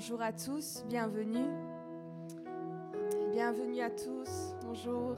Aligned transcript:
Bonjour 0.00 0.22
à 0.22 0.30
tous, 0.30 0.84
bienvenue. 0.88 1.48
Bienvenue 3.32 3.80
à 3.80 3.90
tous, 3.90 4.54
bonjour. 4.64 5.16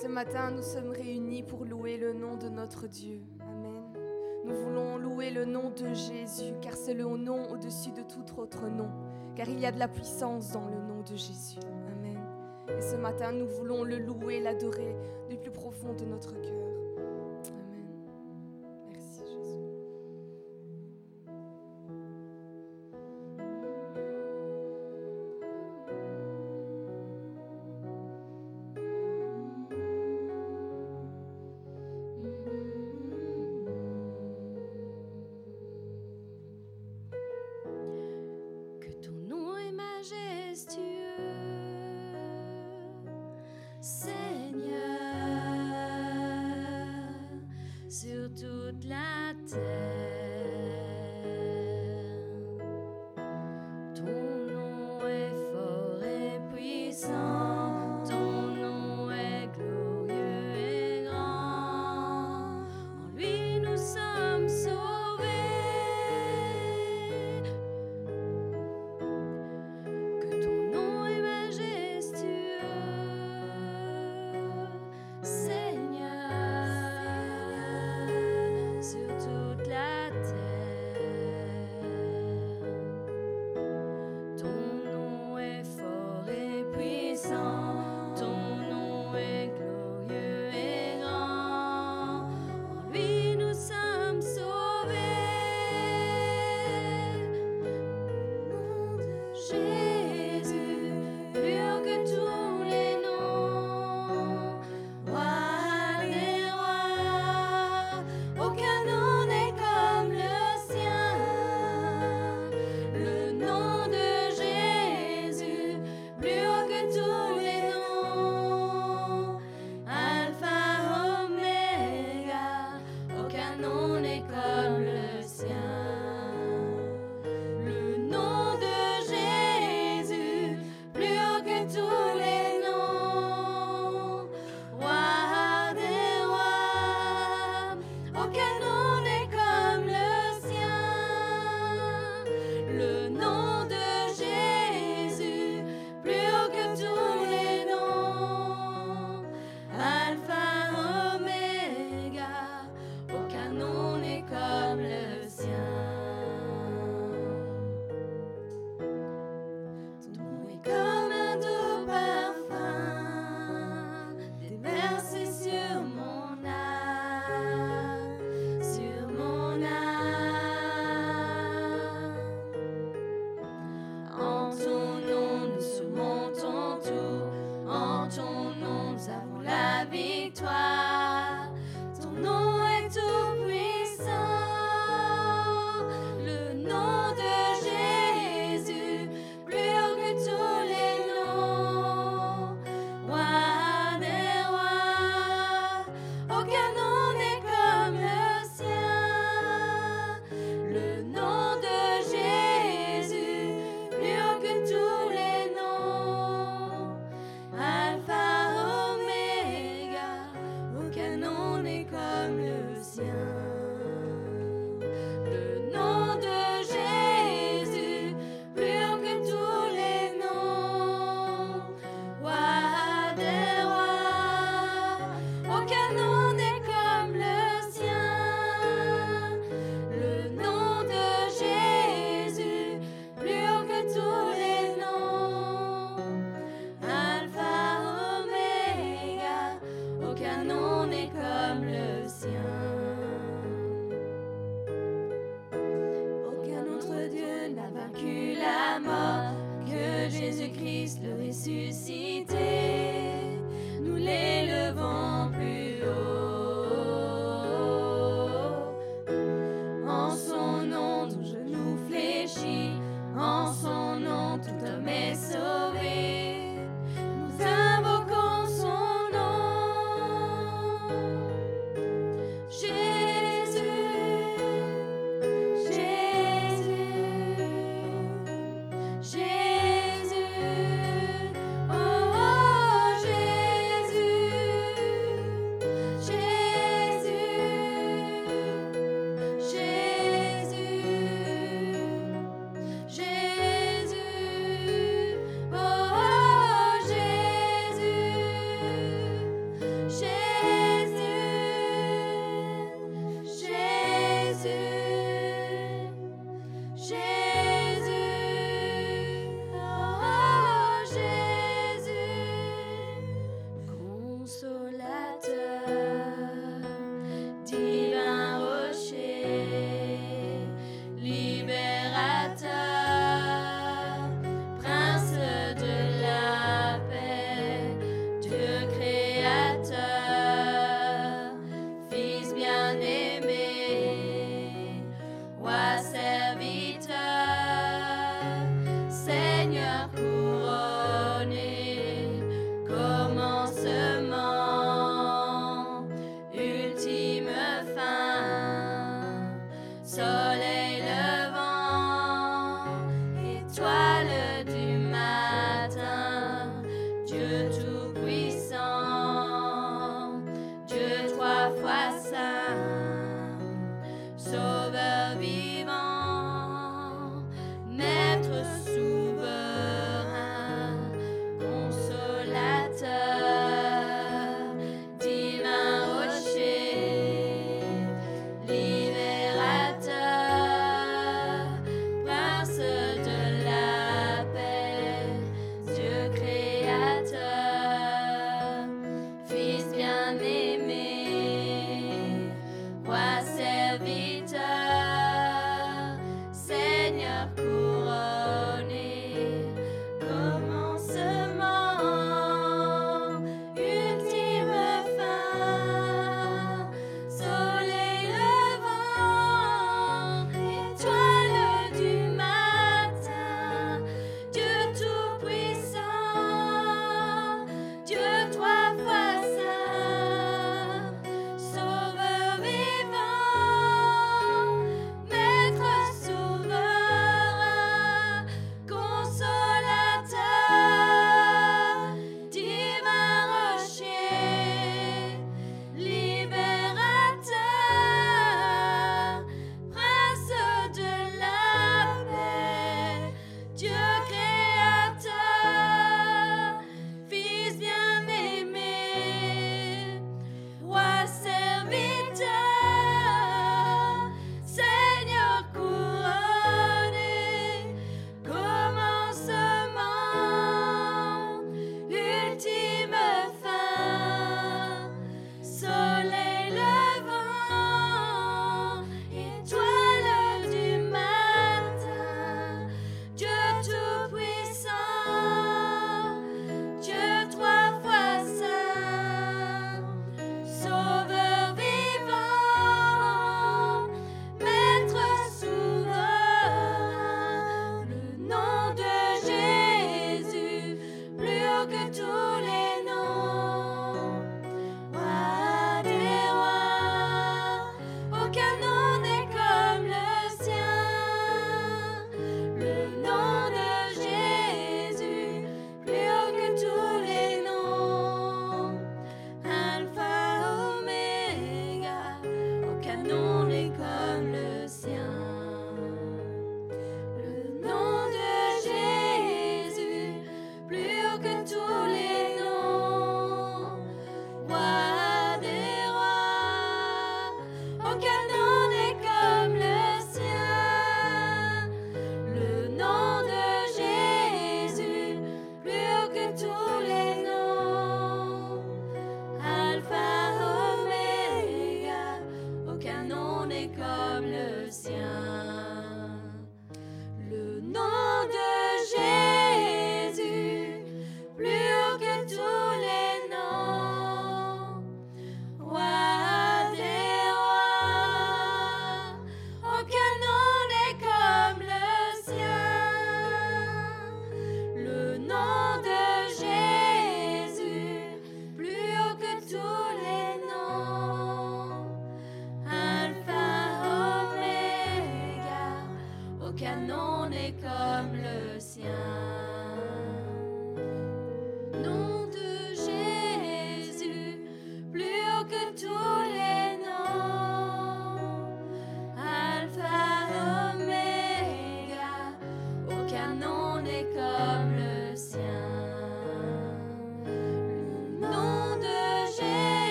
Ce 0.00 0.06
matin, 0.06 0.52
nous 0.52 0.62
sommes 0.62 0.90
réunis 0.90 1.42
pour 1.42 1.64
louer 1.64 1.96
le 1.96 2.12
nom 2.12 2.36
de 2.36 2.48
notre 2.48 2.86
Dieu. 2.86 3.20
Amen. 3.40 3.82
Nous 4.44 4.54
voulons 4.54 4.96
louer 4.96 5.32
le 5.32 5.44
nom 5.44 5.70
de 5.70 5.92
Jésus, 5.92 6.54
car 6.62 6.74
c'est 6.74 6.94
le 6.94 7.02
nom 7.02 7.50
au-dessus 7.50 7.90
de 7.90 8.02
tout 8.02 8.40
autre 8.40 8.68
nom, 8.68 8.90
car 9.34 9.48
il 9.48 9.58
y 9.58 9.66
a 9.66 9.72
de 9.72 9.80
la 9.80 9.88
puissance 9.88 10.52
dans 10.52 10.68
le 10.68 10.80
nom 10.86 11.00
de 11.00 11.16
Jésus. 11.16 11.58
Amen. 11.98 12.20
Et 12.78 12.80
ce 12.80 12.94
matin, 12.94 13.32
nous 13.32 13.48
voulons 13.48 13.82
le 13.82 13.98
louer, 13.98 14.38
l'adorer 14.38 14.94
du 15.28 15.36
plus 15.36 15.50
profond 15.50 15.92
de 15.94 16.04
notre 16.04 16.40
cœur. 16.40 16.63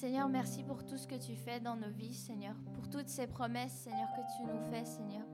Seigneur, 0.00 0.30
merci 0.30 0.62
pour 0.62 0.82
tout 0.86 0.96
ce 0.96 1.06
que 1.06 1.16
tu 1.16 1.36
fais 1.36 1.60
dans 1.60 1.76
nos 1.76 1.90
vies, 1.90 2.14
Seigneur, 2.14 2.54
pour 2.74 2.88
toutes 2.88 3.10
ces 3.10 3.26
promesses, 3.26 3.82
Seigneur, 3.84 4.08
que 4.16 4.22
tu 4.34 4.50
nous 4.50 4.70
fais, 4.70 4.86
Seigneur. 4.86 5.26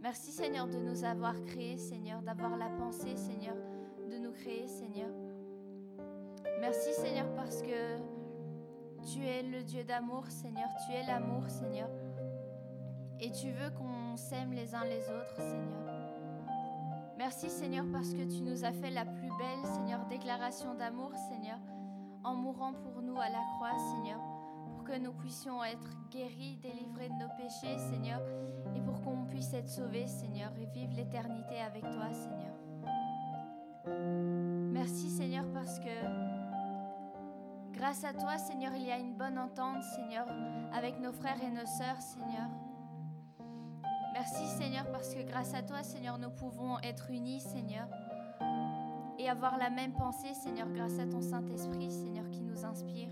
Merci, 0.00 0.32
Seigneur, 0.32 0.66
de 0.66 0.78
nous 0.78 1.04
avoir 1.04 1.34
créés, 1.44 1.76
Seigneur, 1.76 2.22
d'avoir 2.22 2.56
la 2.56 2.70
pensée, 2.70 3.14
Seigneur, 3.16 3.54
de 4.10 4.16
nous 4.16 4.32
créer, 4.32 4.66
Seigneur. 4.66 5.10
Merci, 6.58 6.94
Seigneur, 6.94 7.26
parce 7.34 7.60
que 7.60 7.98
tu 9.12 9.22
es 9.26 9.42
le 9.42 9.62
Dieu 9.62 9.84
d'amour, 9.84 10.24
Seigneur. 10.30 10.70
Tu 10.86 10.94
es 10.94 11.06
l'amour, 11.06 11.46
Seigneur. 11.50 11.90
Et 13.20 13.30
tu 13.30 13.50
veux 13.50 13.68
qu'on 13.72 14.16
s'aime 14.16 14.54
les 14.54 14.74
uns 14.74 14.86
les 14.86 15.02
autres, 15.10 15.36
Seigneur. 15.36 15.86
Merci, 17.18 17.50
Seigneur, 17.50 17.84
parce 17.92 18.14
que 18.14 18.22
tu 18.22 18.42
nous 18.42 18.64
as 18.64 18.72
fait 18.72 18.90
la 18.90 19.04
plus 19.04 19.28
belle, 19.36 19.66
Seigneur, 19.74 20.06
déclaration 20.06 20.74
d'amour, 20.74 21.12
Seigneur, 21.28 21.45
pour 22.72 23.02
nous 23.02 23.18
à 23.18 23.28
la 23.28 23.42
croix, 23.54 23.78
Seigneur, 23.78 24.20
pour 24.64 24.84
que 24.84 24.98
nous 24.98 25.12
puissions 25.12 25.62
être 25.64 25.88
guéris, 26.10 26.56
délivrés 26.56 27.08
de 27.08 27.14
nos 27.14 27.28
péchés, 27.36 27.78
Seigneur, 27.78 28.20
et 28.74 28.80
pour 28.80 29.00
qu'on 29.02 29.24
puisse 29.26 29.52
être 29.54 29.68
sauvés, 29.68 30.06
Seigneur, 30.06 30.52
et 30.60 30.66
vivre 30.66 30.94
l'éternité 30.94 31.60
avec 31.60 31.82
toi, 31.82 32.12
Seigneur. 32.12 32.54
Merci, 34.72 35.08
Seigneur, 35.10 35.44
parce 35.52 35.78
que 35.78 36.36
Grâce 37.76 38.04
à 38.04 38.14
toi, 38.14 38.38
Seigneur, 38.38 38.72
il 38.74 38.86
y 38.86 38.90
a 38.90 38.96
une 38.96 39.12
bonne 39.12 39.38
entente, 39.38 39.82
Seigneur, 39.82 40.26
avec 40.72 40.98
nos 40.98 41.12
frères 41.12 41.36
et 41.42 41.50
nos 41.50 41.66
sœurs, 41.66 42.00
Seigneur. 42.00 42.48
Merci, 44.14 44.46
Seigneur, 44.46 44.90
parce 44.90 45.14
que 45.14 45.20
grâce 45.20 45.52
à 45.52 45.62
toi, 45.62 45.82
Seigneur, 45.82 46.16
nous 46.16 46.30
pouvons 46.30 46.78
être 46.80 47.10
unis, 47.10 47.40
Seigneur, 47.40 47.86
avoir 49.28 49.58
la 49.58 49.70
même 49.70 49.92
pensée, 49.92 50.34
Seigneur, 50.34 50.68
grâce 50.68 50.98
à 50.98 51.06
ton 51.06 51.20
Saint-Esprit, 51.20 51.90
Seigneur, 51.90 52.28
qui 52.30 52.42
nous 52.42 52.64
inspire. 52.64 53.08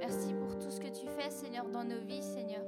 Merci 0.00 0.34
pour 0.34 0.58
tout 0.58 0.70
ce 0.70 0.80
que 0.80 0.88
tu 0.88 1.06
fais, 1.06 1.30
Seigneur, 1.30 1.68
dans 1.68 1.84
nos 1.84 2.00
vies, 2.00 2.22
Seigneur. 2.22 2.64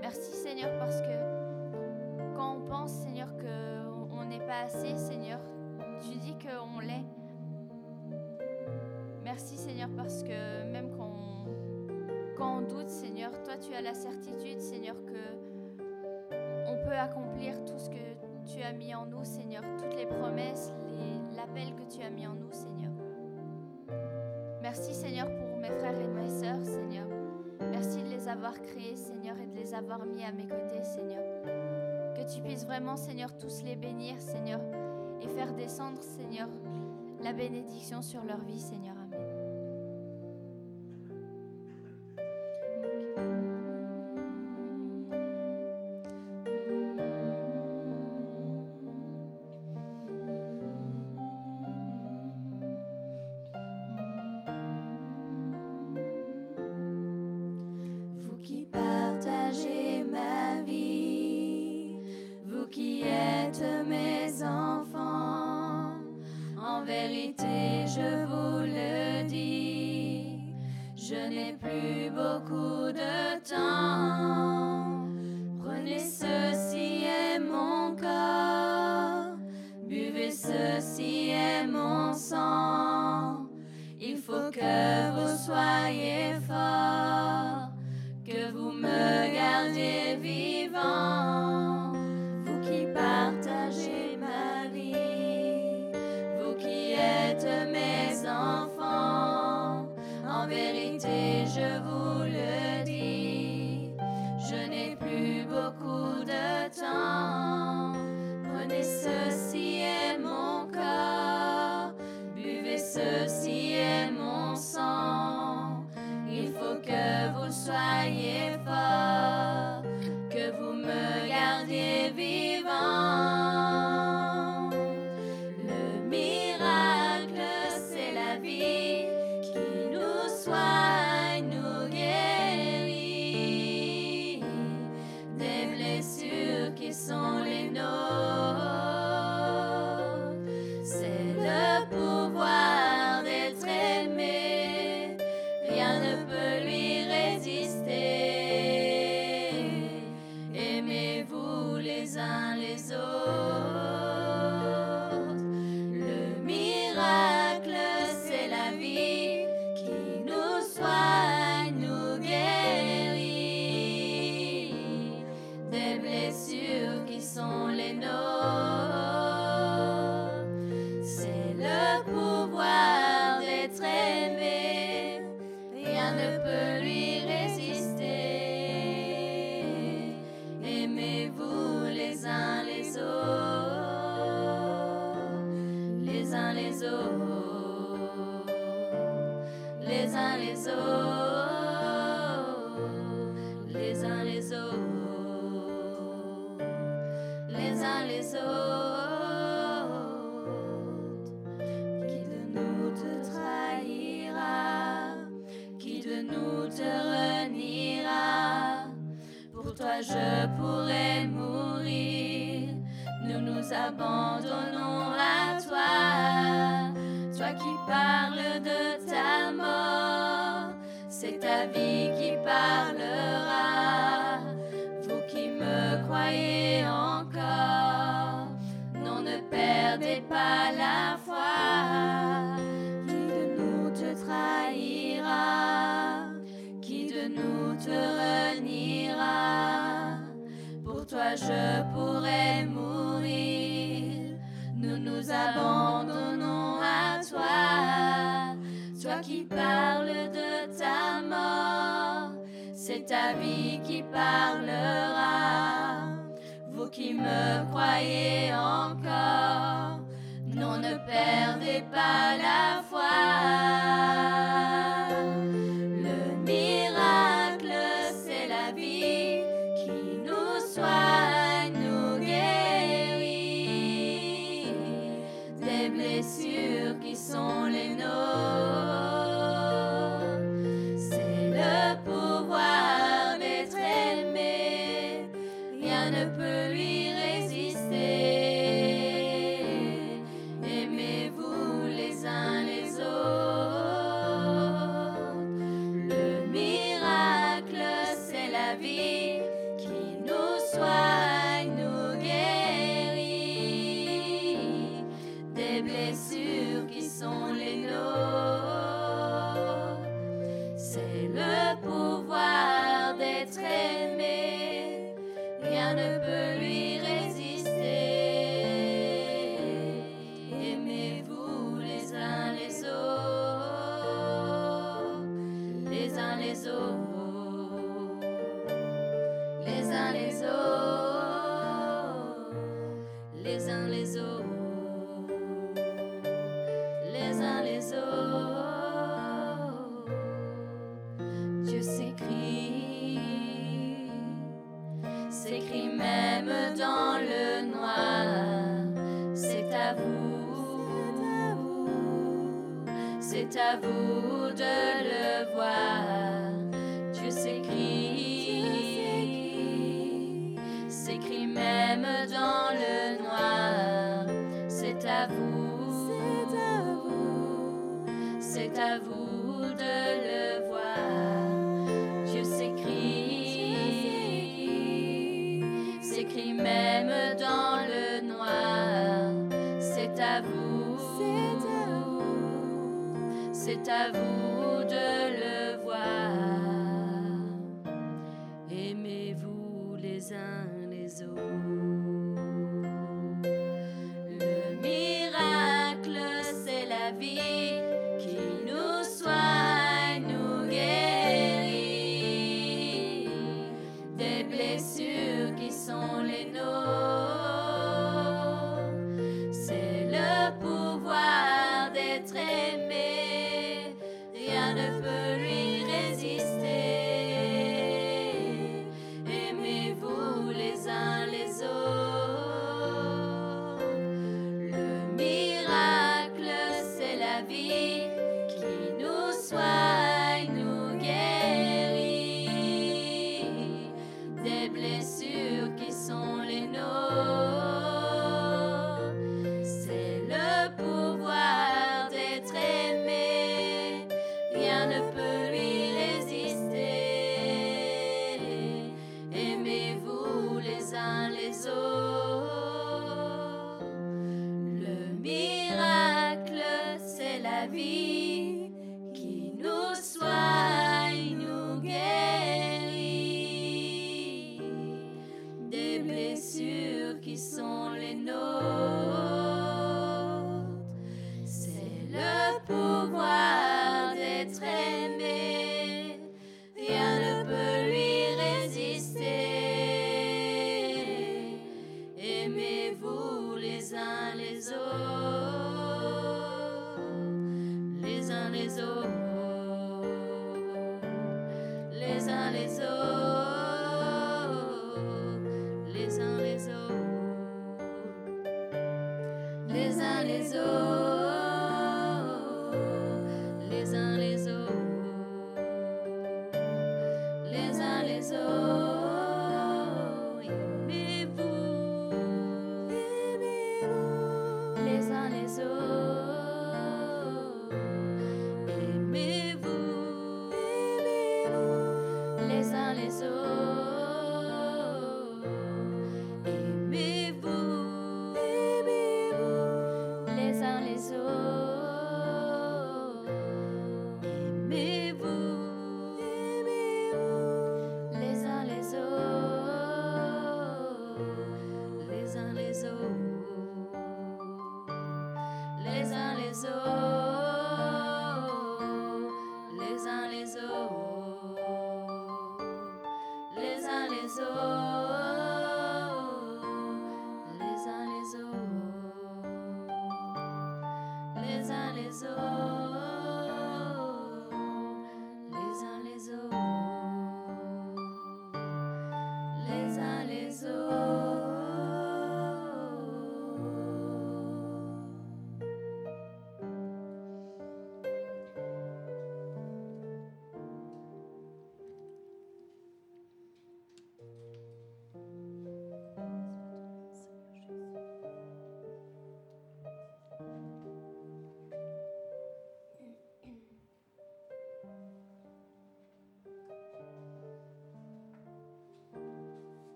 Merci, 0.00 0.32
Seigneur, 0.32 0.70
parce 0.78 1.00
que 1.00 2.34
quand 2.36 2.56
on 2.56 2.60
pense, 2.62 2.90
Seigneur, 2.90 3.28
qu'on 3.36 4.24
n'est 4.24 4.44
pas 4.46 4.64
assez, 4.64 4.96
Seigneur, 4.96 5.40
tu 6.00 6.18
dis 6.18 6.34
qu'on 6.38 6.80
l'est. 6.80 7.04
Merci 9.24 9.56
Seigneur 9.56 9.88
parce 9.96 10.22
que 10.22 10.64
même 10.70 10.90
quand 10.96 11.10
on, 11.10 12.36
quand 12.36 12.58
on 12.58 12.60
doute 12.60 12.88
Seigneur, 12.88 13.30
toi 13.42 13.54
tu 13.56 13.74
as 13.74 13.80
la 13.80 13.94
certitude 13.94 14.60
Seigneur 14.60 14.96
que 15.06 16.34
on 16.66 16.76
peut 16.84 16.92
accomplir 16.92 17.64
tout 17.64 17.78
ce 17.78 17.88
que 17.88 18.52
tu 18.52 18.62
as 18.62 18.72
mis 18.72 18.94
en 18.94 19.06
nous 19.06 19.24
Seigneur, 19.24 19.62
toutes 19.78 19.96
les 19.96 20.06
promesses, 20.06 20.74
que 21.52 21.94
tu 21.94 22.02
as 22.02 22.10
mis 22.10 22.26
en 22.26 22.34
nous 22.34 22.50
Seigneur. 22.50 22.90
Merci 24.62 24.94
Seigneur 24.94 25.26
pour 25.26 25.58
mes 25.58 25.70
frères 25.70 25.98
et 25.98 26.06
mes 26.06 26.28
sœurs 26.28 26.64
Seigneur. 26.64 27.06
Merci 27.70 28.02
de 28.02 28.08
les 28.08 28.28
avoir 28.28 28.60
créés 28.62 28.96
Seigneur 28.96 29.36
et 29.38 29.46
de 29.46 29.54
les 29.54 29.74
avoir 29.74 30.04
mis 30.06 30.24
à 30.24 30.32
mes 30.32 30.46
côtés 30.46 30.82
Seigneur. 30.82 31.22
Que 32.14 32.34
tu 32.34 32.40
puisses 32.40 32.64
vraiment 32.64 32.96
Seigneur 32.96 33.36
tous 33.36 33.62
les 33.62 33.76
bénir 33.76 34.20
Seigneur 34.20 34.60
et 35.20 35.28
faire 35.28 35.52
descendre 35.52 36.02
Seigneur 36.02 36.48
la 37.20 37.32
bénédiction 37.32 38.00
sur 38.00 38.24
leur 38.24 38.40
vie 38.40 38.60
Seigneur. 38.60 38.93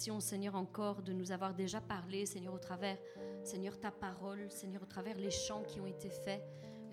Seigneur, 0.00 0.54
encore 0.54 1.02
de 1.02 1.12
nous 1.12 1.30
avoir 1.30 1.52
déjà 1.52 1.78
parlé, 1.82 2.24
Seigneur, 2.24 2.54
au 2.54 2.58
travers, 2.58 2.96
Seigneur, 3.44 3.78
ta 3.78 3.90
parole, 3.90 4.50
Seigneur, 4.50 4.82
au 4.82 4.86
travers 4.86 5.18
les 5.18 5.30
chants 5.30 5.62
qui 5.62 5.78
ont 5.78 5.86
été 5.86 6.08
faits. 6.08 6.42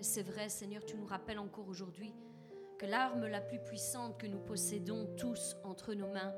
C'est 0.02 0.22
vrai, 0.22 0.50
Seigneur, 0.50 0.84
tu 0.84 0.94
nous 0.96 1.06
rappelles 1.06 1.38
encore 1.38 1.66
aujourd'hui 1.68 2.12
que 2.78 2.84
l'arme 2.84 3.26
la 3.26 3.40
plus 3.40 3.60
puissante 3.60 4.18
que 4.18 4.26
nous 4.26 4.38
possédons 4.38 5.08
tous 5.16 5.56
entre 5.64 5.94
nos 5.94 6.08
mains 6.08 6.34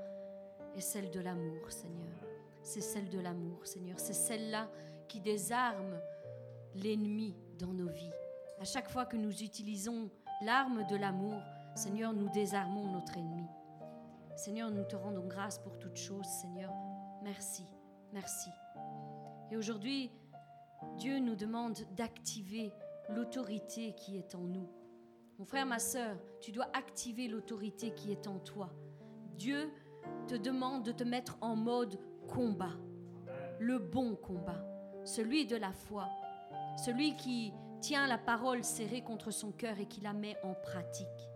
est 0.77 0.81
celle 0.81 1.11
de 1.11 1.19
l'amour, 1.19 1.73
Seigneur. 1.73 2.15
C'est 2.63 2.81
celle 2.81 3.11
de 3.11 3.19
l'amour, 3.19 3.67
Seigneur. 3.67 3.99
C'est 3.99 4.13
celle-là 4.13 4.71
qui 5.09 5.21
désarme 5.21 6.01
l'ennemi 6.77 7.35
dans 7.59 7.73
nos 7.73 7.89
vies. 7.89 8.13
À 8.61 8.65
chaque 8.65 8.89
fois 8.89 9.07
que 9.07 9.17
nous 9.17 9.43
utilisons 9.43 10.09
l'arme 10.45 10.87
de 10.89 10.95
l'amour, 10.95 11.43
Seigneur, 11.75 12.13
nous 12.13 12.29
désarmons 12.29 12.93
notre 12.93 13.17
ennemi. 13.17 13.49
Seigneur, 14.41 14.71
nous 14.71 14.85
te 14.85 14.97
rendons 14.97 15.27
grâce 15.27 15.59
pour 15.59 15.79
toutes 15.79 15.99
choses, 15.99 16.25
Seigneur. 16.25 16.73
Merci, 17.23 17.67
merci. 18.11 18.49
Et 19.51 19.57
aujourd'hui, 19.59 20.11
Dieu 20.97 21.19
nous 21.19 21.37
demande 21.37 21.77
d'activer 21.95 22.73
l'autorité 23.11 23.95
qui 23.95 24.17
est 24.17 24.35
en 24.35 24.41
nous. 24.41 24.67
Mon 25.39 25.45
frère, 25.45 25.67
ma 25.67 25.79
soeur, 25.79 26.17
tu 26.41 26.53
dois 26.53 26.71
activer 26.73 27.29
l'autorité 27.29 27.93
qui 27.93 28.13
est 28.13 28.27
en 28.29 28.39
toi. 28.39 28.71
Dieu 29.37 29.71
te 30.27 30.37
demande 30.37 30.85
de 30.85 30.93
te 30.93 31.05
mettre 31.05 31.37
en 31.43 31.55
mode 31.55 32.01
combat, 32.27 32.79
le 33.59 33.79
bon 33.79 34.17
combat, 34.17 34.65
celui 35.05 35.45
de 35.45 35.57
la 35.57 35.73
foi, 35.73 36.09
celui 36.83 37.15
qui 37.17 37.53
tient 37.83 38.07
la 38.07 38.17
parole 38.17 38.65
serrée 38.65 39.03
contre 39.03 39.33
son 39.33 39.53
cœur 39.53 39.79
et 39.79 39.87
qui 39.87 40.01
la 40.01 40.15
met 40.15 40.39
en 40.43 40.55
pratique. 40.55 41.29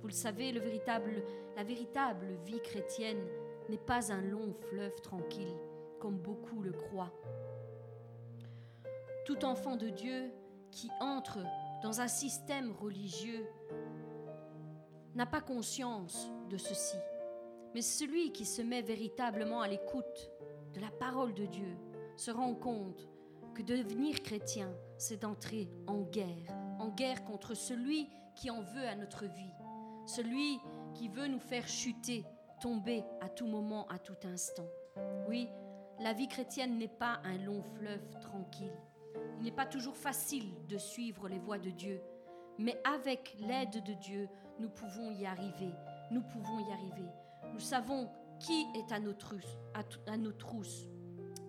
Vous 0.00 0.08
le 0.08 0.12
savez, 0.12 0.52
la 0.52 1.64
véritable 1.64 2.26
vie 2.44 2.60
chrétienne 2.60 3.24
n'est 3.68 3.78
pas 3.78 4.12
un 4.12 4.22
long 4.22 4.54
fleuve 4.70 5.00
tranquille, 5.02 5.56
comme 5.98 6.18
beaucoup 6.18 6.62
le 6.62 6.72
croient. 6.72 7.12
Tout 9.26 9.44
enfant 9.44 9.76
de 9.76 9.88
Dieu 9.88 10.30
qui 10.70 10.88
entre 11.00 11.40
dans 11.82 12.00
un 12.00 12.08
système 12.08 12.72
religieux 12.72 13.46
n'a 15.14 15.26
pas 15.26 15.40
conscience 15.40 16.30
de 16.48 16.56
ceci. 16.56 16.96
Mais 17.74 17.82
celui 17.82 18.32
qui 18.32 18.44
se 18.44 18.62
met 18.62 18.82
véritablement 18.82 19.60
à 19.60 19.68
l'écoute 19.68 20.30
de 20.74 20.80
la 20.80 20.90
parole 20.90 21.34
de 21.34 21.46
Dieu 21.46 21.76
se 22.16 22.30
rend 22.30 22.54
compte 22.54 23.08
que 23.54 23.62
devenir 23.62 24.22
chrétien, 24.22 24.72
c'est 24.96 25.22
d'entrer 25.22 25.68
en 25.86 26.02
guerre, 26.02 26.54
en 26.78 26.88
guerre 26.88 27.24
contre 27.24 27.54
celui 27.54 28.08
qui 28.36 28.50
en 28.50 28.62
veut 28.62 28.86
à 28.86 28.94
notre 28.94 29.24
vie, 29.24 29.52
celui 30.08 30.60
qui 30.94 31.08
veut 31.08 31.28
nous 31.28 31.38
faire 31.38 31.68
chuter, 31.68 32.24
tomber 32.60 33.04
à 33.20 33.28
tout 33.28 33.46
moment, 33.46 33.86
à 33.88 33.98
tout 33.98 34.16
instant. 34.24 34.66
Oui, 35.28 35.48
la 36.00 36.12
vie 36.12 36.28
chrétienne 36.28 36.78
n'est 36.78 36.88
pas 36.88 37.20
un 37.24 37.38
long 37.38 37.62
fleuve 37.62 38.08
tranquille. 38.20 38.76
Il 39.38 39.44
n'est 39.44 39.52
pas 39.52 39.66
toujours 39.66 39.96
facile 39.96 40.52
de 40.68 40.78
suivre 40.78 41.28
les 41.28 41.38
voies 41.38 41.58
de 41.58 41.70
Dieu, 41.70 42.00
mais 42.58 42.80
avec 42.84 43.36
l'aide 43.38 43.82
de 43.84 43.92
Dieu, 43.94 44.28
nous 44.58 44.70
pouvons 44.70 45.10
y 45.12 45.26
arriver. 45.26 45.72
Nous 46.10 46.22
pouvons 46.22 46.58
y 46.58 46.72
arriver. 46.72 47.08
Nous 47.52 47.60
savons 47.60 48.08
qui 48.40 48.66
est 48.74 48.92
à 48.92 48.98
nos 48.98 49.12
trousses. 49.12 49.58
À, 49.74 50.16
nos 50.16 50.32
trousses. 50.32 50.88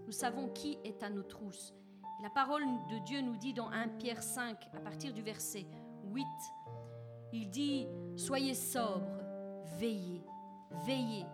Nous 0.06 0.12
savons 0.12 0.50
qui 0.50 0.78
est 0.84 1.02
à 1.02 1.10
nos 1.10 1.24
trousses. 1.24 1.74
La 2.22 2.30
parole 2.30 2.64
de 2.92 3.00
Dieu 3.06 3.22
nous 3.22 3.38
dit 3.38 3.54
dans 3.54 3.70
1 3.70 3.88
Pierre 4.00 4.22
5, 4.22 4.58
à 4.76 4.80
partir 4.80 5.14
du 5.14 5.22
verset 5.22 5.66
8, 6.12 6.26
il 7.32 7.50
dit, 7.50 7.88
Soyez 8.20 8.54
sobres, 8.54 9.24
veillez, 9.78 10.26
veillez, 10.86 11.26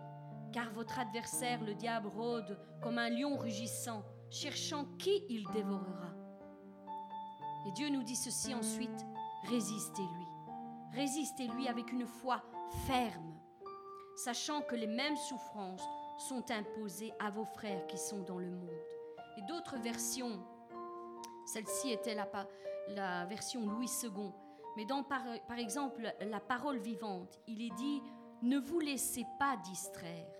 car 0.52 0.70
votre 0.70 1.00
adversaire, 1.00 1.60
le 1.64 1.74
diable, 1.74 2.06
rôde 2.06 2.56
comme 2.80 2.98
un 2.98 3.10
lion 3.10 3.36
rugissant, 3.36 4.04
cherchant 4.30 4.84
qui 4.96 5.24
il 5.28 5.44
dévorera. 5.52 6.14
Et 7.66 7.72
Dieu 7.72 7.88
nous 7.88 8.04
dit 8.04 8.14
ceci 8.14 8.54
ensuite, 8.54 9.04
résistez-lui. 9.48 10.26
Résistez-lui 10.94 11.66
avec 11.66 11.90
une 11.90 12.06
foi 12.06 12.40
ferme, 12.86 13.34
sachant 14.14 14.62
que 14.62 14.76
les 14.76 14.86
mêmes 14.86 15.16
souffrances 15.16 15.82
sont 16.28 16.44
imposées 16.52 17.12
à 17.18 17.30
vos 17.30 17.46
frères 17.46 17.84
qui 17.88 17.98
sont 17.98 18.22
dans 18.22 18.38
le 18.38 18.52
monde. 18.52 18.80
Et 19.38 19.42
d'autres 19.48 19.76
versions, 19.80 20.40
celle-ci 21.46 21.90
était 21.90 22.14
la, 22.14 22.28
la 22.90 23.26
version 23.26 23.68
Louis 23.68 23.90
II, 24.04 24.30
mais 24.76 24.84
dans 24.84 25.02
par, 25.02 25.22
par 25.48 25.58
exemple 25.58 26.12
la 26.20 26.40
parole 26.40 26.78
vivante, 26.78 27.40
il 27.46 27.62
est 27.62 27.74
dit, 27.76 28.02
ne 28.42 28.58
vous 28.58 28.80
laissez 28.80 29.24
pas 29.38 29.56
distraire. 29.64 30.32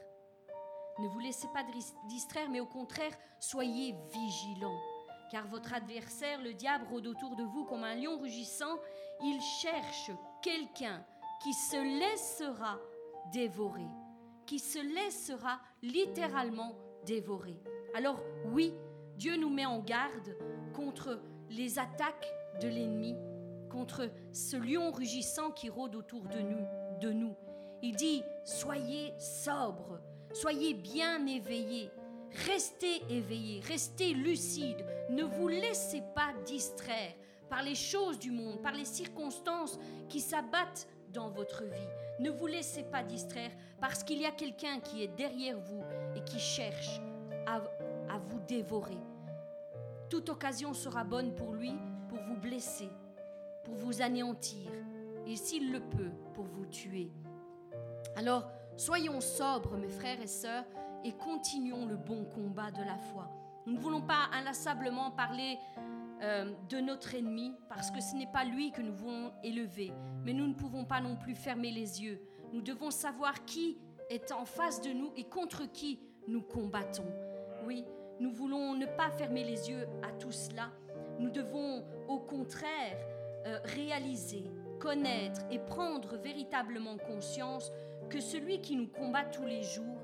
Ne 0.99 1.09
vous 1.09 1.19
laissez 1.19 1.49
pas 1.53 1.63
distraire, 2.09 2.49
mais 2.49 2.61
au 2.61 2.67
contraire, 2.67 3.13
soyez 3.39 3.95
vigilants 4.13 4.81
car 5.31 5.47
votre 5.49 5.75
adversaire, 5.75 6.41
le 6.41 6.55
diable, 6.55 6.87
rôde 6.91 7.07
autour 7.07 7.37
de 7.37 7.43
vous 7.43 7.65
comme 7.65 7.85
un 7.85 7.95
lion 7.95 8.19
rugissant. 8.19 8.79
Il 9.23 9.41
cherche 9.41 10.11
quelqu'un 10.43 11.05
qui 11.43 11.53
se 11.53 11.77
laissera 11.77 12.79
dévorer, 13.33 13.89
qui 14.47 14.59
se 14.59 14.79
laissera 14.79 15.61
littéralement 15.83 16.77
dévorer. 17.05 17.61
Alors 17.95 18.21
oui, 18.47 18.73
Dieu 19.17 19.37
nous 19.37 19.51
met 19.51 19.67
en 19.67 19.81
garde 19.81 20.37
contre 20.75 21.21
les 21.51 21.79
attaques 21.79 22.33
de 22.61 22.69
l'ennemi, 22.69 23.17
contre 23.77 24.11
ce 24.33 24.57
lion 24.57 24.91
rugissant 24.91 25.51
qui 25.51 25.69
rôde 25.69 25.95
autour 25.95 26.23
de 26.23 26.39
nous. 26.39 26.67
De 27.01 27.13
nous. 27.13 27.37
Il 27.83 27.95
dit, 27.95 28.23
soyez 28.45 29.13
sobres, 29.19 30.01
soyez 30.33 30.73
bien 30.73 31.27
éveillés, 31.27 31.91
Restez 32.45 33.03
éveillés, 33.09 33.61
restez 33.61 34.13
lucides, 34.13 34.85
ne 35.09 35.23
vous 35.23 35.49
laissez 35.49 36.03
pas 36.15 36.35
distraire 36.45 37.15
par 37.49 37.63
les 37.63 37.75
choses 37.75 38.19
du 38.19 38.31
monde, 38.31 38.61
par 38.61 38.73
les 38.73 38.85
circonstances 38.85 39.79
qui 40.09 40.21
s'abattent 40.21 40.87
dans 41.13 41.31
votre 41.31 41.63
vie. 41.65 41.89
Ne 42.21 42.31
vous 42.31 42.47
laissez 42.47 42.83
pas 42.83 43.03
distraire 43.03 43.51
parce 43.81 44.03
qu'il 44.03 44.21
y 44.21 44.27
a 44.27 44.33
quelqu'un 44.33 44.81
qui 44.81 45.03
est 45.03 45.17
derrière 45.17 45.59
vous 45.59 45.83
et 46.15 46.23
qui 46.25 46.39
cherche 46.39 47.01
à, 47.47 47.57
à 48.11 48.19
vous 48.19 48.41
dévorer. 48.41 48.99
Toute 50.11 50.29
occasion 50.29 50.75
sera 50.75 51.05
bonne 51.05 51.35
pour 51.35 51.53
lui 51.53 51.73
pour 52.09 52.19
vous 52.19 52.37
blesser, 52.37 52.91
pour 53.67 53.75
vous 53.75 54.01
anéantir 54.01 54.71
et 55.27 55.35
s'il 55.35 55.73
le 55.73 55.81
peut, 55.81 56.13
pour 56.35 56.45
vous 56.45 56.67
tuer. 56.67 57.11
Alors, 58.15 58.49
soyons 58.77 59.21
sobres, 59.21 59.77
mes 59.77 59.89
frères 59.89 60.23
et 60.23 60.29
sœurs, 60.29 60.65
et 61.05 61.13
continuons 61.13 61.85
le 61.85 61.97
bon 61.97 62.25
combat 62.25 62.71
de 62.71 62.83
la 62.83 62.97
foi. 62.97 63.29
Nous 63.67 63.75
ne 63.75 63.79
voulons 63.81 64.03
pas 64.03 64.31
inlassablement 64.33 65.11
parler 65.11 65.59
euh, 66.23 66.53
de 66.69 66.79
notre 66.79 67.17
ennemi 67.17 67.55
parce 67.69 67.91
que 67.91 68.01
ce 68.01 68.15
n'est 68.15 68.31
pas 68.33 68.45
lui 68.45 68.71
que 68.71 68.81
nous 68.83 68.95
voulons 68.95 69.33
élever, 69.43 69.93
mais 70.25 70.33
nous 70.33 70.47
ne 70.47 70.55
pouvons 70.55 70.85
pas 70.85 71.01
non 71.01 71.17
plus 71.17 71.35
fermer 71.35 71.73
les 71.73 72.03
yeux. 72.03 72.21
Nous 72.53 72.63
devons 72.63 72.93
savoir 72.93 73.45
qui 73.45 73.79
est 74.11 74.31
en 74.31 74.45
face 74.45 74.81
de 74.81 74.91
nous 74.91 75.11
et 75.17 75.25
contre 75.25 75.65
qui 75.73 75.99
nous 76.29 76.43
combattons. 76.43 77.13
Oui, 77.67 77.85
nous 78.21 78.31
voulons 78.31 78.75
ne 78.75 78.87
pas 78.87 79.11
fermer 79.11 79.43
les 79.43 79.69
yeux 79.69 79.89
à 80.05 80.13
tout 80.13 80.31
cela. 80.31 80.71
Nous 81.19 81.31
devons 81.31 81.85
au 82.07 82.21
contraire 82.21 82.97
euh, 83.47 83.61
réaliser, 83.63 84.51
connaître 84.81 85.41
et 85.53 85.61
prendre 85.61 86.17
véritablement 86.17 86.97
conscience 86.99 87.71
que 88.11 88.21
celui 88.21 88.61
qui 88.61 88.75
nous 88.75 88.89
combat 88.89 89.25
tous 89.25 89.47
les 89.47 89.63
jours 89.63 90.01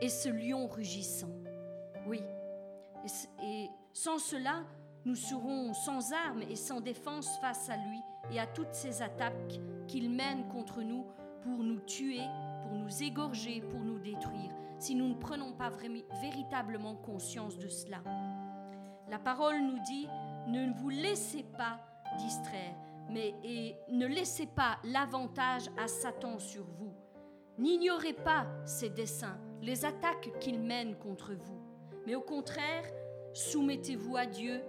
et 0.00 0.08
ce 0.08 0.28
lion 0.28 0.66
rugissant. 0.66 1.30
Oui. 2.08 2.20
Et, 3.44 3.68
sans 3.92 4.18
cela, 4.18 4.64
nous 5.04 5.14
serons 5.14 5.72
sans 5.72 6.12
armes 6.12 6.42
et 6.42 6.56
sans 6.56 6.80
défense 6.80 7.28
face 7.40 7.70
à 7.70 7.76
lui 7.76 8.00
et 8.32 8.40
à 8.40 8.46
toutes 8.48 8.74
ces 8.74 9.02
attaques 9.02 9.60
qu'il 9.86 10.10
mène 10.10 10.48
contre 10.48 10.82
nous 10.82 11.06
pour 11.42 11.62
nous 11.62 11.78
tuer, 11.80 12.22
pour 12.62 12.72
nous 12.72 13.02
égorger, 13.04 13.60
pour 13.60 13.80
nous 13.80 14.00
détruire, 14.00 14.50
si 14.80 14.96
nous 14.96 15.06
ne 15.06 15.14
prenons 15.14 15.52
pas 15.52 15.70
véritablement 16.20 16.96
conscience 16.96 17.56
de 17.56 17.68
cela. 17.68 18.02
La 19.08 19.20
parole 19.20 19.60
nous 19.60 19.78
dit, 19.80 20.08
ne 20.48 20.72
vous 20.80 20.88
laissez 20.88 21.44
pas 21.44 21.78
distraire, 22.18 22.76
mais 23.10 23.34
et 23.44 23.76
ne 23.90 24.06
laissez 24.06 24.46
pas 24.46 24.78
l'avantage 24.84 25.68
à 25.78 25.88
Satan 25.88 26.38
sur 26.38 26.64
vous. 26.64 26.94
N'ignorez 27.58 28.14
pas 28.14 28.46
ses 28.64 28.88
desseins, 28.88 29.38
les 29.60 29.84
attaques 29.84 30.30
qu'il 30.40 30.58
mène 30.58 30.96
contre 30.96 31.34
vous, 31.34 31.60
mais 32.06 32.14
au 32.14 32.22
contraire, 32.22 32.84
soumettez-vous 33.32 34.16
à 34.16 34.26
Dieu, 34.26 34.62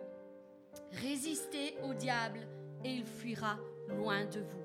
résistez 1.01 1.75
au 1.83 1.93
diable 1.93 2.41
et 2.83 2.91
il 2.91 3.05
fuira 3.05 3.57
loin 3.87 4.25
de 4.25 4.41
vous. 4.41 4.63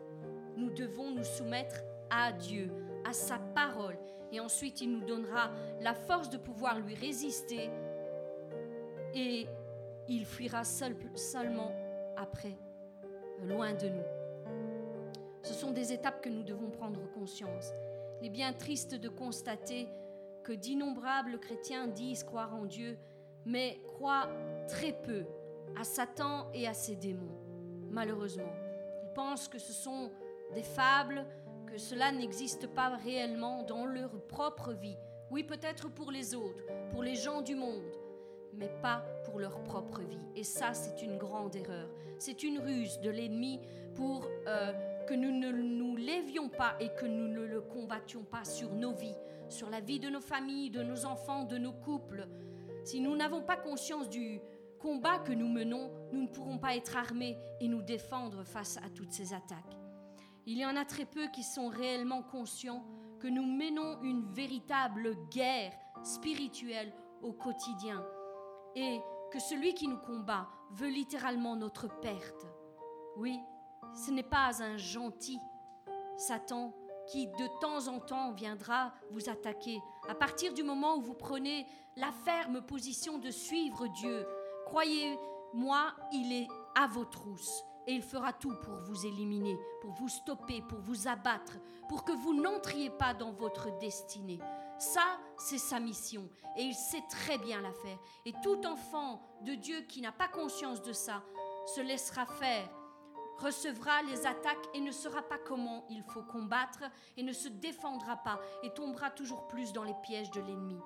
Nous 0.57 0.71
devons 0.71 1.11
nous 1.13 1.25
soumettre 1.25 1.83
à 2.11 2.33
Dieu, 2.33 2.71
à 3.05 3.13
sa 3.13 3.39
parole, 3.39 3.99
et 4.33 4.41
ensuite 4.41 4.81
il 4.81 4.91
nous 4.91 5.05
donnera 5.05 5.51
la 5.81 5.95
force 5.95 6.29
de 6.31 6.37
pouvoir 6.37 6.81
lui 6.81 6.95
résister. 6.95 7.71
Et 9.15 9.47
il 10.09 10.27
fuira 10.27 10.65
seul, 10.65 10.97
seulement 11.15 11.73
après, 12.17 12.59
loin 13.47 13.75
de 13.75 13.89
nous. 13.89 14.05
Ce 15.43 15.55
sont 15.55 15.71
des 15.71 15.93
étapes 15.93 16.23
que 16.23 16.29
nous 16.29 16.43
devons 16.43 16.71
prendre 16.71 17.01
conscience. 17.13 17.73
Il 18.21 18.27
est 18.27 18.31
bien 18.31 18.53
triste 18.53 18.95
de 18.95 19.09
constater 19.09 19.89
que 20.43 20.53
d'innombrables 20.53 21.39
chrétiens 21.39 21.87
disent 21.87 22.25
croire 22.25 22.55
en 22.55 22.65
Dieu, 22.65 22.99
mais 23.45 23.81
croient 23.85 24.29
très 24.67 24.93
peu 24.93 25.25
à 25.77 25.85
Satan 25.85 26.51
et 26.53 26.67
à 26.67 26.75
ses 26.75 26.97
démons, 26.97 27.39
malheureusement. 27.91 28.53
Ils 29.05 29.13
pensent 29.15 29.49
que 29.49 29.59
ce 29.59 29.73
sont 29.73 30.11
des 30.55 30.63
fables, 30.63 31.25
que 31.67 31.79
cela 31.79 32.13
n'existe 32.13 32.67
pas 32.67 32.97
réellement 32.97 33.63
dans 33.63 33.87
leur 33.87 34.11
propre 34.27 34.73
vie. 34.73 34.97
Oui, 35.31 35.45
peut-être 35.45 35.89
pour 35.89 36.11
les 36.11 36.35
autres, 36.35 36.65
pour 36.91 37.03
les 37.03 37.15
gens 37.15 37.43
du 37.43 37.55
monde, 37.55 37.85
mais 38.59 38.71
pas 38.83 39.05
pour 39.25 39.39
leur 39.39 39.63
propre 39.63 40.01
vie. 40.03 40.27
Et 40.35 40.45
ça, 40.45 40.75
c'est 40.75 41.03
une 41.03 41.17
grande 41.17 41.55
erreur. 41.57 41.89
C'est 42.19 42.43
une 42.43 42.59
ruse 42.59 42.99
de 43.01 43.11
l'ennemi 43.11 43.61
pour 43.95 44.27
euh, 44.47 44.73
que 45.07 45.15
nous 45.15 45.31
ne 45.31 45.51
nous 45.53 45.97
lévions 45.97 46.49
pas 46.49 46.75
et 46.81 46.91
que 46.91 47.07
nous 47.07 47.29
ne 47.29 47.45
le 47.45 47.61
combattions 47.61 48.25
pas 48.25 48.45
sur 48.45 48.75
nos 48.75 48.93
vies, 48.93 49.17
sur 49.49 49.71
la 49.71 49.81
vie 49.81 50.01
de 50.01 50.09
nos 50.09 50.21
familles, 50.21 50.71
de 50.71 50.83
nos 50.83 51.05
enfants, 51.05 51.45
de 51.45 51.57
nos 51.57 51.73
couples. 51.73 52.27
Si 52.85 53.01
nous 53.01 53.17
n'avons 53.17 53.43
pas 53.43 53.57
conscience 53.57 54.09
du 54.09 54.41
combat 54.79 55.19
que 55.19 55.33
nous 55.33 55.49
menons, 55.49 55.91
nous 56.13 56.23
ne 56.23 56.29
pourrons 56.29 56.59
pas 56.59 56.77
être 56.77 56.97
armés 56.97 57.37
et 57.61 57.69
nous 57.69 57.83
défendre 57.83 58.45
face 58.45 58.77
à 58.79 58.91
toutes 58.91 59.13
ces 59.13 59.33
attaques. 59.33 59.77
Il 60.47 60.59
y 60.59 60.67
en 60.67 60.77
a 60.77 60.85
très 60.85 61.05
peu 61.05 61.29
qui 61.29 61.43
sont 61.43 61.69
réellement 61.69 62.23
conscients 62.23 62.85
que 63.21 63.29
nous 63.29 63.45
menons 63.45 64.01
une 64.03 64.25
véritable 64.33 65.17
guerre 65.31 65.73
spirituelle 66.03 66.93
au 67.23 67.33
quotidien 67.33 68.05
et 68.75 69.01
que 69.31 69.39
celui 69.39 69.75
qui 69.75 69.89
nous 69.89 69.99
combat 69.99 70.49
veut 70.71 70.89
littéralement 70.89 71.57
notre 71.57 71.89
perte. 72.01 72.47
Oui, 73.17 73.39
ce 73.95 74.11
n'est 74.11 74.23
pas 74.23 74.63
un 74.63 74.77
gentil 74.77 75.41
Satan 76.17 76.75
qui 77.07 77.27
de 77.27 77.61
temps 77.61 77.89
en 77.89 78.01
temps 78.01 78.33
viendra 78.33 78.93
vous 79.11 79.29
attaquer. 79.31 79.81
À 80.09 80.15
partir 80.15 80.53
du 80.53 80.63
moment 80.63 80.97
où 80.97 81.01
vous 81.01 81.15
prenez 81.15 81.67
la 81.97 82.13
ferme 82.13 82.61
position 82.61 83.19
de 83.19 83.31
suivre 83.31 83.87
Dieu, 83.89 84.27
croyez-moi, 84.67 85.95
il 86.13 86.33
est 86.33 86.49
à 86.77 86.87
vos 86.87 87.05
trousses 87.05 87.65
et 87.87 87.93
il 87.93 88.03
fera 88.03 88.35
tout 88.35 88.55
pour 88.63 88.77
vous 88.81 89.07
éliminer, 89.07 89.59
pour 89.81 89.93
vous 89.93 90.09
stopper, 90.09 90.63
pour 90.69 90.81
vous 90.81 91.09
abattre, 91.09 91.57
pour 91.89 92.05
que 92.05 92.13
vous 92.13 92.35
n'entriez 92.35 92.91
pas 92.91 93.15
dans 93.15 93.33
votre 93.33 93.79
destinée. 93.79 94.39
Ça, 94.79 95.19
c'est 95.39 95.59
sa 95.59 95.81
mission 95.81 96.29
et 96.57 96.63
il 96.63 96.75
sait 96.75 97.03
très 97.11 97.39
bien 97.39 97.61
la 97.61 97.73
faire. 97.73 97.99
Et 98.25 98.33
tout 98.43 98.65
enfant 98.67 99.21
de 99.43 99.55
Dieu 99.55 99.81
qui 99.83 100.01
n'a 100.01 100.13
pas 100.13 100.29
conscience 100.29 100.83
de 100.83 100.93
ça 100.93 101.23
se 101.67 101.81
laissera 101.81 102.27
faire, 102.27 102.69
recevra 103.39 104.03
les 104.03 104.27
attaques 104.27 104.69
et 104.75 104.81
ne 104.81 104.91
saura 104.91 105.23
pas 105.23 105.39
comment 105.39 105.85
il 105.91 106.03
faut 106.03 106.23
combattre 106.23 106.85
et 107.17 107.23
ne 107.23 107.33
se 107.33 107.49
défendra 107.49 108.17
pas 108.17 108.41
et 108.63 108.71
tombera 108.71 109.11
toujours 109.11 109.47
plus 109.49 109.73
dans 109.73 109.85
les 109.85 109.95
pièges 110.03 110.31
de 110.31 110.41
l'ennemi. 110.41 110.79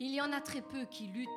Il 0.00 0.12
y 0.12 0.20
en 0.20 0.32
a 0.32 0.40
très 0.40 0.62
peu 0.62 0.84
qui 0.86 1.06
luttent 1.06 1.30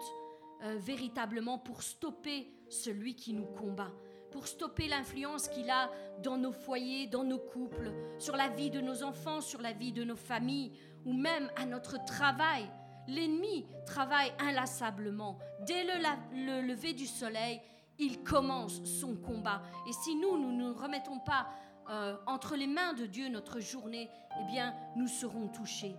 euh, 0.63 0.77
véritablement 0.79 1.59
pour 1.59 1.83
stopper 1.83 2.51
celui 2.69 3.15
qui 3.15 3.33
nous 3.33 3.45
combat 3.45 3.91
pour 4.37 4.47
stopper 4.47 4.87
l'influence 4.87 5.47
qu'il 5.47 5.67
a 5.71 5.89
dans 6.21 6.37
nos 6.37 6.51
foyers, 6.51 7.07
dans 7.07 7.23
nos 7.23 7.39
couples, 7.39 7.91
sur 8.19 8.35
la 8.35 8.49
vie 8.49 8.69
de 8.69 8.79
nos 8.79 9.01
enfants, 9.01 9.41
sur 9.41 9.63
la 9.63 9.71
vie 9.73 9.91
de 9.91 10.03
nos 10.03 10.15
familles, 10.15 10.73
ou 11.05 11.13
même 11.13 11.49
à 11.55 11.65
notre 11.65 12.05
travail. 12.05 12.69
L'ennemi 13.07 13.65
travaille 13.87 14.31
inlassablement. 14.37 15.39
Dès 15.65 15.83
le, 15.83 16.61
lever 16.67 16.93
du 16.93 17.07
soleil, 17.07 17.59
il 17.97 18.21
commence 18.21 18.83
son 18.83 19.15
combat. 19.15 19.63
Et 19.89 19.91
si 19.91 20.15
nous, 20.15 20.37
nous 20.37 20.51
ne 20.51 20.69
remettons 20.71 21.17
pas 21.17 21.47
euh, 21.89 22.15
entre 22.27 22.55
les 22.55 22.67
mains 22.67 22.93
de 22.93 23.07
Dieu 23.07 23.29
notre 23.29 23.59
journée, 23.59 24.07
eh 24.39 24.51
bien, 24.51 24.75
nous 24.95 25.07
serons 25.07 25.47
touchés. 25.47 25.95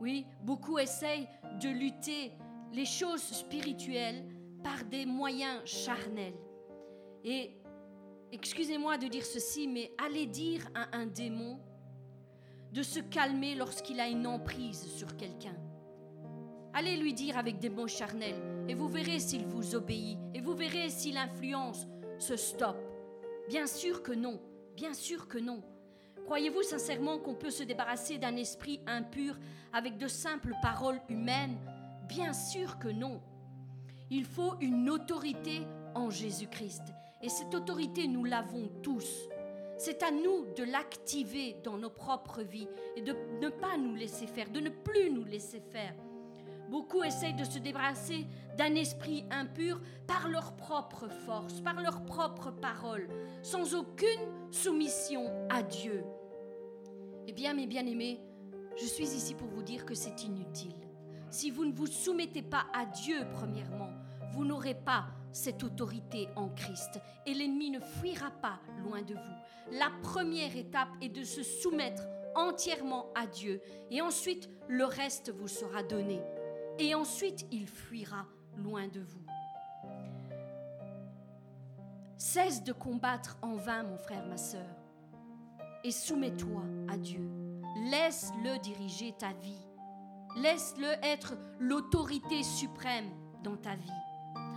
Oui, 0.00 0.24
beaucoup 0.40 0.78
essayent 0.78 1.28
de 1.60 1.68
lutter 1.68 2.32
les 2.72 2.86
choses 2.86 3.20
spirituelles 3.20 4.24
par 4.64 4.84
des 4.84 5.04
moyens 5.04 5.62
charnels. 5.66 6.32
Et 7.28 7.50
excusez-moi 8.30 8.98
de 8.98 9.08
dire 9.08 9.24
ceci, 9.24 9.66
mais 9.66 9.90
allez 9.98 10.26
dire 10.26 10.64
à 10.76 10.96
un 10.96 11.06
démon 11.06 11.58
de 12.72 12.84
se 12.84 13.00
calmer 13.00 13.56
lorsqu'il 13.56 13.98
a 13.98 14.06
une 14.06 14.28
emprise 14.28 14.86
sur 14.92 15.16
quelqu'un. 15.16 15.56
Allez 16.72 16.96
lui 16.96 17.14
dire 17.14 17.36
avec 17.36 17.58
des 17.58 17.68
mots 17.68 17.88
charnels, 17.88 18.40
et 18.68 18.74
vous 18.74 18.86
verrez 18.86 19.18
s'il 19.18 19.44
vous 19.44 19.74
obéit, 19.74 20.18
et 20.34 20.40
vous 20.40 20.54
verrez 20.54 20.88
si 20.88 21.10
l'influence 21.10 21.88
se 22.18 22.36
stoppe. 22.36 22.80
Bien 23.48 23.66
sûr 23.66 24.04
que 24.04 24.12
non, 24.12 24.40
bien 24.76 24.94
sûr 24.94 25.26
que 25.26 25.38
non. 25.38 25.64
Croyez-vous 26.26 26.62
sincèrement 26.62 27.18
qu'on 27.18 27.34
peut 27.34 27.50
se 27.50 27.64
débarrasser 27.64 28.18
d'un 28.18 28.36
esprit 28.36 28.80
impur 28.86 29.36
avec 29.72 29.98
de 29.98 30.06
simples 30.06 30.54
paroles 30.62 31.00
humaines? 31.08 31.58
Bien 32.08 32.32
sûr 32.32 32.78
que 32.78 32.88
non. 32.88 33.20
Il 34.10 34.24
faut 34.24 34.54
une 34.60 34.90
autorité 34.90 35.66
en 35.96 36.08
Jésus-Christ. 36.08 36.82
Et 37.26 37.28
cette 37.28 37.56
autorité, 37.56 38.06
nous 38.06 38.22
l'avons 38.22 38.68
tous. 38.84 39.28
C'est 39.78 40.04
à 40.04 40.12
nous 40.12 40.46
de 40.56 40.62
l'activer 40.62 41.56
dans 41.64 41.76
nos 41.76 41.90
propres 41.90 42.42
vies 42.42 42.68
et 42.94 43.02
de 43.02 43.16
ne 43.42 43.48
pas 43.48 43.76
nous 43.76 43.96
laisser 43.96 44.28
faire, 44.28 44.48
de 44.48 44.60
ne 44.60 44.70
plus 44.70 45.10
nous 45.10 45.24
laisser 45.24 45.58
faire. 45.58 45.96
Beaucoup 46.70 47.02
essayent 47.02 47.34
de 47.34 47.42
se 47.42 47.58
débarrasser 47.58 48.28
d'un 48.56 48.76
esprit 48.76 49.24
impur 49.32 49.80
par 50.06 50.28
leur 50.28 50.54
propre 50.54 51.08
force, 51.08 51.60
par 51.62 51.82
leurs 51.82 52.04
propres 52.04 52.52
paroles, 52.52 53.08
sans 53.42 53.74
aucune 53.74 54.52
soumission 54.52 55.28
à 55.50 55.64
Dieu. 55.64 56.04
Eh 57.26 57.32
bien, 57.32 57.54
mes 57.54 57.66
bien-aimés, 57.66 58.20
je 58.76 58.86
suis 58.86 59.02
ici 59.16 59.34
pour 59.34 59.48
vous 59.48 59.64
dire 59.64 59.84
que 59.84 59.96
c'est 59.96 60.22
inutile. 60.22 60.76
Si 61.30 61.50
vous 61.50 61.64
ne 61.64 61.72
vous 61.72 61.88
soumettez 61.88 62.42
pas 62.42 62.66
à 62.72 62.86
Dieu, 62.86 63.26
premièrement, 63.32 63.90
vous 64.32 64.44
n'aurez 64.44 64.76
pas 64.76 65.06
cette 65.36 65.62
autorité 65.62 66.28
en 66.34 66.48
Christ 66.48 66.98
et 67.26 67.34
l'ennemi 67.34 67.70
ne 67.70 67.80
fuira 67.80 68.30
pas 68.30 68.58
loin 68.82 69.02
de 69.02 69.14
vous. 69.14 69.76
La 69.78 69.90
première 70.02 70.56
étape 70.56 70.88
est 71.02 71.10
de 71.10 71.24
se 71.24 71.42
soumettre 71.42 72.02
entièrement 72.34 73.12
à 73.14 73.26
Dieu 73.26 73.60
et 73.90 74.00
ensuite 74.00 74.48
le 74.68 74.84
reste 74.84 75.30
vous 75.30 75.48
sera 75.48 75.82
donné 75.82 76.22
et 76.78 76.94
ensuite 76.94 77.46
il 77.52 77.68
fuira 77.68 78.26
loin 78.56 78.88
de 78.88 79.00
vous. 79.00 79.24
Cesse 82.16 82.64
de 82.64 82.72
combattre 82.72 83.36
en 83.42 83.56
vain, 83.56 83.82
mon 83.82 83.98
frère, 83.98 84.26
ma 84.26 84.38
sœur, 84.38 84.66
et 85.84 85.90
soumets-toi 85.90 86.62
à 86.88 86.96
Dieu. 86.96 87.28
Laisse-le 87.90 88.58
diriger 88.60 89.14
ta 89.18 89.34
vie. 89.34 89.66
Laisse-le 90.36 90.88
être 91.04 91.34
l'autorité 91.58 92.42
suprême 92.42 93.10
dans 93.42 93.56
ta 93.56 93.76
vie. 93.76 94.05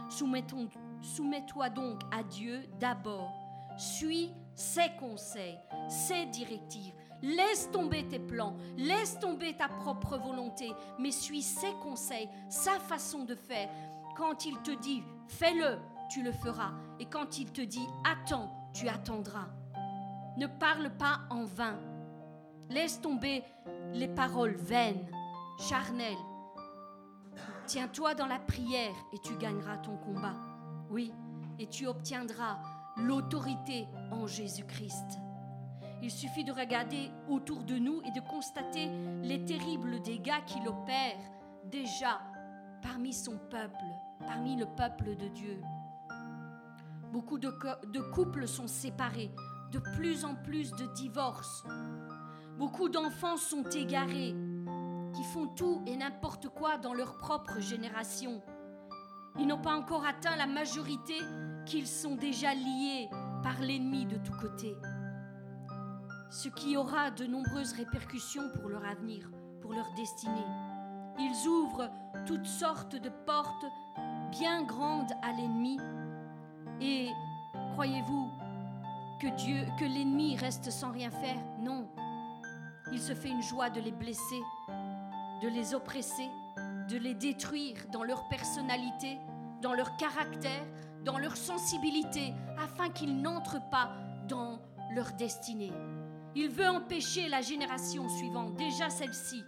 Soumets-toi 0.09 1.69
donc 1.69 2.01
à 2.11 2.23
Dieu 2.23 2.61
d'abord. 2.79 3.31
Suis 3.77 4.31
ses 4.55 4.89
conseils, 4.99 5.57
ses 5.87 6.25
directives. 6.25 6.93
Laisse 7.21 7.69
tomber 7.71 8.07
tes 8.07 8.19
plans, 8.19 8.55
laisse 8.77 9.19
tomber 9.19 9.55
ta 9.55 9.67
propre 9.67 10.17
volonté, 10.17 10.71
mais 10.99 11.11
suis 11.11 11.41
ses 11.41 11.73
conseils, 11.81 12.29
sa 12.49 12.79
façon 12.79 13.23
de 13.25 13.35
faire. 13.35 13.69
Quand 14.17 14.45
il 14.45 14.57
te 14.61 14.71
dit 14.71 15.03
fais-le, 15.27 15.77
tu 16.09 16.23
le 16.23 16.31
feras. 16.31 16.71
Et 16.99 17.05
quand 17.05 17.37
il 17.37 17.51
te 17.51 17.61
dit 17.61 17.87
attends, 18.05 18.51
tu 18.73 18.87
attendras. 18.87 19.47
Ne 20.37 20.47
parle 20.47 20.89
pas 20.97 21.19
en 21.29 21.43
vain. 21.43 21.77
Laisse 22.69 23.01
tomber 23.01 23.43
les 23.93 24.07
paroles 24.07 24.55
vaines, 24.55 25.05
charnelles, 25.57 26.15
Tiens-toi 27.69 28.15
dans 28.15 28.25
la 28.25 28.39
prière 28.39 28.95
et 29.13 29.19
tu 29.19 29.37
gagneras 29.37 29.77
ton 29.77 29.95
combat. 29.97 30.33
Oui, 30.89 31.13
et 31.59 31.67
tu 31.67 31.85
obtiendras 31.85 32.57
l'autorité 32.97 33.87
en 34.09 34.25
Jésus-Christ. 34.25 35.19
Il 36.01 36.09
suffit 36.09 36.43
de 36.43 36.51
regarder 36.51 37.11
autour 37.27 37.63
de 37.65 37.75
nous 37.75 38.01
et 38.07 38.11
de 38.19 38.27
constater 38.27 38.89
les 39.21 39.45
terribles 39.45 40.01
dégâts 40.01 40.43
qu'il 40.47 40.67
opère 40.67 41.19
déjà 41.65 42.19
parmi 42.81 43.13
son 43.13 43.37
peuple, 43.37 43.85
parmi 44.25 44.55
le 44.55 44.65
peuple 44.65 45.15
de 45.15 45.27
Dieu. 45.27 45.61
Beaucoup 47.13 47.37
de, 47.37 47.53
de 47.93 47.99
couples 47.99 48.47
sont 48.47 48.67
séparés, 48.67 49.29
de 49.71 49.77
plus 49.95 50.25
en 50.25 50.33
plus 50.33 50.71
de 50.71 50.87
divorces. 50.95 51.63
Beaucoup 52.57 52.89
d'enfants 52.89 53.37
sont 53.37 53.69
égarés, 53.69 54.33
qui 55.13 55.23
font 55.23 55.47
tout 55.47 55.81
et 55.85 55.95
n'importe 55.97 56.49
quoi 56.49 56.77
dans 56.77 56.93
leur 56.93 57.17
propre 57.17 57.59
génération. 57.59 58.41
Ils 59.37 59.47
n'ont 59.47 59.61
pas 59.61 59.75
encore 59.75 60.05
atteint 60.05 60.35
la 60.35 60.47
majorité 60.47 61.15
qu'ils 61.65 61.87
sont 61.87 62.15
déjà 62.15 62.53
liés 62.53 63.09
par 63.43 63.59
l'ennemi 63.61 64.05
de 64.05 64.17
tous 64.17 64.37
côtés. 64.39 64.75
Ce 66.31 66.49
qui 66.49 66.77
aura 66.77 67.11
de 67.11 67.25
nombreuses 67.25 67.73
répercussions 67.73 68.49
pour 68.55 68.69
leur 68.69 68.85
avenir, 68.85 69.29
pour 69.61 69.73
leur 69.73 69.91
destinée. 69.95 70.45
Ils 71.17 71.47
ouvrent 71.47 71.89
toutes 72.25 72.45
sortes 72.45 72.95
de 72.95 73.09
portes 73.25 73.65
bien 74.31 74.63
grandes 74.63 75.11
à 75.21 75.31
l'ennemi. 75.31 75.77
Et 76.81 77.09
croyez-vous 77.73 78.29
que 79.19 79.27
Dieu, 79.35 79.65
que 79.79 79.85
l'ennemi 79.85 80.37
reste 80.37 80.71
sans 80.71 80.91
rien 80.91 81.11
faire? 81.11 81.37
Non. 81.59 81.87
Il 82.91 82.99
se 82.99 83.13
fait 83.13 83.29
une 83.29 83.41
joie 83.41 83.69
de 83.69 83.81
les 83.81 83.91
blesser 83.91 84.41
de 85.41 85.47
les 85.47 85.73
oppresser, 85.73 86.29
de 86.89 86.97
les 86.97 87.13
détruire 87.13 87.77
dans 87.91 88.03
leur 88.03 88.27
personnalité, 88.29 89.17
dans 89.61 89.73
leur 89.73 89.95
caractère, 89.97 90.65
dans 91.03 91.17
leur 91.17 91.37
sensibilité, 91.37 92.33
afin 92.57 92.89
qu'ils 92.89 93.21
n'entrent 93.21 93.69
pas 93.69 93.91
dans 94.27 94.59
leur 94.93 95.13
destinée. 95.13 95.71
Il 96.35 96.49
veut 96.49 96.67
empêcher 96.67 97.27
la 97.29 97.41
génération 97.41 98.07
suivante, 98.09 98.55
déjà 98.55 98.89
celle-ci. 98.89 99.43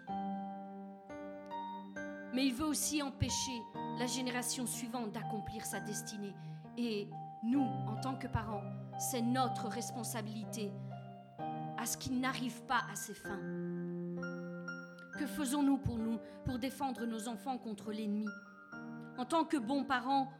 Mais 2.34 2.46
il 2.48 2.54
veut 2.54 2.66
aussi 2.66 3.02
empêcher 3.02 3.62
la 4.00 4.06
génération 4.06 4.66
suivante 4.66 5.12
d'accomplir 5.12 5.66
sa 5.66 5.80
destinée. 5.80 6.34
Et 6.78 7.10
nous, 7.44 7.68
en 7.88 8.00
tant 8.02 8.16
que 8.16 8.28
parents, 8.28 8.64
c'est 8.98 9.22
notre 9.22 9.68
responsabilité 9.68 10.72
à 11.78 11.86
ce 11.86 11.98
qu'il 11.98 12.20
n'arrive 12.20 12.62
pas 12.64 12.82
à 12.92 12.96
ses 12.96 13.14
fins. 13.14 13.40
Que 15.22 15.28
faisons-nous 15.28 15.78
pour 15.78 16.00
nous, 16.00 16.18
pour 16.46 16.58
défendre 16.58 17.06
nos 17.06 17.28
enfants 17.28 17.60
contre 17.60 17.92
l'ennemi? 17.92 18.26
En 19.20 19.24
tant 19.24 19.44
que 19.44 19.58
bons 19.58 19.84
parents, 19.84 20.34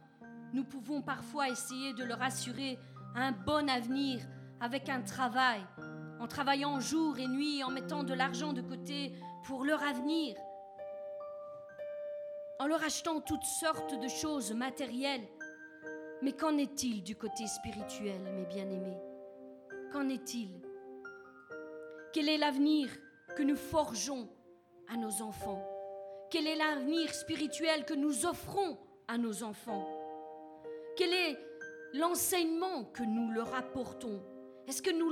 nous 0.52 0.64
pouvons 0.64 1.02
parfois 1.02 1.48
essayer 1.48 1.92
de 1.92 2.02
leur 2.02 2.20
assurer 2.20 2.80
un 3.14 3.30
bon 3.30 3.70
avenir 3.70 4.18
avec 4.60 4.88
un 4.88 5.00
travail, 5.00 5.60
en 6.18 6.26
travaillant 6.26 6.80
jour 6.80 7.16
et 7.20 7.28
nuit, 7.28 7.62
en 7.62 7.70
mettant 7.70 8.02
de 8.02 8.12
l'argent 8.12 8.52
de 8.52 8.60
côté 8.60 9.12
pour 9.44 9.64
leur 9.64 9.80
avenir, 9.84 10.34
en 12.58 12.66
leur 12.66 12.82
achetant 12.82 13.20
toutes 13.20 13.44
sortes 13.44 13.94
de 14.00 14.08
choses 14.08 14.52
matérielles. 14.52 15.28
Mais 16.22 16.32
qu'en 16.32 16.58
est-il 16.58 17.04
du 17.04 17.14
côté 17.14 17.46
spirituel, 17.46 18.20
mes 18.34 18.46
bien-aimés? 18.46 18.98
Qu'en 19.92 20.08
est-il? 20.08 20.60
Quel 22.12 22.28
est 22.28 22.38
l'avenir 22.38 22.88
que 23.36 23.44
nous 23.44 23.54
forgeons 23.54 24.28
à 24.88 24.96
nos 24.96 25.22
enfants 25.22 25.64
Quel 26.30 26.46
est 26.46 26.56
l'avenir 26.56 27.12
spirituel 27.14 27.84
que 27.84 27.94
nous 27.94 28.26
offrons 28.26 28.78
à 29.08 29.18
nos 29.18 29.42
enfants? 29.42 29.86
Quel 30.96 31.12
est 31.12 31.38
l'enseignement 31.94 32.84
que 32.84 33.02
nous 33.02 33.32
leur 33.32 33.54
apportons? 33.54 34.22
Est-ce 34.66 34.82
que 34.82 34.90
nous, 34.90 35.10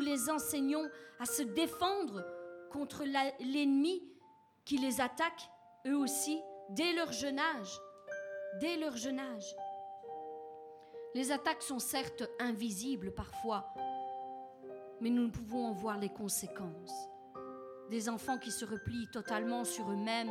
les 0.00 0.30
enseignons 0.30 0.88
à 1.20 1.26
se 1.26 1.42
défendre 1.42 2.24
contre 2.70 3.04
l'ennemi 3.04 4.02
qui 4.64 4.78
les 4.78 5.00
attaque, 5.00 5.48
eux 5.86 5.96
aussi, 5.96 6.40
dès 6.70 6.92
leur 6.92 7.12
jeune 7.12 7.38
âge? 7.38 7.80
Dès 8.60 8.76
leur 8.76 8.96
jeune 8.96 9.20
âge. 9.20 9.54
Les 11.14 11.30
attaques 11.30 11.62
sont 11.62 11.78
certes 11.78 12.24
invisibles 12.40 13.12
parfois, 13.12 13.72
mais 15.00 15.10
nous 15.10 15.30
pouvons 15.30 15.66
en 15.66 15.72
voir 15.72 15.98
les 15.98 16.08
conséquences. 16.08 17.11
Des 17.92 18.08
enfants 18.08 18.38
qui 18.38 18.50
se 18.50 18.64
replient 18.64 19.08
totalement 19.08 19.66
sur 19.66 19.92
eux-mêmes, 19.92 20.30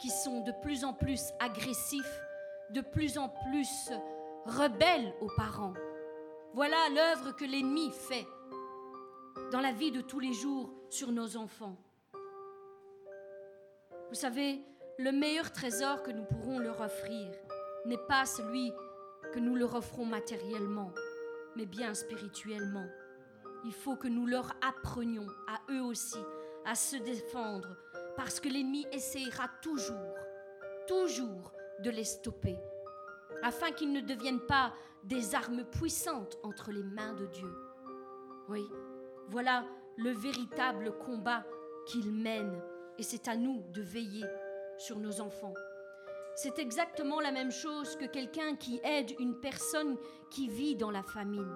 qui 0.00 0.10
sont 0.10 0.40
de 0.40 0.50
plus 0.62 0.84
en 0.84 0.92
plus 0.92 1.30
agressifs, 1.38 2.20
de 2.70 2.80
plus 2.80 3.18
en 3.18 3.28
plus 3.28 3.92
rebelles 4.46 5.14
aux 5.20 5.30
parents. 5.36 5.74
Voilà 6.54 6.88
l'œuvre 6.92 7.36
que 7.36 7.44
l'ennemi 7.44 7.92
fait 7.92 8.26
dans 9.52 9.60
la 9.60 9.70
vie 9.70 9.92
de 9.92 10.00
tous 10.00 10.18
les 10.18 10.32
jours 10.32 10.74
sur 10.90 11.12
nos 11.12 11.36
enfants. 11.36 11.76
Vous 14.08 14.16
savez, 14.16 14.60
le 14.98 15.12
meilleur 15.12 15.52
trésor 15.52 16.02
que 16.02 16.10
nous 16.10 16.24
pourrons 16.24 16.58
leur 16.58 16.80
offrir 16.80 17.32
n'est 17.86 18.06
pas 18.08 18.26
celui 18.26 18.72
que 19.32 19.38
nous 19.38 19.54
leur 19.54 19.76
offrons 19.76 20.04
matériellement, 20.04 20.90
mais 21.54 21.66
bien 21.66 21.94
spirituellement. 21.94 22.88
Il 23.64 23.72
faut 23.72 23.94
que 23.94 24.08
nous 24.08 24.26
leur 24.26 24.52
apprenions 24.62 25.28
à 25.46 25.72
eux 25.72 25.82
aussi 25.82 26.18
à 26.64 26.74
se 26.74 26.96
défendre, 26.96 27.76
parce 28.16 28.40
que 28.40 28.48
l'ennemi 28.48 28.86
essayera 28.92 29.48
toujours, 29.60 30.16
toujours 30.86 31.52
de 31.80 31.90
les 31.90 32.04
stopper, 32.04 32.56
afin 33.42 33.72
qu'ils 33.72 33.92
ne 33.92 34.00
deviennent 34.00 34.46
pas 34.46 34.72
des 35.04 35.34
armes 35.34 35.64
puissantes 35.64 36.38
entre 36.42 36.70
les 36.70 36.84
mains 36.84 37.14
de 37.14 37.26
Dieu. 37.26 37.52
Oui, 38.48 38.64
voilà 39.28 39.64
le 39.96 40.10
véritable 40.10 40.96
combat 40.98 41.44
qu'il 41.86 42.12
mène, 42.12 42.60
et 42.98 43.02
c'est 43.02 43.28
à 43.28 43.36
nous 43.36 43.62
de 43.72 43.82
veiller 43.82 44.24
sur 44.78 44.98
nos 44.98 45.20
enfants. 45.20 45.54
C'est 46.34 46.58
exactement 46.58 47.20
la 47.20 47.32
même 47.32 47.50
chose 47.50 47.96
que 47.96 48.06
quelqu'un 48.06 48.56
qui 48.56 48.80
aide 48.84 49.14
une 49.18 49.38
personne 49.40 49.96
qui 50.30 50.48
vit 50.48 50.76
dans 50.76 50.90
la 50.90 51.02
famine. 51.02 51.54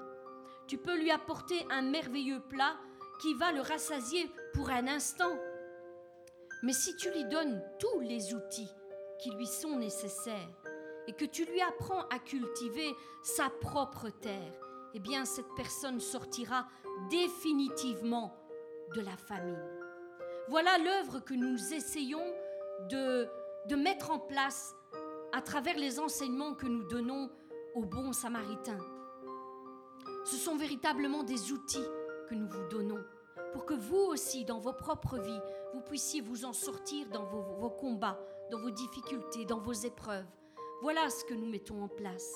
Tu 0.67 0.77
peux 0.77 0.99
lui 0.99 1.11
apporter 1.11 1.65
un 1.71 1.83
merveilleux 1.83 2.41
plat 2.41 2.77
qui 3.21 3.35
va 3.35 3.53
le 3.53 3.61
rassasier 3.61 4.31
pour 4.55 4.71
un 4.71 4.87
instant. 4.87 5.37
Mais 6.63 6.73
si 6.73 6.97
tu 6.97 7.11
lui 7.11 7.25
donnes 7.25 7.63
tous 7.79 8.01
les 8.01 8.35
outils 8.35 8.71
qui 9.19 9.31
lui 9.31 9.47
sont 9.47 9.77
nécessaires 9.77 10.49
et 11.07 11.13
que 11.13 11.25
tu 11.25 11.45
lui 11.45 11.61
apprends 11.61 12.07
à 12.09 12.19
cultiver 12.19 12.95
sa 13.23 13.51
propre 13.61 14.11
terre, 14.11 14.53
eh 14.95 14.99
bien 14.99 15.25
cette 15.25 15.55
personne 15.57 16.01
sortira 16.01 16.67
définitivement 17.11 18.35
de 18.95 19.01
la 19.01 19.17
famine. 19.17 19.63
Voilà 20.49 20.79
l'œuvre 20.79 21.21
que 21.21 21.35
nous 21.35 21.75
essayons 21.75 22.25
de, 22.89 23.29
de 23.69 23.77
mettre 23.77 24.11
en 24.11 24.19
place 24.19 24.75
à 25.33 25.43
travers 25.43 25.77
les 25.77 25.99
enseignements 25.99 26.55
que 26.55 26.67
nous 26.67 26.85
donnons 26.85 27.31
aux 27.75 27.85
bons 27.85 28.13
samaritains. 28.13 28.79
Ce 30.25 30.37
sont 30.37 30.57
véritablement 30.57 31.23
des 31.23 31.53
outils 31.53 31.87
que 32.27 32.35
nous 32.35 32.49
vous 32.49 32.69
donnons 32.69 33.03
pour 33.53 33.65
que 33.65 33.75
vous 33.75 33.97
aussi, 33.97 34.45
dans 34.45 34.59
vos 34.59 34.73
propres 34.73 35.19
vies, 35.19 35.41
vous 35.73 35.81
puissiez 35.81 36.21
vous 36.21 36.45
en 36.45 36.53
sortir 36.53 37.09
dans 37.09 37.25
vos, 37.25 37.71
combats, 37.71 38.19
dans 38.51 38.59
vos 38.59 38.71
difficultés, 38.71 39.45
dans 39.45 39.61
vos 39.61 39.73
épreuves. 39.73 40.27
Voilà 40.83 41.09
ce 41.09 41.25
que 41.25 41.35
nous 41.35 41.47
mettons 41.47 41.83
en 41.83 41.89
place. 41.89 42.35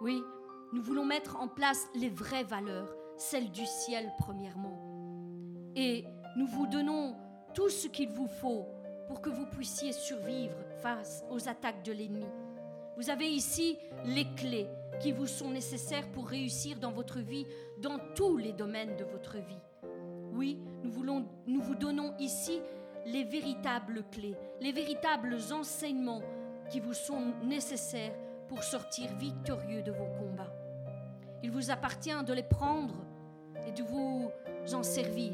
Oui, 0.00 0.22
nous 0.72 0.82
voulons 0.82 1.06
mettre 1.06 1.36
en 1.40 1.48
place 1.48 1.86
les 1.94 2.10
vraies 2.10 2.44
valeurs, 2.44 2.94
celles 3.16 3.50
du 3.50 3.64
ciel 3.64 4.12
premièrement. 4.18 4.78
Et 5.74 6.04
nous 6.36 6.46
vous 6.46 6.66
donnons 6.66 7.16
tout 7.54 7.70
ce 7.70 7.88
qu'il 7.88 8.10
vous 8.10 8.28
faut 8.28 8.66
pour 9.08 9.20
que 9.20 9.30
vous 9.30 9.46
puissiez 9.46 9.92
survivre 9.92 10.56
face 10.82 11.24
aux 11.30 11.48
attaques 11.48 11.82
de 11.82 11.92
l'ennemi. 11.92 12.26
Vous 12.96 13.10
avez 13.10 13.28
ici 13.28 13.78
les 14.04 14.26
clés 14.34 14.68
qui 15.00 15.12
vous 15.12 15.26
sont 15.26 15.50
nécessaires 15.50 16.10
pour 16.12 16.28
réussir 16.28 16.78
dans 16.78 16.92
votre 16.92 17.20
vie, 17.20 17.46
dans 17.78 17.98
tous 18.14 18.36
les 18.36 18.52
domaines 18.52 18.96
de 18.96 19.04
votre 19.04 19.38
vie. 19.38 19.60
Oui, 20.32 20.58
nous, 20.82 21.60
vous 21.60 21.74
donnons 21.74 22.14
ici 22.18 22.60
les 23.06 23.24
véritables 23.24 24.04
clés, 24.10 24.34
les 24.60 24.72
véritables 24.72 25.36
enseignements 25.52 26.22
qui 26.70 26.80
vous 26.80 26.94
sont 26.94 27.34
nécessaires 27.44 28.14
pour 28.48 28.62
sortir 28.62 29.14
victorieux 29.16 29.82
de 29.82 29.92
vos 29.92 30.06
combats. 30.18 30.52
Il 31.42 31.50
vous 31.50 31.70
appartient 31.70 32.24
de 32.26 32.32
les 32.32 32.42
prendre 32.42 32.94
et 33.66 33.72
de 33.72 33.82
vous 33.82 34.30
en 34.72 34.82
servir. 34.82 35.32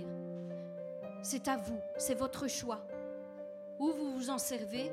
C'est 1.22 1.48
à 1.48 1.56
vous, 1.56 1.78
c'est 1.96 2.14
votre 2.14 2.48
choix. 2.48 2.86
Ou 3.78 3.92
vous 3.92 4.12
vous 4.12 4.30
en 4.30 4.38
servez, 4.38 4.90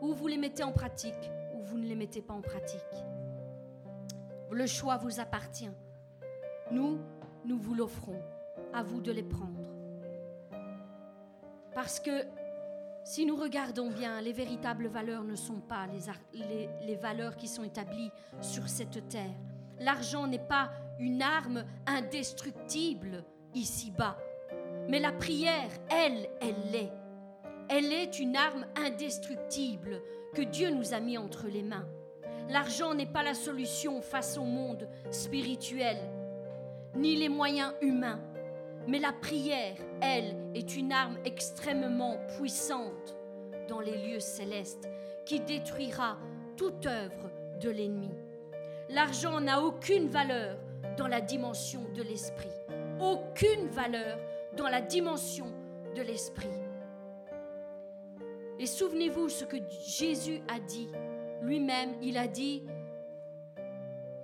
ou 0.00 0.12
vous 0.12 0.26
les 0.26 0.38
mettez 0.38 0.62
en 0.62 0.72
pratique, 0.72 1.30
ou 1.54 1.62
vous 1.62 1.78
ne 1.78 1.86
les 1.86 1.96
mettez 1.96 2.22
pas 2.22 2.34
en 2.34 2.40
pratique. 2.40 2.80
Le 4.50 4.66
choix 4.66 4.96
vous 4.96 5.20
appartient. 5.20 5.70
Nous, 6.70 6.98
nous 7.44 7.58
vous 7.58 7.74
l'offrons. 7.74 8.20
À 8.72 8.82
vous 8.82 9.00
de 9.00 9.12
les 9.12 9.22
prendre. 9.22 9.60
Parce 11.74 12.00
que 12.00 12.24
si 13.04 13.26
nous 13.26 13.36
regardons 13.36 13.90
bien, 13.90 14.20
les 14.20 14.32
véritables 14.32 14.86
valeurs 14.86 15.24
ne 15.24 15.36
sont 15.36 15.60
pas 15.60 15.86
les, 16.32 16.96
valeurs 16.96 17.36
qui 17.36 17.48
sont 17.48 17.62
établies 17.62 18.10
sur 18.40 18.68
cette 18.68 19.08
terre. 19.08 19.34
L'argent 19.78 20.26
n'est 20.26 20.38
pas 20.38 20.70
une 20.98 21.20
arme 21.20 21.64
indestructible 21.86 23.24
ici-bas. 23.54 24.16
Mais 24.88 25.00
la 25.00 25.12
prière, 25.12 25.68
elle, 25.90 26.30
elle 26.40 26.72
l'est. 26.72 26.92
Elle 27.68 27.92
est 27.92 28.18
une 28.18 28.36
arme 28.36 28.66
indestructible 28.76 30.00
que 30.34 30.42
Dieu 30.42 30.70
nous 30.70 30.94
a 30.94 31.00
mis 31.00 31.18
entre 31.18 31.48
les 31.48 31.62
mains. 31.62 31.86
L'argent 32.48 32.94
n'est 32.94 33.06
pas 33.06 33.22
la 33.22 33.34
solution 33.34 34.00
face 34.00 34.36
au 34.36 34.44
monde 34.44 34.88
spirituel, 35.10 35.96
ni 36.94 37.16
les 37.16 37.28
moyens 37.28 37.72
humains, 37.80 38.20
mais 38.86 38.98
la 38.98 39.12
prière, 39.12 39.76
elle, 40.00 40.36
est 40.54 40.76
une 40.76 40.92
arme 40.92 41.16
extrêmement 41.24 42.18
puissante 42.36 43.16
dans 43.68 43.80
les 43.80 43.96
lieux 43.96 44.20
célestes 44.20 44.88
qui 45.24 45.40
détruira 45.40 46.18
toute 46.56 46.86
œuvre 46.86 47.30
de 47.60 47.70
l'ennemi. 47.70 48.10
L'argent 48.90 49.40
n'a 49.40 49.62
aucune 49.62 50.08
valeur 50.08 50.58
dans 50.98 51.08
la 51.08 51.20
dimension 51.20 51.80
de 51.94 52.02
l'esprit. 52.02 52.50
Aucune 53.00 53.68
valeur 53.68 54.18
dans 54.56 54.68
la 54.68 54.80
dimension 54.80 55.46
de 55.96 56.02
l'esprit. 56.02 56.48
Et 58.58 58.66
souvenez-vous 58.66 59.28
ce 59.28 59.44
que 59.44 59.56
Jésus 59.86 60.40
a 60.48 60.60
dit 60.60 60.88
lui-même, 61.44 61.94
il 62.02 62.16
a 62.16 62.26
dit, 62.26 62.64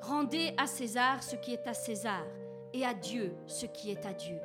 rendez 0.01 0.55
à 0.57 0.67
César 0.67 1.23
ce 1.23 1.37
qui 1.37 1.53
est 1.53 1.67
à 1.67 1.75
César 1.75 2.25
et 2.73 2.85
à 2.85 2.95
Dieu 2.95 3.35
ce 3.47 3.67
qui 3.67 3.91
est 3.91 4.07
à 4.07 4.13
Dieu. 4.13 4.41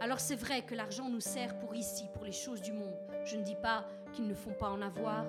Alors 0.00 0.20
c'est 0.20 0.36
vrai 0.36 0.62
que 0.62 0.74
l'argent 0.74 1.08
nous 1.08 1.20
sert 1.20 1.58
pour 1.58 1.74
ici, 1.74 2.08
pour 2.12 2.24
les 2.24 2.32
choses 2.32 2.60
du 2.60 2.72
monde. 2.72 2.94
Je 3.24 3.36
ne 3.36 3.42
dis 3.42 3.56
pas 3.56 3.86
qu'ils 4.12 4.26
ne 4.26 4.34
font 4.34 4.52
pas 4.52 4.68
en 4.68 4.82
avoir. 4.82 5.24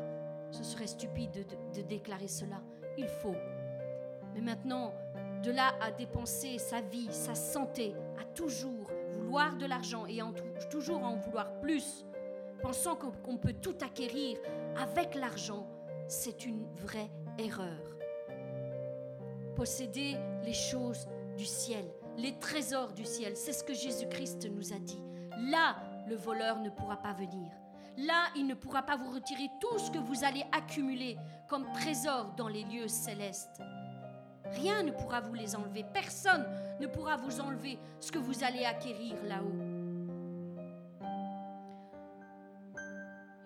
Ce 0.51 0.63
serait 0.63 0.87
stupide 0.87 1.45
de, 1.73 1.81
déclarer 1.81 2.27
cela. 2.27 2.61
Il 2.97 3.07
faut. 3.07 3.35
Mais 4.33 4.41
maintenant, 4.41 4.93
de 5.43 5.51
là 5.51 5.75
à 5.81 5.91
dépenser 5.91 6.57
sa 6.57 6.81
vie, 6.81 7.07
sa 7.11 7.35
santé, 7.35 7.95
à 8.19 8.25
toujours 8.25 8.87
vouloir 9.11 9.55
de 9.55 9.65
l'argent 9.65 10.05
et 10.07 10.21
en 10.21 10.33
toujours 10.69 11.03
en 11.03 11.15
vouloir 11.15 11.59
plus, 11.61 12.05
pensant 12.61 12.95
qu'on 12.95 13.37
peut 13.37 13.53
tout 13.53 13.77
acquérir 13.81 14.37
avec 14.77 15.15
l'argent, 15.15 15.67
c'est 16.07 16.45
une 16.45 16.65
vraie 16.75 17.09
erreur. 17.37 17.97
Posséder 19.55 20.15
les 20.43 20.53
choses 20.53 21.07
du 21.37 21.45
ciel, 21.45 21.85
les 22.17 22.37
trésors 22.39 22.93
du 22.93 23.05
ciel, 23.05 23.35
c'est 23.35 23.53
ce 23.53 23.63
que 23.63 23.73
Jésus-Christ 23.73 24.49
nous 24.51 24.73
a 24.73 24.79
dit. 24.79 25.01
Là, 25.49 25.77
le 26.07 26.15
voleur 26.15 26.59
ne 26.59 26.69
pourra 26.69 26.97
pas 26.97 27.13
venir. 27.13 27.51
Là, 27.97 28.25
il 28.35 28.45
ne 28.45 28.53
pourra 28.53 28.83
pas 28.83 28.97
vous 28.97 29.11
retirer 29.11 29.49
tout 29.61 29.79
ce 29.79 29.89
que 29.89 29.97
vous 29.97 30.23
allez 30.23 30.43
accumuler 30.51 31.17
comme 31.47 31.71
trésor 31.71 32.33
dans 32.35 32.49
les 32.49 32.63
lieux 32.63 32.87
célestes. 32.87 33.61
Rien 34.51 34.83
ne 34.83 34.91
pourra 34.91 35.21
vous 35.21 35.33
les 35.33 35.55
enlever. 35.55 35.85
Personne 35.93 36.45
ne 36.79 36.87
pourra 36.87 37.17
vous 37.17 37.39
enlever 37.39 37.79
ce 37.99 38.11
que 38.11 38.19
vous 38.19 38.43
allez 38.43 38.65
acquérir 38.65 39.15
là-haut. 39.23 39.64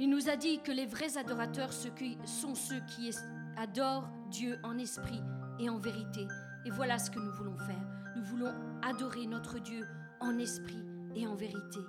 Il 0.02 0.10
nous 0.10 0.30
a 0.30 0.38
dit 0.38 0.62
que 0.62 0.72
les 0.72 0.86
vrais 0.86 1.18
adorateurs 1.18 1.74
sont 1.74 2.56
ceux 2.56 2.80
qui 2.88 3.14
adorent 3.58 4.10
Dieu 4.32 4.58
en 4.64 4.78
esprit 4.78 5.22
et 5.60 5.70
en 5.70 5.78
vérité. 5.78 6.26
Et 6.66 6.70
voilà 6.70 6.97
ce 6.97 7.12
que 7.12 7.20
nous 7.20 7.34
voulons 7.34 7.58
faire. 7.58 7.86
Nous 8.16 8.24
voulons 8.24 8.54
adorer 8.82 9.26
notre 9.28 9.60
Dieu 9.60 9.86
en 10.22 10.38
esprit 10.38 10.82
et 11.16 11.28
en 11.28 11.36
vérité. 11.36 11.80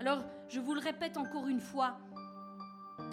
Alors, 0.00 0.22
je 0.48 0.60
vous 0.60 0.74
le 0.74 0.80
répète 0.80 1.16
encore 1.16 1.46
une 1.48 1.60
fois, 1.60 1.98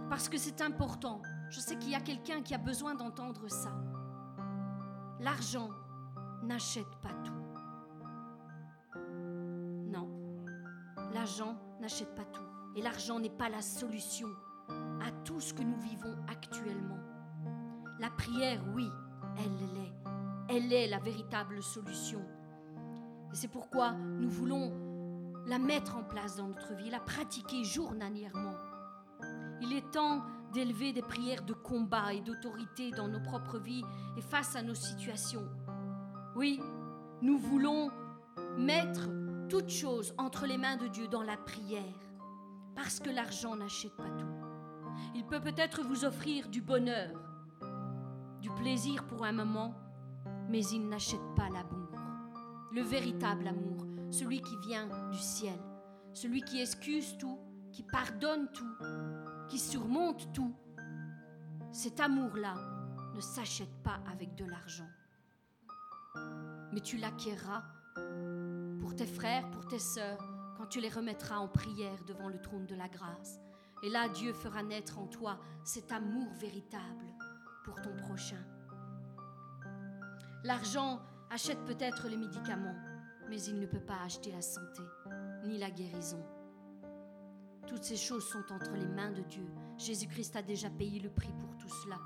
parce 0.09 0.27
que 0.27 0.37
c'est 0.37 0.61
important. 0.61 1.21
Je 1.49 1.61
sais 1.61 1.77
qu'il 1.77 1.91
y 1.91 1.95
a 1.95 2.01
quelqu'un 2.01 2.41
qui 2.41 2.53
a 2.53 2.57
besoin 2.57 2.95
d'entendre 2.95 3.47
ça. 3.49 3.71
L'argent 5.21 5.69
n'achète 6.43 6.95
pas 7.01 7.13
tout. 7.23 7.33
Non, 9.89 10.09
l'argent 11.13 11.57
n'achète 11.79 12.13
pas 12.13 12.25
tout. 12.25 12.56
Et 12.77 12.81
l'argent 12.81 13.19
n'est 13.19 13.31
pas 13.31 13.49
la 13.49 13.63
solution 13.63 14.29
à 14.69 15.11
tout 15.25 15.41
ce 15.41 15.51
que 15.51 15.63
nous 15.63 15.79
vivons 15.79 16.15
actuellement. 16.29 16.99
La 17.99 18.11
prière, 18.11 18.61
oui, 18.75 18.87
elle 19.39 19.73
l'est. 19.73 19.93
Elle 20.47 20.71
est 20.71 20.87
la 20.87 20.99
véritable 20.99 21.63
solution. 21.63 22.21
Et 23.33 23.35
c'est 23.35 23.47
pourquoi 23.47 23.93
nous 23.93 24.29
voulons 24.29 24.71
la 25.47 25.57
mettre 25.57 25.97
en 25.97 26.03
place 26.03 26.35
dans 26.35 26.49
notre 26.49 26.75
vie, 26.75 26.91
la 26.91 26.99
pratiquer 26.99 27.63
journalièrement. 27.63 28.53
Il 29.61 29.73
est 29.73 29.89
temps 29.89 30.21
d'élever 30.53 30.93
des 30.93 31.01
prières 31.01 31.43
de 31.43 31.53
combat 31.53 32.13
et 32.13 32.21
d'autorité 32.21 32.91
dans 32.91 33.07
nos 33.07 33.21
propres 33.21 33.57
vies 33.57 33.83
et 34.17 34.21
face 34.21 34.55
à 34.55 34.61
nos 34.61 34.75
situations. 34.75 35.49
Oui, 36.35 36.61
nous 37.23 37.39
voulons 37.39 37.89
mettre 38.55 39.09
toutes 39.49 39.69
choses 39.69 40.13
entre 40.19 40.45
les 40.45 40.59
mains 40.59 40.77
de 40.77 40.87
Dieu 40.87 41.07
dans 41.07 41.23
la 41.23 41.37
prière, 41.37 41.83
parce 42.77 42.99
que 42.99 43.09
l'argent 43.09 43.55
n'achète 43.55 43.95
pas 43.97 44.07
tout. 44.07 44.35
Il 45.15 45.25
peut 45.25 45.41
peut-être 45.41 45.83
vous 45.83 46.05
offrir 46.05 46.47
du 46.47 46.61
bonheur, 46.61 47.09
du 48.39 48.51
plaisir 48.51 49.03
pour 49.07 49.25
un 49.25 49.31
moment, 49.31 49.73
mais 50.47 50.63
il 50.67 50.87
n'achète 50.87 51.33
pas 51.35 51.49
l'amour, 51.49 51.89
le 52.71 52.81
véritable 52.83 53.47
amour, 53.47 53.83
celui 54.11 54.41
qui 54.41 54.55
vient 54.67 55.09
du 55.09 55.17
ciel, 55.17 55.57
celui 56.13 56.43
qui 56.43 56.61
excuse 56.61 57.17
tout, 57.17 57.39
qui 57.71 57.81
pardonne 57.81 58.47
tout, 58.53 58.75
qui 59.49 59.57
surmonte 59.57 60.31
tout. 60.31 60.55
Cet 61.71 61.99
amour-là 61.99 62.53
ne 63.15 63.21
s'achète 63.21 63.75
pas 63.83 63.99
avec 64.11 64.35
de 64.35 64.45
l'argent, 64.45 64.89
mais 66.71 66.81
tu 66.81 66.97
l'acquerras 66.97 67.63
pour 68.79 68.95
tes 68.95 69.07
frères, 69.07 69.49
pour 69.49 69.65
tes 69.65 69.79
sœurs, 69.79 70.36
tu 70.69 70.79
les 70.79 70.89
remettras 70.89 71.37
en 71.37 71.47
prière 71.47 72.03
devant 72.05 72.29
le 72.29 72.39
trône 72.39 72.65
de 72.65 72.75
la 72.75 72.87
grâce. 72.87 73.39
Et 73.83 73.89
là, 73.89 74.09
Dieu 74.09 74.33
fera 74.33 74.63
naître 74.63 74.97
en 74.99 75.07
toi 75.07 75.39
cet 75.63 75.91
amour 75.91 76.27
véritable 76.39 77.05
pour 77.63 77.81
ton 77.81 77.95
prochain. 77.95 78.43
L'argent 80.43 81.01
achète 81.29 81.63
peut-être 81.65 82.07
les 82.07 82.17
médicaments, 82.17 82.75
mais 83.29 83.41
il 83.43 83.59
ne 83.59 83.65
peut 83.65 83.79
pas 83.79 84.01
acheter 84.03 84.31
la 84.31 84.41
santé 84.41 84.81
ni 85.45 85.57
la 85.57 85.69
guérison. 85.69 86.23
Toutes 87.67 87.83
ces 87.83 87.97
choses 87.97 88.25
sont 88.27 88.53
entre 88.53 88.71
les 88.71 88.87
mains 88.87 89.11
de 89.11 89.21
Dieu. 89.23 89.45
Jésus-Christ 89.77 90.37
a 90.37 90.41
déjà 90.41 90.69
payé 90.69 90.99
le 90.99 91.09
prix 91.09 91.33
pour 91.39 91.57
tout 91.57 91.69
cela. 91.83 91.97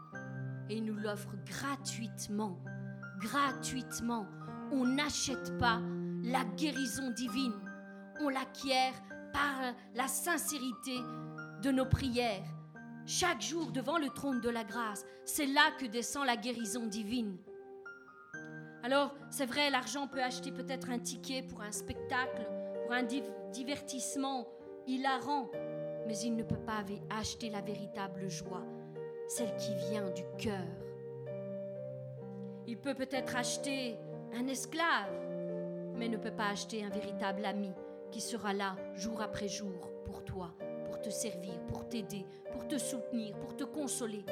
Et 0.69 0.77
il 0.77 0.85
nous 0.85 0.95
l'offre 0.95 1.35
gratuitement. 1.45 2.59
Gratuitement. 3.19 4.27
On 4.71 4.85
n'achète 4.85 5.57
pas 5.59 5.79
la 6.23 6.43
guérison 6.43 7.11
divine. 7.11 7.53
On 8.19 8.29
l'acquiert 8.29 8.93
par 9.33 9.73
la 9.95 10.07
sincérité 10.07 10.97
de 11.61 11.71
nos 11.71 11.85
prières. 11.85 12.43
Chaque 13.05 13.41
jour 13.41 13.71
devant 13.71 13.97
le 13.97 14.09
trône 14.09 14.41
de 14.41 14.49
la 14.49 14.63
grâce, 14.63 15.05
c'est 15.25 15.47
là 15.47 15.71
que 15.79 15.85
descend 15.85 16.25
la 16.25 16.37
guérison 16.37 16.85
divine. 16.85 17.37
Alors, 18.83 19.13
c'est 19.29 19.45
vrai, 19.45 19.69
l'argent 19.69 20.07
peut 20.07 20.21
acheter 20.21 20.51
peut-être 20.51 20.89
un 20.89 20.99
ticket 20.99 21.43
pour 21.43 21.61
un 21.61 21.71
spectacle, 21.71 22.47
pour 22.83 22.93
un 22.93 23.03
divertissement 23.51 24.47
hilarant, 24.87 25.49
mais 26.07 26.17
il 26.17 26.35
ne 26.35 26.43
peut 26.43 26.57
pas 26.57 26.83
acheter 27.09 27.49
la 27.49 27.61
véritable 27.61 28.27
joie, 28.29 28.65
celle 29.27 29.55
qui 29.55 29.73
vient 29.89 30.09
du 30.09 30.23
cœur. 30.37 30.67
Il 32.67 32.77
peut 32.77 32.95
peut-être 32.95 33.35
acheter 33.35 33.97
un 34.33 34.47
esclave, 34.47 35.11
mais 35.95 36.07
ne 36.07 36.17
peut 36.17 36.31
pas 36.31 36.49
acheter 36.49 36.83
un 36.83 36.89
véritable 36.89 37.45
ami 37.45 37.71
qui 38.11 38.21
sera 38.21 38.53
là 38.53 38.75
jour 38.95 39.21
après 39.21 39.47
jour 39.47 39.89
pour 40.05 40.23
toi, 40.23 40.53
pour 40.85 41.01
te 41.01 41.09
servir, 41.09 41.59
pour 41.67 41.87
t'aider, 41.87 42.25
pour 42.51 42.67
te 42.67 42.77
soutenir, 42.77 43.35
pour 43.39 43.55
te 43.55 43.63
consoler, 43.63 44.25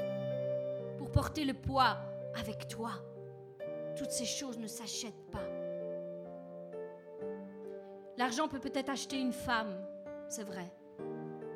pour 0.98 1.10
porter 1.12 1.46
le 1.46 1.54
poids 1.54 1.98
avec 2.36 2.68
toi. 2.68 2.92
Toutes 3.96 4.12
ces 4.12 4.26
choses 4.26 4.58
ne 4.60 4.68
s'achètent 4.68 5.32
pas. 5.32 5.44
L'argent 8.18 8.48
peut 8.48 8.60
peut-être 8.60 8.90
acheter 8.90 9.20
une 9.20 9.32
femme, 9.34 9.74
c'est 10.28 10.44
vrai. 10.44 10.72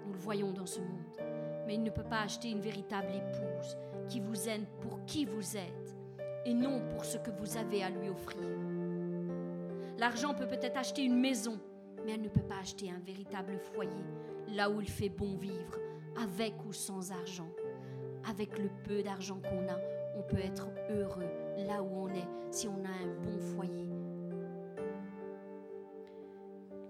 Nous 0.06 0.14
le 0.14 0.20
voyons 0.20 0.52
dans 0.52 0.66
ce 0.66 0.80
monde. 0.80 1.20
Mais 1.68 1.76
il 1.76 1.84
ne 1.84 1.90
peut 1.90 2.04
pas 2.04 2.22
acheter 2.22 2.50
une 2.50 2.62
véritable 2.62 3.12
épouse 3.14 3.78
qui 4.08 4.20
vous 4.20 4.48
aime 4.50 4.66
pour 4.82 5.04
qui 5.06 5.26
vous 5.26 5.58
êtes 5.58 5.96
et 6.46 6.54
non 6.54 6.82
pour 6.90 7.06
ce 7.06 7.18
que 7.18 7.32
vous 7.32 7.58
avez 7.58 7.84
à 7.84 7.90
lui 7.90 8.10
offrir. 8.10 8.44
L'argent 9.98 10.34
peut 10.34 10.48
peut-être 10.48 10.78
acheter 10.78 11.04
une 11.04 11.20
maison, 11.20 11.60
mais 12.06 12.14
elle 12.14 12.22
ne 12.22 12.30
peut 12.30 12.42
pas 12.42 12.60
acheter 12.60 12.90
un 12.92 13.00
véritable 13.00 13.58
foyer, 13.58 13.92
là 14.50 14.70
où 14.70 14.82
il 14.82 14.90
fait 14.90 15.10
bon 15.10 15.36
vivre, 15.36 15.78
avec 16.22 16.54
ou 16.66 16.74
sans 16.74 17.12
argent. 17.12 17.50
Avec 18.30 18.58
le 18.58 18.70
peu 18.84 19.04
d'argent 19.04 19.42
qu'on 19.42 19.68
a, 19.68 19.78
on 20.16 20.22
peut 20.24 20.40
être 20.40 20.70
heureux 20.90 21.30
là 21.58 21.82
où 21.82 22.06
on 22.06 22.10
est 22.10 22.28
si 22.52 22.68
on 22.68 22.84
a 22.86 22.90
un 22.90 23.22
bon 23.22 23.38
foyer. 23.38 23.88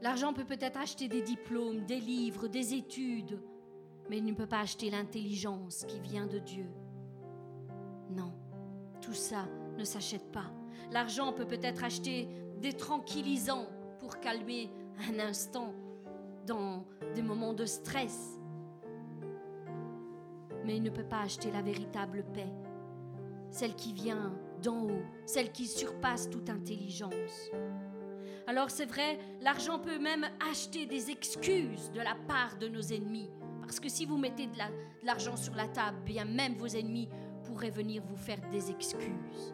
L'argent 0.02 0.34
peut 0.34 0.44
peut-être 0.44 0.78
acheter 0.78 1.08
des 1.08 1.22
diplômes, 1.22 1.86
des 1.86 2.00
livres, 2.00 2.48
des 2.48 2.74
études, 2.74 3.40
mais 4.10 4.18
il 4.18 4.26
ne 4.26 4.34
peut 4.34 4.48
pas 4.48 4.60
acheter 4.60 4.90
l'intelligence 4.90 5.86
qui 5.88 6.00
vient 6.02 6.28
de 6.28 6.40
Dieu. 6.40 6.68
Non, 8.10 8.34
tout 9.02 9.14
ça 9.14 9.48
ne 9.78 9.84
s'achète 9.86 10.30
pas. 10.32 10.52
L'argent 10.92 11.32
peut 11.32 11.48
peut-être 11.48 11.84
acheter 11.84 12.28
des 12.58 12.74
tranquillisants 12.74 13.68
pour 14.00 14.20
calmer 14.20 14.70
un 15.10 15.20
instant 15.20 15.74
dans 16.46 16.86
des 17.16 17.22
moments 17.22 17.54
de 17.54 17.66
stress, 17.66 18.40
mais 20.66 20.78
il 20.78 20.84
ne 20.84 20.90
peut 20.90 21.08
pas 21.08 21.22
acheter 21.22 21.52
la 21.52 21.62
véritable 21.62 22.24
paix 22.34 22.52
celle 23.54 23.76
qui 23.76 23.94
vient 23.94 24.34
d'en 24.64 24.86
haut, 24.86 25.04
celle 25.26 25.52
qui 25.52 25.68
surpasse 25.68 26.30
toute 26.30 26.50
intelligence. 26.50 27.52
Alors 28.48 28.72
c'est 28.72 28.88
vrai, 28.88 29.20
l'argent 29.42 29.80
peut 29.80 30.00
même 30.00 30.26
acheter 30.50 30.86
des 30.86 31.12
excuses 31.12 31.92
de 31.92 32.02
la 32.02 32.16
part 32.28 32.58
de 32.58 32.68
nos 32.68 32.82
ennemis. 32.82 33.30
Parce 33.62 33.80
que 33.80 33.90
si 33.90 34.06
vous 34.06 34.18
mettez 34.18 34.48
de 34.48 34.58
l'argent 35.04 35.38
sur 35.38 35.56
la 35.56 35.68
table, 35.68 35.98
bien 36.04 36.26
même 36.26 36.56
vos 36.56 36.68
ennemis 36.68 37.08
pourraient 37.44 37.70
venir 37.70 38.02
vous 38.04 38.18
faire 38.18 38.40
des 38.52 38.72
excuses. 38.72 39.54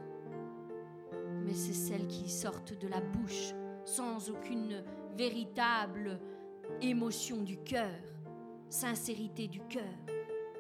Mais 1.46 1.54
c'est 1.54 1.74
celles 1.74 2.08
qui 2.08 2.30
sortent 2.30 2.80
de 2.80 2.88
la 2.88 3.02
bouche 3.02 3.54
sans 3.84 4.30
aucune 4.30 4.82
véritable 5.16 6.20
émotion 6.82 7.42
du 7.44 7.58
cœur, 7.58 8.00
sincérité 8.70 9.48
du 9.48 9.60
cœur. 9.62 9.84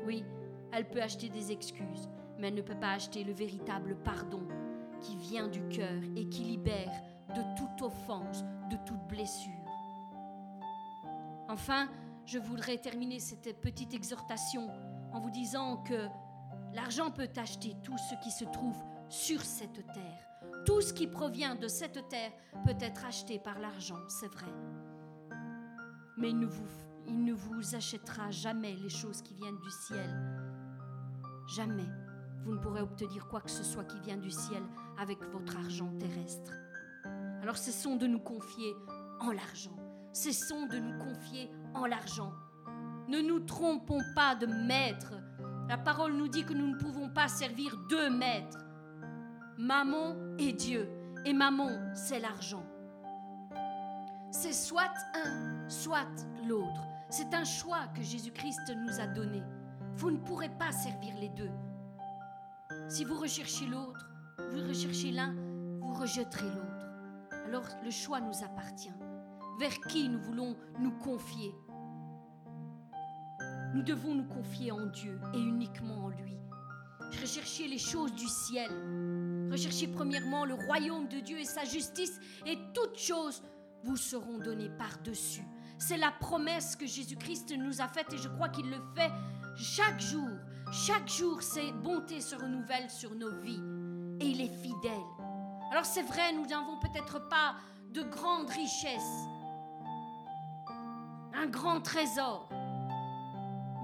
Oui, 0.05 0.23
elle 0.71 0.89
peut 0.89 1.01
acheter 1.01 1.29
des 1.29 1.51
excuses, 1.51 2.09
mais 2.37 2.47
elle 2.47 2.55
ne 2.55 2.61
peut 2.61 2.79
pas 2.79 2.93
acheter 2.93 3.23
le 3.23 3.33
véritable 3.33 3.95
pardon 4.03 4.47
qui 5.01 5.15
vient 5.15 5.47
du 5.47 5.61
cœur 5.69 6.01
et 6.15 6.27
qui 6.27 6.43
libère 6.43 6.91
de 7.29 7.41
toute 7.57 7.81
offense, 7.81 8.43
de 8.69 8.77
toute 8.85 9.07
blessure. 9.07 9.53
Enfin, 11.47 11.87
je 12.25 12.37
voudrais 12.37 12.77
terminer 12.77 13.19
cette 13.19 13.59
petite 13.59 13.93
exhortation 13.93 14.69
en 15.13 15.19
vous 15.19 15.31
disant 15.31 15.77
que 15.77 16.07
l'argent 16.73 17.11
peut 17.11 17.29
acheter 17.37 17.75
tout 17.83 17.97
ce 17.97 18.15
qui 18.23 18.31
se 18.31 18.45
trouve 18.45 18.77
sur 19.09 19.41
cette 19.41 19.85
terre. 19.93 20.28
Tout 20.69 20.81
ce 20.81 20.93
qui 20.93 21.07
provient 21.07 21.55
de 21.55 21.67
cette 21.67 22.07
terre 22.09 22.31
peut 22.63 22.77
être 22.79 23.03
acheté 23.03 23.39
par 23.39 23.57
l'argent, 23.57 23.97
c'est 24.07 24.31
vrai. 24.31 24.53
Mais 26.15 26.29
il 26.29 26.37
ne, 26.37 27.33
vous, 27.33 27.75
achètera 27.75 28.29
jamais 28.29 28.75
les 28.75 28.89
choses 28.89 29.23
qui 29.23 29.33
viennent 29.33 29.57
du 29.57 29.71
ciel. 29.71 30.09
Jamais 31.55 31.89
vous 32.43 32.51
ne 32.51 32.59
pourrez 32.59 32.81
obtenir 32.81 33.27
quoi 33.27 33.41
que 33.41 33.49
ce 33.49 33.63
soit 33.63 33.83
qui 33.85 33.99
vient 34.01 34.17
du 34.17 34.29
ciel 34.29 34.61
avec 34.99 35.17
votre 35.31 35.57
argent 35.57 35.91
terrestre. 35.97 36.53
Alors 37.41 37.57
cessons 37.57 37.95
de 37.95 38.05
nous 38.05 38.19
confier 38.19 38.75
en 39.21 39.31
l'argent. 39.31 39.75
Cessons 40.13 40.67
de 40.67 40.77
nous 40.77 40.99
confier 40.99 41.49
en 41.73 41.87
l'argent. 41.87 42.31
Ne 43.07 43.21
nous 43.21 43.39
trompons 43.39 44.01
pas 44.13 44.35
de 44.35 44.45
maître. 44.45 45.13
La 45.67 45.79
parole 45.79 46.13
nous 46.13 46.27
dit 46.27 46.45
que 46.45 46.53
nous 46.53 46.67
ne 46.67 46.77
pouvons 46.77 47.09
pas 47.09 47.27
servir 47.27 47.75
deux 47.89 48.11
maîtres. 48.11 48.68
Maman 49.59 50.15
et 50.37 50.53
Dieu. 50.53 50.87
Et 51.25 51.33
maman, 51.33 51.69
c'est 51.93 52.21
l'argent. 52.21 52.63
C'est 54.31 54.53
soit 54.53 54.93
un, 55.13 55.67
soit 55.67 56.07
l'autre. 56.47 56.81
C'est 57.09 57.33
un 57.33 57.43
choix 57.43 57.87
que 57.93 58.01
Jésus-Christ 58.01 58.73
nous 58.77 59.01
a 59.01 59.07
donné. 59.07 59.43
Vous 59.97 60.11
ne 60.11 60.17
pourrez 60.17 60.47
pas 60.47 60.71
servir 60.71 61.13
les 61.19 61.27
deux. 61.27 61.51
Si 62.87 63.03
vous 63.03 63.19
recherchez 63.19 63.65
l'autre, 63.65 64.09
vous 64.37 64.65
recherchez 64.65 65.11
l'un, 65.11 65.35
vous 65.81 65.93
rejetterez 65.93 66.47
l'autre. 66.47 66.87
Alors 67.45 67.67
le 67.83 67.91
choix 67.91 68.21
nous 68.21 68.41
appartient. 68.41 68.93
Vers 69.59 69.77
qui 69.89 70.07
nous 70.07 70.21
voulons 70.21 70.55
nous 70.79 70.97
confier? 70.99 71.53
Nous 73.73 73.83
devons 73.83 74.15
nous 74.15 74.27
confier 74.27 74.71
en 74.71 74.85
Dieu 74.85 75.19
et 75.33 75.39
uniquement 75.39 76.05
en 76.05 76.09
lui. 76.09 76.37
Recherchez 77.21 77.67
les 77.67 77.77
choses 77.77 78.13
du 78.13 78.27
ciel. 78.27 78.69
Recherchez 79.51 79.87
premièrement 79.87 80.45
le 80.45 80.53
royaume 80.53 81.07
de 81.07 81.19
Dieu 81.19 81.39
et 81.39 81.45
sa 81.45 81.63
justice 81.63 82.19
et 82.45 82.57
toutes 82.73 82.97
choses 82.97 83.41
vous 83.83 83.97
seront 83.97 84.37
données 84.37 84.69
par-dessus. 84.77 85.43
C'est 85.77 85.97
la 85.97 86.11
promesse 86.11 86.75
que 86.75 86.85
Jésus-Christ 86.85 87.53
nous 87.57 87.81
a 87.81 87.87
faite 87.87 88.13
et 88.13 88.17
je 88.17 88.27
crois 88.27 88.49
qu'il 88.49 88.69
le 88.69 88.81
fait 88.95 89.11
chaque 89.55 89.99
jour. 89.99 90.29
Chaque 90.71 91.09
jour, 91.09 91.41
ses 91.41 91.71
bontés 91.71 92.21
se 92.21 92.35
renouvellent 92.35 92.89
sur 92.91 93.15
nos 93.15 93.31
vies 93.41 93.61
et 94.19 94.25
il 94.25 94.41
est 94.41 94.61
fidèle. 94.61 94.99
Alors 95.71 95.85
c'est 95.85 96.03
vrai, 96.03 96.33
nous 96.33 96.45
n'avons 96.45 96.79
peut-être 96.79 97.27
pas 97.29 97.55
de 97.93 98.03
grandes 98.03 98.49
richesses, 98.49 99.25
un 101.33 101.47
grand 101.47 101.81
trésor, 101.81 102.49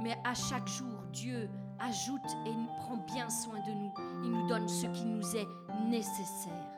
mais 0.01 0.16
à 0.24 0.36
chaque 0.36 0.68
jour, 0.68 1.01
Dieu 1.11 1.49
ajoute 1.80 2.22
et 2.45 2.53
prend 2.80 2.97
bien 2.97 3.30
soin 3.30 3.59
de 3.66 3.72
nous. 3.72 3.93
Il 4.26 4.32
nous 4.32 4.47
donne 4.47 4.67
ce 4.67 4.88
qui 4.88 5.05
nous 5.05 5.36
est 5.36 5.47
nécessaire, 5.88 6.71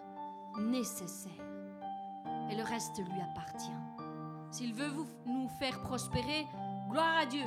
nécessaire. 0.59 1.31
Et 2.49 2.55
le 2.57 2.63
reste 2.63 2.97
lui 2.97 3.21
appartient. 3.21 3.71
S'il 4.51 4.73
veut 4.73 4.91
nous 5.25 5.47
faire 5.57 5.81
prospérer, 5.81 6.45
gloire 6.89 7.19
à 7.21 7.25
Dieu. 7.25 7.45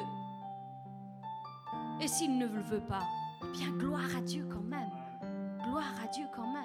Et 2.00 2.08
s'il 2.08 2.38
ne 2.38 2.46
le 2.46 2.60
veut 2.62 2.80
pas, 2.80 3.06
eh 3.42 3.52
bien 3.52 3.70
gloire 3.72 4.16
à 4.16 4.22
Dieu 4.22 4.48
quand 4.50 4.62
même. 4.62 4.90
Gloire 5.64 5.92
à 6.02 6.06
Dieu 6.06 6.24
quand 6.34 6.50
même. 6.50 6.64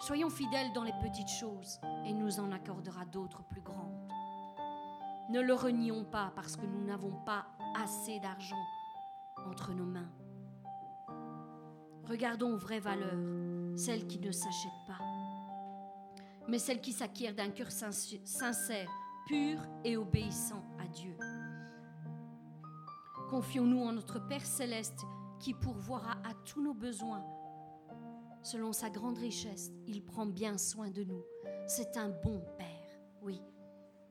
Soyons 0.00 0.30
fidèles 0.30 0.72
dans 0.72 0.82
les 0.82 0.94
petites 1.00 1.30
choses 1.30 1.80
et 2.06 2.12
nous 2.12 2.40
en 2.40 2.50
accordera 2.50 3.04
d'autres 3.04 3.44
plus 3.44 3.60
grandes. 3.60 4.10
Ne 5.28 5.40
le 5.40 5.54
renions 5.54 6.02
pas 6.02 6.32
parce 6.34 6.56
que 6.56 6.66
nous 6.66 6.84
n'avons 6.84 7.12
pas 7.24 7.46
assez 7.80 8.18
d'argent 8.18 8.64
entre 9.48 9.72
nos 9.74 9.86
mains. 9.86 10.10
Regardons 12.10 12.54
aux 12.54 12.56
vraies 12.56 12.80
valeurs, 12.80 13.20
celles 13.76 14.04
qui 14.08 14.18
ne 14.18 14.32
s'achètent 14.32 14.72
pas, 14.84 14.98
mais 16.48 16.58
celles 16.58 16.80
qui 16.80 16.92
s'acquièrent 16.92 17.36
d'un 17.36 17.50
cœur 17.50 17.70
sincère, 17.70 18.90
pur 19.28 19.60
et 19.84 19.96
obéissant 19.96 20.64
à 20.80 20.88
Dieu. 20.88 21.16
Confions-nous 23.30 23.82
en 23.84 23.92
notre 23.92 24.18
Père 24.26 24.44
céleste 24.44 25.04
qui 25.38 25.54
pourvoira 25.54 26.14
à 26.24 26.34
tous 26.44 26.60
nos 26.60 26.74
besoins. 26.74 27.24
Selon 28.42 28.72
sa 28.72 28.90
grande 28.90 29.18
richesse, 29.18 29.70
il 29.86 30.02
prend 30.02 30.26
bien 30.26 30.58
soin 30.58 30.90
de 30.90 31.04
nous. 31.04 31.22
C'est 31.68 31.96
un 31.96 32.08
bon 32.08 32.42
Père, 32.58 32.98
oui. 33.22 33.40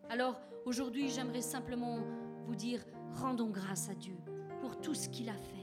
Alors 0.10 0.40
aujourd'hui, 0.64 1.10
j'aimerais 1.10 1.42
simplement 1.42 2.00
vous 2.46 2.56
dire, 2.56 2.80
rendons 3.16 3.50
grâce 3.50 3.90
à 3.90 3.94
Dieu 3.94 4.16
pour 4.62 4.80
tout 4.80 4.94
ce 4.94 5.10
qu'il 5.10 5.28
a 5.28 5.38
fait, 5.38 5.59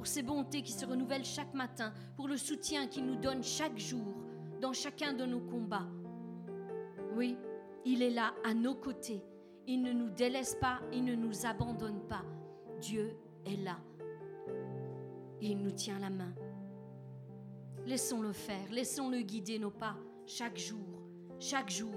pour 0.00 0.06
ses 0.06 0.22
bontés 0.22 0.62
qui 0.62 0.72
se 0.72 0.86
renouvellent 0.86 1.26
chaque 1.26 1.52
matin, 1.52 1.92
pour 2.16 2.26
le 2.26 2.38
soutien 2.38 2.86
qu'il 2.86 3.04
nous 3.04 3.16
donne 3.16 3.42
chaque 3.42 3.76
jour 3.76 4.14
dans 4.58 4.72
chacun 4.72 5.12
de 5.12 5.26
nos 5.26 5.40
combats. 5.40 5.90
Oui, 7.14 7.36
il 7.84 8.00
est 8.00 8.08
là 8.08 8.32
à 8.42 8.54
nos 8.54 8.74
côtés. 8.74 9.22
Il 9.66 9.82
ne 9.82 9.92
nous 9.92 10.08
délaisse 10.08 10.56
pas, 10.58 10.80
il 10.90 11.04
ne 11.04 11.14
nous 11.14 11.44
abandonne 11.44 12.00
pas. 12.08 12.24
Dieu 12.80 13.14
est 13.44 13.62
là. 13.62 13.76
Et 15.42 15.48
il 15.48 15.60
nous 15.60 15.72
tient 15.72 15.98
la 15.98 16.08
main. 16.08 16.32
Laissons-le 17.84 18.32
faire, 18.32 18.72
laissons-le 18.72 19.20
guider 19.20 19.58
nos 19.58 19.70
pas 19.70 19.98
chaque 20.24 20.56
jour, 20.56 21.02
chaque 21.38 21.70
jour. 21.70 21.92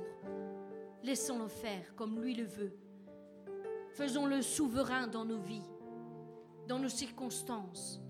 Laissons-le 1.03 1.47
faire 1.47 1.95
comme 1.95 2.21
lui 2.21 2.33
le 2.33 2.43
veut. 2.43 2.77
Faisons-le 3.91 4.41
souverain 4.41 5.07
dans 5.07 5.23
nos 5.23 5.39
vies, 5.39 5.63
dans 6.67 6.79
nos 6.79 6.89
circonstances. 6.89 8.01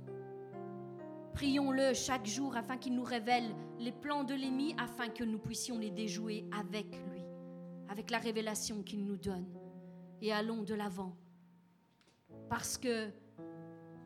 Prions-le 1.33 1.93
chaque 1.93 2.25
jour 2.25 2.55
afin 2.55 2.77
qu'il 2.77 2.95
nous 2.95 3.03
révèle 3.03 3.55
les 3.79 3.91
plans 3.91 4.23
de 4.23 4.33
l'ennemi, 4.33 4.75
afin 4.77 5.09
que 5.09 5.23
nous 5.23 5.39
puissions 5.39 5.79
les 5.79 5.89
déjouer 5.89 6.45
avec 6.57 6.95
lui, 7.09 7.23
avec 7.89 8.11
la 8.11 8.19
révélation 8.19 8.83
qu'il 8.83 9.05
nous 9.05 9.17
donne. 9.17 9.47
Et 10.21 10.31
allons 10.31 10.63
de 10.63 10.73
l'avant 10.73 11.17
parce 12.49 12.77
que 12.77 13.09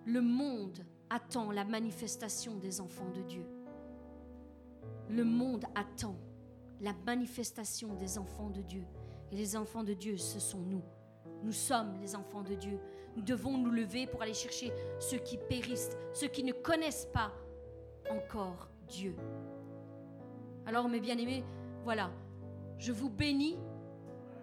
le 0.06 0.22
monde 0.22 0.80
attend 1.10 1.52
la 1.52 1.66
manifestation 1.66 2.56
des 2.56 2.80
enfants 2.80 3.10
de 3.12 3.22
Dieu. 3.22 3.46
Le 5.10 5.24
monde 5.24 5.66
attend 5.76 6.16
la 6.80 6.94
manifestation 7.06 7.94
des 7.96 8.18
enfants 8.18 8.50
de 8.50 8.62
Dieu. 8.62 8.86
Et 9.32 9.36
les 9.36 9.58
enfants 9.58 9.84
de 9.84 9.94
Dieu, 9.94 10.18
ce 10.18 10.40
sont 10.40 10.62
nous. 10.62 10.84
Nous 11.44 11.52
sommes 11.52 12.00
les 12.00 12.16
enfants 12.16 12.44
de 12.44 12.56
Dieu. 12.56 12.80
Nous 13.18 13.24
devons 13.24 13.58
nous 13.58 13.72
lever 13.72 14.06
pour 14.06 14.22
aller 14.22 14.36
chercher 14.36 14.72
ceux 15.00 15.18
qui 15.18 15.40
périssent, 15.40 15.98
ceux 16.14 16.28
qui 16.28 16.44
ne 16.44 16.54
connaissent 16.54 17.10
pas 17.12 17.34
encore 18.12 18.70
Dieu. 18.88 19.16
Alors, 20.68 20.88
mes 20.88 21.00
bien-aimés, 21.00 21.44
voilà, 21.84 22.12
je 22.78 22.92
vous 22.92 23.10
bénis. 23.10 23.58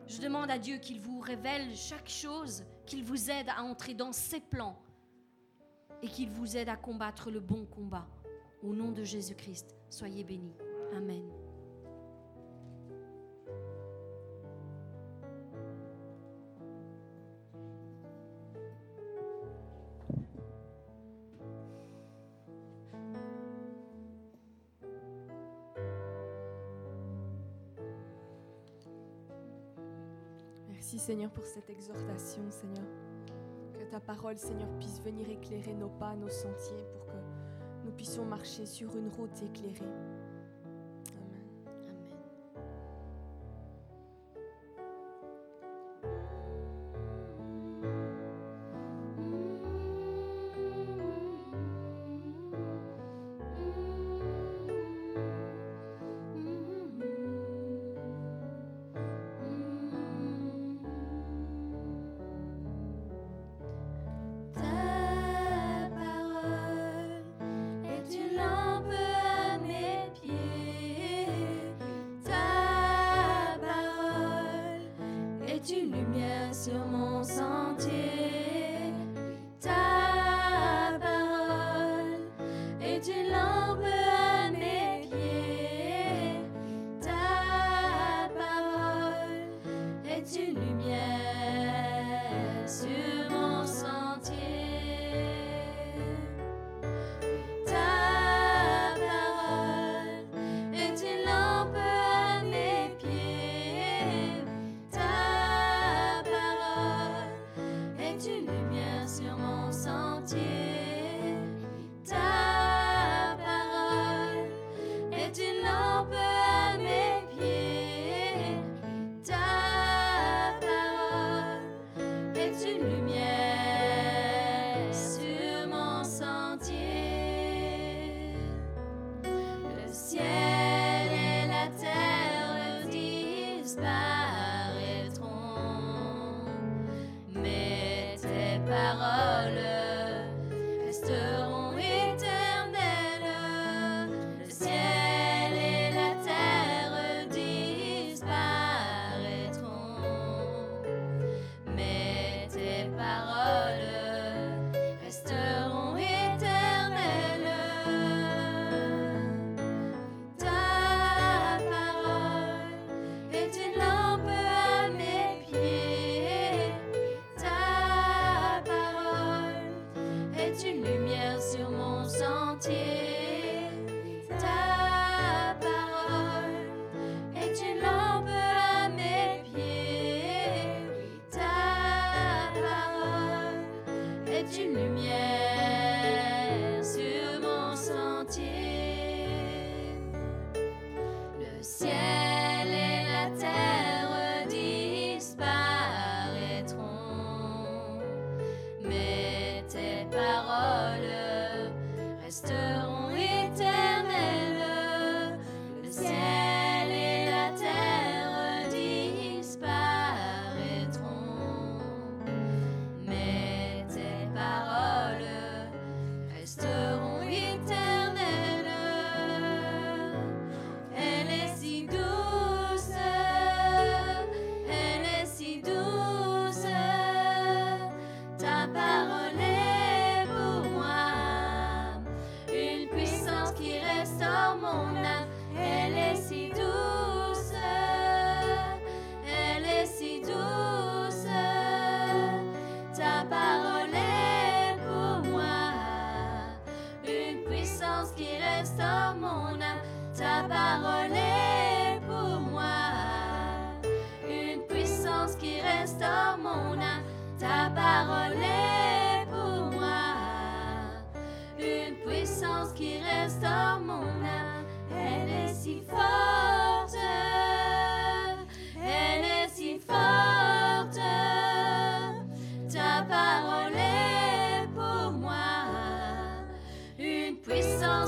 Je 0.08 0.20
demande 0.20 0.50
à 0.50 0.58
Dieu 0.58 0.78
qu'il 0.78 1.00
vous 1.00 1.20
révèle 1.20 1.72
chaque 1.76 2.08
chose 2.08 2.64
qu'il 2.84 3.04
vous 3.04 3.30
aide 3.30 3.46
à 3.48 3.62
entrer 3.62 3.94
dans 3.94 4.10
ses 4.10 4.40
plans 4.40 4.76
et 6.02 6.08
qu'il 6.08 6.30
vous 6.30 6.56
aide 6.56 6.68
à 6.68 6.76
combattre 6.76 7.30
le 7.30 7.38
bon 7.38 7.66
combat. 7.66 8.08
Au 8.60 8.74
nom 8.74 8.90
de 8.90 9.04
Jésus-Christ, 9.04 9.76
soyez 9.88 10.24
bénis. 10.24 10.56
Amen. 10.96 11.43
Seigneur 30.98 31.30
pour 31.30 31.44
cette 31.44 31.68
exhortation, 31.70 32.42
Seigneur. 32.50 32.84
Que 33.72 33.90
ta 33.90 34.00
parole, 34.00 34.36
Seigneur, 34.36 34.68
puisse 34.78 35.00
venir 35.02 35.28
éclairer 35.28 35.74
nos 35.74 35.88
pas, 35.88 36.14
nos 36.14 36.28
sentiers, 36.28 36.84
pour 36.92 37.06
que 37.06 37.86
nous 37.86 37.92
puissions 37.92 38.24
marcher 38.24 38.66
sur 38.66 38.94
une 38.96 39.08
route 39.08 39.42
éclairée. 39.42 39.92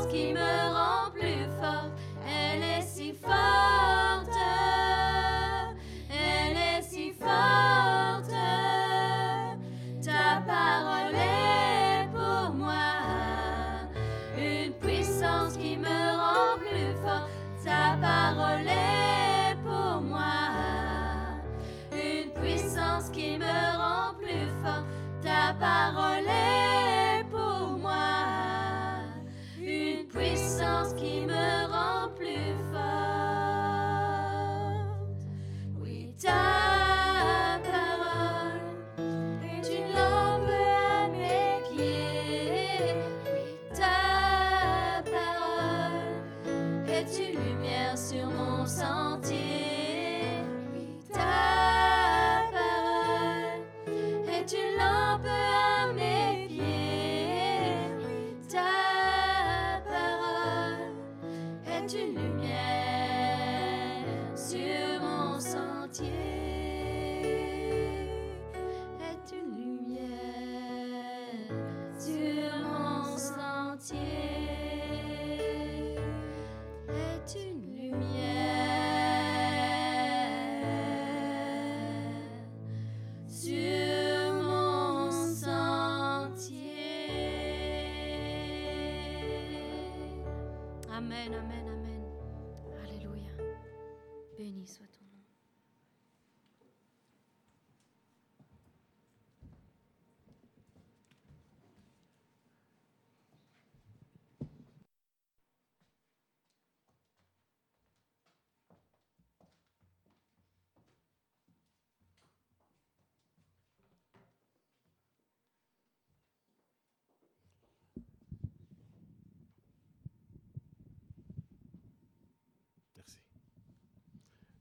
schema. 0.09 0.56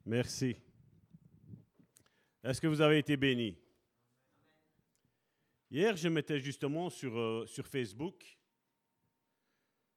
Merci. 0.06 0.56
Est-ce 2.44 2.62
que 2.62 2.68
vous 2.68 2.82
avez 2.82 3.00
été 3.00 3.18
bénis? 3.18 3.58
Hier, 5.72 5.98
je 5.98 6.08
mettais 6.10 6.40
justement 6.40 6.92
sur, 6.92 7.18
euh, 7.18 7.48
sur 7.48 7.66
Facebook 7.66 8.38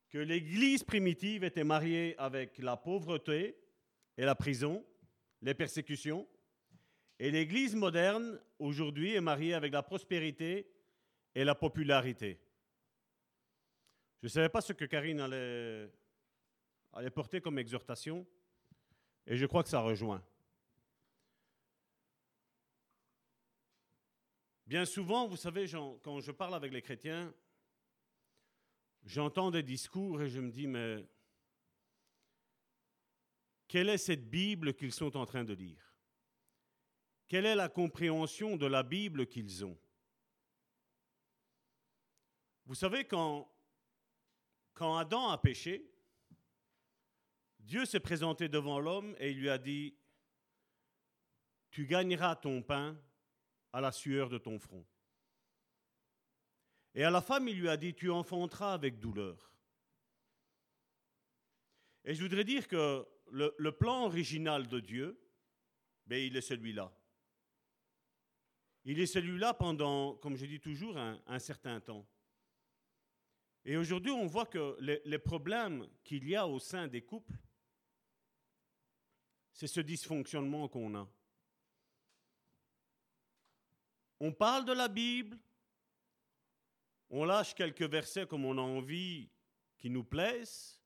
que 0.08 0.16
l'Église 0.16 0.82
primitive 0.82 1.44
était 1.44 1.62
mariée 1.62 2.14
avec 2.16 2.56
la 2.56 2.78
pauvreté 2.78 3.58
et 4.16 4.24
la 4.24 4.34
prison, 4.34 4.82
les 5.42 5.52
persécutions, 5.52 6.26
et 7.18 7.30
l'Église 7.30 7.74
moderne, 7.74 8.40
aujourd'hui, 8.58 9.12
est 9.12 9.20
mariée 9.20 9.52
avec 9.52 9.74
la 9.74 9.82
prospérité 9.82 10.72
et 11.34 11.44
la 11.44 11.54
popularité. 11.54 12.40
Je 14.22 14.26
ne 14.26 14.30
savais 14.30 14.48
pas 14.48 14.62
ce 14.62 14.72
que 14.72 14.86
Karine 14.86 15.20
allait 15.20 15.90
porter 17.10 17.42
comme 17.42 17.58
exhortation, 17.58 18.26
et 19.28 19.36
je 19.36 19.44
crois 19.44 19.62
que 19.62 19.68
ça 19.68 19.80
rejoint. 19.80 20.24
Bien 24.66 24.84
souvent, 24.86 25.28
vous 25.28 25.36
savez, 25.36 25.66
quand 26.02 26.20
je 26.20 26.32
parle 26.32 26.54
avec 26.54 26.72
les 26.72 26.82
chrétiens, 26.82 27.32
j'entends 29.04 29.50
des 29.50 29.62
discours 29.62 30.22
et 30.22 30.30
je 30.30 30.40
me 30.40 30.50
dis, 30.50 30.66
mais 30.66 31.06
quelle 33.66 33.90
est 33.90 33.98
cette 33.98 34.28
Bible 34.28 34.74
qu'ils 34.74 34.92
sont 34.92 35.14
en 35.16 35.26
train 35.26 35.44
de 35.44 35.52
lire? 35.52 35.94
Quelle 37.28 37.44
est 37.44 37.54
la 37.54 37.68
compréhension 37.68 38.56
de 38.56 38.66
la 38.66 38.82
Bible 38.82 39.26
qu'ils 39.26 39.62
ont? 39.62 39.78
Vous 42.64 42.74
savez, 42.74 43.04
quand, 43.04 43.50
quand 44.72 44.96
Adam 44.96 45.28
a 45.28 45.36
péché, 45.36 45.90
Dieu 47.68 47.84
s'est 47.84 48.00
présenté 48.00 48.48
devant 48.48 48.80
l'homme 48.80 49.14
et 49.18 49.30
il 49.30 49.40
lui 49.40 49.50
a 49.50 49.58
dit, 49.58 49.94
tu 51.70 51.84
gagneras 51.84 52.34
ton 52.36 52.62
pain 52.62 52.98
à 53.74 53.82
la 53.82 53.92
sueur 53.92 54.30
de 54.30 54.38
ton 54.38 54.58
front. 54.58 54.86
Et 56.94 57.04
à 57.04 57.10
la 57.10 57.20
femme, 57.20 57.46
il 57.46 57.60
lui 57.60 57.68
a 57.68 57.76
dit, 57.76 57.92
tu 57.92 58.10
enfanteras 58.10 58.72
avec 58.72 58.98
douleur. 58.98 59.52
Et 62.06 62.14
je 62.14 62.22
voudrais 62.22 62.44
dire 62.44 62.66
que 62.66 63.06
le, 63.30 63.70
plan 63.72 64.06
original 64.06 64.66
de 64.66 64.80
Dieu, 64.80 65.20
ben, 66.06 66.16
il 66.16 66.38
est 66.38 66.40
celui-là. 66.40 66.90
Il 68.86 68.98
est 68.98 69.04
celui-là 69.04 69.52
pendant, 69.52 70.14
comme 70.14 70.36
je 70.36 70.46
dis 70.46 70.58
toujours, 70.58 70.96
un, 70.96 71.38
certain 71.38 71.80
temps. 71.80 72.08
Et 73.66 73.76
aujourd'hui, 73.76 74.10
on 74.10 74.26
voit 74.26 74.46
que 74.46 74.74
les, 74.80 75.02
les 75.04 75.18
problèmes 75.18 75.86
qu'il 76.02 76.26
y 76.26 76.34
a 76.34 76.48
au 76.48 76.58
sein 76.58 76.88
des 76.88 77.02
couples, 77.02 77.38
c'est 79.58 79.66
ce 79.66 79.80
dysfonctionnement 79.80 80.68
qu'on 80.68 80.94
a. 80.94 81.08
On 84.20 84.32
parle 84.32 84.64
de 84.64 84.72
la 84.72 84.86
Bible, 84.86 85.36
on 87.10 87.24
lâche 87.24 87.56
quelques 87.56 87.82
versets 87.82 88.28
comme 88.28 88.44
on 88.44 88.56
a 88.56 88.60
envie 88.60 89.28
qui 89.76 89.90
nous 89.90 90.04
plaisent, 90.04 90.80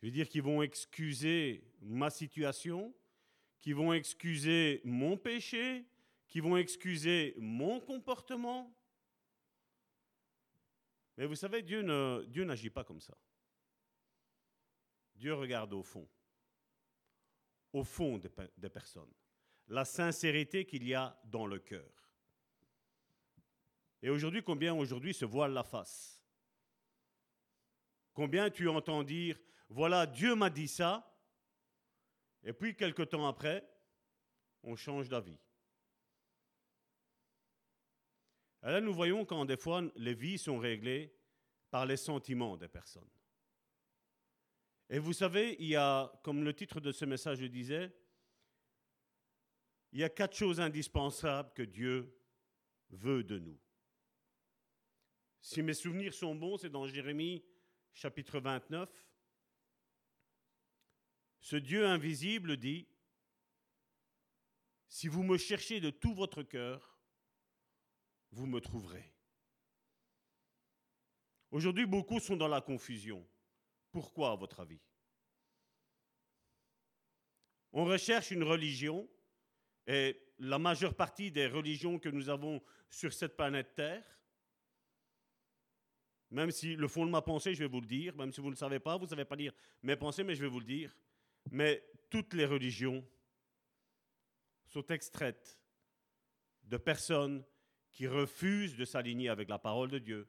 je 0.00 0.06
veux 0.06 0.10
dire 0.10 0.28
qui 0.28 0.40
vont 0.40 0.62
excuser 0.62 1.62
ma 1.80 2.10
situation, 2.10 2.92
qui 3.60 3.72
vont 3.72 3.92
excuser 3.92 4.80
mon 4.82 5.16
péché, 5.16 5.86
qui 6.26 6.40
vont 6.40 6.56
excuser 6.56 7.36
mon 7.38 7.78
comportement. 7.78 8.76
Mais 11.16 11.26
vous 11.26 11.36
savez, 11.36 11.62
Dieu, 11.62 11.84
Dieu 12.26 12.42
n'agit 12.42 12.70
pas 12.70 12.82
comme 12.82 13.00
ça. 13.00 13.16
Dieu 15.14 15.34
regarde 15.34 15.72
au 15.72 15.84
fond, 15.84 16.08
au 17.72 17.84
fond 17.84 18.18
des 18.18 18.70
personnes, 18.70 19.12
la 19.68 19.84
sincérité 19.84 20.64
qu'il 20.64 20.86
y 20.86 20.94
a 20.94 21.18
dans 21.24 21.46
le 21.46 21.58
cœur. 21.58 21.90
Et 24.02 24.10
aujourd'hui, 24.10 24.42
combien 24.42 24.74
aujourd'hui 24.74 25.14
se 25.14 25.24
voile 25.24 25.52
la 25.52 25.64
face? 25.64 26.22
Combien 28.12 28.50
tu 28.50 28.68
entends 28.68 29.02
dire, 29.02 29.38
voilà, 29.68 30.06
Dieu 30.06 30.34
m'a 30.34 30.48
dit 30.48 30.68
ça, 30.68 31.12
et 32.42 32.52
puis 32.52 32.76
quelque 32.76 33.02
temps 33.02 33.26
après, 33.26 33.68
on 34.62 34.76
change 34.76 35.08
d'avis. 35.08 35.38
Et 38.62 38.66
là, 38.66 38.80
nous 38.80 38.94
voyons 38.94 39.24
quand 39.24 39.44
des 39.44 39.56
fois 39.56 39.82
les 39.96 40.14
vies 40.14 40.38
sont 40.38 40.58
réglées 40.58 41.14
par 41.70 41.86
les 41.86 41.96
sentiments 41.96 42.56
des 42.56 42.68
personnes. 42.68 43.10
Et 44.88 44.98
vous 44.98 45.12
savez, 45.12 45.56
il 45.58 45.68
y 45.68 45.76
a, 45.76 46.12
comme 46.22 46.44
le 46.44 46.54
titre 46.54 46.80
de 46.80 46.92
ce 46.92 47.04
message 47.04 47.40
le 47.40 47.48
disait, 47.48 47.92
il 49.92 50.00
y 50.00 50.04
a 50.04 50.08
quatre 50.08 50.36
choses 50.36 50.60
indispensables 50.60 51.52
que 51.54 51.62
Dieu 51.62 52.16
veut 52.90 53.24
de 53.24 53.38
nous. 53.38 53.58
Si 55.40 55.62
mes 55.62 55.74
souvenirs 55.74 56.14
sont 56.14 56.34
bons, 56.34 56.58
c'est 56.58 56.70
dans 56.70 56.86
Jérémie 56.86 57.44
chapitre 57.92 58.38
29. 58.38 58.90
Ce 61.40 61.56
Dieu 61.56 61.86
invisible 61.86 62.56
dit, 62.56 62.86
Si 64.88 65.08
vous 65.08 65.22
me 65.22 65.38
cherchez 65.38 65.80
de 65.80 65.90
tout 65.90 66.14
votre 66.14 66.42
cœur, 66.42 66.98
vous 68.32 68.46
me 68.46 68.60
trouverez. 68.60 69.14
Aujourd'hui, 71.50 71.86
beaucoup 71.86 72.20
sont 72.20 72.36
dans 72.36 72.48
la 72.48 72.60
confusion. 72.60 73.26
Pourquoi, 73.96 74.32
à 74.32 74.36
votre 74.36 74.60
avis? 74.60 74.78
On 77.72 77.86
recherche 77.86 78.30
une 78.30 78.42
religion, 78.42 79.08
et 79.86 80.20
la 80.38 80.58
majeure 80.58 80.94
partie 80.94 81.30
des 81.30 81.46
religions 81.46 81.98
que 81.98 82.10
nous 82.10 82.28
avons 82.28 82.62
sur 82.90 83.10
cette 83.10 83.38
planète 83.38 83.74
Terre 83.74 84.04
même 86.30 86.50
si 86.50 86.76
le 86.76 86.88
fond 86.88 87.06
de 87.06 87.10
ma 87.10 87.22
pensée, 87.22 87.54
je 87.54 87.60
vais 87.60 87.70
vous 87.70 87.80
le 87.80 87.86
dire, 87.86 88.14
même 88.16 88.34
si 88.34 88.42
vous 88.42 88.48
ne 88.48 88.52
le 88.52 88.58
savez 88.58 88.80
pas, 88.80 88.98
vous 88.98 89.04
ne 89.04 89.08
savez 89.08 89.24
pas 89.24 89.36
lire 89.36 89.54
mes 89.82 89.96
pensées, 89.96 90.24
mais 90.24 90.34
je 90.34 90.42
vais 90.42 90.48
vous 90.48 90.60
le 90.60 90.66
dire. 90.66 90.94
Mais 91.50 91.82
toutes 92.10 92.34
les 92.34 92.44
religions 92.44 93.02
sont 94.66 94.84
extraites 94.88 95.58
de 96.64 96.76
personnes 96.76 97.42
qui 97.92 98.06
refusent 98.06 98.76
de 98.76 98.84
s'aligner 98.84 99.30
avec 99.30 99.48
la 99.48 99.58
parole 99.58 99.88
de 99.88 99.98
Dieu 99.98 100.28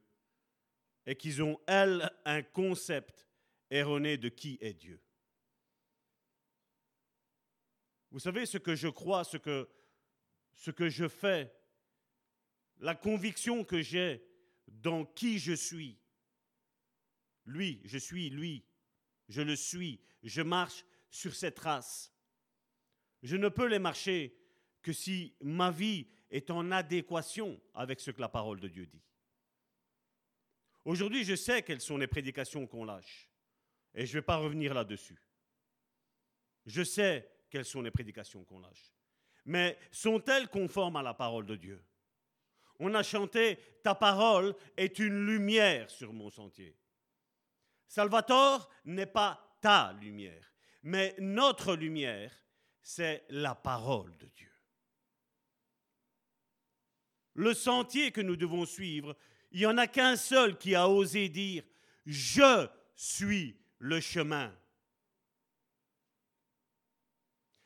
et 1.06 1.18
qui 1.18 1.42
ont, 1.42 1.60
elles, 1.68 2.10
un 2.24 2.42
concept 2.42 3.27
erroné 3.70 4.18
de 4.18 4.30
qui 4.30 4.58
est 4.62 4.74
Dieu. 4.74 5.02
Vous 8.12 8.20
savez 8.20 8.46
ce 8.46 8.58
que 8.58 8.76
je 8.76 8.88
crois, 8.88 9.24
ce 9.24 9.38
que, 9.38 9.70
ce 10.54 10.72
que 10.72 10.90
je 10.90 11.08
fais, 11.08 11.54
la 12.80 12.96
conviction 12.96 13.64
que 13.64 13.82
j'ai 13.82 14.24
dans 14.68 15.06
qui 15.06 15.40
je 15.40 15.54
suis. 15.54 16.00
Lui, 17.46 17.82
je 17.86 17.98
suis 17.98 18.30
lui. 18.30 18.66
Je 19.30 19.42
le 19.42 19.56
suis. 19.56 20.00
Je 20.24 20.42
marche 20.42 20.86
sur 21.10 21.36
cette 21.36 21.56
traces. 21.56 22.14
Je 23.24 23.36
ne 23.36 23.50
peux 23.50 23.68
les 23.68 23.80
marcher 23.80 24.38
que 24.82 24.94
si 24.94 25.36
ma 25.42 25.72
vie 25.72 26.08
est 26.30 26.50
en 26.52 26.72
adéquation 26.72 27.60
avec 27.74 28.00
ce 28.00 28.12
que 28.12 28.22
la 28.22 28.30
parole 28.30 28.60
de 28.60 28.68
Dieu 28.68 28.86
dit. 28.86 29.04
Aujourd'hui, 30.86 31.24
je 31.24 31.36
sais 31.36 31.64
quelles 31.64 31.82
sont 31.82 31.98
les 31.98 32.08
prédications 32.08 32.66
qu'on 32.68 32.86
lâche. 32.86 33.30
Et 33.98 34.06
je 34.06 34.12
ne 34.12 34.20
vais 34.20 34.26
pas 34.26 34.38
revenir 34.38 34.76
là-dessus. 34.76 35.20
Je 36.68 36.84
sais 36.84 37.28
quelles 37.50 37.66
sont 37.66 37.82
les 37.82 37.90
prédications 37.90 38.44
qu'on 38.44 38.60
lâche. 38.60 38.94
Mais 39.46 39.80
sont-elles 39.92 40.50
conformes 40.50 40.98
à 40.98 41.02
la 41.02 41.16
parole 41.16 41.48
de 41.48 41.56
Dieu? 41.56 41.84
On 42.80 42.94
a 42.94 43.02
chanté 43.02 43.58
Ta 43.82 43.96
parole 43.96 44.54
est 44.76 45.00
une 45.00 45.26
lumière 45.26 45.90
sur 45.90 46.14
mon 46.14 46.30
sentier. 46.30 46.78
Salvatore 47.88 48.70
n'est 48.86 49.08
pas 49.08 49.58
ta 49.62 49.94
lumière, 49.94 50.54
mais 50.84 51.16
notre 51.18 51.76
lumière, 51.76 52.32
c'est 52.82 53.26
la 53.30 53.56
parole 53.56 54.16
de 54.18 54.28
Dieu. 54.28 54.52
Le 57.34 57.56
sentier 57.56 58.12
que 58.12 58.22
nous 58.22 58.36
devons 58.36 58.66
suivre, 58.66 59.18
il 59.52 59.60
n'y 59.60 59.66
en 59.66 59.78
a 59.78 59.88
qu'un 59.88 60.18
seul 60.18 60.56
qui 60.58 60.76
a 60.76 60.88
osé 60.88 61.30
dire 61.30 61.64
Je 62.06 62.68
suis 62.94 63.58
le 63.80 64.00
chemin. 64.00 64.54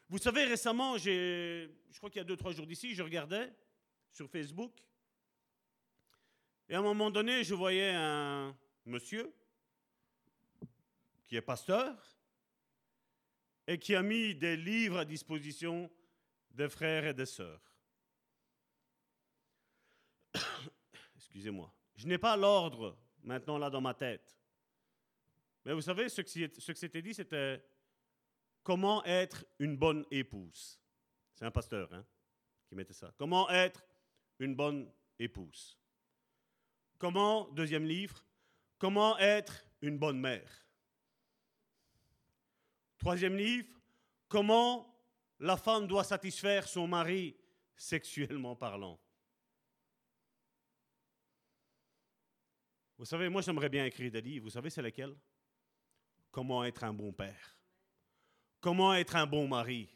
Vous 0.10 0.18
savez, 0.18 0.44
récemment, 0.44 0.98
je 0.98 1.68
crois 1.98 2.10
qu'il 2.10 2.20
y 2.20 2.22
a 2.22 2.26
deux, 2.26 2.38
trois 2.38 2.52
jours 2.52 2.68
d'ici, 2.68 2.94
je 2.94 3.02
regardais 3.02 3.54
sur 4.12 4.30
Facebook 4.30 4.74
et 6.72 6.76
à 6.76 6.80
un 6.80 6.84
moment 6.84 7.12
donné, 7.12 7.44
je 7.44 7.54
voyais 7.54 7.92
un 7.94 8.56
monsieur 8.86 9.30
qui 11.26 11.36
est 11.36 11.42
pasteur 11.42 12.02
et 13.68 13.78
qui 13.78 13.94
a 13.94 14.02
mis 14.02 14.34
des 14.34 14.56
livres 14.56 15.00
à 15.00 15.04
disposition 15.04 15.92
des 16.50 16.70
frères 16.70 17.06
et 17.06 17.14
des 17.14 17.26
sœurs. 17.26 17.62
Excusez-moi. 21.18 21.74
Je 21.96 22.08
n'ai 22.08 22.18
pas 22.18 22.38
l'ordre 22.38 22.98
maintenant 23.22 23.58
là 23.58 23.70
dans 23.70 23.82
ma 23.82 23.94
tête. 23.94 24.41
Mais 25.66 25.74
vous 25.74 25.82
savez, 25.82 26.10
ce 26.10 26.22
que 26.22 26.74
c'était 26.74 27.02
dit, 27.02 27.14
c'était 27.14 27.64
comment 28.64 29.04
être 29.06 29.46
une 29.60 29.78
bonne 29.78 30.06
épouse? 30.10 30.80
C'est 31.34 31.46
un 31.46 31.52
pasteur 31.52 31.92
hein, 31.94 32.06
qui 32.68 32.76
mettait 32.76 32.94
ça. 32.94 33.14
Comment 33.18 33.50
être 33.50 33.86
une 34.40 34.56
bonne 34.56 34.92
épouse? 35.20 35.78
Comment, 36.98 37.50
deuxième 37.50 37.86
livre, 37.86 38.26
comment 38.78 39.18
être 39.20 39.66
une 39.82 39.98
bonne 39.98 40.20
mère? 40.20 40.68
Troisième 42.98 43.36
livre, 43.36 43.68
comment 44.28 44.88
la 45.40 45.58
femme 45.58 45.88
doit 45.88 46.04
satisfaire 46.04 46.68
son 46.68 46.88
mari 46.88 47.36
sexuellement 47.76 48.56
parlant? 48.56 49.00
Vous 52.98 53.06
savez, 53.06 53.30
moi 53.30 53.42
j'aimerais 53.42 53.70
bien 53.70 53.86
écrire 53.86 54.12
des 54.12 54.22
livres. 54.22 54.44
Vous 54.44 54.52
savez, 54.52 54.70
c'est 54.70 54.84
lesquels? 54.84 55.16
Comment 56.32 56.64
être 56.64 56.84
un 56.84 56.94
bon 56.94 57.12
père? 57.12 57.58
Comment 58.62 58.94
être 58.94 59.16
un 59.16 59.28
bon 59.28 59.48
mari? 59.48 59.90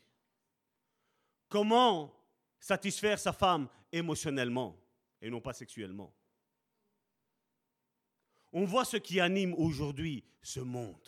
Comment 1.48 2.14
satisfaire 2.60 3.20
sa 3.20 3.32
femme 3.32 3.70
émotionnellement 3.92 4.78
et 5.22 5.30
non 5.30 5.40
pas 5.40 5.54
sexuellement? 5.54 6.14
On 8.52 8.66
voit 8.66 8.86
ce 8.86 8.98
qui 8.98 9.20
anime 9.20 9.54
aujourd'hui 9.54 10.24
ce 10.42 10.60
monde. 10.60 11.08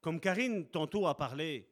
Comme 0.00 0.20
Karine 0.20 0.66
tantôt 0.68 1.06
a 1.06 1.16
parlé 1.16 1.68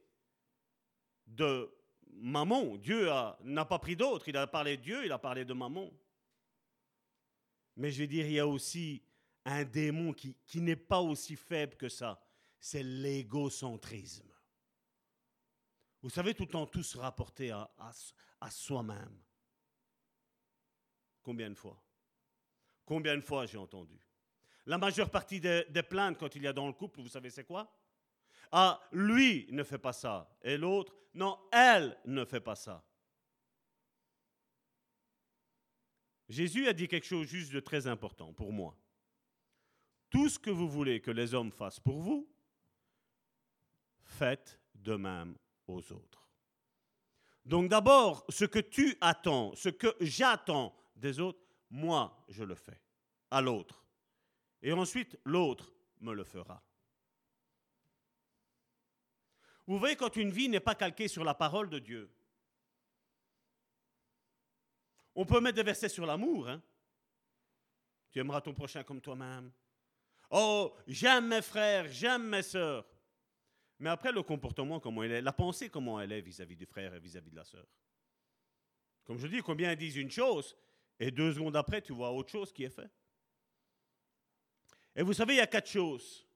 de 1.26 1.70
maman, 2.08 2.76
Dieu 2.76 3.08
n'a 3.44 3.64
pas 3.64 3.78
pris 3.78 3.96
d'autre, 3.96 4.28
il 4.28 4.36
a 4.36 4.46
parlé 4.46 4.76
de 4.76 4.82
Dieu, 4.82 5.04
il 5.04 5.12
a 5.12 5.18
parlé 5.18 5.44
de 5.44 5.52
maman. 5.52 5.90
Mais 7.76 7.90
je 7.90 7.98
vais 7.98 8.06
dire, 8.06 8.26
il 8.26 8.32
y 8.32 8.40
a 8.40 8.46
aussi 8.46 9.02
un 9.44 9.64
démon 9.64 10.12
qui 10.12 10.60
n'est 10.60 10.74
pas 10.74 11.00
aussi 11.00 11.36
faible 11.36 11.76
que 11.76 11.88
ça, 11.88 12.25
c'est 12.66 12.82
l'égocentrisme. 12.82 14.28
Vous 16.02 16.10
savez, 16.10 16.34
tout 16.34 16.42
le 16.42 16.50
temps, 16.50 16.66
tout 16.66 16.82
se 16.82 16.98
rapporter 16.98 17.52
à, 17.52 17.70
à, 18.40 18.50
soi-même. 18.50 19.22
Combien 21.22 21.48
de 21.48 21.54
fois? 21.54 21.80
Combien 22.84 23.16
de 23.16 23.20
fois 23.20 23.46
j'ai 23.46 23.56
entendu? 23.56 23.96
La 24.66 24.78
majeure 24.78 25.10
partie 25.10 25.40
des, 25.40 25.64
des 25.70 25.84
plaintes 25.84 26.18
quand 26.18 26.34
il 26.34 26.42
y 26.42 26.48
a 26.48 26.52
dans 26.52 26.66
le 26.66 26.72
couple, 26.72 27.00
vous 27.00 27.08
savez 27.08 27.30
c'est 27.30 27.44
quoi? 27.44 27.72
Ah, 28.50 28.80
lui 28.90 29.46
ne 29.52 29.62
fait 29.62 29.78
pas 29.78 29.92
ça. 29.92 30.36
Et 30.42 30.56
l'autre, 30.56 30.92
non, 31.14 31.38
elle 31.52 31.96
ne 32.04 32.24
fait 32.24 32.40
pas 32.40 32.56
ça. 32.56 32.84
Jésus 36.28 36.66
a 36.66 36.72
dit 36.72 36.88
quelque 36.88 37.06
chose 37.06 37.28
juste 37.28 37.52
de 37.52 37.60
très 37.60 37.86
important 37.86 38.32
pour 38.32 38.52
moi. 38.52 38.76
Tout 40.10 40.28
ce 40.28 40.40
que 40.40 40.50
vous 40.50 40.68
voulez 40.68 41.00
que 41.00 41.12
les 41.12 41.32
hommes 41.32 41.52
fassent 41.52 41.78
pour 41.78 42.00
vous, 42.00 42.28
faites 44.06 44.58
de 44.74 44.94
même 44.96 45.36
aux 45.66 45.92
autres. 45.92 46.26
Donc 47.44 47.68
d'abord, 47.68 48.24
ce 48.28 48.44
que 48.44 48.58
tu 48.58 48.96
attends, 49.00 49.54
ce 49.54 49.68
que 49.68 49.94
j'attends 50.00 50.74
des 50.96 51.20
autres, 51.20 51.40
moi, 51.70 52.24
je 52.28 52.44
le 52.44 52.54
fais 52.54 52.80
à 53.30 53.40
l'autre. 53.40 53.84
Et 54.62 54.72
ensuite, 54.72 55.18
l'autre 55.24 55.72
me 56.00 56.12
le 56.12 56.24
fera. 56.24 56.62
Vous 59.66 59.78
voyez, 59.78 59.96
quand 59.96 60.16
une 60.16 60.30
vie 60.30 60.48
n'est 60.48 60.60
pas 60.60 60.74
calquée 60.74 61.08
sur 61.08 61.24
la 61.24 61.34
parole 61.34 61.68
de 61.68 61.78
Dieu, 61.78 62.10
on 65.14 65.24
peut 65.24 65.40
mettre 65.40 65.56
des 65.56 65.62
versets 65.62 65.88
sur 65.88 66.06
l'amour. 66.06 66.48
Hein? 66.48 66.62
Tu 68.10 68.20
aimeras 68.20 68.40
ton 68.40 68.54
prochain 68.54 68.82
comme 68.82 69.00
toi-même. 69.00 69.50
Oh, 70.30 70.74
j'aime 70.86 71.28
mes 71.28 71.42
frères, 71.42 71.86
j'aime 71.90 72.28
mes 72.28 72.42
sœurs. 72.42 72.84
Mais 73.78 73.90
après, 73.90 74.12
le 74.12 74.22
comportement, 74.22 74.80
comment 74.80 75.02
il 75.02 75.12
est, 75.12 75.20
la 75.20 75.32
pensée, 75.32 75.68
comment 75.68 76.00
elle 76.00 76.12
est 76.12 76.20
vis-à-vis 76.20 76.56
du 76.56 76.66
frère 76.66 76.94
et 76.94 77.00
vis-à-vis 77.00 77.30
de 77.30 77.36
la 77.36 77.44
sœur. 77.44 77.66
Comme 79.04 79.18
je 79.18 79.26
dis, 79.26 79.40
combien 79.40 79.72
ils 79.72 79.78
disent 79.78 79.96
une 79.96 80.10
chose, 80.10 80.56
et 80.98 81.10
deux 81.10 81.34
secondes 81.34 81.56
après, 81.56 81.82
tu 81.82 81.92
vois 81.92 82.10
autre 82.10 82.30
chose 82.30 82.52
qui 82.52 82.64
est 82.64 82.70
fait. 82.70 82.90
Et 84.94 85.02
vous 85.02 85.12
savez, 85.12 85.34
il 85.34 85.38
y 85.38 85.40
a 85.40 85.46
quatre 85.46 85.68
choses 85.68 86.26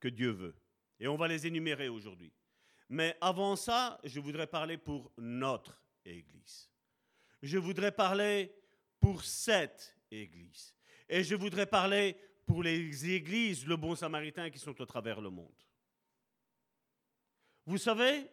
que 0.00 0.08
Dieu 0.08 0.30
veut. 0.30 0.54
Et 0.98 1.06
on 1.06 1.16
va 1.16 1.28
les 1.28 1.46
énumérer 1.46 1.88
aujourd'hui. 1.88 2.32
Mais 2.88 3.16
avant 3.20 3.56
ça, 3.56 4.00
je 4.04 4.20
voudrais 4.20 4.48
parler 4.48 4.76
pour 4.76 5.12
notre 5.16 5.80
Église. 6.04 6.68
Je 7.40 7.58
voudrais 7.58 7.92
parler 7.92 8.52
pour 9.00 9.24
cette 9.24 9.96
Église. 10.10 10.74
Et 11.08 11.22
je 11.22 11.34
voudrais 11.34 11.66
parler 11.66 12.16
pour 12.46 12.62
les 12.62 13.10
églises, 13.10 13.66
le 13.66 13.76
bon 13.76 13.94
samaritain 13.94 14.50
qui 14.50 14.58
sont 14.58 14.78
au 14.80 14.86
travers 14.86 15.20
le 15.20 15.30
monde. 15.30 15.54
Vous 17.66 17.78
savez, 17.78 18.28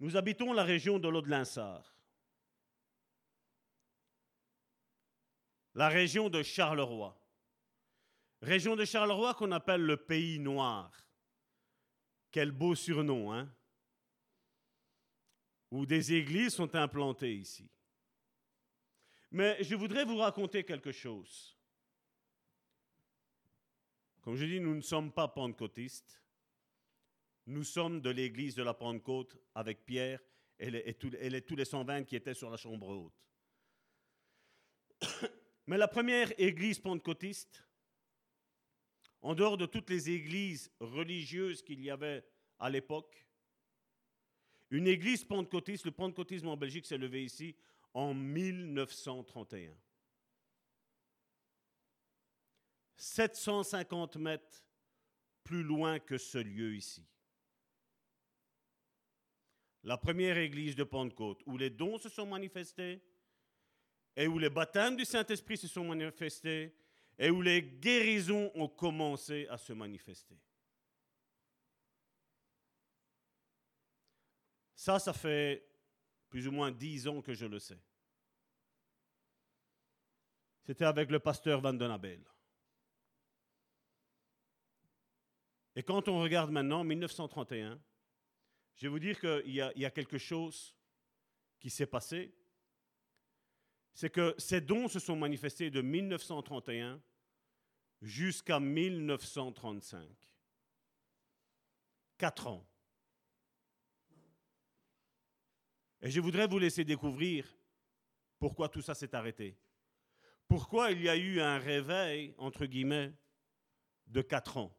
nous 0.00 0.16
habitons 0.16 0.52
la 0.52 0.64
région 0.64 0.98
de 0.98 1.08
l'Aude-Linsard, 1.08 1.94
la 5.74 5.88
région 5.88 6.28
de 6.30 6.42
Charleroi. 6.42 7.14
Région 8.40 8.76
de 8.76 8.84
Charleroi 8.84 9.34
qu'on 9.34 9.50
appelle 9.52 9.82
le 9.82 9.96
pays 9.96 10.38
noir. 10.38 10.92
Quel 12.30 12.52
beau 12.52 12.74
surnom, 12.74 13.32
hein? 13.32 13.52
Où 15.70 15.84
des 15.84 16.12
églises 16.14 16.54
sont 16.54 16.74
implantées 16.74 17.34
ici. 17.34 17.68
Mais 19.30 19.62
je 19.62 19.74
voudrais 19.74 20.04
vous 20.04 20.16
raconter 20.16 20.64
quelque 20.64 20.92
chose. 20.92 21.56
Comme 24.22 24.36
je 24.36 24.46
dis, 24.46 24.60
nous 24.60 24.74
ne 24.74 24.80
sommes 24.80 25.12
pas 25.12 25.28
pentecôtistes. 25.28 26.22
Nous 27.48 27.64
sommes 27.64 28.02
de 28.02 28.10
l'église 28.10 28.54
de 28.54 28.62
la 28.62 28.74
Pentecôte 28.74 29.34
avec 29.54 29.86
Pierre 29.86 30.20
et, 30.58 30.68
et 30.68 30.92
tous 30.92 31.56
les 31.56 31.64
120 31.64 32.04
qui 32.04 32.14
étaient 32.14 32.34
sur 32.34 32.50
la 32.50 32.58
chambre 32.58 32.88
haute. 32.88 33.24
Mais 35.66 35.78
la 35.78 35.88
première 35.88 36.30
église 36.38 36.78
pentecôtiste, 36.78 37.64
en 39.22 39.34
dehors 39.34 39.56
de 39.56 39.64
toutes 39.64 39.88
les 39.88 40.10
églises 40.10 40.70
religieuses 40.78 41.62
qu'il 41.62 41.80
y 41.82 41.88
avait 41.88 42.22
à 42.58 42.68
l'époque, 42.68 43.26
une 44.68 44.86
église 44.86 45.24
pentecôtiste, 45.24 45.86
le 45.86 45.92
pentecôtisme 45.92 46.48
en 46.48 46.56
Belgique 46.58 46.84
s'est 46.84 46.98
levé 46.98 47.24
ici 47.24 47.56
en 47.94 48.12
1931. 48.12 49.74
750 52.94 54.16
mètres 54.16 54.66
plus 55.44 55.62
loin 55.62 55.98
que 55.98 56.18
ce 56.18 56.36
lieu 56.36 56.74
ici. 56.74 57.08
La 59.88 59.96
première 59.96 60.36
église 60.36 60.76
de 60.76 60.84
Pentecôte, 60.84 61.42
où 61.46 61.56
les 61.56 61.70
dons 61.70 61.96
se 61.96 62.10
sont 62.10 62.26
manifestés, 62.26 63.02
et 64.14 64.26
où 64.26 64.38
les 64.38 64.50
baptêmes 64.50 64.96
du 64.96 65.06
Saint-Esprit 65.06 65.56
se 65.56 65.66
sont 65.66 65.84
manifestés, 65.84 66.76
et 67.18 67.30
où 67.30 67.40
les 67.40 67.62
guérisons 67.62 68.52
ont 68.54 68.68
commencé 68.68 69.46
à 69.48 69.56
se 69.56 69.72
manifester. 69.72 70.38
Ça, 74.74 74.98
ça 74.98 75.14
fait 75.14 75.66
plus 76.28 76.46
ou 76.46 76.52
moins 76.52 76.70
dix 76.70 77.08
ans 77.08 77.22
que 77.22 77.32
je 77.32 77.46
le 77.46 77.58
sais. 77.58 77.80
C'était 80.66 80.84
avec 80.84 81.10
le 81.10 81.18
pasteur 81.18 81.62
Van 81.62 81.72
Den. 81.72 82.22
Et 85.74 85.82
quand 85.82 86.08
on 86.08 86.20
regarde 86.20 86.50
maintenant, 86.50 86.84
1931, 86.84 87.80
je 88.78 88.86
vais 88.86 88.90
vous 88.90 89.00
dire 89.00 89.18
qu'il 89.18 89.50
y, 89.52 89.60
a 89.60 89.90
quelque 89.90 90.18
chose 90.18 90.72
qui 91.58 91.68
s'est 91.68 91.86
passé. 91.86 92.32
C'est 93.92 94.08
que 94.08 94.36
ces 94.38 94.60
dons 94.60 94.86
se 94.86 95.00
sont 95.00 95.16
manifestés 95.16 95.68
de 95.68 95.82
1931 95.82 97.02
jusqu'à 98.00 98.60
1935. 98.60 100.08
Quatre 102.16 102.46
ans. 102.46 102.64
Et 106.00 106.12
je 106.12 106.20
voudrais 106.20 106.46
vous 106.46 106.60
laisser 106.60 106.84
découvrir 106.84 107.52
pourquoi 108.38 108.68
tout 108.68 108.82
ça 108.82 108.94
s'est 108.94 109.12
arrêté. 109.16 109.58
Pourquoi 110.46 110.92
il 110.92 111.02
y 111.02 111.08
a 111.08 111.16
eu 111.16 111.40
un 111.40 111.58
réveil, 111.58 112.32
entre 112.38 112.64
guillemets, 112.64 113.12
de 114.06 114.22
quatre 114.22 114.56
ans. 114.56 114.77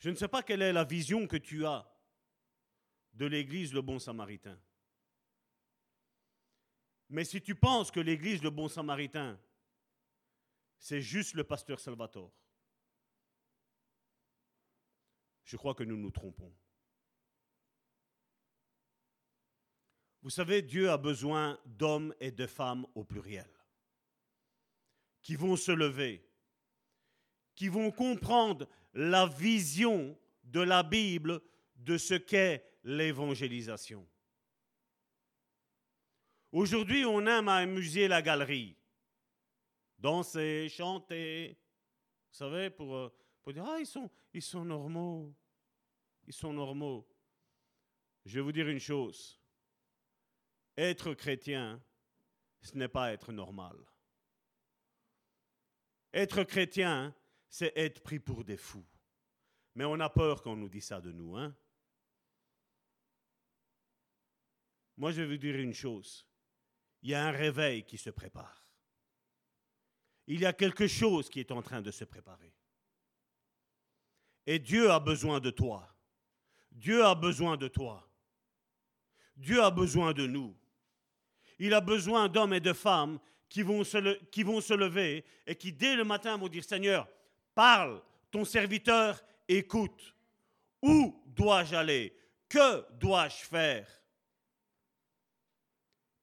Je 0.00 0.08
ne 0.08 0.14
sais 0.14 0.28
pas 0.28 0.42
quelle 0.42 0.62
est 0.62 0.72
la 0.72 0.84
vision 0.84 1.26
que 1.26 1.36
tu 1.36 1.66
as 1.66 1.86
de 3.12 3.26
l'Église 3.26 3.74
le 3.74 3.82
bon 3.82 3.98
samaritain. 3.98 4.58
Mais 7.10 7.24
si 7.24 7.42
tu 7.42 7.54
penses 7.54 7.90
que 7.90 8.00
l'Église 8.00 8.42
le 8.42 8.50
bon 8.50 8.68
samaritain, 8.68 9.38
c'est 10.78 11.02
juste 11.02 11.34
le 11.34 11.44
pasteur 11.44 11.78
Salvatore, 11.78 12.32
je 15.44 15.56
crois 15.56 15.74
que 15.74 15.84
nous 15.84 15.98
nous 15.98 16.10
trompons. 16.10 16.54
Vous 20.22 20.30
savez, 20.30 20.62
Dieu 20.62 20.90
a 20.90 20.96
besoin 20.96 21.58
d'hommes 21.66 22.14
et 22.20 22.30
de 22.30 22.46
femmes 22.46 22.86
au 22.94 23.04
pluriel, 23.04 23.50
qui 25.20 25.34
vont 25.34 25.56
se 25.56 25.72
lever, 25.72 26.26
qui 27.54 27.68
vont 27.68 27.90
comprendre 27.90 28.66
la 28.94 29.26
vision 29.26 30.18
de 30.44 30.60
la 30.60 30.82
Bible 30.82 31.40
de 31.76 31.96
ce 31.96 32.14
qu'est 32.14 32.64
l'évangélisation. 32.84 34.06
Aujourd'hui, 36.52 37.04
on 37.04 37.24
aime 37.26 37.48
amuser 37.48 38.08
la 38.08 38.22
galerie. 38.22 38.76
Danser, 39.98 40.68
chanter. 40.68 41.58
Vous 42.30 42.36
savez, 42.36 42.70
pour, 42.70 42.96
euh, 42.96 43.08
pour 43.42 43.52
dire, 43.52 43.64
ah, 43.64 43.78
ils 43.78 43.86
sont, 43.86 44.10
ils 44.32 44.42
sont 44.42 44.64
normaux. 44.64 45.32
Ils 46.26 46.32
sont 46.32 46.52
normaux. 46.52 47.06
Je 48.24 48.34
vais 48.34 48.40
vous 48.40 48.52
dire 48.52 48.68
une 48.68 48.80
chose. 48.80 49.40
Être 50.76 51.14
chrétien, 51.14 51.80
ce 52.62 52.76
n'est 52.76 52.88
pas 52.88 53.12
être 53.12 53.32
normal. 53.32 53.76
Être 56.12 56.42
chrétien, 56.44 57.14
c'est 57.50 57.72
être 57.76 58.00
pris 58.00 58.20
pour 58.20 58.44
des 58.44 58.56
fous. 58.56 58.86
Mais 59.74 59.84
on 59.84 59.98
a 60.00 60.08
peur 60.08 60.42
quand 60.42 60.52
on 60.52 60.56
nous 60.56 60.68
dit 60.68 60.80
ça 60.80 61.00
de 61.00 61.12
nous. 61.12 61.36
Hein? 61.36 61.54
Moi, 64.96 65.10
je 65.12 65.22
vais 65.22 65.28
vous 65.28 65.36
dire 65.36 65.56
une 65.56 65.74
chose. 65.74 66.26
Il 67.02 67.10
y 67.10 67.14
a 67.14 67.26
un 67.26 67.30
réveil 67.30 67.84
qui 67.84 67.98
se 67.98 68.10
prépare. 68.10 68.64
Il 70.26 70.40
y 70.40 70.46
a 70.46 70.52
quelque 70.52 70.86
chose 70.86 71.28
qui 71.28 71.40
est 71.40 71.50
en 71.50 71.62
train 71.62 71.82
de 71.82 71.90
se 71.90 72.04
préparer. 72.04 72.54
Et 74.46 74.58
Dieu 74.58 74.90
a 74.90 75.00
besoin 75.00 75.40
de 75.40 75.50
toi. 75.50 75.92
Dieu 76.70 77.04
a 77.04 77.14
besoin 77.14 77.56
de 77.56 77.68
toi. 77.68 78.08
Dieu 79.36 79.62
a 79.62 79.70
besoin 79.70 80.12
de 80.12 80.26
nous. 80.26 80.56
Il 81.58 81.74
a 81.74 81.80
besoin 81.80 82.28
d'hommes 82.28 82.54
et 82.54 82.60
de 82.60 82.72
femmes 82.72 83.18
qui 83.48 83.62
vont, 83.62 83.82
se 83.82 84.22
qui 84.26 84.42
vont 84.42 84.60
se 84.60 84.74
lever 84.74 85.24
et 85.46 85.56
qui 85.56 85.72
dès 85.72 85.96
le 85.96 86.04
matin 86.04 86.36
vont 86.36 86.48
dire 86.48 86.64
Seigneur, 86.64 87.08
parle, 87.54 88.02
ton 88.30 88.44
serviteur 88.44 89.22
écoute. 89.48 90.14
Où 90.82 91.22
dois-je 91.26 91.74
aller? 91.74 92.16
Que 92.48 92.86
dois-je 92.92 93.44
faire? 93.44 93.88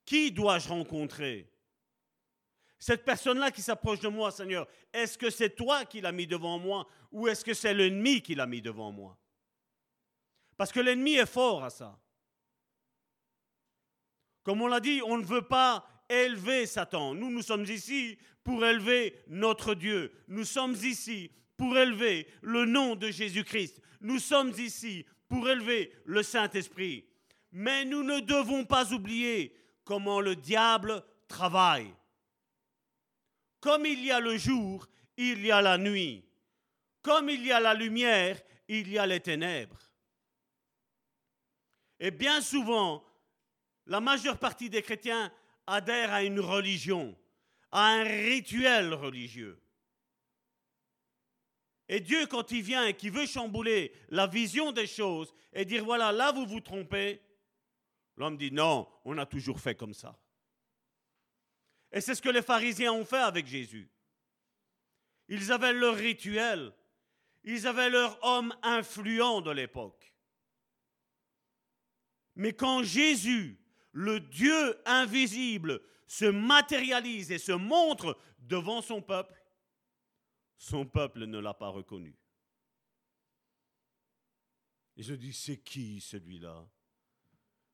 Qui 0.06 0.32
dois-je 0.32 0.70
rencontrer? 0.70 1.52
Cette 2.80 3.04
personne-là 3.04 3.52
qui 3.52 3.62
s'approche 3.62 4.00
de 4.00 4.08
moi, 4.08 4.32
Seigneur, 4.32 4.68
est-ce 4.94 5.18
que 5.18 5.30
c'est 5.30 5.56
toi 5.56 5.86
qui 5.86 6.00
l'as 6.00 6.12
mis 6.12 6.28
devant 6.28 6.60
moi 6.60 6.88
ou 7.12 7.28
est-ce 7.28 7.44
que 7.44 7.54
c'est 7.54 7.74
l'ennemi 7.74 8.22
qui 8.22 8.36
l'a 8.36 8.46
mis 8.46 8.62
devant 8.62 8.92
moi? 8.92 9.18
Parce 10.56 10.72
que 10.72 10.80
l'ennemi 10.80 11.16
est 11.16 11.26
fort 11.26 11.64
à 11.64 11.70
ça. 11.70 12.00
Comme 14.44 14.62
on 14.62 14.68
l'a 14.68 14.80
dit, 14.80 15.02
on 15.06 15.18
ne 15.18 15.26
veut 15.26 15.46
pas 15.46 15.86
élever 16.10 16.66
Satan. 16.66 17.14
Nous, 17.14 17.30
nous 17.30 17.42
sommes 17.42 17.66
ici 17.66 18.18
pour 18.44 18.66
élever 18.66 19.16
notre 19.28 19.76
Dieu. 19.76 20.12
Nous 20.28 20.46
sommes 20.46 20.76
ici 20.76 21.32
pour 21.56 21.78
élever 21.78 22.28
le 22.42 22.66
nom 22.66 22.96
de 22.96 23.10
Jésus-Christ. 23.10 23.82
Nous 24.02 24.20
sommes 24.20 24.54
ici 24.58 25.06
pour 25.28 25.50
élever 25.50 25.92
le 26.06 26.24
Saint-Esprit. 26.24 27.06
Mais 27.52 27.86
nous 27.86 28.04
ne 28.04 28.20
devons 28.20 28.66
pas 28.66 28.94
oublier 28.94 29.56
comment 29.84 30.22
le 30.22 30.36
diable 30.36 31.04
travaille. 31.28 31.94
Comme 33.60 33.86
il 33.86 34.06
y 34.06 34.12
a 34.12 34.20
le 34.20 34.38
jour, 34.38 34.88
il 35.18 35.46
y 35.46 35.52
a 35.52 35.62
la 35.62 35.78
nuit. 35.78 36.24
Comme 37.02 37.30
il 37.30 37.46
y 37.46 37.52
a 37.52 37.60
la 37.60 37.74
lumière, 37.74 38.40
il 38.68 38.90
y 38.90 38.98
a 38.98 39.06
les 39.06 39.20
ténèbres. 39.20 39.80
Et 42.00 42.12
bien 42.12 42.42
souvent, 42.42 43.04
la 43.88 44.00
majeure 44.00 44.38
partie 44.38 44.70
des 44.70 44.82
chrétiens 44.82 45.32
adhèrent 45.68 46.14
à 46.14 46.24
une 46.24 46.40
religion, 46.40 47.16
à 47.72 47.86
un 47.86 48.04
rituel 48.04 48.94
religieux. 48.94 49.62
Et 51.90 52.00
Dieu, 52.00 52.26
quand 52.28 52.52
il 52.52 52.62
vient 52.62 52.86
et 52.86 52.96
qu'il 52.96 53.12
veut 53.12 53.26
chambouler 53.26 53.94
la 54.10 54.28
vision 54.28 54.72
des 54.72 54.88
choses 54.88 55.34
et 55.54 55.66
dire, 55.66 55.86
voilà, 55.86 56.12
là 56.12 56.32
vous 56.32 56.46
vous 56.46 56.60
trompez, 56.60 57.22
l'homme 58.18 58.38
dit, 58.38 58.52
non, 58.52 58.88
on 59.06 59.18
a 59.18 59.26
toujours 59.26 59.60
fait 59.60 59.76
comme 59.76 59.94
ça. 59.94 60.18
Et 61.92 62.02
c'est 62.02 62.16
ce 62.16 62.22
que 62.22 62.30
les 62.30 62.42
pharisiens 62.42 62.92
ont 62.92 63.06
fait 63.06 63.20
avec 63.20 63.48
Jésus. 63.48 63.90
Ils 65.30 65.52
avaient 65.52 65.74
leur 65.74 65.96
rituel, 65.96 66.74
ils 67.44 67.68
avaient 67.68 67.90
leur 67.90 68.22
homme 68.24 68.54
influent 68.62 69.42
de 69.42 69.52
l'époque. 69.52 70.14
Mais 72.36 72.54
quand 72.54 72.84
Jésus, 72.84 73.58
le 73.98 74.20
Dieu 74.20 74.80
invisible, 74.86 75.82
se 76.06 76.26
matérialise 76.26 77.32
et 77.32 77.40
se 77.40 77.52
montre 77.52 78.16
devant 78.38 78.84
son 78.84 79.02
peuple, 79.02 79.34
son 80.56 80.86
peuple 80.86 81.26
ne 81.26 81.40
l'a 81.40 81.56
pas 81.56 81.70
reconnu. 81.70 82.16
Et 84.96 85.02
je 85.02 85.16
dis, 85.16 85.34
c'est 85.34 85.58
qui 85.58 86.00
celui-là? 86.00 86.64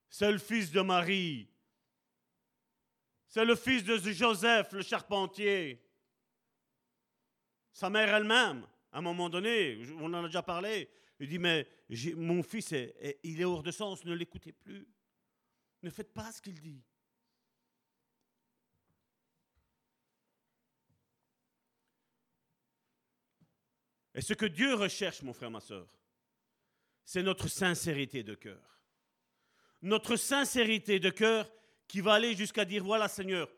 C'est 0.09 0.31
le 0.31 0.37
fils 0.37 0.71
de 0.71 0.79
Marie. 0.79 1.49
C'est 3.27 3.43
le 3.43 3.57
fils 3.57 3.83
de 3.83 3.97
Joseph, 3.97 4.71
le 4.71 4.81
charpentier. 4.81 5.85
Sa 7.73 7.89
mère 7.89 8.15
elle-même, 8.15 8.65
à 8.93 8.99
un 8.99 9.01
moment 9.01 9.29
donné, 9.29 9.77
on 9.99 10.05
en 10.05 10.23
a 10.23 10.27
déjà 10.27 10.41
parlé, 10.41 10.89
il 11.19 11.27
dit, 11.27 11.39
mais 11.39 11.67
mon 12.15 12.41
fils, 12.43 12.73
il 13.23 13.41
est 13.41 13.45
hors 13.45 13.61
de 13.61 13.71
sens, 13.71 14.05
ne 14.05 14.13
l'écoutez 14.13 14.53
plus. 14.53 14.87
Ne 15.83 15.89
faites 15.89 16.13
pas 16.13 16.31
ce 16.31 16.41
qu'il 16.41 16.59
dit. 16.59 16.81
Et 24.15 24.21
ce 24.21 24.33
que 24.33 24.45
Dieu 24.45 24.75
recherche, 24.75 25.21
mon 25.23 25.33
frère, 25.33 25.51
ma 25.51 25.59
soeur, 25.59 25.87
c'est 27.03 27.23
notre 27.23 27.49
sincérité 27.49 28.23
de 28.23 28.35
cœur. 28.35 28.79
Notre 29.81 30.15
sincérité 30.15 30.99
de 30.99 31.09
cœur 31.09 31.51
qui 31.87 31.99
va 31.99 32.13
aller 32.13 32.33
jusqu'à 32.33 32.63
dire, 32.63 32.83
voilà 32.83 33.09
Seigneur, 33.09 33.49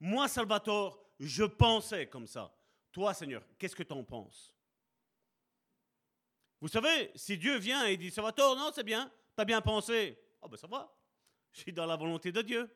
moi 0.00 0.26
Salvatore, 0.26 1.00
je 1.20 1.44
pensais 1.44 2.08
comme 2.08 2.26
ça. 2.26 2.52
Toi 2.90 3.14
Seigneur, 3.14 3.44
qu'est-ce 3.56 3.76
que 3.76 3.84
tu 3.84 3.92
en 3.92 4.02
penses? 4.02 4.56
Vous 6.60 6.68
savez, 6.68 7.12
si 7.14 7.38
Dieu 7.38 7.56
vient 7.58 7.84
et 7.84 7.96
dit, 7.96 8.10
Salvatore, 8.10 8.56
non, 8.56 8.72
c'est 8.74 8.82
bien, 8.82 9.12
tu 9.36 9.40
as 9.40 9.44
bien 9.44 9.60
pensé, 9.60 10.18
oh 10.42 10.48
ben 10.48 10.56
ça 10.56 10.66
va, 10.66 10.97
je 11.52 11.60
suis 11.60 11.72
dans 11.72 11.86
la 11.86 11.96
volonté 11.96 12.32
de 12.32 12.42
Dieu. 12.42 12.70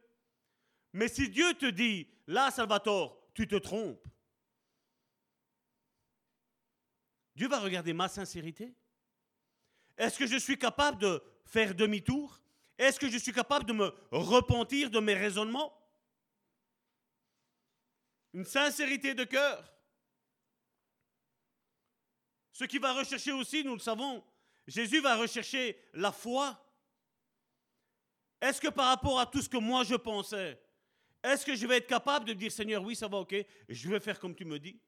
Mais 0.92 1.08
si 1.08 1.28
Dieu 1.28 1.54
te 1.54 1.66
dit, 1.66 2.08
là 2.26 2.50
Salvatore, 2.50 3.18
tu 3.34 3.48
te 3.48 3.56
trompes, 3.56 4.06
Dieu 7.34 7.48
va 7.48 7.60
regarder 7.60 7.92
ma 7.92 8.08
sincérité. 8.08 8.74
Est-ce 9.96 10.18
que 10.18 10.26
je 10.26 10.36
suis 10.36 10.58
capable 10.58 10.98
de 10.98 11.22
faire 11.46 11.74
demi-tour? 11.74 12.40
Est-ce 12.78 12.98
que 12.98 13.08
je 13.08 13.18
suis 13.18 13.32
capable 13.32 13.66
de 13.66 13.72
me 13.72 13.94
repentir 14.10 14.90
de 14.90 15.00
mes 15.00 15.14
raisonnements? 15.14 15.72
Une 18.32 18.44
sincérité 18.44 19.14
de 19.14 19.24
cœur. 19.24 19.72
Ce 22.52 22.64
qui 22.64 22.78
va 22.78 22.92
rechercher 22.92 23.32
aussi, 23.32 23.64
nous 23.64 23.74
le 23.74 23.80
savons, 23.80 24.24
Jésus 24.66 25.00
va 25.00 25.16
rechercher 25.16 25.78
la 25.94 26.12
foi. 26.12 26.58
Est-ce 28.42 28.60
que 28.60 28.68
par 28.68 28.86
rapport 28.86 29.20
à 29.20 29.26
tout 29.26 29.40
ce 29.40 29.48
que 29.48 29.56
moi 29.56 29.84
je 29.84 29.94
pensais, 29.94 30.60
est-ce 31.22 31.46
que 31.46 31.54
je 31.54 31.64
vais 31.64 31.76
être 31.76 31.86
capable 31.86 32.24
de 32.24 32.32
dire 32.32 32.50
Seigneur, 32.50 32.82
oui, 32.82 32.96
ça 32.96 33.06
va, 33.06 33.18
ok, 33.18 33.36
je 33.68 33.88
vais 33.88 34.00
faire 34.00 34.18
comme 34.18 34.34
tu 34.34 34.44
me 34.44 34.58
dis? 34.58 34.80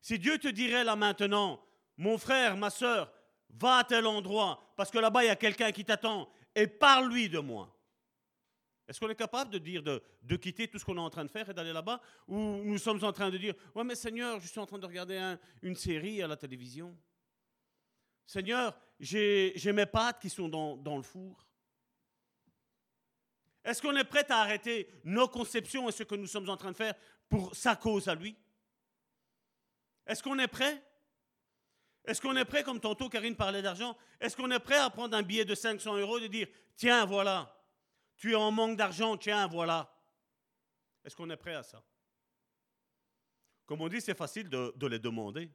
Si 0.00 0.18
Dieu 0.18 0.36
te 0.36 0.48
dirait 0.48 0.82
là 0.82 0.96
maintenant, 0.96 1.64
mon 1.96 2.18
frère, 2.18 2.56
ma 2.56 2.68
soeur, 2.68 3.12
va 3.50 3.78
à 3.78 3.84
tel 3.84 4.04
endroit, 4.04 4.72
parce 4.76 4.90
que 4.90 4.98
là-bas, 4.98 5.22
il 5.22 5.28
y 5.28 5.30
a 5.30 5.36
quelqu'un 5.36 5.70
qui 5.70 5.84
t'attend, 5.84 6.28
et 6.56 6.66
parle-lui 6.66 7.28
de 7.28 7.38
moi. 7.38 7.72
Est-ce 8.88 8.98
qu'on 8.98 9.08
est 9.08 9.14
capable 9.14 9.52
de 9.52 9.58
dire 9.58 9.84
de, 9.84 10.36
quitter 10.36 10.66
tout 10.66 10.80
ce 10.80 10.84
qu'on 10.84 10.96
est 10.96 11.00
en 11.00 11.10
train 11.10 11.24
de 11.24 11.30
faire 11.30 11.48
et 11.48 11.54
d'aller 11.54 11.72
là-bas? 11.72 12.00
Ou 12.26 12.36
nous 12.64 12.78
sommes 12.78 13.04
en 13.04 13.12
train 13.12 13.30
de 13.30 13.38
dire, 13.38 13.54
ouais 13.76 13.84
mais 13.84 13.94
Seigneur, 13.94 14.40
je 14.40 14.48
suis 14.48 14.58
en 14.58 14.66
train 14.66 14.78
de 14.78 14.86
regarder 14.86 15.36
une 15.62 15.76
série 15.76 16.20
à 16.20 16.26
la 16.26 16.36
télévision. 16.36 16.96
Seigneur, 18.26 18.76
j'ai 18.98 19.72
mes 19.72 19.86
pâtes 19.86 20.20
qui 20.20 20.28
sont 20.28 20.48
dans, 20.48 20.76
dans 20.76 20.96
le 20.96 21.04
four. 21.04 21.46
Est-ce 23.64 23.82
qu'on 23.82 23.94
est 23.96 24.04
prêt 24.04 24.30
à 24.30 24.40
arrêter 24.40 24.88
nos 25.04 25.28
conceptions 25.28 25.88
et 25.88 25.92
ce 25.92 26.02
que 26.02 26.14
nous 26.14 26.26
sommes 26.26 26.48
en 26.48 26.56
train 26.56 26.72
de 26.72 26.76
faire 26.76 26.94
pour 27.28 27.54
sa 27.54 27.76
cause 27.76 28.08
à 28.08 28.14
lui? 28.14 28.36
Est-ce 30.06 30.22
qu'on 30.22 30.38
est 30.38 30.48
prêt? 30.48 30.82
Est-ce 32.04 32.20
qu'on 32.20 32.36
est 32.36 32.44
prêt, 32.46 32.64
comme 32.64 32.80
tantôt 32.80 33.08
Karine 33.08 33.36
parlait 33.36 33.60
d'argent, 33.60 33.96
est-ce 34.18 34.34
qu'on 34.36 34.50
est 34.50 34.58
prêt 34.58 34.78
à 34.78 34.88
prendre 34.88 35.16
un 35.16 35.22
billet 35.22 35.44
de 35.44 35.54
500 35.54 35.98
euros 35.98 36.18
et 36.18 36.28
dire, 36.28 36.48
tiens, 36.74 37.04
voilà, 37.04 37.54
tu 38.16 38.32
es 38.32 38.34
en 38.34 38.50
manque 38.50 38.76
d'argent, 38.76 39.16
tiens, 39.18 39.46
voilà. 39.46 39.94
Est-ce 41.04 41.14
qu'on 41.14 41.28
est 41.28 41.36
prêt 41.36 41.54
à 41.54 41.62
ça? 41.62 41.82
Comme 43.66 43.82
on 43.82 43.88
dit, 43.88 44.00
c'est 44.00 44.16
facile 44.16 44.48
de, 44.48 44.72
de 44.74 44.86
les 44.86 44.98
demander. 44.98 45.50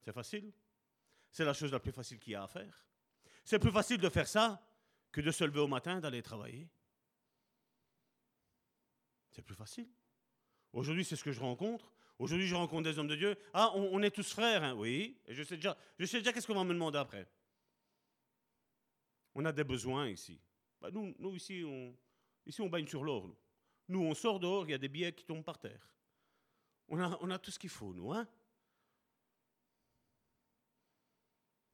C'est 0.00 0.12
facile. 0.12 0.52
C'est 1.30 1.44
la 1.44 1.54
chose 1.54 1.72
la 1.72 1.80
plus 1.80 1.92
facile 1.92 2.18
qu'il 2.18 2.32
y 2.32 2.36
a 2.36 2.42
à 2.42 2.48
faire. 2.48 2.86
C'est 3.44 3.58
plus 3.58 3.70
facile 3.70 3.98
de 3.98 4.08
faire 4.08 4.28
ça 4.28 4.60
que 5.12 5.20
de 5.20 5.30
se 5.30 5.44
lever 5.44 5.60
au 5.60 5.66
matin, 5.66 6.00
d'aller 6.00 6.22
travailler. 6.22 6.68
C'est 9.30 9.42
plus 9.42 9.54
facile. 9.54 9.88
Aujourd'hui, 10.72 11.04
c'est 11.04 11.16
ce 11.16 11.24
que 11.24 11.32
je 11.32 11.40
rencontre. 11.40 11.92
Aujourd'hui, 12.18 12.46
je 12.46 12.54
rencontre 12.54 12.82
des 12.82 12.98
hommes 12.98 13.08
de 13.08 13.16
Dieu. 13.16 13.36
Ah, 13.54 13.72
on, 13.74 14.02
est 14.02 14.10
tous 14.10 14.30
frères, 14.30 14.62
hein. 14.62 14.74
oui. 14.74 15.18
Et 15.26 15.34
je 15.34 15.42
sais 15.42 15.56
déjà, 15.56 15.76
je 15.98 16.04
sais 16.04 16.18
déjà 16.18 16.32
qu'est-ce 16.32 16.46
qu'on 16.46 16.54
va 16.54 16.64
me 16.64 16.74
demander 16.74 16.98
après. 16.98 17.26
On 19.34 19.44
a 19.44 19.52
des 19.52 19.64
besoins 19.64 20.08
ici. 20.08 20.40
Bah, 20.80 20.90
nous, 20.90 21.34
ici, 21.34 21.62
on, 21.64 21.96
ici, 22.46 22.60
on 22.60 22.68
baigne 22.68 22.86
sur 22.86 23.02
l'or. 23.02 23.26
Nous. 23.26 23.36
nous, 23.88 24.00
on 24.00 24.14
sort 24.14 24.38
dehors, 24.38 24.64
il 24.66 24.72
y 24.72 24.74
a 24.74 24.78
des 24.78 24.88
billets 24.88 25.12
qui 25.12 25.24
tombent 25.24 25.44
par 25.44 25.58
terre. 25.58 25.88
On 26.88 27.00
a, 27.00 27.18
on 27.20 27.30
a 27.30 27.38
tout 27.38 27.50
ce 27.50 27.58
qu'il 27.58 27.70
faut, 27.70 27.94
nous. 27.94 28.12
Hein 28.12 28.28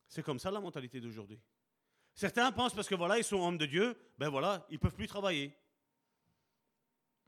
C'est 0.09 0.23
comme 0.23 0.39
ça 0.39 0.51
la 0.51 0.61
mentalité 0.61 1.01
d'aujourd'hui. 1.01 1.41
Certains 2.17 2.51
pensent 2.51 2.73
parce 2.73 2.89
que 2.89 2.95
voilà, 2.95 3.19
ils 3.19 3.25
sont 3.25 3.37
hommes 3.37 3.59
de 3.59 3.67
Dieu, 3.67 3.95
ben 4.17 4.31
voilà, 4.31 4.67
ils 4.71 4.79
peuvent 4.79 4.95
plus 4.95 5.07
travailler. 5.07 5.53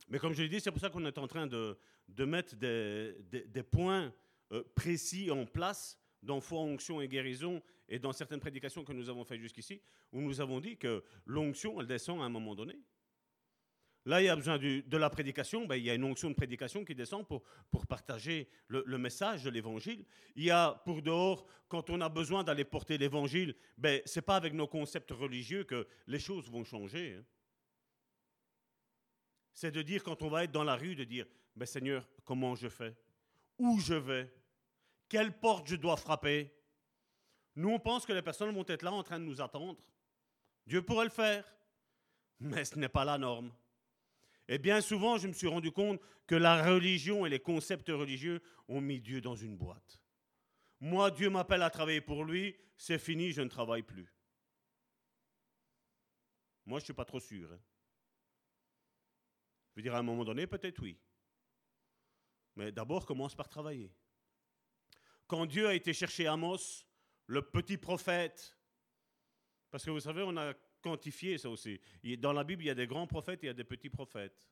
Mais 0.09 0.19
comme 0.19 0.33
je 0.33 0.43
l'ai 0.43 0.49
dit, 0.49 0.61
c'est 0.61 0.73
pour 0.73 0.81
ça 0.81 0.89
qu'on 0.89 1.05
est 1.05 1.19
en 1.19 1.29
train 1.29 1.47
de, 1.47 1.77
mettre 2.25 2.57
des 2.57 3.63
points 3.71 4.11
euh, 4.51 4.65
précis 4.75 5.31
en 5.31 5.45
place 5.45 5.99
dans 6.23 6.41
foi, 6.41 6.61
onction 6.61 7.03
et 7.03 7.09
guérison 7.09 7.63
et 7.87 7.99
dans 7.99 8.15
certaines 8.15 8.41
prédications 8.41 8.83
que 8.83 8.95
nous 8.95 9.11
avons 9.11 9.25
faites 9.25 9.41
jusqu'ici, 9.41 9.83
où 10.11 10.23
nous 10.23 10.41
avons 10.41 10.59
dit 10.59 10.79
que 10.79 11.05
l'onction, 11.27 11.79
elle 11.81 11.87
descend 11.87 12.23
à 12.23 12.25
un 12.25 12.31
moment 12.31 12.55
donné. 12.55 12.75
Là, 14.09 14.23
il 14.23 14.25
y 14.25 14.29
a 14.31 14.37
besoin 14.37 14.57
de 14.57 14.97
la 14.97 15.11
prédication. 15.11 15.67
Ben, 15.67 15.77
il 15.77 15.85
y 15.85 15.91
a 15.91 15.95
une 15.95 16.05
onction 16.05 16.31
de 16.31 16.35
prédication 16.35 16.83
qui 16.83 16.95
descend 16.95 17.29
pour, 17.29 17.43
partager 17.87 18.49
le, 18.69 18.83
le 18.87 18.97
message 18.97 19.45
de 19.45 19.51
l'évangile. 19.51 20.03
Il 20.35 20.45
y 20.45 20.51
a 20.51 20.81
pour 20.87 21.03
dehors, 21.03 21.47
quand 21.69 21.91
on 21.91 22.01
a 22.01 22.09
besoin 22.09 22.43
d'aller 22.43 22.65
porter 22.65 22.97
l'évangile, 22.97 23.55
ben, 23.77 24.01
ce 24.07 24.19
n'est 24.19 24.23
pas 24.23 24.37
avec 24.37 24.55
nos 24.55 24.67
concepts 24.67 25.11
religieux 25.11 25.65
que 25.65 25.87
les 26.07 26.19
choses 26.19 26.51
vont 26.51 26.65
changer. 26.65 27.17
hein. 27.19 27.25
C'est 29.53 29.73
de 29.73 29.83
dire, 29.83 30.03
quand 30.03 30.23
on 30.23 30.31
va 30.31 30.45
être 30.45 30.53
dans 30.53 30.65
la 30.65 30.77
rue, 30.77 30.95
de 30.97 31.05
dire 31.05 31.27
ben, 31.55 31.67
Seigneur, 31.67 32.09
comment 32.25 32.55
je 32.55 32.69
fais? 32.71 32.97
Où 33.59 33.79
je 33.79 33.93
vais? 33.93 34.33
Quelle 35.07 35.39
porte 35.39 35.69
je 35.69 35.77
dois 35.77 35.99
frapper? 35.99 36.51
Nous, 37.57 37.69
on 37.69 37.79
pense 37.79 38.07
que 38.07 38.15
les 38.15 38.23
personnes 38.23 38.55
vont 38.55 38.65
être 38.69 38.83
là 38.83 38.93
en 38.93 39.03
train 39.03 39.21
de 39.21 39.25
nous 39.27 39.43
attendre. 39.43 39.79
Dieu 40.67 40.81
pourrait 40.81 41.05
le 41.05 41.11
faire, 41.11 41.45
mais 42.41 42.65
ce 42.65 42.79
n'est 42.79 42.89
pas 42.89 43.05
la 43.05 43.19
norme. 43.19 43.53
Et 44.49 44.59
bien 44.59 44.81
souvent, 44.81 45.19
je 45.19 45.29
me 45.29 45.33
suis 45.33 45.47
rendu 45.47 45.71
compte 45.71 46.01
que 46.27 46.35
la 46.35 46.65
religion 46.65 47.27
et 47.27 47.29
les 47.29 47.41
concepts 47.41 47.89
religieux 47.89 48.43
ont 48.67 48.81
mis 48.81 49.01
Dieu 49.01 49.21
dans 49.21 49.37
une 49.37 49.57
boîte. 49.57 50.01
Moi, 50.81 51.11
Dieu 51.11 51.29
m'appelle 51.29 51.63
à 51.63 51.71
travailler 51.71 52.01
pour 52.01 52.25
lui, 52.25 52.57
c'est 52.77 52.99
fini, 52.99 53.33
je 53.33 53.43
ne 53.43 53.49
travaille 53.49 53.83
plus. 53.83 54.15
Moi, 56.65 56.79
je 56.79 56.83
ne 56.83 56.87
suis 56.87 56.95
pas 56.95 57.05
trop 57.05 57.21
sûr. 57.21 57.53
hein. 57.53 57.61
Je 59.71 59.81
veux 59.81 59.83
dire, 59.83 59.95
à 59.95 59.99
un 59.99 60.03
moment 60.03 60.25
donné, 60.25 60.47
peut-être 60.47 60.81
oui. 60.81 60.99
Mais 62.57 62.73
d'abord, 62.73 63.07
commence 63.07 63.35
par 63.35 63.49
travailler. 63.49 63.93
Quand 65.27 65.47
Dieu 65.47 65.69
a 65.69 65.75
été 65.75 65.93
chercher 65.93 66.27
Amos, 66.27 66.85
le 67.27 67.43
petit 67.43 67.77
prophète, 67.77 68.59
parce 69.71 69.85
que 69.85 69.91
vous 69.91 70.01
savez, 70.01 70.23
on 70.23 70.37
a 70.37 70.55
quantifié 70.81 71.39
ça 71.39 71.51
aussi. 71.51 71.81
Dans 72.19 72.33
la 72.33 72.45
Bible, 72.45 72.63
il 72.63 72.67
y 72.67 72.71
a 72.71 72.75
des 72.75 72.87
grands 72.87 73.07
prophètes 73.07 73.43
et 73.43 73.47
il 73.47 73.49
y 73.49 73.51
a 73.51 73.55
des 73.55 73.65
petits 73.65 73.91
prophètes. 73.91 74.49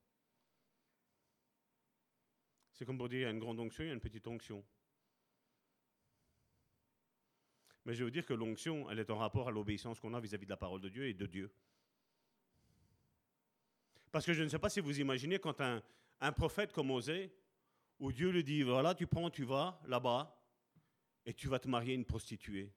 C'est 2.73 2.85
comme 2.85 2.99
pour 2.99 3.09
dire, 3.09 3.21
il 3.21 3.23
y 3.23 3.27
a 3.27 3.31
une 3.31 3.39
grande 3.39 3.59
onction, 3.59 3.85
il 3.85 3.93
une 3.93 4.01
petite 4.01 4.27
onction. 4.27 4.65
Mais 7.87 7.95
je 7.95 8.05
veux 8.05 8.11
dire 8.11 8.27
que 8.27 8.35
l'onction, 8.35 8.91
elle 8.91 8.99
est 8.99 9.11
en 9.11 9.17
rapport 9.17 9.49
à 9.49 9.51
l'obéissance 9.51 10.01
qu'on 10.01 10.13
a 10.13 10.21
vis-à-vis 10.21 10.45
de 10.45 10.51
la 10.51 10.57
parole 10.57 10.81
de 10.81 10.89
Dieu 10.89 11.07
et 11.07 11.15
de 11.15 11.27
Dieu. 11.27 11.51
Parce 14.11 14.27
que 14.27 14.33
je 14.33 14.43
ne 14.43 14.49
sais 14.49 14.59
pas 14.59 14.69
si 14.69 14.81
vous 14.81 15.01
imaginez 15.01 15.39
quand 15.39 15.61
un, 15.61 16.33
prophète 16.33 16.73
comme 16.73 16.91
Osée, 16.91 17.33
où 18.01 18.13
Dieu 18.13 18.31
lui 18.31 18.43
dit, 18.43 18.63
voilà, 18.63 18.95
tu 18.95 19.07
prends, 19.07 19.31
tu 19.31 19.45
vas 19.45 19.81
là-bas, 19.87 20.37
et 21.25 21.33
tu 21.33 21.49
vas 21.49 21.59
te 21.59 21.69
marier 21.69 21.95
une 21.95 22.05
prostituée. 22.05 22.73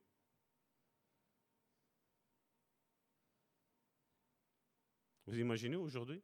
Vous 5.29 5.39
imaginez 5.39 5.75
aujourd'hui? 5.75 6.23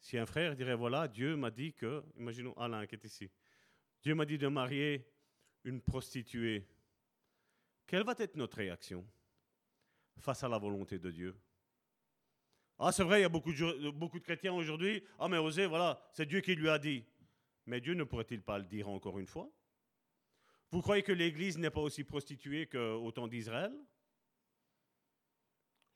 Si 0.00 0.18
un 0.18 0.26
frère 0.26 0.56
dirait, 0.56 0.74
voilà, 0.74 1.06
Dieu 1.06 1.36
m'a 1.36 1.52
dit 1.52 1.72
que, 1.72 2.02
imaginons 2.16 2.52
Alain 2.54 2.84
qui 2.84 2.96
est 2.96 3.04
ici, 3.04 3.30
Dieu 4.02 4.16
m'a 4.16 4.24
dit 4.24 4.38
de 4.38 4.48
marier 4.48 5.08
une 5.62 5.80
prostituée, 5.80 6.66
quelle 7.86 8.02
va 8.02 8.16
être 8.18 8.34
notre 8.34 8.56
réaction 8.56 9.06
face 10.18 10.42
à 10.42 10.48
la 10.48 10.58
volonté 10.58 10.98
de 10.98 11.12
Dieu? 11.12 11.36
Ah, 12.76 12.90
c'est 12.90 13.04
vrai, 13.04 13.20
il 13.20 13.22
y 13.22 13.24
a 13.24 13.28
beaucoup 13.28 13.52
de, 13.52 14.18
chrétiens 14.18 14.52
aujourd'hui, 14.52 15.04
ah 15.20 15.28
mais 15.28 15.38
osez, 15.38 15.66
voilà, 15.66 15.96
c'est 16.10 16.26
Dieu 16.26 16.40
qui 16.40 16.56
lui 16.56 16.68
a 16.68 16.78
dit. 16.80 17.04
Mais 17.66 17.80
Dieu 17.80 17.94
ne 17.94 18.02
pourrait-il 18.02 18.42
pas 18.42 18.58
le 18.58 18.64
dire 18.64 18.88
encore 18.88 19.16
une 19.20 19.28
fois? 19.28 19.48
Vous 20.72 20.82
croyez 20.82 21.04
que 21.04 21.12
l'Église 21.12 21.56
n'est 21.56 21.70
pas 21.70 21.82
aussi 21.82 22.02
prostituée 22.02 22.66
qu'au 22.66 23.12
temps 23.12 23.28
d'Israël? 23.28 23.72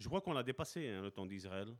Je 0.02 0.08
crois 0.08 0.20
qu'on 0.20 0.32
l'a 0.32 0.42
dépassé, 0.42 0.88
hein, 0.88 1.00
le 1.00 1.12
temps 1.12 1.26
d'Israël. 1.26 1.72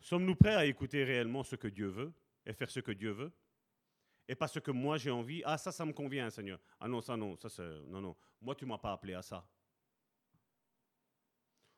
Sommes-nous 0.00 0.34
prêts 0.34 0.56
à 0.56 0.66
écouter 0.66 1.04
réellement 1.04 1.44
ce 1.44 1.54
que 1.54 1.68
Dieu 1.68 1.86
veut 1.86 2.12
et 2.44 2.52
faire 2.52 2.68
ce 2.68 2.80
que 2.80 2.90
Dieu 2.90 3.12
veut? 3.12 3.32
Et 4.26 4.34
pas 4.34 4.48
ce 4.48 4.58
que 4.58 4.72
moi 4.72 4.98
j'ai 4.98 5.12
envie? 5.12 5.42
Ah, 5.44 5.56
ça, 5.56 5.70
ça 5.70 5.86
me 5.86 5.92
convient, 5.92 6.28
Seigneur. 6.28 6.58
Ah 6.80 6.88
non, 6.88 7.00
ça, 7.00 7.16
non, 7.16 7.36
ça, 7.36 7.48
c'est. 7.48 7.80
Non, 7.86 8.00
non. 8.00 8.16
Moi, 8.40 8.56
tu 8.56 8.66
m'as 8.66 8.78
pas 8.78 8.90
appelé 8.90 9.14
à 9.14 9.22
ça. 9.22 9.48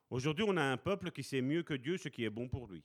Aujourd'hui, 0.09 0.43
on 0.47 0.57
a 0.57 0.63
un 0.63 0.77
peuple 0.77 1.11
qui 1.11 1.21
sait 1.21 1.41
mieux 1.41 1.61
que 1.61 1.75
Dieu 1.75 1.97
ce 1.97 2.09
qui 2.09 2.23
est 2.23 2.31
bon 2.31 2.49
pour 2.49 2.65
lui. 2.65 2.83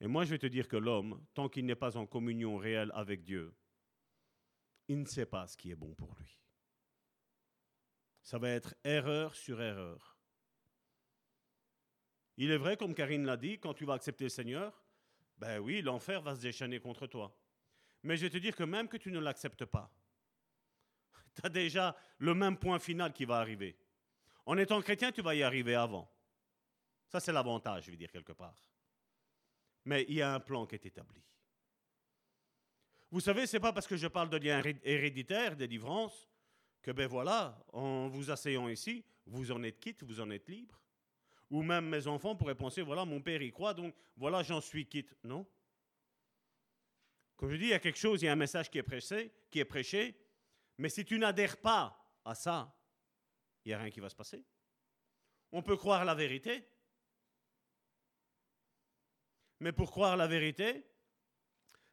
Et 0.00 0.06
moi, 0.06 0.24
je 0.24 0.30
vais 0.30 0.38
te 0.38 0.46
dire 0.46 0.68
que 0.68 0.76
l'homme, 0.76 1.20
tant 1.34 1.48
qu'il 1.48 1.66
n'est 1.66 1.74
pas 1.74 1.96
en 1.96 2.06
communion 2.06 2.58
réelle 2.58 2.92
avec 2.94 3.24
Dieu, 3.24 3.52
il 4.88 5.00
ne 5.00 5.06
sait 5.06 5.26
pas 5.26 5.46
ce 5.46 5.56
qui 5.56 5.70
est 5.70 5.76
bon 5.76 5.94
pour 5.94 6.14
lui. 6.14 6.38
Ça 8.22 8.38
va 8.38 8.50
être 8.50 8.74
erreur 8.84 9.34
sur 9.34 9.62
erreur. 9.62 10.18
Il 12.36 12.50
est 12.50 12.56
vrai, 12.56 12.76
comme 12.76 12.94
Karine 12.94 13.24
l'a 13.24 13.36
dit, 13.36 13.58
quand 13.58 13.74
tu 13.74 13.84
vas 13.84 13.94
accepter 13.94 14.24
le 14.24 14.30
Seigneur, 14.30 14.84
ben 15.38 15.58
oui, 15.58 15.82
l'enfer 15.82 16.22
va 16.22 16.34
se 16.34 16.40
déchaîner 16.40 16.80
contre 16.80 17.06
toi. 17.06 17.36
Mais 18.02 18.16
je 18.16 18.22
vais 18.22 18.30
te 18.30 18.38
dire 18.38 18.54
que 18.54 18.64
même 18.64 18.88
que 18.88 18.96
tu 18.96 19.10
ne 19.10 19.18
l'acceptes 19.18 19.64
pas, 19.64 19.92
tu 21.34 21.42
as 21.44 21.48
déjà 21.48 21.96
le 22.18 22.34
même 22.34 22.56
point 22.56 22.78
final 22.78 23.12
qui 23.12 23.24
va 23.24 23.38
arriver. 23.38 23.78
En 24.46 24.56
étant 24.56 24.80
chrétien, 24.80 25.12
tu 25.12 25.20
vas 25.20 25.34
y 25.34 25.42
arriver 25.42 25.74
avant. 25.74 26.10
Ça, 27.08 27.20
c'est 27.20 27.32
l'avantage, 27.32 27.84
je 27.84 27.90
veux 27.90 27.96
dire, 27.96 28.10
quelque 28.10 28.32
part. 28.32 28.64
Mais 29.84 30.04
il 30.08 30.14
y 30.14 30.22
a 30.22 30.34
un 30.34 30.40
plan 30.40 30.66
qui 30.66 30.74
est 30.74 30.86
établi. 30.86 31.22
Vous 33.10 33.20
savez, 33.20 33.46
ce 33.46 33.56
n'est 33.56 33.60
pas 33.60 33.72
parce 33.72 33.86
que 33.86 33.96
je 33.96 34.06
parle 34.06 34.28
de 34.28 34.36
lien 34.36 34.58
héré- 34.60 34.80
héréditaire, 34.84 35.56
des 35.56 35.66
livrances, 35.66 36.28
que 36.82 36.90
ben 36.90 37.06
voilà, 37.06 37.64
en 37.72 38.08
vous 38.08 38.30
asseyant 38.30 38.68
ici, 38.68 39.04
vous 39.26 39.50
en 39.50 39.62
êtes 39.62 39.80
quitte, 39.80 40.02
vous 40.02 40.20
en 40.20 40.30
êtes 40.30 40.48
libre. 40.48 40.80
Ou 41.50 41.62
même 41.62 41.88
mes 41.88 42.06
enfants 42.06 42.36
pourraient 42.36 42.54
penser, 42.54 42.82
voilà, 42.82 43.04
mon 43.06 43.22
père 43.22 43.40
y 43.40 43.50
croit, 43.50 43.72
donc 43.72 43.94
voilà, 44.16 44.42
j'en 44.42 44.60
suis 44.60 44.86
quitte. 44.86 45.16
Non. 45.24 45.46
Comme 47.36 47.50
je 47.50 47.56
dis, 47.56 47.64
il 47.64 47.70
y 47.70 47.74
a 47.74 47.78
quelque 47.78 47.98
chose, 47.98 48.20
il 48.22 48.26
y 48.26 48.28
a 48.28 48.32
un 48.32 48.36
message 48.36 48.70
qui 48.70 48.78
est 48.78 48.82
prêché, 48.82 49.32
qui 49.50 49.58
est 49.58 49.64
prêché, 49.64 50.14
mais 50.76 50.90
si 50.90 51.04
tu 51.04 51.18
n'adhères 51.18 51.56
pas 51.56 51.98
à 52.24 52.34
ça, 52.34 52.74
il 53.64 53.68
n'y 53.68 53.74
a 53.74 53.78
rien 53.78 53.90
qui 53.90 54.00
va 54.00 54.10
se 54.10 54.16
passer. 54.16 54.44
On 55.50 55.62
peut 55.62 55.76
croire 55.76 56.04
la 56.04 56.14
vérité, 56.14 56.68
mais 59.60 59.72
pour 59.72 59.90
croire 59.90 60.16
la 60.16 60.26
vérité, 60.26 60.84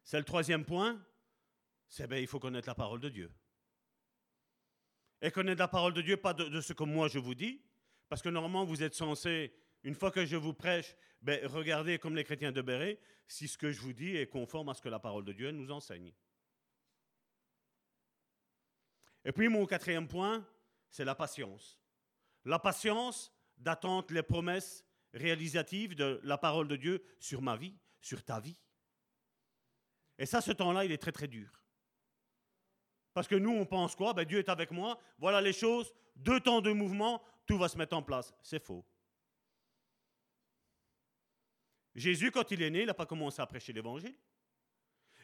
c'est 0.05 0.19
le 0.19 0.23
troisième 0.23 0.63
point, 0.63 1.03
c'est 1.87 2.07
ben, 2.07 2.17
il 2.17 2.27
faut 2.27 2.39
connaître 2.39 2.67
la 2.67 2.75
parole 2.75 3.01
de 3.01 3.09
Dieu. 3.09 3.31
Et 5.21 5.31
connaître 5.31 5.59
la 5.59 5.67
parole 5.67 5.93
de 5.93 6.01
Dieu, 6.01 6.15
pas 6.15 6.33
de, 6.33 6.61
ce 6.61 6.73
que 6.73 6.83
moi 6.83 7.07
je 7.07 7.17
vous 7.17 7.33
dis, 7.33 7.61
parce 8.07 8.21
que 8.21 8.29
normalement 8.29 8.63
vous 8.63 8.83
êtes 8.83 8.93
censé, 8.93 9.51
une 9.83 9.95
fois 9.95 10.11
que 10.11 10.23
je 10.23 10.35
vous 10.35 10.53
prêche, 10.53 10.95
ben, 11.23 11.43
regardez 11.47 11.97
comme 11.97 12.15
les 12.15 12.23
chrétiens 12.23 12.51
de 12.51 12.61
Béret, 12.61 12.99
si 13.27 13.47
ce 13.47 13.57
que 13.57 13.71
je 13.71 13.81
vous 13.81 13.93
dis 13.93 14.15
est 14.15 14.27
conforme 14.27 14.69
à 14.69 14.75
ce 14.75 14.81
que 14.81 14.89
la 14.89 14.99
parole 14.99 15.25
de 15.25 15.33
Dieu 15.33 15.49
nous 15.49 15.71
enseigne. 15.71 16.13
Et 19.23 19.31
puis 19.31 19.49
mon 19.49 19.65
quatrième 19.65 20.07
point, 20.07 20.47
c'est 20.91 21.03
la 21.03 21.15
patience. 21.15 21.81
La 22.43 22.59
patience 22.59 23.33
d'attendre 23.57 24.13
les 24.13 24.21
promesses 24.21 24.85
réalisatives 25.15 25.95
de 25.95 26.19
la 26.23 26.37
parole 26.37 26.67
de 26.67 26.75
Dieu 26.75 27.03
sur 27.19 27.41
ma 27.41 27.57
vie, 27.57 27.75
sur 28.01 28.23
ta 28.23 28.39
vie. 28.39 28.59
Et 30.17 30.25
ça, 30.25 30.41
ce 30.41 30.51
temps-là, 30.51 30.85
il 30.85 30.91
est 30.91 30.97
très 30.97 31.11
très 31.11 31.27
dur. 31.27 31.49
Parce 33.13 33.27
que 33.27 33.35
nous, 33.35 33.51
on 33.51 33.65
pense 33.65 33.95
quoi? 33.95 34.13
Ben, 34.13 34.25
Dieu 34.25 34.39
est 34.39 34.49
avec 34.49 34.71
moi, 34.71 34.99
voilà 35.17 35.41
les 35.41 35.53
choses, 35.53 35.93
deux 36.15 36.39
temps 36.39 36.61
de 36.61 36.71
mouvement, 36.71 37.21
tout 37.45 37.57
va 37.57 37.67
se 37.67 37.77
mettre 37.77 37.95
en 37.95 38.03
place. 38.03 38.33
C'est 38.41 38.63
faux. 38.63 38.85
Jésus, 41.95 42.31
quand 42.31 42.51
il 42.51 42.61
est 42.61 42.69
né, 42.69 42.81
il 42.81 42.87
n'a 42.87 42.93
pas 42.93 43.05
commencé 43.05 43.41
à 43.41 43.45
prêcher 43.45 43.71
l'évangile. 43.71 44.15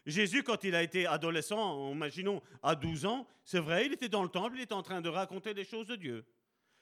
Jésus, 0.06 0.42
quand 0.42 0.64
il 0.64 0.74
a 0.74 0.82
été 0.82 1.06
adolescent, 1.06 1.92
imaginons 1.92 2.42
à 2.64 2.76
12 2.76 3.06
ans, 3.06 3.28
c'est 3.44 3.60
vrai, 3.60 3.86
il 3.86 3.94
était 3.94 4.10
dans 4.10 4.24
le 4.24 4.30
temple, 4.30 4.56
il 4.56 4.62
était 4.62 4.74
en 4.74 4.82
train 4.82 5.02
de 5.02 5.10
raconter 5.10 5.54
les 5.54 5.66
choses 5.66 5.88
de 5.88 5.96
Dieu. 5.96 6.26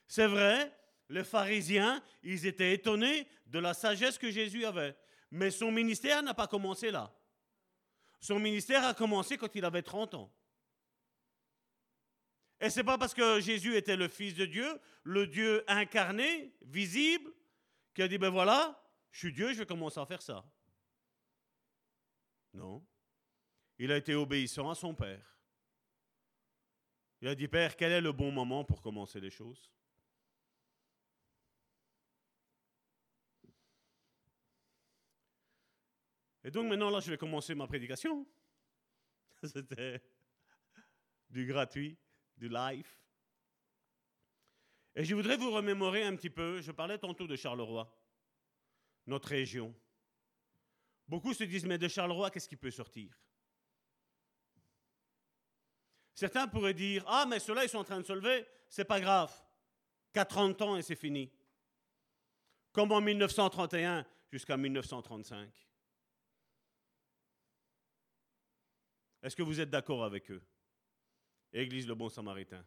C'est 0.07 0.27
vrai, 0.27 0.71
les 1.09 1.23
pharisiens, 1.23 2.01
ils 2.23 2.45
étaient 2.45 2.73
étonnés 2.73 3.27
de 3.47 3.59
la 3.59 3.73
sagesse 3.73 4.17
que 4.17 4.31
Jésus 4.31 4.63
avait. 4.63 4.95
Mais 5.31 5.51
son 5.51 5.71
ministère 5.71 6.23
n'a 6.23 6.33
pas 6.33 6.47
commencé 6.47 6.91
là. 6.91 7.13
Son 8.19 8.39
ministère 8.39 8.85
a 8.85 8.93
commencé 8.93 9.37
quand 9.37 9.55
il 9.55 9.65
avait 9.65 9.81
30 9.81 10.15
ans. 10.15 10.33
Et 12.61 12.69
c'est 12.69 12.83
pas 12.83 12.97
parce 12.97 13.13
que 13.13 13.39
Jésus 13.39 13.75
était 13.75 13.95
le 13.95 14.09
Fils 14.09 14.33
de 14.33 14.45
Dieu, 14.45 14.79
le 15.03 15.27
Dieu 15.27 15.63
incarné, 15.67 16.53
visible, 16.61 17.31
qu'il 17.93 18.03
a 18.03 18.07
dit, 18.07 18.17
ben 18.17 18.29
voilà, 18.29 18.81
je 19.11 19.19
suis 19.19 19.33
Dieu, 19.33 19.53
je 19.53 19.59
vais 19.59 19.65
commencer 19.65 19.99
à 19.99 20.05
faire 20.05 20.21
ça. 20.21 20.43
Non. 22.53 22.85
Il 23.77 23.91
a 23.91 23.97
été 23.97 24.13
obéissant 24.13 24.69
à 24.69 24.75
son 24.75 24.93
Père. 24.93 25.39
Il 27.21 27.29
a 27.29 27.35
dit, 27.35 27.47
Père, 27.47 27.77
quel 27.77 27.93
est 27.93 28.01
le 28.01 28.11
bon 28.11 28.31
moment 28.31 28.65
pour 28.65 28.81
commencer 28.81 29.21
les 29.21 29.29
choses? 29.29 29.71
Et 36.49 36.51
donc 36.51 36.65
maintenant, 36.65 36.89
là, 36.89 36.99
je 36.99 37.11
vais 37.11 37.17
commencer 37.19 37.53
ma 37.53 37.67
prédication. 37.67 38.25
C'était 39.43 40.01
du 41.29 41.45
gratuit, 41.45 41.95
du 42.35 42.49
live. 42.49 42.87
Et 44.95 45.05
je 45.05 45.13
voudrais 45.13 45.37
vous 45.37 45.51
remémorer 45.51 46.01
un 46.01 46.15
petit 46.15 46.31
peu, 46.31 46.59
je 46.59 46.71
parlais 46.71 46.97
tantôt 46.97 47.27
de 47.27 47.35
Charleroi, 47.35 47.95
notre 49.05 49.27
région. 49.27 49.75
Beaucoup 51.07 51.35
se 51.35 51.43
disent, 51.43 51.65
mais 51.65 51.77
de 51.77 51.87
Charleroi, 51.87 52.31
qu'est-ce 52.31 52.49
qui 52.49 52.55
peut 52.55 52.71
sortir? 52.71 53.15
Certains 56.15 56.47
pourraient 56.47 56.73
dire, 56.73 57.03
ah, 57.05 57.27
mais 57.29 57.37
ceux-là, 57.37 57.63
ils 57.63 57.69
sont 57.69 57.77
en 57.77 57.83
train 57.83 57.99
de 57.99 58.07
se 58.07 58.13
lever, 58.13 58.43
c'est 58.69 58.85
pas 58.85 58.99
grave. 58.99 59.31
40 60.13 60.59
ans 60.63 60.77
et 60.77 60.81
c'est 60.81 60.95
fini. 60.95 61.31
Comme 62.71 62.91
en 62.91 63.01
1931 63.01 64.03
jusqu'à 64.31 64.57
1935. 64.57 65.68
Est-ce 69.21 69.35
que 69.35 69.43
vous 69.43 69.59
êtes 69.59 69.69
d'accord 69.69 70.03
avec 70.03 70.31
eux? 70.31 70.41
Église 71.51 71.87
le 71.87 71.95
bon 71.95 72.09
samaritain. 72.09 72.65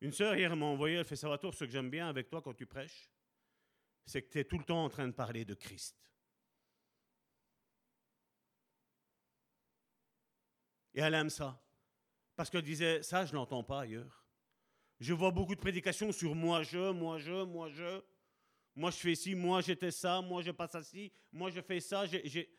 Une 0.00 0.12
sœur 0.12 0.34
hier 0.34 0.54
m'a 0.56 0.66
envoyé, 0.66 0.96
elle 0.96 1.04
fait 1.04 1.16
Salvatore, 1.16 1.54
ce 1.54 1.64
que 1.64 1.70
j'aime 1.70 1.90
bien 1.90 2.08
avec 2.08 2.28
toi 2.28 2.42
quand 2.42 2.54
tu 2.54 2.66
prêches, 2.66 3.08
c'est 4.04 4.22
que 4.22 4.30
tu 4.30 4.38
es 4.40 4.44
tout 4.44 4.58
le 4.58 4.64
temps 4.64 4.84
en 4.84 4.88
train 4.88 5.06
de 5.06 5.12
parler 5.12 5.44
de 5.44 5.54
Christ. 5.54 5.96
Et 10.94 11.00
elle 11.00 11.14
aime 11.14 11.30
ça. 11.30 11.60
Parce 12.34 12.50
qu'elle 12.50 12.62
disait, 12.62 13.02
ça, 13.02 13.24
je 13.24 13.34
l'entends 13.34 13.62
pas 13.62 13.80
ailleurs. 13.80 14.26
Je 14.98 15.12
vois 15.12 15.30
beaucoup 15.30 15.54
de 15.54 15.60
prédications 15.60 16.12
sur 16.12 16.34
moi, 16.34 16.62
je, 16.62 16.90
moi, 16.90 17.18
je, 17.18 17.44
moi, 17.44 17.68
je. 17.70 18.02
Moi, 18.74 18.90
je 18.90 18.96
fais 18.96 19.14
ci, 19.14 19.34
moi, 19.34 19.60
j'étais 19.60 19.90
ça, 19.90 20.20
moi, 20.20 20.42
je 20.42 20.50
passe 20.50 20.82
ci, 20.88 21.12
moi, 21.30 21.50
je 21.50 21.60
fais 21.60 21.80
ça. 21.80 22.06
J'ai, 22.06 22.50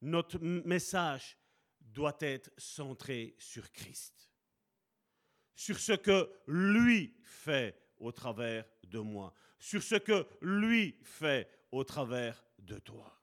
notre 0.00 0.38
message 0.38 1.36
doit 1.80 2.16
être 2.20 2.50
centré 2.56 3.34
sur 3.38 3.70
Christ, 3.72 4.30
sur 5.54 5.78
ce 5.78 5.92
que 5.92 6.30
lui 6.46 7.16
fait 7.22 7.76
au 7.98 8.12
travers 8.12 8.64
de 8.84 8.98
moi, 8.98 9.34
sur 9.58 9.82
ce 9.82 9.96
que 9.96 10.26
lui 10.40 10.96
fait 11.02 11.48
au 11.72 11.84
travers 11.84 12.44
de 12.58 12.78
toi. 12.78 13.14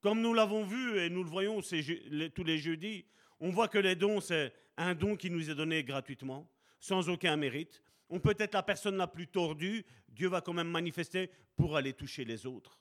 Comme 0.00 0.20
nous 0.20 0.34
l'avons 0.34 0.64
vu 0.64 0.98
et 0.98 1.10
nous 1.10 1.24
le 1.24 1.30
voyons 1.30 1.60
tous 1.60 2.44
les 2.44 2.58
jeudis, 2.58 3.04
on 3.40 3.50
voit 3.50 3.68
que 3.68 3.78
les 3.78 3.96
dons, 3.96 4.20
c'est 4.20 4.52
un 4.76 4.94
don 4.94 5.16
qui 5.16 5.30
nous 5.30 5.50
est 5.50 5.54
donné 5.54 5.82
gratuitement, 5.84 6.50
sans 6.78 7.08
aucun 7.08 7.36
mérite. 7.36 7.82
On 8.08 8.20
peut 8.20 8.36
être 8.38 8.54
la 8.54 8.62
personne 8.62 8.96
la 8.96 9.08
plus 9.08 9.26
tordue, 9.26 9.84
Dieu 10.08 10.28
va 10.28 10.40
quand 10.40 10.52
même 10.52 10.70
manifester 10.70 11.30
pour 11.56 11.76
aller 11.76 11.92
toucher 11.92 12.24
les 12.24 12.46
autres. 12.46 12.78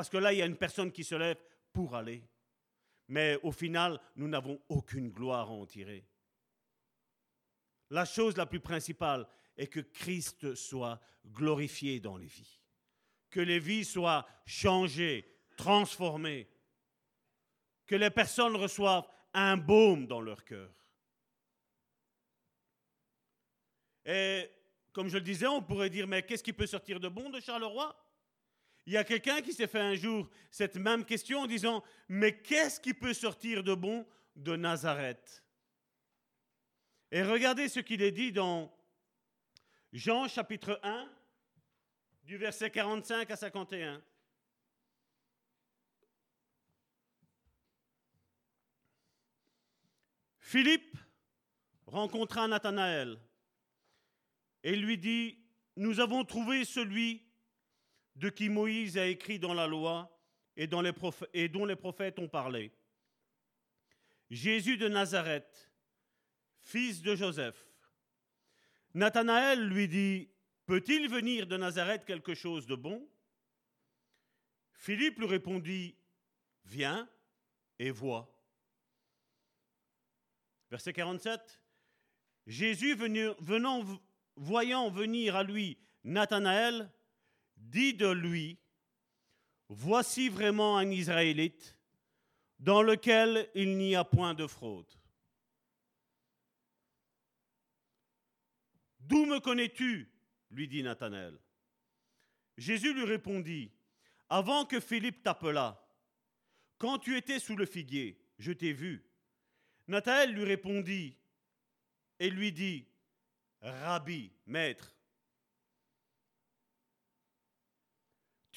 Parce 0.00 0.08
que 0.08 0.16
là, 0.16 0.32
il 0.32 0.38
y 0.38 0.42
a 0.42 0.46
une 0.46 0.56
personne 0.56 0.90
qui 0.90 1.04
se 1.04 1.14
lève 1.14 1.36
pour 1.74 1.94
aller. 1.94 2.26
Mais 3.08 3.38
au 3.42 3.52
final, 3.52 4.00
nous 4.16 4.28
n'avons 4.28 4.58
aucune 4.70 5.10
gloire 5.10 5.50
à 5.50 5.52
en 5.52 5.66
tirer. 5.66 6.06
La 7.90 8.06
chose 8.06 8.34
la 8.38 8.46
plus 8.46 8.60
principale 8.60 9.28
est 9.58 9.66
que 9.66 9.80
Christ 9.80 10.54
soit 10.54 10.98
glorifié 11.26 12.00
dans 12.00 12.16
les 12.16 12.28
vies. 12.28 12.62
Que 13.28 13.40
les 13.40 13.58
vies 13.58 13.84
soient 13.84 14.26
changées, 14.46 15.30
transformées. 15.54 16.48
Que 17.84 17.96
les 17.96 18.08
personnes 18.08 18.56
reçoivent 18.56 19.06
un 19.34 19.58
baume 19.58 20.06
dans 20.06 20.22
leur 20.22 20.46
cœur. 20.46 20.72
Et 24.06 24.50
comme 24.92 25.08
je 25.08 25.18
le 25.18 25.24
disais, 25.24 25.46
on 25.46 25.60
pourrait 25.60 25.90
dire, 25.90 26.08
mais 26.08 26.22
qu'est-ce 26.22 26.42
qui 26.42 26.54
peut 26.54 26.66
sortir 26.66 26.98
de 26.98 27.08
bon 27.08 27.28
de 27.28 27.38
Charleroi? 27.38 27.94
Il 28.90 28.94
y 28.94 28.96
a 28.96 29.04
quelqu'un 29.04 29.40
qui 29.40 29.52
s'est 29.52 29.68
fait 29.68 29.78
un 29.78 29.94
jour 29.94 30.28
cette 30.50 30.74
même 30.74 31.04
question 31.04 31.42
en 31.42 31.46
disant, 31.46 31.84
mais 32.08 32.36
qu'est-ce 32.38 32.80
qui 32.80 32.92
peut 32.92 33.14
sortir 33.14 33.62
de 33.62 33.72
bon 33.72 34.04
de 34.34 34.56
Nazareth? 34.56 35.44
Et 37.12 37.22
regardez 37.22 37.68
ce 37.68 37.78
qu'il 37.78 38.02
est 38.02 38.10
dit 38.10 38.32
dans 38.32 38.76
Jean 39.92 40.26
chapitre 40.26 40.80
1, 40.82 41.08
du 42.24 42.36
verset 42.36 42.68
45 42.72 43.30
à 43.30 43.36
51. 43.36 44.02
Philippe 50.40 50.98
rencontra 51.86 52.48
Nathanaël 52.48 53.20
et 54.64 54.74
lui 54.74 54.98
dit, 54.98 55.38
nous 55.76 56.00
avons 56.00 56.24
trouvé 56.24 56.64
celui 56.64 57.29
de 58.16 58.28
qui 58.28 58.48
Moïse 58.48 58.98
a 58.98 59.06
écrit 59.06 59.38
dans 59.38 59.54
la 59.54 59.66
loi 59.66 60.16
et, 60.56 60.66
dont 60.66 60.82
les 60.82 61.76
prophètes 61.76 62.18
ont 62.18 62.28
parlé. 62.28 62.72
Jésus 64.30 64.76
de 64.76 64.88
Nazareth, 64.88 65.70
fils 66.60 67.02
de 67.02 67.16
Joseph. 67.16 67.66
Nathanaël 68.94 69.66
lui 69.66 69.88
dit, 69.88 70.30
Peut-il 70.66 71.08
venir 71.08 71.46
de 71.46 71.56
Nazareth 71.56 72.04
quelque 72.04 72.34
chose 72.34 72.66
de 72.66 72.76
bon? 72.76 73.08
Philippe 74.72 75.18
lui 75.18 75.26
répondit, 75.26 75.96
Viens 76.64 77.08
et 77.78 77.90
vois. 77.90 78.32
Verset 80.70 80.92
47. 80.92 81.60
Jésus 82.46 82.94
venant, 82.94 83.84
voyant 84.36 84.90
venir 84.90 85.36
à 85.36 85.42
lui 85.42 85.78
Nathanaël, 86.04 86.90
dit 87.60 87.94
de 87.94 88.08
lui, 88.08 88.58
Voici 89.72 90.28
vraiment 90.28 90.78
un 90.78 90.90
Israélite 90.90 91.78
dans 92.58 92.82
lequel 92.82 93.48
il 93.54 93.78
n'y 93.78 93.94
a 93.94 94.02
point 94.02 94.34
de 94.34 94.48
fraude. 94.48 94.92
D'où 98.98 99.26
me 99.26 99.38
connais-tu? 99.38 100.10
lui 100.50 100.66
dit 100.66 100.82
Nathanaël. 100.82 101.38
Jésus 102.56 102.92
lui 102.92 103.04
répondit, 103.04 103.70
Avant 104.28 104.64
que 104.64 104.80
Philippe 104.80 105.22
t'appelât, 105.22 105.80
quand 106.78 106.98
tu 106.98 107.16
étais 107.16 107.38
sous 107.38 107.56
le 107.56 107.64
figuier, 107.64 108.20
je 108.40 108.50
t'ai 108.50 108.72
vu. 108.72 109.04
Nathanaël 109.86 110.32
lui 110.32 110.44
répondit 110.44 111.16
et 112.18 112.28
lui 112.28 112.50
dit, 112.50 112.88
Rabbi, 113.60 114.32
maître, 114.46 114.96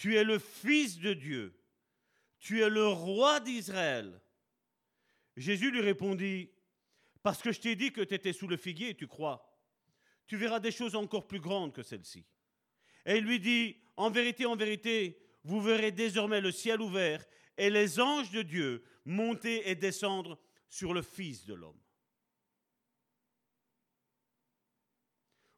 Tu 0.03 0.17
es 0.17 0.25
le 0.25 0.37
Fils 0.37 0.99
de 0.99 1.13
Dieu. 1.13 1.57
Tu 2.37 2.61
es 2.61 2.69
le 2.69 2.87
roi 2.87 3.39
d'Israël. 3.39 4.21
Jésus 5.37 5.71
lui 5.71 5.79
répondit, 5.79 6.51
Parce 7.21 7.41
que 7.41 7.53
je 7.53 7.61
t'ai 7.61 7.77
dit 7.77 7.93
que 7.93 8.01
tu 8.01 8.13
étais 8.13 8.33
sous 8.33 8.49
le 8.49 8.57
figuier 8.57 8.95
tu 8.95 9.07
crois. 9.07 9.57
Tu 10.27 10.35
verras 10.35 10.59
des 10.59 10.71
choses 10.71 10.95
encore 10.95 11.25
plus 11.25 11.39
grandes 11.39 11.71
que 11.71 11.83
celles-ci. 11.83 12.25
Et 13.05 13.15
il 13.15 13.23
lui 13.23 13.39
dit, 13.39 13.77
En 13.95 14.11
vérité, 14.11 14.45
en 14.45 14.57
vérité, 14.57 15.25
vous 15.45 15.61
verrez 15.61 15.93
désormais 15.93 16.41
le 16.41 16.51
ciel 16.51 16.81
ouvert 16.81 17.25
et 17.57 17.69
les 17.69 18.01
anges 18.01 18.31
de 18.31 18.41
Dieu 18.41 18.83
monter 19.05 19.69
et 19.69 19.75
descendre 19.75 20.37
sur 20.67 20.93
le 20.93 21.01
Fils 21.01 21.45
de 21.45 21.53
l'homme. 21.53 21.79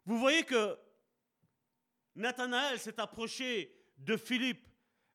Vous 0.06 0.20
voyez 0.20 0.44
que 0.44 0.78
Nathanaël 2.14 2.78
s'est 2.78 3.00
approché 3.00 3.76
de 3.98 4.18
Philippe 4.18 4.68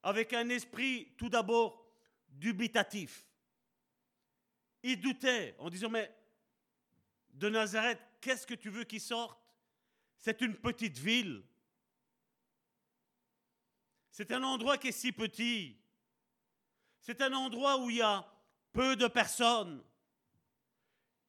avec 0.02 0.32
un 0.32 0.48
esprit 0.48 1.12
tout 1.16 1.28
d'abord 1.28 1.84
dubitatif. 2.28 3.26
Il 4.82 5.00
doutait 5.00 5.54
en 5.58 5.68
disant, 5.68 5.90
mais 5.90 6.10
de 7.30 7.48
Nazareth, 7.48 8.00
qu'est-ce 8.20 8.46
que 8.46 8.54
tu 8.54 8.70
veux 8.70 8.84
qu'il 8.84 9.00
sorte? 9.00 9.38
C'est 10.18 10.40
une 10.40 10.56
petite 10.56 10.98
ville. 10.98 11.42
C'est 14.10 14.32
un 14.32 14.42
endroit 14.42 14.78
qui 14.78 14.88
est 14.88 14.92
si 14.92 15.12
petit. 15.12 15.78
C'est 17.00 17.20
un 17.22 17.32
endroit 17.32 17.78
où 17.78 17.90
il 17.90 17.96
y 17.96 18.02
a 18.02 18.26
peu 18.72 18.96
de 18.96 19.06
personnes. 19.06 19.82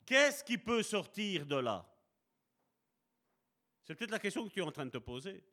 Qu'est-ce 0.05 0.43
qui 0.43 0.57
peut 0.57 0.83
sortir 0.83 1.45
de 1.45 1.55
là? 1.55 1.87
C'est 3.83 3.95
peut-être 3.95 4.11
la 4.11 4.19
question 4.19 4.47
que 4.47 4.53
tu 4.53 4.59
es 4.59 4.63
en 4.63 4.71
train 4.71 4.85
de 4.85 4.91
te 4.91 4.97
poser. 4.97 5.43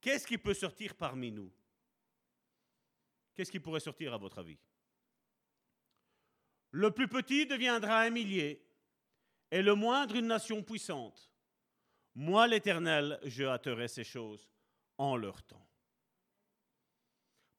Qu'est-ce 0.00 0.26
qui 0.26 0.38
peut 0.38 0.54
sortir 0.54 0.94
parmi 0.94 1.30
nous? 1.30 1.52
Qu'est-ce 3.34 3.50
qui 3.50 3.60
pourrait 3.60 3.80
sortir 3.80 4.14
à 4.14 4.18
votre 4.18 4.38
avis? 4.38 4.58
Le 6.70 6.90
plus 6.90 7.08
petit 7.08 7.46
deviendra 7.46 8.00
un 8.00 8.10
millier, 8.10 8.64
et 9.50 9.62
le 9.62 9.74
moindre 9.74 10.16
une 10.16 10.26
nation 10.26 10.62
puissante. 10.62 11.30
Moi, 12.14 12.46
l'Éternel, 12.46 13.18
je 13.24 13.44
hâterai 13.44 13.88
ces 13.88 14.04
choses 14.04 14.48
en 14.98 15.16
leur 15.16 15.42
temps. 15.42 15.66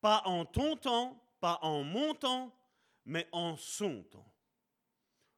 Pas 0.02 0.22
en 0.26 0.46
ton 0.46 0.76
temps, 0.76 1.22
pas 1.40 1.60
en 1.62 1.84
mon 1.84 2.14
temps, 2.14 2.56
mais 3.06 3.28
en 3.32 3.58
son 3.58 4.04
temps. 4.04 4.34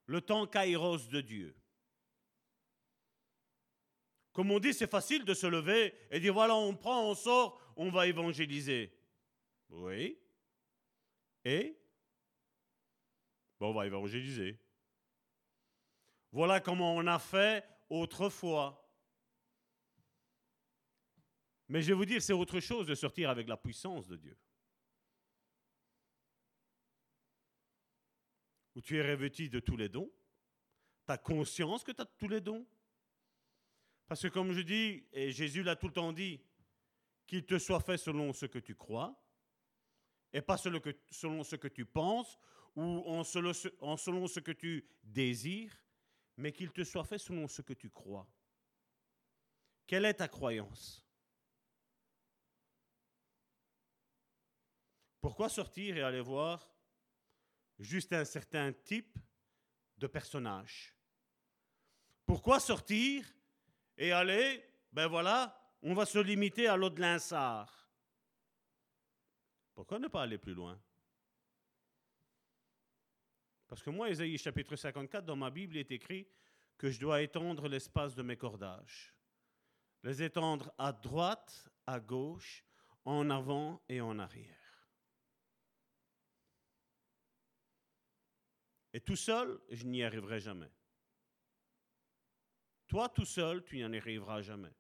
Le 0.06 0.22
temps 0.22 0.48
kairos 0.48 1.08
de 1.08 1.22
Dieu. 1.22 1.56
Comme 4.34 4.52
on 4.52 4.60
dit, 4.60 4.74
c'est 4.74 4.90
facile 4.90 5.26
de 5.26 5.34
se 5.34 5.48
lever 5.48 5.94
et 6.10 6.20
dire 6.20 6.34
voilà, 6.34 6.56
on 6.56 6.76
prend, 6.76 7.10
on 7.10 7.16
sort, 7.16 7.60
on 7.76 7.90
va 7.90 8.08
évangéliser. 8.08 8.94
Oui. 9.70 10.18
Et? 11.44 11.78
Bon, 13.60 13.70
On 13.70 13.74
va 13.74 13.86
évangéliser. 13.86 14.58
Voilà 16.32 16.62
comment 16.62 16.96
on 16.96 17.06
a 17.08 17.20
fait 17.20 17.66
autrefois. 17.90 18.78
Mais 21.68 21.82
je 21.82 21.88
vais 21.88 21.94
vous 21.94 22.06
dire, 22.06 22.22
c'est 22.22 22.34
autre 22.34 22.60
chose 22.60 22.88
de 22.88 22.96
sortir 22.96 23.30
avec 23.30 23.48
la 23.48 23.58
puissance 23.58 24.08
de 24.08 24.16
Dieu. 24.16 24.38
Où 28.76 28.82
tu 28.82 28.98
es 28.98 29.02
revêtu 29.02 29.50
de 29.50 29.60
tous 29.60 29.76
les 29.76 29.90
dons. 29.90 30.12
Tu 31.08 31.18
conscience 31.24 31.84
que 31.84 31.92
tu 31.92 32.02
as 32.02 32.06
tous 32.06 32.30
les 32.30 32.40
dons. 32.40 32.66
Parce 34.12 34.24
que 34.24 34.28
comme 34.28 34.52
je 34.52 34.60
dis, 34.60 35.08
et 35.14 35.32
Jésus 35.32 35.64
l'a 35.64 35.78
tout 35.78 35.88
le 35.88 35.94
temps 35.94 36.12
dit, 36.12 36.44
qu'il 37.26 37.46
te 37.46 37.58
soit 37.58 37.80
fait 37.80 37.96
selon 37.96 38.34
ce 38.34 38.46
que 38.46 38.60
tu 38.60 38.76
crois, 38.76 39.18
et 40.34 40.42
pas 40.42 40.58
selon, 40.58 40.82
ce 41.46 41.56
que 41.56 41.70
tu 41.70 41.86
penses, 41.86 42.38
ou 42.76 42.84
en 43.08 43.24
selon, 43.24 43.54
ce 44.28 44.40
que 44.42 44.52
tu 44.52 44.86
désires, 45.02 45.82
mais 46.36 46.52
qu'il 46.52 46.74
te 46.74 46.84
soit 46.84 47.06
fait 47.06 47.20
selon 47.20 47.48
ce 47.48 47.62
que 47.62 47.72
tu 47.72 47.90
crois. 47.90 48.28
Quelle 49.88 50.04
est 50.04 50.16
ta 50.16 50.28
croyance? 50.28 51.08
Pourquoi 55.22 55.48
sortir 55.48 55.96
et 55.96 56.02
aller 56.02 56.20
voir 56.20 56.70
juste 57.80 58.12
un 58.12 58.26
certain 58.26 58.74
type 58.74 59.18
de 59.96 60.08
personnage? 60.08 60.94
Pourquoi 62.26 62.60
sortir 62.60 63.26
et 64.02 64.12
aller, 64.12 64.66
ben 64.92 65.06
voilà, 65.06 65.56
on 65.84 65.94
va 65.94 66.08
se 66.08 66.18
limiter 66.18 66.68
à 66.68 66.76
l'eau 66.76 66.90
de 66.90 67.00
l'insart. 67.00 67.88
Pourquoi 69.76 70.00
ne 70.00 70.08
pas 70.08 70.24
aller 70.24 70.40
plus 70.40 70.56
loin? 70.56 70.82
Parce 73.68 73.84
que 73.84 73.92
moi, 73.92 74.10
Ésaïe 74.10 74.40
chapitre 74.40 74.76
54, 74.76 75.24
dans 75.24 75.36
ma 75.36 75.52
Bible, 75.52 75.76
il 75.76 75.82
est 75.82 75.92
écrit 75.92 76.28
que 76.80 76.90
je 76.90 77.00
dois 77.00 77.22
étendre 77.22 77.68
l'espace 77.68 78.16
de 78.16 78.24
mes 78.24 78.38
cordages. 78.38 79.14
Les 80.02 80.24
étendre 80.24 80.74
à 80.80 80.92
droite, 80.92 81.70
à 81.86 82.00
gauche, 82.00 82.66
en 83.06 83.30
avant 83.30 83.84
et 83.88 84.02
en 84.02 84.18
arrière. 84.18 84.90
Et 88.94 89.00
tout 89.00 89.16
seul, 89.16 89.62
je 89.70 89.86
n'y 89.86 90.04
arriverai 90.04 90.40
jamais. 90.40 90.72
Toi 92.92 93.08
tout 93.08 93.24
seul, 93.24 93.64
tu 93.64 93.78
n'y 93.78 93.98
arriveras 93.98 94.42
jamais. 94.42 94.76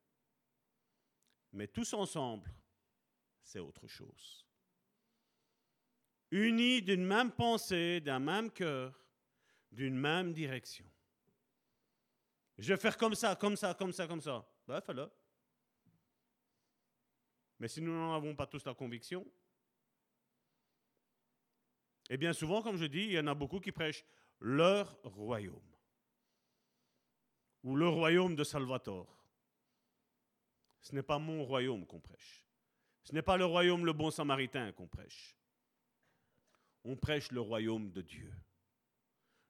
Mais 1.54 1.66
tous 1.70 1.94
ensemble, 1.94 2.54
c'est 3.42 3.60
autre 3.60 3.88
chose. 3.88 4.46
Unis 6.30 6.82
d'une 6.82 7.06
même 7.06 7.32
pensée, 7.32 8.02
d'un 8.02 8.20
même 8.20 8.52
cœur, 8.52 9.02
d'une 9.72 9.98
même 9.98 10.34
direction. 10.34 10.86
Je 12.58 12.74
vais 12.74 12.80
faire 12.82 12.98
comme 12.98 13.16
ça, 13.16 13.34
comme 13.38 13.56
ça, 13.56 13.74
comme 13.76 13.94
ça, 13.94 14.06
comme 14.08 14.20
ça. 14.20 14.46
Ben, 14.68 14.82
fais-le. 14.82 15.10
Mais 17.60 17.70
si 17.70 17.80
nous 17.80 17.94
n'en 17.94 18.14
avons 18.14 18.36
pas 18.36 18.46
tous 18.46 18.66
la 18.66 18.74
conviction, 18.74 19.26
et 22.10 22.18
bien 22.18 22.34
souvent, 22.34 22.62
comme 22.62 22.76
je 22.76 22.88
dis, 22.88 23.04
il 23.04 23.12
y 23.14 23.20
en 23.20 23.28
a 23.28 23.34
beaucoup 23.34 23.62
qui 23.62 23.72
prêchent 23.72 24.04
leur 24.42 25.02
royaume 25.04 25.71
ou 27.64 27.76
le 27.76 27.88
royaume 27.88 28.36
de 28.36 28.44
Salvatore. 28.44 29.22
Ce 30.82 30.96
n'est 30.96 31.04
pas 31.04 31.20
mon 31.20 31.44
royaume 31.44 31.86
qu'on 31.86 32.00
prêche. 32.00 32.48
Ce 33.04 33.14
n'est 33.14 33.22
pas 33.22 33.38
le 33.38 33.46
royaume 33.46 33.86
le 33.86 33.94
bon 33.94 34.12
samaritain 34.12 34.72
qu'on 34.72 34.88
prêche. 34.88 35.36
On 36.84 36.96
prêche 36.96 37.32
le 37.32 37.42
royaume 37.42 37.92
de 37.92 38.02
Dieu. 38.02 38.34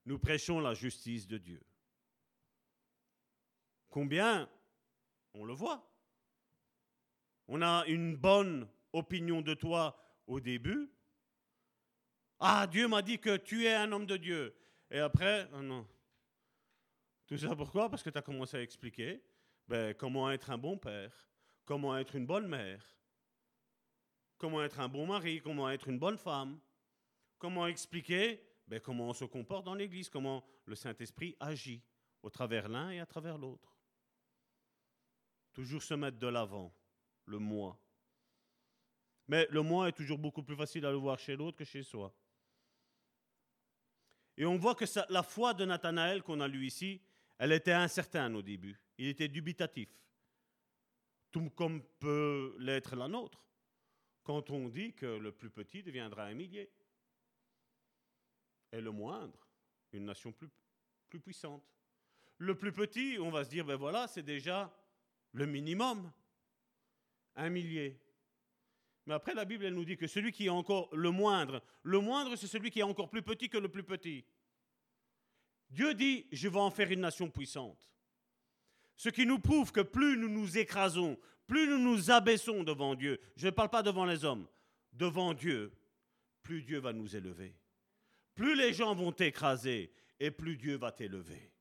Nous 0.05 0.19
prêchons 0.19 0.59
la 0.59 0.73
justice 0.73 1.27
de 1.27 1.37
Dieu. 1.37 1.61
Combien? 3.89 4.49
On 5.33 5.45
le 5.45 5.53
voit. 5.53 5.87
On 7.47 7.61
a 7.61 7.85
une 7.87 8.15
bonne 8.15 8.67
opinion 8.93 9.41
de 9.41 9.53
toi 9.53 9.97
au 10.27 10.39
début. 10.39 10.89
Ah, 12.39 12.67
Dieu 12.67 12.87
m'a 12.87 13.01
dit 13.01 13.19
que 13.19 13.37
tu 13.37 13.65
es 13.65 13.73
un 13.73 13.91
homme 13.91 14.05
de 14.05 14.17
Dieu. 14.17 14.55
Et 14.89 14.99
après, 14.99 15.47
non, 15.51 15.87
tout 17.27 17.37
ça 17.37 17.55
pourquoi? 17.55 17.89
Parce 17.89 18.03
que 18.03 18.09
tu 18.09 18.17
as 18.17 18.21
commencé 18.21 18.57
à 18.57 18.61
expliquer 18.61 19.23
ben, 19.67 19.93
comment 19.93 20.29
être 20.31 20.49
un 20.49 20.57
bon 20.57 20.77
père, 20.77 21.13
comment 21.65 21.97
être 21.97 22.15
une 22.15 22.25
bonne 22.25 22.47
mère, 22.47 22.83
comment 24.37 24.63
être 24.63 24.79
un 24.79 24.89
bon 24.89 25.05
mari, 25.07 25.41
comment 25.41 25.69
être 25.69 25.87
une 25.87 25.99
bonne 25.99 26.17
femme, 26.17 26.59
comment 27.37 27.67
expliquer 27.67 28.41
ben, 28.67 28.79
comment 28.79 29.09
on 29.09 29.13
se 29.13 29.25
comporte 29.25 29.65
dans 29.65 29.75
l'Église, 29.75 30.09
comment 30.09 30.43
le 30.65 30.75
Saint-Esprit 30.75 31.35
agit 31.39 31.83
au 32.23 32.29
travers 32.29 32.69
l'un 32.69 32.91
et 32.91 32.99
à 32.99 33.05
travers 33.05 33.37
l'autre. 33.37 33.77
Toujours 35.53 35.83
se 35.83 35.93
mettre 35.93 36.17
de 36.17 36.27
l'avant, 36.27 36.73
le 37.25 37.37
moi. 37.37 37.77
Mais 39.27 39.47
le 39.49 39.61
moi 39.61 39.89
est 39.89 39.93
toujours 39.93 40.17
beaucoup 40.17 40.43
plus 40.43 40.55
facile 40.55 40.85
à 40.85 40.91
le 40.91 40.97
voir 40.97 41.19
chez 41.19 41.35
l'autre 41.35 41.57
que 41.57 41.65
chez 41.65 41.83
soi. 41.83 42.13
Et 44.37 44.45
on 44.45 44.57
voit 44.57 44.75
que 44.75 44.85
la 45.09 45.23
foi 45.23 45.53
de 45.53 45.65
Nathanaël 45.65 46.23
qu'on 46.23 46.39
a 46.39 46.47
lu 46.47 46.65
ici, 46.65 47.01
elle 47.41 47.53
était 47.53 47.71
incertaine 47.71 48.35
au 48.35 48.43
début. 48.43 48.79
Il 48.99 49.07
était 49.07 49.27
dubitatif. 49.27 49.89
Tout 51.31 51.49
comme 51.49 51.81
peut 51.99 52.55
l'être 52.59 52.95
la 52.95 53.07
nôtre. 53.07 53.43
Quand 54.21 54.51
on 54.51 54.69
dit 54.69 54.93
que 54.93 55.07
le 55.07 55.31
plus 55.31 55.49
petit 55.49 55.81
deviendra 55.81 56.25
un 56.25 56.35
millier. 56.35 56.69
Et 58.71 58.79
le 58.79 58.91
moindre, 58.91 59.49
une 59.91 60.05
nation 60.05 60.31
plus, 60.31 60.51
puissante. 61.19 61.65
Le 62.37 62.55
plus 62.55 62.71
petit, 62.71 63.17
on 63.19 63.31
va 63.31 63.43
se 63.43 63.49
dire, 63.49 63.65
ben 63.65 63.75
voilà, 63.75 64.07
c'est 64.07 64.21
déjà 64.21 64.71
le 65.31 65.47
minimum. 65.47 66.11
Un 67.35 67.49
millier. 67.49 67.99
Mais 69.07 69.15
après, 69.15 69.33
la 69.33 69.45
Bible, 69.45 69.65
elle 69.65 69.73
nous 69.73 69.85
dit 69.85 69.97
que 69.97 70.05
celui 70.05 70.31
qui 70.31 70.45
est 70.45 70.49
encore 70.49 70.95
le 70.95 71.09
moindre, 71.09 71.63
le 71.81 71.99
moindre, 72.01 72.35
c'est 72.35 72.45
celui 72.45 72.69
qui 72.69 72.81
est 72.81 72.83
encore 72.83 73.09
plus 73.09 73.23
petit 73.23 73.49
que 73.49 73.57
le 73.57 73.69
plus 73.69 73.83
petit. 73.83 74.23
Dieu 75.71 75.93
dit, 75.93 76.27
je 76.31 76.49
vais 76.49 76.59
en 76.59 76.69
faire 76.69 76.91
une 76.91 77.01
nation 77.01 77.29
puissante. 77.29 77.91
Ce 78.95 79.09
qui 79.09 79.25
nous 79.25 79.39
prouve 79.39 79.71
que 79.71 79.81
plus 79.81 80.17
nous 80.17 80.29
nous 80.29 80.57
écrasons, 80.57 81.17
plus 81.47 81.67
nous 81.67 81.79
nous 81.79 82.11
abaissons 82.11 82.63
devant 82.63 82.93
Dieu, 82.93 83.19
je 83.35 83.47
ne 83.47 83.51
parle 83.51 83.69
pas 83.69 83.81
devant 83.81 84.05
les 84.05 84.23
hommes, 84.23 84.47
devant 84.93 85.33
Dieu, 85.33 85.71
plus 86.43 86.61
Dieu 86.61 86.79
va 86.79 86.93
nous 86.93 87.15
élever. 87.15 87.55
Plus 88.35 88.55
les 88.55 88.73
gens 88.73 88.93
vont 88.93 89.11
t'écraser 89.11 89.91
et 90.19 90.29
plus 90.29 90.57
Dieu 90.57 90.75
va 90.75 90.91
t'élever. 90.91 91.51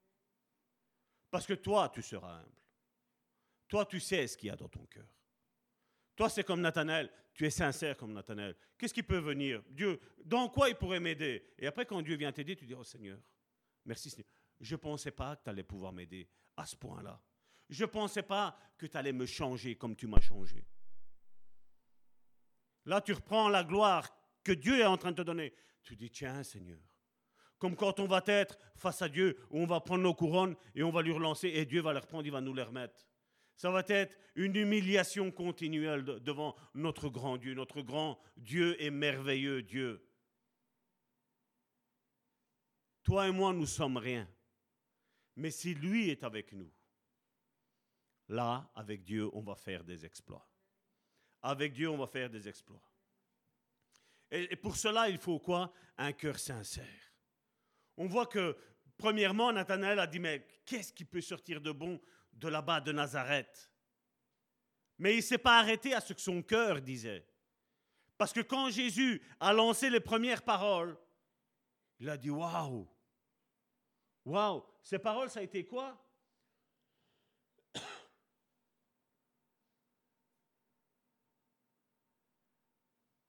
Parce 1.30 1.46
que 1.46 1.54
toi, 1.54 1.88
tu 1.88 2.02
seras 2.02 2.40
humble. 2.40 2.62
Toi, 3.68 3.86
tu 3.86 4.00
sais 4.00 4.26
ce 4.26 4.36
qu'il 4.36 4.48
y 4.48 4.50
a 4.50 4.56
dans 4.56 4.68
ton 4.68 4.84
cœur. 4.86 5.06
Toi, 6.16 6.28
c'est 6.28 6.44
comme 6.44 6.60
Nathanaël. 6.60 7.10
Tu 7.32 7.46
es 7.46 7.50
sincère 7.50 7.96
comme 7.96 8.12
Nathanaël. 8.12 8.56
Qu'est-ce 8.76 8.92
qui 8.92 9.02
peut 9.02 9.18
venir? 9.18 9.62
Dieu, 9.70 10.00
dans 10.24 10.48
quoi 10.48 10.68
il 10.68 10.74
pourrait 10.74 11.00
m'aider? 11.00 11.44
Et 11.58 11.66
après, 11.66 11.86
quand 11.86 12.02
Dieu 12.02 12.16
vient 12.16 12.32
t'aider, 12.32 12.56
tu 12.56 12.66
dis, 12.66 12.74
oh 12.74 12.84
Seigneur, 12.84 13.18
Merci 13.84 14.10
Seigneur. 14.10 14.30
Je 14.60 14.74
ne 14.74 14.80
pensais 14.80 15.10
pas 15.10 15.36
que 15.36 15.44
tu 15.44 15.50
allais 15.50 15.62
pouvoir 15.62 15.92
m'aider 15.92 16.28
à 16.56 16.66
ce 16.66 16.76
point-là. 16.76 17.20
Je 17.68 17.84
ne 17.84 17.90
pensais 17.90 18.22
pas 18.22 18.58
que 18.76 18.86
tu 18.86 18.96
allais 18.96 19.12
me 19.12 19.26
changer 19.26 19.76
comme 19.76 19.96
tu 19.96 20.06
m'as 20.06 20.20
changé. 20.20 20.66
Là, 22.84 23.00
tu 23.00 23.12
reprends 23.12 23.48
la 23.48 23.64
gloire 23.64 24.08
que 24.42 24.52
Dieu 24.52 24.80
est 24.80 24.86
en 24.86 24.96
train 24.96 25.12
de 25.12 25.16
te 25.16 25.22
donner. 25.22 25.54
Tu 25.82 25.96
dis, 25.96 26.10
tiens 26.10 26.42
Seigneur, 26.42 26.80
comme 27.58 27.76
quand 27.76 28.00
on 28.00 28.06
va 28.06 28.22
être 28.26 28.58
face 28.76 29.02
à 29.02 29.08
Dieu, 29.08 29.38
où 29.50 29.60
on 29.60 29.66
va 29.66 29.80
prendre 29.80 30.02
nos 30.02 30.14
couronnes 30.14 30.56
et 30.74 30.82
on 30.82 30.90
va 30.90 31.02
lui 31.02 31.12
relancer 31.12 31.48
et 31.48 31.64
Dieu 31.64 31.82
va 31.82 31.92
les 31.92 32.00
reprendre, 32.00 32.26
il 32.26 32.32
va 32.32 32.40
nous 32.40 32.54
les 32.54 32.62
remettre. 32.62 33.06
Ça 33.54 33.70
va 33.70 33.84
être 33.88 34.16
une 34.34 34.56
humiliation 34.56 35.30
continuelle 35.30 36.02
devant 36.04 36.56
notre 36.74 37.10
grand 37.10 37.36
Dieu, 37.36 37.52
notre 37.52 37.82
grand 37.82 38.18
Dieu 38.38 38.82
et 38.82 38.90
merveilleux 38.90 39.62
Dieu. 39.62 40.02
Toi 43.10 43.26
et 43.26 43.32
moi, 43.32 43.52
nous 43.52 43.66
sommes 43.66 43.96
rien. 43.96 44.28
Mais 45.34 45.50
si 45.50 45.74
lui 45.74 46.10
est 46.10 46.22
avec 46.22 46.52
nous, 46.52 46.70
là, 48.28 48.70
avec 48.76 49.02
Dieu, 49.02 49.28
on 49.32 49.40
va 49.40 49.56
faire 49.56 49.82
des 49.82 50.06
exploits. 50.06 50.48
Avec 51.42 51.72
Dieu, 51.72 51.90
on 51.90 51.96
va 51.96 52.06
faire 52.06 52.30
des 52.30 52.48
exploits. 52.48 52.88
Et, 54.30 54.54
pour 54.54 54.76
cela, 54.76 55.08
il 55.08 55.18
faut 55.18 55.40
quoi? 55.40 55.72
Un 55.98 56.12
cœur 56.12 56.38
sincère. 56.38 57.12
on 57.96 58.06
voit 58.06 58.26
que, 58.26 58.56
premièrement, 58.96 59.52
Nathanaël 59.52 59.98
a 59.98 60.06
dit, 60.06 60.20
mais 60.20 60.46
qu'est-ce 60.64 60.92
qui 60.92 61.04
peut 61.04 61.20
sortir 61.20 61.60
de 61.60 61.72
bon 61.72 62.00
de 62.32 62.46
là-bas, 62.46 62.80
de 62.80 62.92
Nazareth? 62.92 63.72
Mais 64.98 65.14
il 65.14 65.16
ne 65.16 65.22
s'est 65.22 65.36
pas 65.36 65.58
arrêté 65.58 65.94
à 65.94 66.00
ce 66.00 66.12
que 66.12 66.20
son 66.20 66.44
cœur 66.44 66.80
disait. 66.80 67.26
Parce 68.16 68.32
que 68.32 68.42
quand 68.42 68.70
Jésus 68.70 69.20
a 69.40 69.52
lancé 69.52 69.90
les 69.90 69.98
premières 69.98 70.44
paroles, 70.44 70.96
il 71.98 72.08
a 72.08 72.16
dit, 72.16 72.30
waouh, 72.30 72.88
waouh, 74.30 74.64
ces 74.82 74.98
paroles, 74.98 75.30
ça 75.30 75.40
a 75.40 75.42
été 75.42 75.66
quoi? 75.66 76.00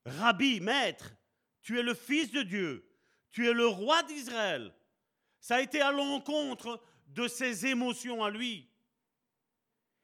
Rabbi, 0.06 0.62
maître, 0.62 1.14
tu 1.62 1.80
es 1.80 1.84
le 1.84 1.94
Fils 1.94 2.32
de 2.32 2.44
Dieu, 2.44 2.90
tu 3.30 3.48
es 3.48 3.54
le 3.54 3.68
roi 3.68 4.04
d'Israël. 4.04 4.74
Ça 5.40 5.56
a 5.56 5.62
été 5.62 5.82
à 5.82 5.92
l'encontre 5.92 6.82
de 7.08 7.28
ses 7.28 7.66
émotions 7.66 8.24
à 8.24 8.30
lui. 8.30 8.70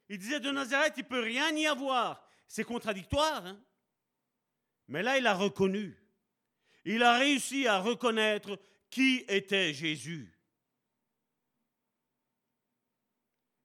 Il 0.10 0.18
disait 0.18 0.40
de 0.40 0.52
Nazareth, 0.52 0.94
il 0.98 1.04
ne 1.04 1.10
peut 1.10 1.22
rien 1.22 1.52
y 1.56 1.68
avoir. 1.68 2.28
C'est 2.48 2.64
contradictoire. 2.64 3.46
Hein. 3.46 3.62
Mais 4.88 5.04
là, 5.04 5.18
il 5.18 5.28
a 5.28 5.34
reconnu. 5.34 5.96
Il 6.86 7.04
a 7.04 7.18
réussi 7.18 7.68
à 7.68 7.80
reconnaître 7.80 8.58
qui 8.90 9.26
était 9.28 9.74
Jésus. 9.74 10.37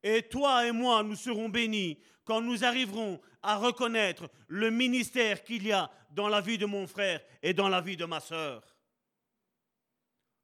Et 0.02 0.22
toi 0.22 0.66
et 0.66 0.72
moi, 0.72 1.02
nous 1.02 1.16
serons 1.16 1.48
bénis 1.48 1.98
quand 2.24 2.40
nous 2.40 2.64
arriverons 2.64 3.20
à 3.42 3.56
reconnaître 3.56 4.28
le 4.48 4.70
ministère 4.70 5.42
qu'il 5.42 5.66
y 5.66 5.72
a 5.72 5.90
dans 6.10 6.28
la 6.28 6.40
vie 6.40 6.58
de 6.58 6.66
mon 6.66 6.86
frère 6.86 7.20
et 7.42 7.54
dans 7.54 7.68
la 7.68 7.80
vie 7.80 7.96
de 7.96 8.04
ma 8.04 8.20
sœur. 8.20 8.62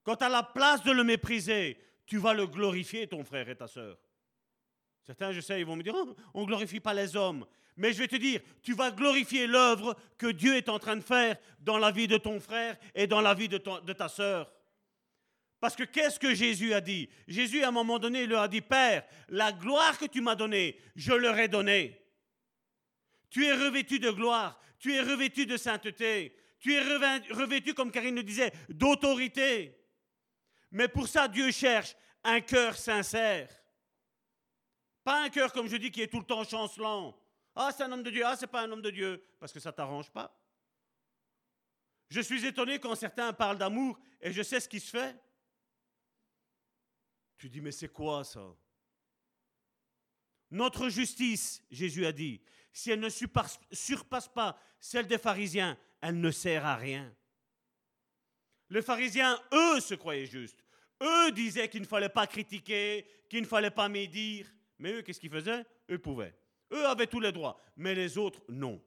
Quand 0.03 0.21
à 0.23 0.29
la 0.29 0.43
place 0.43 0.83
de 0.83 0.93
le 0.93 1.05
mépriser, 1.05 1.79
tu 2.07 2.19
vas 2.19 2.35
le 2.35 2.47
glorifier, 2.47 3.07
ton 3.07 3.25
frère 3.25 3.49
et 3.49 3.57
ta 3.57 3.69
sœur. 3.69 3.99
Certains, 5.05 5.33
je 5.33 5.41
sais, 5.41 5.61
ils 5.61 5.67
vont 5.67 5.77
me 5.77 5.83
dire, 5.83 5.95
oh, 5.97 6.17
on 6.35 6.43
ne 6.43 6.47
glorifie 6.47 6.81
pas 6.81 6.95
les 6.95 7.17
hommes. 7.17 7.47
Mais 7.77 7.93
je 7.93 7.99
vais 7.99 8.09
te 8.09 8.17
dire, 8.17 8.41
tu 8.63 8.75
vas 8.75 8.91
glorifier 8.91 9.47
l'œuvre 9.47 9.97
que 10.17 10.27
Dieu 10.27 10.57
est 10.57 10.69
en 10.69 10.79
train 10.79 10.97
de 10.97 11.03
faire 11.03 11.37
dans 11.61 11.79
la 11.79 11.91
vie 11.91 12.09
de 12.09 12.17
ton 12.17 12.41
frère 12.41 12.77
et 12.95 13.07
dans 13.07 13.21
la 13.21 13.35
vie 13.35 13.49
de, 13.49 13.59
de 13.59 13.93
ta 13.93 14.09
sœur. 14.09 14.53
Parce 15.61 15.75
que 15.75 15.83
qu'est-ce 15.83 16.21
que 16.21 16.35
Jésus 16.35 16.73
a 16.73 16.81
dit? 16.81 17.09
Jésus, 17.27 17.65
à 17.65 17.69
un 17.69 17.73
moment 17.73 17.99
donné, 17.99 18.23
il 18.23 18.31
leur 18.31 18.43
a 18.43 18.49
dit, 18.49 18.61
Père, 18.61 19.05
la 19.29 19.53
gloire 19.53 19.99
que 19.99 20.07
tu 20.07 20.21
m'as 20.21 20.37
donnée, 20.37 20.79
je 20.95 21.13
leur 21.13 21.37
ai 21.39 21.49
donnée. 21.49 22.01
Tu 23.31 23.45
es 23.45 23.53
revêtu 23.53 23.99
de 23.99 24.11
gloire, 24.11 24.61
tu 24.79 24.95
es 24.95 25.01
revêtu 25.01 25.47
de 25.47 25.57
sainteté, 25.57 26.37
tu 26.61 26.75
es 26.75 26.81
revêtu, 26.81 27.75
comme 27.75 27.91
Karine 27.91 28.15
nous 28.15 28.23
disait, 28.23 28.53
d'autorité. 28.69 29.77
Mais 30.71 30.89
pour 30.89 31.09
ça, 31.09 31.27
Dieu 31.27 31.51
cherche 31.51 31.97
un 32.23 32.41
cœur 32.41 32.77
sincère. 32.77 33.49
Pas 35.03 35.25
un 35.25 35.29
cœur, 35.29 35.53
comme 35.53 35.69
je 35.69 35.77
dis, 35.77 35.91
qui 35.91 36.03
est 36.03 36.09
tout 36.09 36.21
le 36.21 36.27
temps 36.27 36.45
chancelant. 36.45 37.19
Ah, 37.55 37.71
c'est 37.77 37.83
un 37.83 37.91
homme 37.91 38.05
de 38.05 38.11
Dieu, 38.11 38.23
ah, 38.25 38.37
c'est 38.37 38.47
pas 38.47 38.63
un 38.63 38.71
homme 38.71 38.83
de 38.83 38.91
Dieu, 38.91 39.25
parce 39.41 39.53
que 39.53 39.59
ça 39.59 39.73
t'arrange 39.73 40.11
pas. 40.11 40.39
Je 42.11 42.21
suis 42.21 42.47
étonné 42.47 42.79
quand 42.79 42.95
certains 42.95 43.33
parlent 43.33 43.59
d'amour 43.59 43.99
et 44.21 44.33
je 44.33 44.43
sais 44.43 44.61
ce 44.61 44.69
qui 44.69 44.81
se 44.81 44.91
fait. 44.91 45.17
Tu 47.39 47.49
dis, 47.49 47.61
mais 47.61 47.73
c'est 47.73 47.89
quoi 47.89 48.25
ça? 48.25 48.45
Notre 50.51 50.89
justice, 50.89 51.63
Jésus 51.71 52.05
a 52.05 52.13
dit, 52.13 52.41
si 52.73 52.91
elle 52.91 53.01
ne 53.01 53.09
surpasse 53.09 54.29
pas 54.35 54.61
celle 54.81 55.07
des 55.07 55.19
pharisiens, 55.19 55.79
elle 56.01 56.21
ne 56.21 56.31
sert 56.31 56.67
à 56.67 56.77
rien. 56.77 57.15
Les 58.71 58.83
pharisiens, 58.83 59.41
eux, 59.53 59.81
se 59.81 59.95
croyaient 59.95 60.27
justes. 60.27 60.65
Eux 61.03 61.33
disaient 61.33 61.69
qu'il 61.69 61.83
ne 61.83 61.87
fallait 61.87 62.09
pas 62.09 62.27
critiquer, 62.27 63.07
qu'il 63.29 63.43
ne 63.43 63.47
fallait 63.47 63.71
pas 63.71 63.89
médire. 63.89 64.53
Mais 64.79 64.93
eux, 64.93 65.03
qu'est-ce 65.03 65.21
qu'ils 65.21 65.31
faisaient? 65.31 65.65
Eux 65.91 65.99
pouvaient. 65.99 66.35
Eux 66.73 66.87
avaient 66.87 67.07
tous 67.07 67.21
les 67.21 67.33
droits, 67.33 67.61
mais 67.77 67.95
les 67.95 68.19
autres, 68.19 68.43
non. 68.49 68.83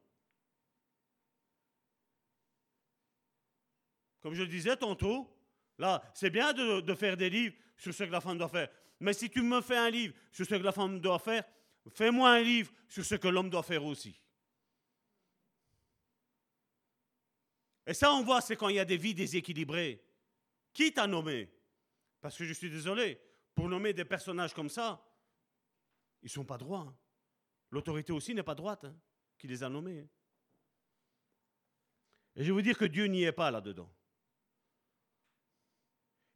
Comme 4.21 4.35
je 4.35 4.43
le 4.43 4.47
disais 4.47 4.77
tantôt, 4.77 5.35
là, 5.79 6.03
c'est 6.13 6.29
bien 6.29 6.53
de, 6.53 6.81
de, 6.81 6.93
faire 6.93 7.17
des 7.17 7.29
livres 7.29 7.55
sur 7.81 7.95
ce 7.95 8.03
que 8.03 8.11
la 8.11 8.21
femme 8.21 8.37
doit 8.37 8.47
faire. 8.47 8.69
Mais 8.99 9.13
si 9.13 9.27
tu 9.27 9.41
me 9.41 9.59
fais 9.59 9.77
un 9.77 9.89
livre 9.89 10.13
sur 10.31 10.45
ce 10.45 10.53
que 10.53 10.61
la 10.61 10.71
femme 10.71 10.99
doit 10.99 11.17
faire, 11.17 11.43
fais-moi 11.89 12.29
un 12.29 12.41
livre 12.41 12.71
sur 12.87 13.03
ce 13.03 13.15
que 13.15 13.27
l'homme 13.27 13.49
doit 13.49 13.63
faire 13.63 13.83
aussi. 13.83 14.15
Et 17.87 17.95
ça, 17.95 18.13
on 18.13 18.21
voit, 18.21 18.39
c'est 18.39 18.55
quand 18.55 18.69
il 18.69 18.75
y 18.75 18.79
a 18.79 18.85
des 18.85 18.97
vies 18.97 19.15
déséquilibrées. 19.15 20.05
Qui 20.71 20.93
t'a 20.93 21.07
nommé? 21.07 21.51
Parce 22.21 22.37
que 22.37 22.45
je 22.45 22.53
suis 22.53 22.69
désolé, 22.69 23.19
pour 23.55 23.67
nommer 23.67 23.93
des 23.93 24.05
personnages 24.05 24.53
comme 24.53 24.69
ça, 24.69 25.03
ils 26.21 26.27
ne 26.27 26.29
sont 26.29 26.45
pas 26.45 26.59
droits. 26.59 26.85
Hein. 26.87 26.95
L'autorité 27.71 28.13
aussi 28.13 28.35
n'est 28.35 28.43
pas 28.43 28.53
droite, 28.53 28.85
hein, 28.85 28.95
qui 29.39 29.47
les 29.47 29.63
a 29.63 29.69
nommés. 29.69 30.01
Hein. 30.01 30.09
Et 32.35 32.43
je 32.43 32.51
vous 32.51 32.61
dire 32.61 32.77
que 32.77 32.85
Dieu 32.85 33.07
n'y 33.07 33.23
est 33.23 33.31
pas 33.31 33.49
là-dedans. 33.49 33.91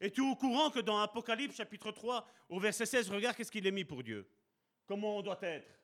Et 0.01 0.11
tu 0.11 0.21
au 0.21 0.35
courant 0.35 0.69
que 0.69 0.79
dans 0.79 0.99
Apocalypse 0.99 1.55
chapitre 1.55 1.91
3, 1.91 2.27
au 2.49 2.59
verset 2.59 2.85
16, 2.85 3.09
regarde 3.09 3.35
qu'est-ce 3.35 3.51
qu'il 3.51 3.65
est 3.65 3.71
mis 3.71 3.85
pour 3.85 4.03
Dieu? 4.03 4.29
Comment 4.85 5.17
on 5.17 5.21
doit 5.21 5.39
être? 5.41 5.79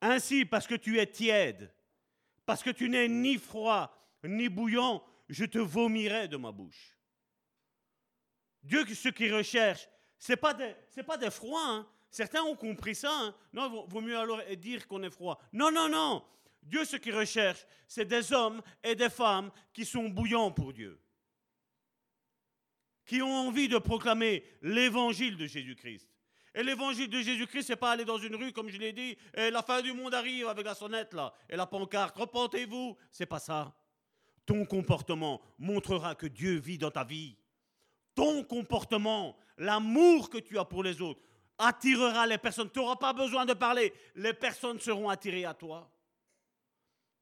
Ainsi, 0.00 0.44
parce 0.44 0.66
que 0.66 0.74
tu 0.74 0.98
es 0.98 1.06
tiède, 1.06 1.72
parce 2.44 2.62
que 2.62 2.70
tu 2.70 2.88
n'es 2.88 3.08
ni 3.08 3.38
froid 3.38 3.92
ni 4.24 4.48
bouillant, 4.48 5.02
je 5.28 5.44
te 5.44 5.58
vomirai 5.58 6.28
de 6.28 6.36
ma 6.36 6.52
bouche. 6.52 6.96
Dieu, 8.62 8.84
ce 8.86 9.08
qu'il 9.08 9.32
recherche, 9.34 9.88
ce 10.18 10.32
n'est 10.32 10.36
pas, 10.36 10.54
des, 10.54 10.74
pas 11.06 11.16
des 11.16 11.30
froids. 11.30 11.64
Hein. 11.64 11.88
Certains 12.10 12.42
ont 12.42 12.56
compris 12.56 12.94
ça. 12.94 13.12
Hein. 13.12 13.34
Non, 13.52 13.86
vaut 13.86 14.00
mieux 14.00 14.18
alors 14.18 14.42
dire 14.56 14.86
qu'on 14.86 15.02
est 15.02 15.10
froid. 15.10 15.40
Non, 15.52 15.70
non, 15.70 15.88
non. 15.88 16.24
Dieu, 16.66 16.84
ce 16.84 16.96
qu'il 16.96 17.14
recherche, 17.14 17.64
c'est 17.86 18.04
des 18.04 18.32
hommes 18.32 18.60
et 18.82 18.94
des 18.94 19.10
femmes 19.10 19.50
qui 19.72 19.84
sont 19.84 20.08
bouillants 20.08 20.50
pour 20.50 20.72
Dieu. 20.72 21.00
Qui 23.04 23.22
ont 23.22 23.48
envie 23.48 23.68
de 23.68 23.78
proclamer 23.78 24.44
l'évangile 24.62 25.36
de 25.36 25.46
Jésus-Christ. 25.46 26.08
Et 26.54 26.62
l'évangile 26.62 27.08
de 27.08 27.20
Jésus-Christ, 27.20 27.64
c'est 27.68 27.76
pas 27.76 27.92
aller 27.92 28.04
dans 28.04 28.18
une 28.18 28.34
rue, 28.34 28.52
comme 28.52 28.68
je 28.68 28.78
l'ai 28.78 28.92
dit, 28.92 29.16
et 29.34 29.50
la 29.50 29.62
fin 29.62 29.82
du 29.82 29.92
monde 29.92 30.14
arrive 30.14 30.48
avec 30.48 30.64
la 30.64 30.74
sonnette 30.74 31.12
là, 31.12 31.32
et 31.48 31.54
la 31.54 31.66
pancarte, 31.66 32.16
repentez-vous. 32.16 32.96
C'est 33.12 33.26
pas 33.26 33.38
ça. 33.38 33.76
Ton 34.46 34.64
comportement 34.64 35.40
montrera 35.58 36.14
que 36.14 36.26
Dieu 36.26 36.58
vit 36.58 36.78
dans 36.78 36.90
ta 36.90 37.04
vie. 37.04 37.36
Ton 38.14 38.42
comportement, 38.42 39.36
l'amour 39.58 40.30
que 40.30 40.38
tu 40.38 40.58
as 40.58 40.64
pour 40.64 40.82
les 40.82 41.00
autres, 41.02 41.20
attirera 41.58 42.26
les 42.26 42.38
personnes. 42.38 42.70
Tu 42.70 42.78
n'auras 42.78 42.96
pas 42.96 43.12
besoin 43.12 43.44
de 43.44 43.52
parler. 43.52 43.92
Les 44.14 44.32
personnes 44.32 44.80
seront 44.80 45.08
attirées 45.08 45.44
à 45.44 45.54
toi. 45.54 45.90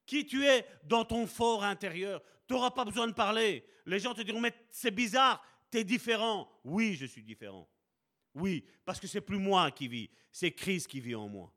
Qui 0.06 0.26
tu 0.26 0.44
es 0.44 0.66
dans 0.84 1.04
ton 1.04 1.26
fort 1.26 1.64
intérieur? 1.64 2.22
Tu 2.46 2.54
n'auras 2.54 2.70
pas 2.70 2.84
besoin 2.84 3.06
de 3.06 3.12
parler. 3.12 3.66
Les 3.86 3.98
gens 3.98 4.14
te 4.14 4.22
diront, 4.22 4.40
mais 4.40 4.54
c'est 4.70 4.90
bizarre, 4.90 5.44
tu 5.70 5.78
es 5.78 5.84
différent. 5.84 6.50
Oui, 6.64 6.94
je 6.94 7.06
suis 7.06 7.22
différent. 7.22 7.68
Oui, 8.34 8.64
parce 8.84 9.00
que 9.00 9.06
c'est 9.06 9.20
plus 9.20 9.38
moi 9.38 9.70
qui 9.70 9.88
vis, 9.88 10.10
c'est 10.32 10.52
Christ 10.52 10.88
qui 10.88 11.00
vit 11.00 11.14
en 11.14 11.28
moi. 11.28 11.52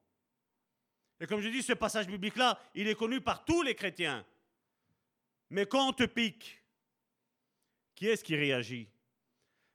Et 1.19 1.25
comme 1.25 1.41
je 1.41 1.49
dis, 1.49 1.63
ce 1.63 1.73
passage 1.73 2.07
biblique-là, 2.07 2.59
il 2.75 2.87
est 2.87 2.95
connu 2.95 3.19
par 3.21 3.43
tous 3.43 3.63
les 3.63 3.73
chrétiens. 3.73 4.25
Mais 5.49 5.65
quand 5.65 5.89
on 5.89 5.93
te 5.93 6.03
pique, 6.03 6.63
qui 7.95 8.07
est-ce 8.07 8.23
qui 8.23 8.35
réagit? 8.35 8.87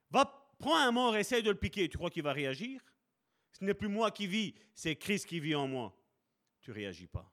Va, 0.09 0.55
prends 0.57 0.77
un 0.77 0.91
mort, 0.91 1.17
essaye 1.17 1.43
de 1.43 1.49
le 1.49 1.57
piquer. 1.57 1.89
Tu 1.89 1.97
crois 1.97 2.09
qu'il 2.09 2.23
va 2.23 2.31
réagir? 2.31 2.81
Ce 3.51 3.63
n'est 3.63 3.73
plus 3.73 3.89
moi 3.89 4.11
qui 4.11 4.27
vis, 4.27 4.53
c'est 4.73 4.95
Christ 4.95 5.25
qui 5.25 5.39
vit 5.39 5.55
en 5.55 5.67
moi. 5.67 5.93
Tu 6.61 6.71
réagis 6.71 7.07
pas. 7.07 7.32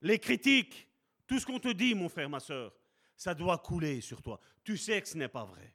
Les 0.00 0.18
critiques, 0.18 0.88
tout 1.26 1.38
ce 1.38 1.46
qu'on 1.46 1.58
te 1.58 1.72
dit, 1.72 1.94
mon 1.94 2.08
frère, 2.08 2.30
ma 2.30 2.40
soeur, 2.40 2.74
ça 3.16 3.34
doit 3.34 3.58
couler 3.58 4.00
sur 4.00 4.22
toi. 4.22 4.40
Tu 4.62 4.76
sais 4.76 5.00
que 5.02 5.08
ce 5.08 5.16
n'est 5.16 5.28
pas 5.28 5.44
vrai 5.44 5.74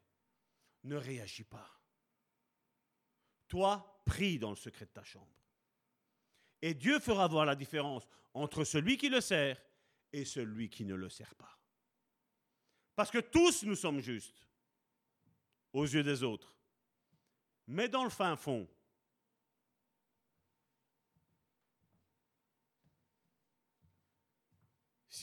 ne 0.84 0.96
réagis 0.96 1.44
pas. 1.44 1.70
Toi, 3.48 4.02
prie 4.06 4.40
dans 4.40 4.50
le 4.50 4.56
secret 4.56 4.86
de 4.86 4.92
ta 4.92 5.04
chambre. 5.04 5.28
Et 6.62 6.74
Dieu 6.74 7.00
fera 7.00 7.28
voir 7.28 7.46
la 7.46 7.56
différence 7.56 8.08
entre 8.34 8.64
celui 8.64 8.98
qui 8.98 9.10
le 9.10 9.22
sert 9.22 9.62
et 10.12 10.26
celui 10.26 10.70
qui 10.70 10.86
ne 10.86 10.96
le 10.96 11.10
sert 11.10 11.36
pas. 11.36 11.58
Parce 12.96 13.12
que 13.12 13.20
tous 13.20 13.64
nous 13.64 13.76
sommes 13.76 14.00
justes 14.00 14.48
aux 15.72 15.86
yeux 15.86 16.04
des 16.04 16.24
autres. 16.24 16.56
Mais 17.68 17.90
dans 17.90 18.04
le 18.04 18.10
fin 18.10 18.36
fond, 18.36 18.68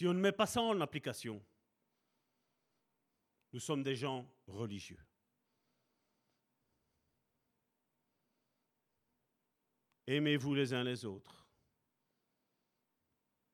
si 0.00 0.06
on 0.06 0.14
ne 0.14 0.18
met 0.18 0.32
pas 0.32 0.46
ça 0.46 0.62
en 0.62 0.80
application, 0.80 1.44
nous 3.52 3.60
sommes 3.60 3.82
des 3.82 3.94
gens 3.94 4.26
religieux. 4.46 5.04
Aimez-vous 10.06 10.54
les 10.54 10.72
uns 10.72 10.84
les 10.84 11.04
autres. 11.04 11.46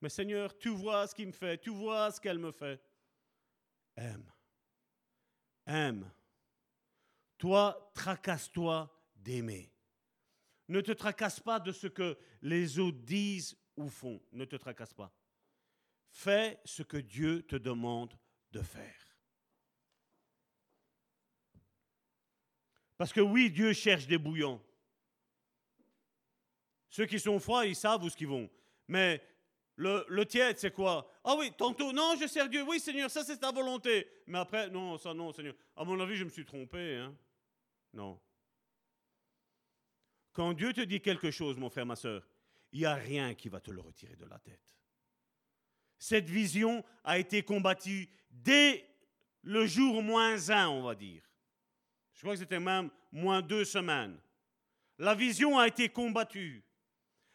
Mais 0.01 0.09
Seigneur, 0.09 0.57
tu 0.57 0.69
vois 0.69 1.09
ce 1.09 1.17
qu'il 1.17 1.27
me 1.27 1.33
fait, 1.33 1.59
tu 1.59 1.71
vois 1.71 2.13
ce 2.13 2.21
qu'elle 2.21 2.39
me 2.39 2.53
fait. 2.53 2.81
Aime. 3.97 4.33
Aime. 5.67 6.09
Toi, 7.39 7.91
tracasse-toi 7.93 8.89
d'aimer. 9.17 9.75
Ne 10.69 10.81
te 10.81 10.93
tracasse 10.93 11.41
pas 11.41 11.59
de 11.59 11.73
ce 11.73 11.89
que 11.89 12.17
les 12.41 12.79
autres 12.79 13.03
disent 13.03 13.57
ou 13.77 13.89
font. 13.89 14.23
Ne 14.31 14.45
te 14.45 14.55
tracasse 14.55 14.95
pas. 14.95 15.13
Fais 16.17 16.59
ce 16.65 16.83
que 16.83 16.97
Dieu 16.97 17.43
te 17.43 17.57
demande 17.57 18.19
de 18.51 18.63
faire. 18.63 19.19
Parce 22.97 23.13
que 23.13 23.21
oui, 23.21 23.51
Dieu 23.51 23.75
cherche 23.75 24.07
des 24.07 24.17
bouillons. 24.17 24.59
Ceux 26.89 27.05
qui 27.05 27.21
sont 27.21 27.39
froids, 27.39 27.67
ils 27.67 27.77
savent 27.77 28.03
où 28.03 28.09
ce 28.09 28.17
qu'ils 28.17 28.29
vont. 28.29 28.49
Mais 28.89 29.23
le, 29.75 30.25
tiède, 30.25 30.59
c'est 30.59 30.71
quoi? 30.71 31.07
Ah 31.23 31.35
oui, 31.37 31.53
tantôt, 31.55 31.93
non, 31.93 32.17
je 32.19 32.27
sers 32.27 32.49
Dieu. 32.49 32.63
Oui, 32.63 32.81
Seigneur, 32.81 33.11
ça 33.11 33.23
c'est 33.23 33.37
ta 33.37 33.53
volonté. 33.53 34.09
Mais 34.27 34.39
après, 34.39 34.71
non, 34.71 34.97
ça 34.97 35.13
non, 35.13 35.35
Seigneur. 35.35 35.55
À 35.77 35.85
mon 35.85 36.01
avis, 36.01 36.17
je 36.17 36.25
me 36.25 36.31
suis 36.31 36.47
trompé. 36.47 36.97
Hein? 36.97 37.15
Non. 37.93 38.19
Quand 40.33 40.55
Dieu 40.55 40.73
te 40.73 40.81
dit 40.81 41.03
quelque 41.03 41.31
chose, 41.31 41.59
mon 41.59 41.69
frère, 41.69 41.85
ma 41.85 41.95
soeur, 41.95 42.27
il 42.73 42.79
n'y 42.79 42.87
a 42.87 42.95
rien 42.95 43.35
qui 43.35 43.51
va 43.51 43.61
te 43.61 43.71
le 43.71 43.83
retirer 43.83 44.17
de 44.17 44.25
la 44.25 44.39
tête. 44.39 44.77
Cette 45.99 46.29
vision 46.29 46.85
a 47.05 47.19
été 47.19 47.43
combattue 47.43 48.09
dès 48.31 48.87
le 49.43 49.67
jour 49.67 50.03
moins 50.03 50.51
un, 50.51 50.69
on 50.69 50.83
va 50.83 50.95
dire. 50.95 51.23
Je 52.13 52.21
crois 52.21 52.35
que 52.35 52.41
c'était 52.41 52.61
même 52.61 52.91
moins 53.13 53.43
deux 53.43 53.65
semaines. 53.65 54.19
La 54.99 55.15
vision 55.15 55.59
a 55.59 55.67
été 55.67 55.89
combattue 55.89 56.65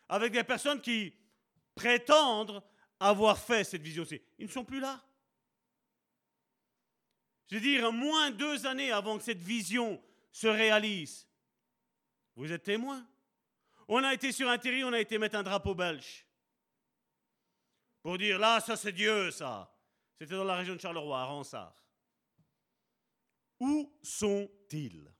avec 0.09 0.33
des 0.33 0.43
personnes 0.43 0.81
qui 0.81 1.13
prétendent 1.75 2.63
avoir 2.99 3.37
fait 3.39 3.63
cette 3.63 3.81
vision-ci. 3.81 4.21
Ils 4.37 4.47
ne 4.47 4.51
sont 4.51 4.65
plus 4.65 4.79
là. 4.79 5.01
Je 7.49 7.55
veux 7.55 7.61
dire, 7.61 7.91
moins 7.91 8.31
deux 8.31 8.65
années 8.65 8.91
avant 8.91 9.17
que 9.17 9.23
cette 9.23 9.41
vision 9.41 10.01
se 10.31 10.47
réalise. 10.47 11.27
Vous 12.35 12.51
êtes 12.51 12.63
témoin. 12.63 13.05
On 13.87 14.03
a 14.03 14.13
été 14.13 14.31
sur 14.31 14.49
un 14.49 14.57
terri, 14.57 14.83
on 14.83 14.93
a 14.93 14.99
été 14.99 15.17
mettre 15.17 15.35
un 15.35 15.43
drapeau 15.43 15.75
belge. 15.75 16.25
Pour 18.01 18.17
dire, 18.17 18.39
là, 18.39 18.59
ça 18.59 18.75
c'est 18.75 18.91
Dieu, 18.91 19.31
ça. 19.31 19.71
C'était 20.17 20.35
dans 20.35 20.43
la 20.43 20.55
région 20.55 20.75
de 20.75 20.81
Charleroi, 20.81 21.19
à 21.19 21.25
Ransard. 21.25 21.75
Où 23.59 23.93
sont-ils? 24.01 25.11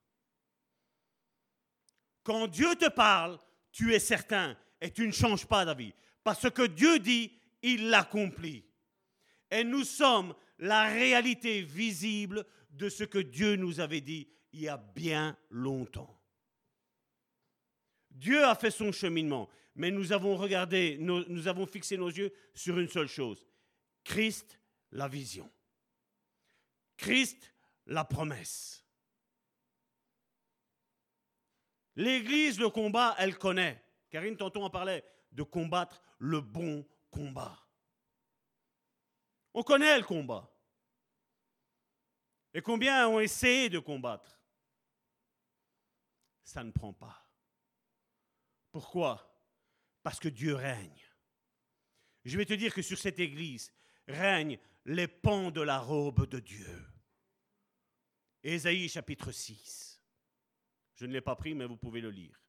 Quand 2.23 2.47
Dieu 2.47 2.75
te 2.75 2.89
parle, 2.89 3.39
tu 3.71 3.93
es 3.93 3.99
certain 3.99 4.57
et 4.79 4.91
tu 4.91 5.05
ne 5.05 5.11
changes 5.11 5.45
pas 5.45 5.65
d'avis. 5.65 5.93
Parce 6.23 6.49
que 6.49 6.67
Dieu 6.67 6.99
dit, 6.99 7.31
il 7.61 7.89
l'accomplit. 7.89 8.65
Et 9.49 9.63
nous 9.63 9.83
sommes 9.83 10.33
la 10.59 10.83
réalité 10.83 11.61
visible 11.61 12.45
de 12.69 12.89
ce 12.89 13.03
que 13.03 13.19
Dieu 13.19 13.55
nous 13.55 13.79
avait 13.79 14.01
dit 14.01 14.27
il 14.53 14.61
y 14.61 14.69
a 14.69 14.77
bien 14.77 15.37
longtemps. 15.49 16.17
Dieu 18.09 18.43
a 18.43 18.55
fait 18.55 18.71
son 18.71 18.91
cheminement, 18.91 19.49
mais 19.75 19.91
nous 19.91 20.11
avons 20.11 20.35
regardé, 20.35 20.97
nous, 20.99 21.47
avons 21.47 21.65
fixé 21.65 21.97
nos 21.97 22.09
yeux 22.09 22.33
sur 22.53 22.77
une 22.79 22.89
seule 22.89 23.07
chose. 23.07 23.45
Christ, 24.03 24.59
la 24.91 25.07
vision. 25.07 25.49
Christ, 26.97 27.53
la 27.85 28.03
promesse. 28.03 28.83
L'Église, 31.95 32.59
le 32.59 32.69
combat, 32.69 33.15
elle 33.17 33.37
connaît. 33.37 33.83
Karine, 34.09 34.37
tantôt, 34.37 34.63
en 34.63 34.69
parlait 34.69 35.03
de 35.31 35.43
combattre 35.43 36.01
le 36.19 36.41
bon 36.41 36.85
combat. 37.09 37.57
On 39.53 39.63
connaît 39.63 39.97
le 39.97 40.03
combat. 40.03 40.49
Et 42.53 42.61
combien 42.61 43.07
ont 43.07 43.19
essayé 43.19 43.69
de 43.69 43.79
combattre? 43.79 44.41
Ça 46.43 46.63
ne 46.63 46.71
prend 46.71 46.93
pas. 46.93 47.25
Pourquoi? 48.71 49.30
Parce 50.03 50.19
que 50.19 50.29
Dieu 50.29 50.55
règne. 50.55 51.03
Je 52.25 52.37
vais 52.37 52.45
te 52.45 52.53
dire 52.53 52.73
que 52.73 52.81
sur 52.81 52.97
cette 52.97 53.19
église 53.19 53.73
règnent 54.07 54.59
les 54.85 55.07
pans 55.07 55.51
de 55.51 55.61
la 55.61 55.79
robe 55.79 56.27
de 56.27 56.39
Dieu. 56.39 56.85
Ésaïe 58.43 58.89
chapitre 58.89 59.31
6. 59.31 60.01
Je 60.95 61.05
ne 61.05 61.13
l'ai 61.13 61.21
pas 61.21 61.35
pris, 61.35 61.53
mais 61.53 61.65
vous 61.65 61.77
pouvez 61.77 62.01
le 62.01 62.11
lire. 62.11 62.39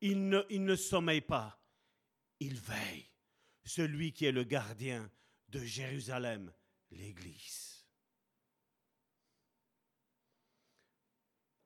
Il 0.00 0.28
ne, 0.28 0.42
il 0.50 0.64
ne 0.64 0.76
sommeille 0.76 1.20
pas, 1.20 1.60
il 2.40 2.58
veille. 2.58 3.10
Celui 3.64 4.12
qui 4.12 4.24
est 4.24 4.32
le 4.32 4.44
gardien 4.44 5.10
de 5.48 5.60
Jérusalem, 5.60 6.52
l'Église. 6.90 7.86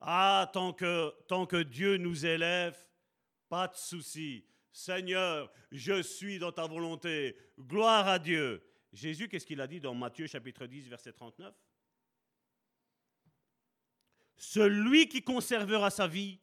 Ah, 0.01 0.49
tant 0.51 0.73
que, 0.73 1.13
tant 1.27 1.45
que 1.45 1.63
Dieu 1.63 1.95
nous 1.97 2.25
élève, 2.25 2.77
pas 3.53 3.67
de 3.67 3.75
souci. 3.75 4.43
Seigneur, 4.71 5.51
je 5.71 6.01
suis 6.01 6.39
dans 6.39 6.51
ta 6.51 6.65
volonté. 6.65 7.37
Gloire 7.59 8.07
à 8.07 8.17
Dieu. 8.17 8.67
Jésus, 8.91 9.29
qu'est-ce 9.29 9.45
qu'il 9.45 9.61
a 9.61 9.67
dit 9.67 9.79
dans 9.79 9.93
Matthieu 9.93 10.25
chapitre 10.25 10.65
10, 10.65 10.89
verset 10.89 11.13
39 11.13 11.53
Celui 14.37 15.07
qui 15.07 15.21
conservera 15.21 15.91
sa 15.91 16.07
vie 16.07 16.39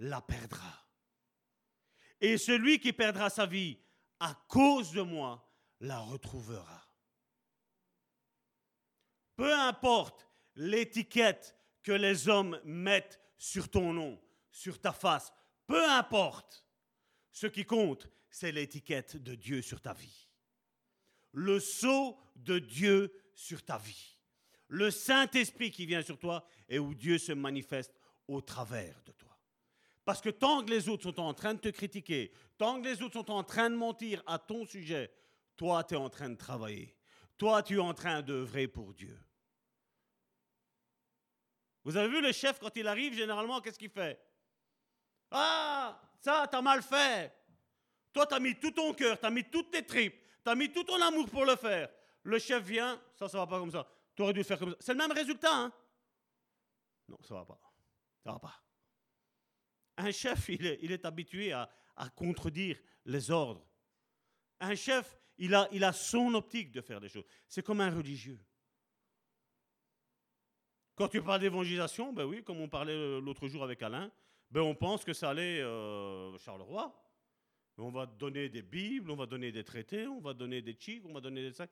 la 0.00 0.20
perdra. 0.20 0.84
Et 2.20 2.36
celui 2.36 2.80
qui 2.80 2.92
perdra 2.92 3.30
sa 3.30 3.46
vie 3.46 3.78
à 4.18 4.34
cause 4.48 4.90
de 4.90 5.02
moi 5.02 5.48
la 5.78 6.00
retrouvera. 6.00 6.88
Peu 9.36 9.54
importe 9.54 10.28
l'étiquette 10.56 11.56
que 11.84 11.92
les 11.92 12.28
hommes 12.28 12.60
mettent 12.64 13.20
sur 13.36 13.70
ton 13.70 13.92
nom, 13.92 14.20
sur 14.50 14.80
ta 14.80 14.92
face, 14.92 15.32
peu 15.68 15.88
importe. 15.88 16.66
Ce 17.30 17.46
qui 17.46 17.64
compte, 17.64 18.08
c'est 18.28 18.50
l'étiquette 18.50 19.16
de 19.16 19.36
Dieu 19.36 19.62
sur 19.62 19.80
ta 19.80 19.92
vie. 19.92 20.28
Le 21.32 21.60
sceau 21.60 22.18
de 22.34 22.58
Dieu 22.58 23.12
sur 23.34 23.64
ta 23.64 23.78
vie. 23.78 24.18
Le 24.66 24.90
Saint-Esprit 24.90 25.70
qui 25.70 25.86
vient 25.86 26.02
sur 26.02 26.18
toi 26.18 26.44
et 26.68 26.80
où 26.80 26.94
Dieu 26.94 27.18
se 27.18 27.32
manifeste 27.32 27.94
au 28.26 28.40
travers 28.40 29.00
de 29.04 29.12
toi. 29.12 29.38
Parce 30.04 30.20
que 30.20 30.30
tant 30.30 30.64
que 30.64 30.70
les 30.70 30.88
autres 30.88 31.04
sont 31.04 31.20
en 31.20 31.34
train 31.34 31.54
de 31.54 31.60
te 31.60 31.68
critiquer, 31.68 32.32
tant 32.56 32.80
que 32.80 32.88
les 32.88 33.02
autres 33.02 33.14
sont 33.14 33.30
en 33.30 33.44
train 33.44 33.70
de 33.70 33.76
mentir 33.76 34.22
à 34.26 34.38
ton 34.38 34.64
sujet, 34.64 35.12
toi, 35.56 35.84
tu 35.84 35.94
es 35.94 35.98
en 35.98 36.08
train 36.08 36.30
de 36.30 36.36
travailler. 36.36 36.96
Toi, 37.36 37.62
tu 37.62 37.76
es 37.76 37.80
en 37.80 37.94
train 37.94 38.22
d'œuvrer 38.22 38.68
pour 38.68 38.94
Dieu. 38.94 39.18
Vous 41.84 41.96
avez 41.96 42.08
vu 42.08 42.22
le 42.22 42.32
chef, 42.32 42.58
quand 42.58 42.74
il 42.76 42.86
arrive, 42.86 43.14
généralement, 43.14 43.60
qu'est-ce 43.60 43.78
qu'il 43.78 43.90
fait? 43.90 44.18
Ah, 45.30 46.00
ça, 46.20 46.46
t'as 46.50 46.62
mal 46.62 46.82
fait. 46.82 47.32
Toi, 48.12 48.26
t'as 48.26 48.40
mis 48.40 48.54
tout 48.58 48.70
ton 48.70 48.94
cœur, 48.94 49.18
t'as 49.20 49.30
mis 49.30 49.44
toutes 49.44 49.70
tes 49.70 49.84
tripes, 49.84 50.20
t'as 50.42 50.54
mis 50.54 50.72
tout 50.72 50.84
ton 50.84 51.00
amour 51.00 51.28
pour 51.28 51.44
le 51.44 51.56
faire. 51.56 51.88
Le 52.22 52.38
chef 52.38 52.64
vient, 52.64 53.00
ça, 53.14 53.28
ça 53.28 53.38
va 53.38 53.46
pas 53.46 53.58
comme 53.58 53.70
ça. 53.70 53.86
Tu 54.14 54.22
aurais 54.22 54.32
dû 54.32 54.40
le 54.40 54.44
faire 54.44 54.58
comme 54.58 54.70
ça. 54.70 54.76
C'est 54.80 54.92
le 54.92 54.98
même 54.98 55.12
résultat, 55.12 55.54
hein 55.54 55.72
Non, 57.08 57.18
ça 57.22 57.34
va 57.34 57.44
pas. 57.44 57.60
Ça 58.24 58.32
va 58.32 58.38
pas. 58.38 58.60
Un 59.98 60.10
chef, 60.12 60.48
il 60.48 60.66
est, 60.66 60.78
il 60.82 60.98
habitué 61.04 61.52
à, 61.52 61.68
contredire 62.14 62.78
les 63.04 63.30
ordres. 63.30 63.66
Un 64.60 64.74
chef, 64.74 65.18
il 65.38 65.54
a, 65.54 65.92
son 65.92 66.34
optique 66.34 66.70
de 66.72 66.80
faire 66.80 67.00
des 67.00 67.08
choses. 67.08 67.24
C'est 67.48 67.62
comme 67.62 67.80
un 67.80 67.90
religieux. 67.90 68.40
Quand 70.94 71.08
tu 71.08 71.22
parles 71.22 71.40
d'évangélisation, 71.40 72.12
ben 72.12 72.24
oui, 72.24 72.42
comme 72.42 72.60
on 72.60 72.68
parlait 72.68 72.92
euh, 72.92 73.20
l'autre 73.20 73.46
jour 73.46 73.62
avec 73.62 73.82
Alain, 73.82 74.10
ben 74.50 74.60
on 74.62 74.74
pense 74.74 75.04
que 75.04 75.12
ça 75.12 75.30
allait 75.30 75.60
euh, 75.60 76.36
Charleroi. 76.38 77.04
On 77.80 77.90
va 77.90 78.06
donner 78.06 78.48
des 78.48 78.62
Bibles, 78.62 79.10
on 79.10 79.16
va 79.16 79.26
donner 79.26 79.52
des 79.52 79.62
traités, 79.62 80.08
on 80.08 80.20
va 80.20 80.34
donner 80.34 80.60
des 80.60 80.76
chiffres, 80.78 81.06
on 81.08 81.12
va 81.12 81.20
donner 81.20 81.42
des 81.42 81.52
sacs. 81.52 81.70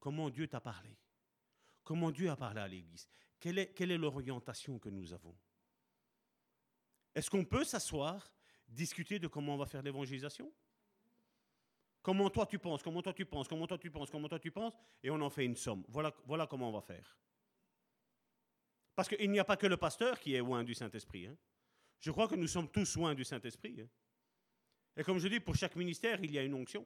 Comment 0.00 0.28
Dieu 0.28 0.48
t'a 0.48 0.60
parlé? 0.60 0.96
Comment 1.84 2.10
Dieu 2.10 2.28
a 2.28 2.36
parlé 2.36 2.60
à 2.60 2.66
l'Église? 2.66 3.08
Quelle 3.38 3.58
est, 3.58 3.72
quelle 3.72 3.92
est 3.92 3.98
l'orientation 3.98 4.78
que 4.78 4.88
nous 4.88 5.12
avons? 5.12 5.36
Est-ce 7.14 7.30
qu'on 7.30 7.44
peut 7.44 7.64
s'asseoir, 7.64 8.32
discuter 8.66 9.18
de 9.20 9.28
comment 9.28 9.54
on 9.54 9.58
va 9.58 9.66
faire 9.66 9.82
l'évangélisation? 9.82 10.52
Comment 12.02 12.30
toi 12.30 12.46
tu 12.46 12.58
penses, 12.58 12.82
comment 12.82 13.02
toi 13.02 13.12
tu 13.12 13.24
penses, 13.24 13.46
comment 13.46 13.66
toi 13.66 13.78
tu 13.78 13.90
penses, 13.90 14.10
comment 14.10 14.28
toi 14.28 14.40
tu 14.40 14.50
penses, 14.50 14.74
et 15.02 15.10
on 15.10 15.20
en 15.20 15.30
fait 15.30 15.44
une 15.44 15.56
somme. 15.56 15.84
Voilà, 15.88 16.12
voilà 16.26 16.48
comment 16.48 16.68
on 16.68 16.72
va 16.72 16.80
faire. 16.80 17.16
Parce 19.02 19.16
qu'il 19.16 19.32
n'y 19.32 19.40
a 19.40 19.44
pas 19.44 19.56
que 19.56 19.66
le 19.66 19.76
pasteur 19.76 20.20
qui 20.20 20.36
est 20.36 20.38
loin 20.38 20.62
du 20.62 20.74
Saint-Esprit. 20.74 21.26
Hein. 21.26 21.36
Je 21.98 22.12
crois 22.12 22.28
que 22.28 22.36
nous 22.36 22.46
sommes 22.46 22.68
tous 22.68 22.94
loin 22.94 23.16
du 23.16 23.24
Saint-Esprit. 23.24 23.80
Hein. 23.80 23.88
Et 24.96 25.02
comme 25.02 25.18
je 25.18 25.26
dis, 25.26 25.40
pour 25.40 25.56
chaque 25.56 25.74
ministère, 25.74 26.22
il 26.22 26.30
y 26.30 26.38
a 26.38 26.44
une 26.44 26.54
onction 26.54 26.84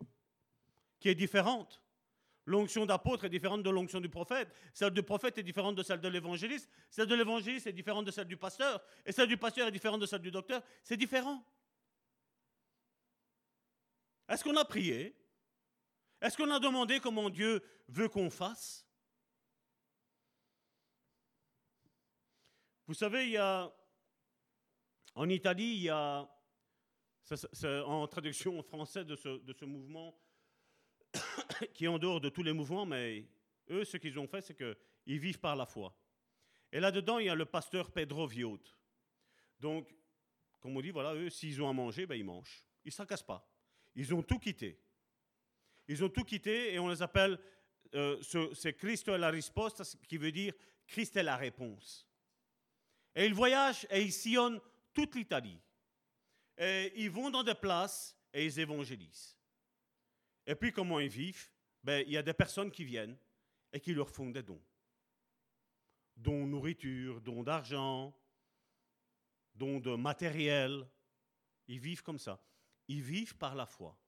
qui 0.99 1.11
est 1.11 1.15
différente. 1.15 1.83
L'onction 2.47 2.87
d'apôtre 2.87 3.27
est 3.27 3.29
différente 3.29 3.63
de 3.63 3.69
l'onction 3.69 4.01
du 4.01 4.09
prophète. 4.09 4.49
Celle 4.73 4.93
du 4.93 5.03
prophète 5.03 5.37
est 5.37 5.43
différente 5.43 5.75
de 5.75 5.83
celle 5.83 6.01
de 6.01 6.09
l'évangéliste. 6.09 6.71
Celle 6.89 7.07
de 7.07 7.15
l'évangéliste 7.15 7.67
est 7.67 7.75
différente 7.75 8.07
de 8.07 8.11
celle 8.11 8.29
du 8.29 8.39
pasteur. 8.39 8.83
Et 9.05 9.13
celle 9.13 9.29
du 9.29 9.37
pasteur 9.37 9.69
est 9.69 9.73
différente 9.73 10.01
de 10.01 10.07
celle 10.07 10.23
du 10.23 10.31
docteur. 10.31 10.63
C'est 10.83 10.97
différent. 10.97 11.45
Est-ce 14.27 14.43
qu'on 14.43 14.57
a 14.57 14.65
prié? 14.65 15.15
Est-ce 16.23 16.35
qu'on 16.39 16.51
a 16.51 16.61
demandé 16.61 16.99
comment 16.99 17.29
Dieu 17.29 17.63
veut 17.89 18.09
qu'on 18.09 18.31
fasse? 18.31 18.86
Vous 22.87 22.95
savez, 22.95 23.37
en 25.15 25.29
Italie, 25.29 25.73
il 25.75 25.83
y 25.83 25.89
a, 25.89 26.29
en 27.85 28.07
traduction 28.07 28.61
en 28.61 28.63
français 28.63 29.05
de 29.05 29.17
ce, 29.17 29.65
mouvement, 29.65 30.17
qui 31.75 31.87
est 31.87 31.89
en 31.89 31.99
dehors 31.99 32.21
de 32.21 32.29
tous 32.29 32.45
les 32.45 32.53
mouvements, 32.53 32.87
mais 32.87 33.27
eux, 33.71 33.85
ce 33.85 33.97
qu'ils 33.97 34.17
ont 34.21 34.29
fait, 34.29 34.41
c'est 34.41 34.55
qu'ils 34.55 35.19
vivent 35.19 35.41
par 35.41 35.57
la 35.57 35.67
foi. 35.67 35.99
Et 36.71 36.79
là-dedans, 36.79 37.19
il 37.19 37.27
y 37.27 37.29
a 37.29 37.35
le 37.35 37.45
pasteur 37.45 37.91
Pedro 37.91 38.29
Viot. 38.29 38.61
Donc, 39.59 39.93
comme 40.61 40.77
on 40.77 40.81
dit, 40.81 40.91
voilà, 40.91 41.13
eux, 41.15 41.31
s'ils 41.31 41.61
ont 41.61 41.69
à 41.69 41.73
manger, 41.73 42.07
ben, 42.07 42.15
ils 42.15 42.25
mangent. 42.25 42.63
Ils 42.85 42.89
ne 42.89 42.93
s'en 42.93 43.07
pas. 43.27 43.51
Ils 43.97 44.15
ont 44.15 44.23
tout 44.23 44.39
quitté. 44.39 44.81
Ils 45.89 46.05
ont 46.05 46.09
tout 46.09 46.25
quitté 46.25 46.75
et 46.75 46.79
on 46.79 46.89
les 46.89 47.03
appelle, 47.03 47.37
euh, 47.95 48.23
c'est 48.55 48.75
Christ 48.75 49.09
est 49.09 49.19
la 49.19 49.31
risposta, 49.31 49.83
qui 50.09 50.19
veut 50.19 50.31
dire 50.31 50.53
Christ 50.87 51.17
est 51.17 51.25
la 51.25 51.37
réponse. 51.37 52.06
Et 53.17 53.25
ils 53.25 53.35
voyagent 53.35 53.87
et 53.91 54.03
ils 54.03 54.13
sillonnent 54.13 54.61
toute 54.93 55.15
l'Italie. 55.15 55.59
Et 56.59 56.93
ils 56.97 57.11
vont 57.11 57.31
dans 57.31 57.43
des 57.43 57.55
places 57.55 58.15
et 58.33 58.45
ils 58.45 58.61
évangélisent. 58.61 59.37
Et 60.47 60.55
puis 60.55 60.71
comment 60.71 61.01
ils 61.01 61.09
vivent? 61.09 61.51
Ben, 61.83 62.05
Il 62.07 62.13
y 62.13 62.19
a 62.19 62.23
des 62.23 62.35
personnes 62.35 62.71
qui 62.71 62.85
viennent 62.85 63.17
et 63.73 63.81
qui 63.81 63.95
leur 63.95 64.11
font 64.11 64.31
des 64.31 64.43
dons. 64.43 64.63
Dons 66.15 66.47
nourriture, 66.47 67.21
dons 67.23 67.43
d'argent, 67.43 68.15
dons 69.55 69.81
de 69.81 69.97
matériel. 69.97 70.87
Ils 71.69 71.81
vivent 71.81 72.03
comme 72.03 72.19
ça. 72.19 72.39
Ils 72.87 73.03
vivent 73.03 73.37
par 73.37 73.55
la 73.55 73.67
foi. 73.67 73.99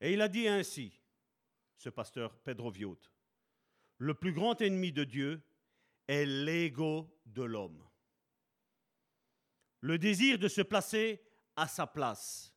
Et 0.00 0.12
il 0.12 0.20
a 0.20 0.28
dit 0.28 0.46
ainsi, 0.46 0.96
ce 1.76 1.88
pasteur 1.88 2.38
Pedro 2.38 2.70
Viot, 2.70 2.98
le 3.98 4.14
plus 4.14 4.32
grand 4.32 4.60
ennemi 4.60 4.92
de 4.92 5.02
Dieu 5.02 5.42
est 6.08 6.26
l'ego 6.26 7.08
de 7.26 7.42
l'homme. 7.42 7.84
Le 9.80 9.98
désir 9.98 10.38
de 10.38 10.48
se 10.48 10.62
placer 10.62 11.22
à 11.54 11.68
sa 11.68 11.86
place 11.86 12.54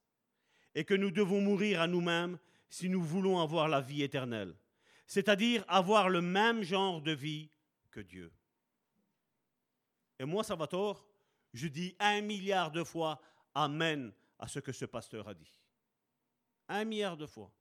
et 0.73 0.85
que 0.85 0.93
nous 0.93 1.11
devons 1.11 1.41
mourir 1.41 1.81
à 1.81 1.87
nous-mêmes 1.87 2.39
si 2.69 2.89
nous 2.89 3.03
voulons 3.03 3.39
avoir 3.39 3.67
la 3.67 3.81
vie 3.81 4.01
éternelle, 4.01 4.55
c'est-à-dire 5.05 5.63
avoir 5.67 6.09
le 6.09 6.21
même 6.21 6.63
genre 6.63 7.01
de 7.01 7.11
vie 7.11 7.51
que 7.91 7.99
Dieu. 7.99 8.31
Et 10.17 10.25
moi, 10.25 10.43
Salvatore, 10.43 11.05
je 11.53 11.67
dis 11.67 11.95
un 11.99 12.21
milliard 12.21 12.71
de 12.71 12.83
fois 12.83 13.21
Amen 13.53 14.13
à 14.39 14.47
ce 14.47 14.59
que 14.59 14.71
ce 14.71 14.85
pasteur 14.85 15.27
a 15.27 15.33
dit. 15.33 15.59
Un 16.69 16.85
milliard 16.85 17.17
de 17.17 17.25
fois. 17.25 17.51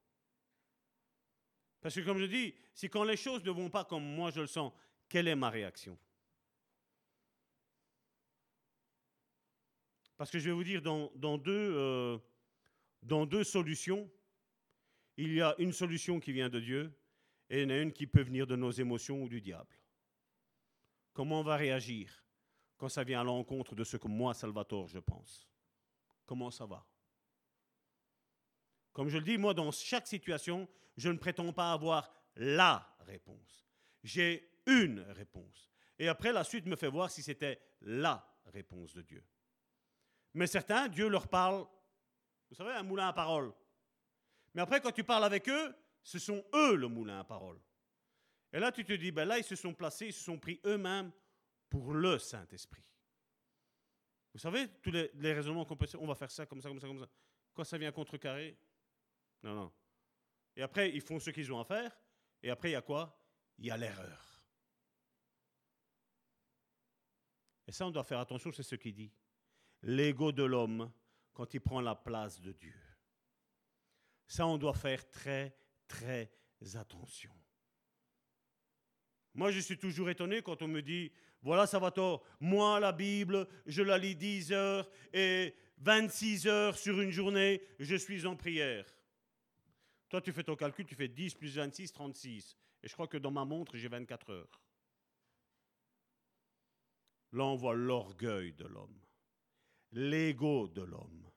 Parce 1.81 1.95
que 1.95 2.01
comme 2.01 2.19
je 2.19 2.27
dis, 2.27 2.55
si 2.75 2.89
quand 2.89 3.05
les 3.05 3.17
choses 3.17 3.43
ne 3.45 3.51
vont 3.51 3.71
pas 3.71 3.85
comme 3.85 4.05
moi 4.05 4.31
je 4.31 4.41
le 4.41 4.47
sens, 4.47 4.73
quelle 5.11 5.29
est 5.29 5.37
ma 5.37 5.51
réaction? 5.51 5.99
Parce 10.17 10.31
que 10.31 10.39
je 10.39 10.49
vais 10.49 10.55
vous 10.55 10.65
dire, 10.65 10.81
dans, 10.81 11.39
deux, 11.39 11.75
euh, 11.77 12.19
dans 13.03 13.27
deux 13.27 13.45
solutions, 13.45 14.09
il 15.17 15.35
y 15.35 15.43
a 15.43 15.55
une 15.59 15.73
solution 15.73 16.21
qui 16.21 16.33
vient 16.33 16.49
de 16.49 16.61
Dieu 16.61 16.93
et 17.51 17.63
une 17.63 17.93
qui 17.93 18.07
peut 18.07 18.23
venir 18.23 18.47
de 18.47 18.55
nos 18.55 18.71
émotions 18.71 19.23
ou 19.23 19.29
du 19.29 19.41
diable. 19.41 19.75
Comment 21.13 21.41
on 21.41 21.43
va 21.43 21.57
réagir 21.57 22.25
quand 22.77 22.89
ça 22.89 23.03
vient 23.03 23.21
à 23.21 23.25
l'encontre 23.25 23.75
de 23.75 23.83
ce 23.83 23.97
que 23.97 24.09
moi, 24.09 24.33
Salvatore, 24.33 24.87
je 24.89 25.01
pense? 25.01 25.49
Comment 26.25 26.51
ça 26.51 26.67
va? 26.67 26.87
Comme 28.93 29.09
je 29.09 29.19
le 29.19 29.25
dis, 29.25 29.39
moi, 29.39 29.55
dans 29.55 29.73
chaque 29.73 30.07
situation, 30.07 30.69
je 30.97 31.09
ne 31.09 31.19
prétends 31.19 31.53
pas 31.53 31.73
avoir 31.73 32.13
la 32.37 32.97
réponse. 33.01 33.67
J'ai 34.05 34.60
une 34.71 35.01
réponse. 35.11 35.71
Et 35.99 36.09
après, 36.09 36.33
la 36.33 36.45
suite 36.45 36.67
me 36.67 36.77
fait 36.77 36.89
voir 36.89 37.11
si 37.11 37.23
c'était 37.23 37.61
la 37.83 38.27
réponse 38.47 38.95
de 38.95 39.03
Dieu. 39.03 39.23
Mais 40.35 40.47
certains, 40.47 40.89
Dieu 40.89 41.09
leur 41.09 41.29
parle, 41.29 41.67
vous 42.49 42.57
savez, 42.57 42.73
un 42.73 42.83
moulin 42.83 43.09
à 43.09 43.13
parole. 43.13 43.53
Mais 44.55 44.63
après, 44.63 44.81
quand 44.81 44.93
tu 44.93 45.05
parles 45.05 45.25
avec 45.25 45.49
eux, 45.49 45.75
ce 46.03 46.19
sont 46.19 46.45
eux 46.55 46.77
le 46.77 46.89
moulin 46.89 47.21
à 47.21 47.25
parole. 47.25 47.61
Et 48.53 48.59
là, 48.59 48.73
tu 48.73 48.85
te 48.85 48.93
dis, 48.93 49.13
ben 49.13 49.27
là, 49.27 49.39
ils 49.39 49.45
se 49.45 49.57
sont 49.57 49.75
placés, 49.75 50.07
ils 50.07 50.13
se 50.13 50.25
sont 50.25 50.39
pris 50.39 50.61
eux-mêmes 50.65 51.13
pour 51.69 51.93
le 51.93 52.19
Saint-Esprit. 52.19 52.89
Vous 54.33 54.41
savez, 54.41 54.69
tous 54.83 54.91
les, 54.91 55.33
raisonnements 55.33 55.65
qu'on 55.65 55.77
peut 55.77 55.89
on 55.99 56.07
va 56.07 56.15
faire 56.15 56.31
ça, 56.31 56.47
comme 56.47 56.61
ça, 56.61 56.69
comme 56.69 56.81
ça, 56.81 56.87
comme 56.87 57.01
ça. 57.01 57.09
Quand 57.53 57.65
ça 57.65 57.79
vient 57.79 57.93
contrecarrer, 57.93 58.57
non, 59.43 59.55
non. 59.55 59.73
Et 60.57 60.63
après, 60.63 60.91
ils 60.91 61.01
font 61.01 61.19
ce 61.19 61.31
qu'ils 61.31 61.53
ont 61.53 61.61
à 61.61 61.65
faire. 61.65 61.97
Et 62.43 62.51
après, 62.51 62.71
il 62.71 62.73
y 62.73 62.77
a 62.77 62.83
quoi? 62.83 63.17
Il 63.59 63.67
y 63.67 63.71
a 63.71 63.77
l'erreur. 63.77 64.30
Et 67.71 67.73
ça, 67.73 67.87
on 67.87 67.93
doit 67.93 68.03
faire 68.03 68.19
attention, 68.19 68.51
c'est 68.51 68.65
ce 68.65 68.75
qu'il 68.75 68.93
dit. 68.93 69.13
L'ego 69.83 70.33
de 70.33 70.43
l'homme, 70.43 70.91
quand 71.33 71.55
il 71.55 71.61
prend 71.61 71.81
la 71.81 71.95
place 71.95 72.41
de 72.41 72.51
Dieu. 72.51 72.75
Ça, 74.27 74.45
on 74.45 74.59
doit 74.59 74.75
faire 74.75 75.09
très, 75.09 75.57
très 75.87 76.33
attention. 76.75 77.31
Moi, 79.35 79.53
je 79.53 79.61
suis 79.61 79.79
toujours 79.79 80.11
étonné 80.11 80.43
quand 80.43 80.63
on 80.63 80.67
me 80.67 80.83
dit, 80.83 81.13
voilà, 81.43 81.65
ça 81.65 81.79
va 81.79 81.93
tort. 81.93 82.25
Moi, 82.41 82.81
la 82.81 82.91
Bible, 82.91 83.47
je 83.67 83.83
la 83.83 83.99
lis 83.99 84.17
10 84.17 84.51
heures 84.51 84.91
et 85.13 85.55
26 85.79 86.49
heures 86.49 86.77
sur 86.77 87.01
une 87.01 87.13
journée, 87.13 87.63
je 87.79 87.95
suis 87.95 88.27
en 88.27 88.35
prière. 88.35 88.85
Toi, 90.09 90.21
tu 90.21 90.33
fais 90.33 90.43
ton 90.43 90.57
calcul, 90.57 90.87
tu 90.87 90.97
fais 90.97 91.07
10 91.07 91.37
plus 91.37 91.55
26, 91.55 91.93
36. 91.93 92.57
Et 92.83 92.89
je 92.89 92.95
crois 92.95 93.07
que 93.07 93.17
dans 93.17 93.31
ma 93.31 93.45
montre, 93.45 93.77
j'ai 93.77 93.87
24 93.87 94.31
heures. 94.31 94.61
Là, 97.33 97.45
on 97.45 97.55
voit 97.55 97.75
l'orgueil 97.75 98.53
de 98.55 98.67
l'homme, 98.67 99.01
l'ego 99.93 100.69
de 100.69 100.83
l'homme. 100.83 101.31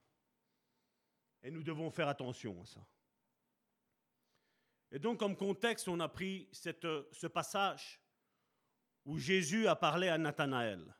Et 1.43 1.51
nous 1.51 1.63
devons 1.63 1.91
faire 1.91 2.07
attention 2.07 2.61
à 2.61 2.65
ça. 2.65 2.85
Et 4.91 4.99
donc, 4.99 5.19
comme 5.19 5.35
contexte, 5.35 5.87
on 5.87 5.99
a 5.99 6.07
pris 6.07 6.47
ce 6.51 7.27
passage 7.27 7.99
où 9.05 9.17
Jésus 9.17 9.67
a 9.67 9.75
parlé 9.75 10.07
à 10.07 10.17
Nathanaël. 10.17 10.95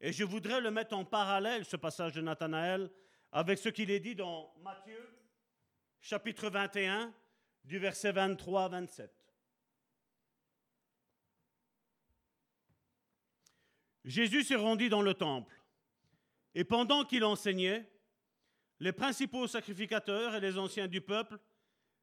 Et 0.00 0.12
je 0.12 0.24
voudrais 0.24 0.60
le 0.60 0.70
mettre 0.70 0.94
en 0.94 1.04
parallèle, 1.04 1.64
ce 1.64 1.76
passage 1.76 2.12
de 2.12 2.20
Nathanaël, 2.20 2.90
avec 3.32 3.58
ce 3.58 3.70
qu'il 3.70 3.90
est 3.90 4.00
dit 4.00 4.14
dans 4.14 4.54
Matthieu, 4.58 5.02
chapitre 6.00 6.50
21, 6.50 7.12
du 7.64 7.78
verset 7.78 8.12
23 8.12 8.64
à 8.64 8.68
27. 8.68 9.23
Jésus 14.04 14.44
s'est 14.44 14.54
rendu 14.54 14.88
dans 14.88 15.02
le 15.02 15.14
temple, 15.14 15.60
et 16.54 16.64
pendant 16.64 17.04
qu'il 17.04 17.24
enseignait, 17.24 17.90
les 18.80 18.92
principaux 18.92 19.46
sacrificateurs 19.46 20.34
et 20.34 20.40
les 20.40 20.58
anciens 20.58 20.88
du 20.88 21.00
peuple 21.00 21.38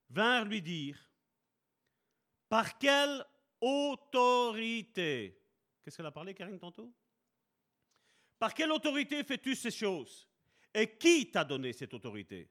vinrent 0.10 0.46
lui 0.46 0.62
dire, 0.62 1.12
par 2.50 2.78
quelle 2.78 3.24
autorité? 3.62 5.40
Qu'est-ce 5.84 5.98
qu'elle 5.98 6.06
a 6.06 6.12
parlé, 6.12 6.34
Karine, 6.34 6.60
tantôt 6.60 6.94
Par 8.38 8.54
quelle 8.54 8.72
autorité 8.72 9.24
fais-tu 9.24 9.56
ces 9.56 9.72
choses? 9.72 10.28
Et 10.74 10.98
qui 10.98 11.30
t'a 11.32 11.46
donné 11.46 11.72
cette 11.72 11.94
autorité? 11.94 12.50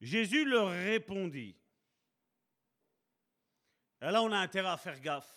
Jésus 0.00 0.44
leur 0.44 0.70
répondit. 0.70 1.56
Et 4.00 4.06
là, 4.06 4.22
on 4.22 4.32
a 4.32 4.38
intérêt 4.38 4.68
à 4.70 4.76
faire 4.78 5.00
gaffe. 5.00 5.34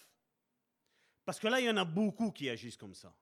Parce 1.25 1.39
que 1.39 1.47
là, 1.47 1.59
il 1.59 1.65
y 1.65 1.69
en 1.69 1.77
a 1.77 1.85
beaucoup 1.85 2.31
qui 2.31 2.49
agissent 2.49 2.77
comme 2.77 2.93
ça. 2.93 3.15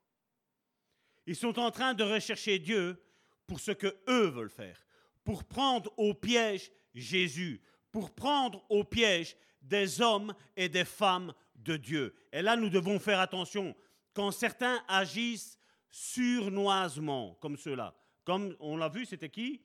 Ils 1.26 1.36
sont 1.36 1.60
en 1.60 1.72
train 1.72 1.94
de 1.94 2.04
rechercher 2.04 2.60
Dieu 2.60 3.02
pour 3.46 3.60
ce 3.60 3.72
que 3.72 3.96
eux 4.08 4.28
veulent 4.28 4.50
faire, 4.50 4.86
pour 5.24 5.44
prendre 5.44 5.94
au 5.98 6.14
piège 6.14 6.72
Jésus, 6.94 7.62
pour 7.92 8.14
prendre 8.14 8.66
au 8.70 8.84
piège 8.84 9.36
des 9.62 10.02
hommes 10.02 10.34
et 10.56 10.70
des 10.70 10.86
femmes 10.86 11.34
de 11.56 11.78
Dieu. 11.78 12.16
Et 12.32 12.42
là, 12.42 12.56
nous 12.56 12.70
devons 12.70 13.00
faire 13.00 13.20
attention. 13.20 13.76
Quand 14.14 14.32
certains 14.32 14.84
agissent 14.88 15.60
surnoisement, 15.90 17.36
comme 17.36 17.58
ceux-là, 17.58 17.96
comme 18.24 18.56
on 18.60 18.78
l'a 18.78 18.90
vu, 18.90 19.06
c'était 19.06 19.30
qui? 19.30 19.62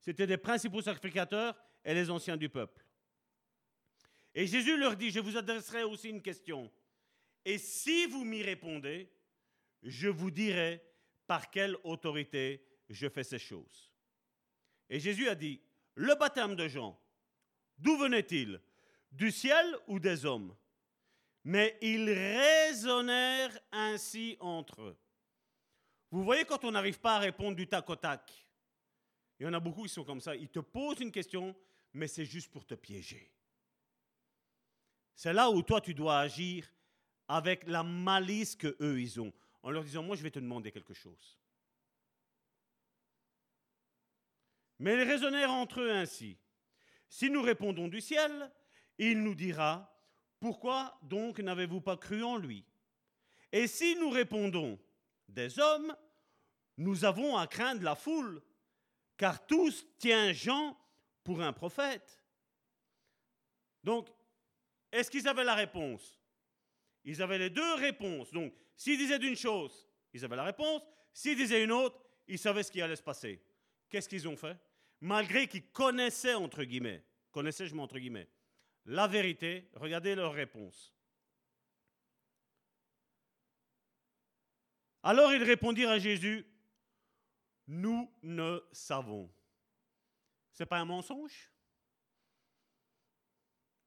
C'était 0.00 0.26
des 0.26 0.36
principaux 0.36 0.82
sacrificateurs 0.82 1.56
et 1.84 1.94
les 1.94 2.10
anciens 2.10 2.36
du 2.36 2.48
peuple. 2.48 2.84
Et 4.34 4.46
Jésus 4.46 4.76
leur 4.76 4.96
dit, 4.96 5.10
je 5.10 5.20
vous 5.20 5.36
adresserai 5.36 5.82
aussi 5.84 6.08
une 6.08 6.22
question. 6.22 6.70
Et 7.44 7.58
si 7.58 8.06
vous 8.06 8.24
m'y 8.24 8.42
répondez, 8.42 9.10
je 9.82 10.08
vous 10.08 10.30
dirai 10.30 10.82
par 11.26 11.50
quelle 11.50 11.76
autorité 11.84 12.64
je 12.88 13.08
fais 13.08 13.24
ces 13.24 13.38
choses. 13.38 13.90
Et 14.88 15.00
Jésus 15.00 15.28
a 15.28 15.34
dit, 15.34 15.60
le 15.94 16.14
baptême 16.14 16.54
de 16.54 16.68
Jean, 16.68 16.98
d'où 17.78 17.96
venait-il? 17.96 18.60
Du 19.10 19.30
ciel 19.30 19.76
ou 19.88 19.98
des 19.98 20.24
hommes? 20.24 20.56
Mais 21.44 21.76
ils 21.82 22.08
raisonnèrent 22.08 23.58
ainsi 23.72 24.36
entre 24.40 24.82
eux. 24.82 24.98
Vous 26.10 26.22
voyez 26.24 26.44
quand 26.44 26.64
on 26.64 26.70
n'arrive 26.70 27.00
pas 27.00 27.16
à 27.16 27.18
répondre 27.18 27.56
du 27.56 27.66
tac 27.66 27.88
au 27.90 27.96
tac. 27.96 28.46
Il 29.40 29.44
y 29.44 29.48
en 29.48 29.54
a 29.54 29.60
beaucoup 29.60 29.82
qui 29.82 29.88
sont 29.88 30.04
comme 30.04 30.20
ça. 30.20 30.36
Ils 30.36 30.50
te 30.50 30.60
posent 30.60 31.00
une 31.00 31.10
question, 31.10 31.56
mais 31.92 32.06
c'est 32.06 32.24
juste 32.24 32.50
pour 32.50 32.64
te 32.64 32.74
piéger. 32.74 33.32
C'est 35.14 35.32
là 35.32 35.50
où 35.50 35.62
toi, 35.62 35.80
tu 35.80 35.94
dois 35.94 36.20
agir 36.20 36.70
avec 37.32 37.66
la 37.66 37.82
malice 37.82 38.54
que 38.54 38.76
eux 38.80 39.00
ils 39.00 39.18
ont, 39.18 39.32
en 39.62 39.70
leur 39.70 39.84
disant, 39.84 40.02
moi, 40.02 40.16
je 40.16 40.22
vais 40.22 40.30
te 40.30 40.38
demander 40.38 40.70
quelque 40.70 40.92
chose. 40.92 41.38
Mais 44.78 44.94
ils 44.94 45.08
raisonnèrent 45.08 45.52
entre 45.52 45.80
eux 45.80 45.90
ainsi. 45.90 46.36
Si 47.08 47.30
nous 47.30 47.40
répondons 47.40 47.88
du 47.88 48.02
ciel, 48.02 48.52
il 48.98 49.22
nous 49.22 49.34
dira, 49.34 49.98
pourquoi 50.40 50.98
donc 51.02 51.38
n'avez-vous 51.38 51.80
pas 51.80 51.96
cru 51.96 52.22
en 52.22 52.36
lui? 52.36 52.66
Et 53.50 53.66
si 53.66 53.96
nous 53.96 54.10
répondons 54.10 54.78
des 55.28 55.58
hommes, 55.58 55.96
nous 56.76 57.04
avons 57.04 57.38
à 57.38 57.46
craindre 57.46 57.82
la 57.82 57.94
foule, 57.94 58.42
car 59.16 59.46
tous 59.46 59.86
tiennent 59.98 60.34
Jean 60.34 60.76
pour 61.24 61.40
un 61.40 61.52
prophète. 61.54 62.22
Donc, 63.84 64.08
est-ce 64.90 65.10
qu'ils 65.10 65.28
avaient 65.28 65.44
la 65.44 65.54
réponse? 65.54 66.21
Ils 67.04 67.20
avaient 67.22 67.38
les 67.38 67.50
deux 67.50 67.74
réponses. 67.74 68.32
Donc, 68.32 68.54
s'ils 68.76 68.98
disaient 68.98 69.18
d'une 69.18 69.36
chose, 69.36 69.88
ils 70.12 70.24
avaient 70.24 70.36
la 70.36 70.44
réponse. 70.44 70.82
S'ils 71.12 71.36
disaient 71.36 71.64
une 71.64 71.72
autre, 71.72 72.00
ils 72.26 72.38
savaient 72.38 72.62
ce 72.62 72.70
qui 72.70 72.80
allait 72.80 72.96
se 72.96 73.02
passer. 73.02 73.44
Qu'est-ce 73.88 74.08
qu'ils 74.08 74.28
ont 74.28 74.36
fait? 74.36 74.56
Malgré 75.00 75.48
qu'ils 75.48 75.70
connaissaient, 75.70 76.34
entre 76.34 76.62
guillemets, 76.64 77.04
connaissaient, 77.30 77.66
je 77.66 77.76
entre 77.76 77.98
guillemets, 77.98 78.28
la 78.86 79.06
vérité, 79.06 79.68
regardez 79.74 80.14
leur 80.14 80.32
réponse. 80.32 80.94
Alors 85.02 85.32
ils 85.32 85.42
répondirent 85.42 85.90
à 85.90 85.98
Jésus, 85.98 86.46
nous 87.66 88.12
ne 88.22 88.60
savons. 88.70 89.32
Ce 90.52 90.62
n'est 90.62 90.66
pas 90.66 90.78
un 90.78 90.84
mensonge? 90.84 91.50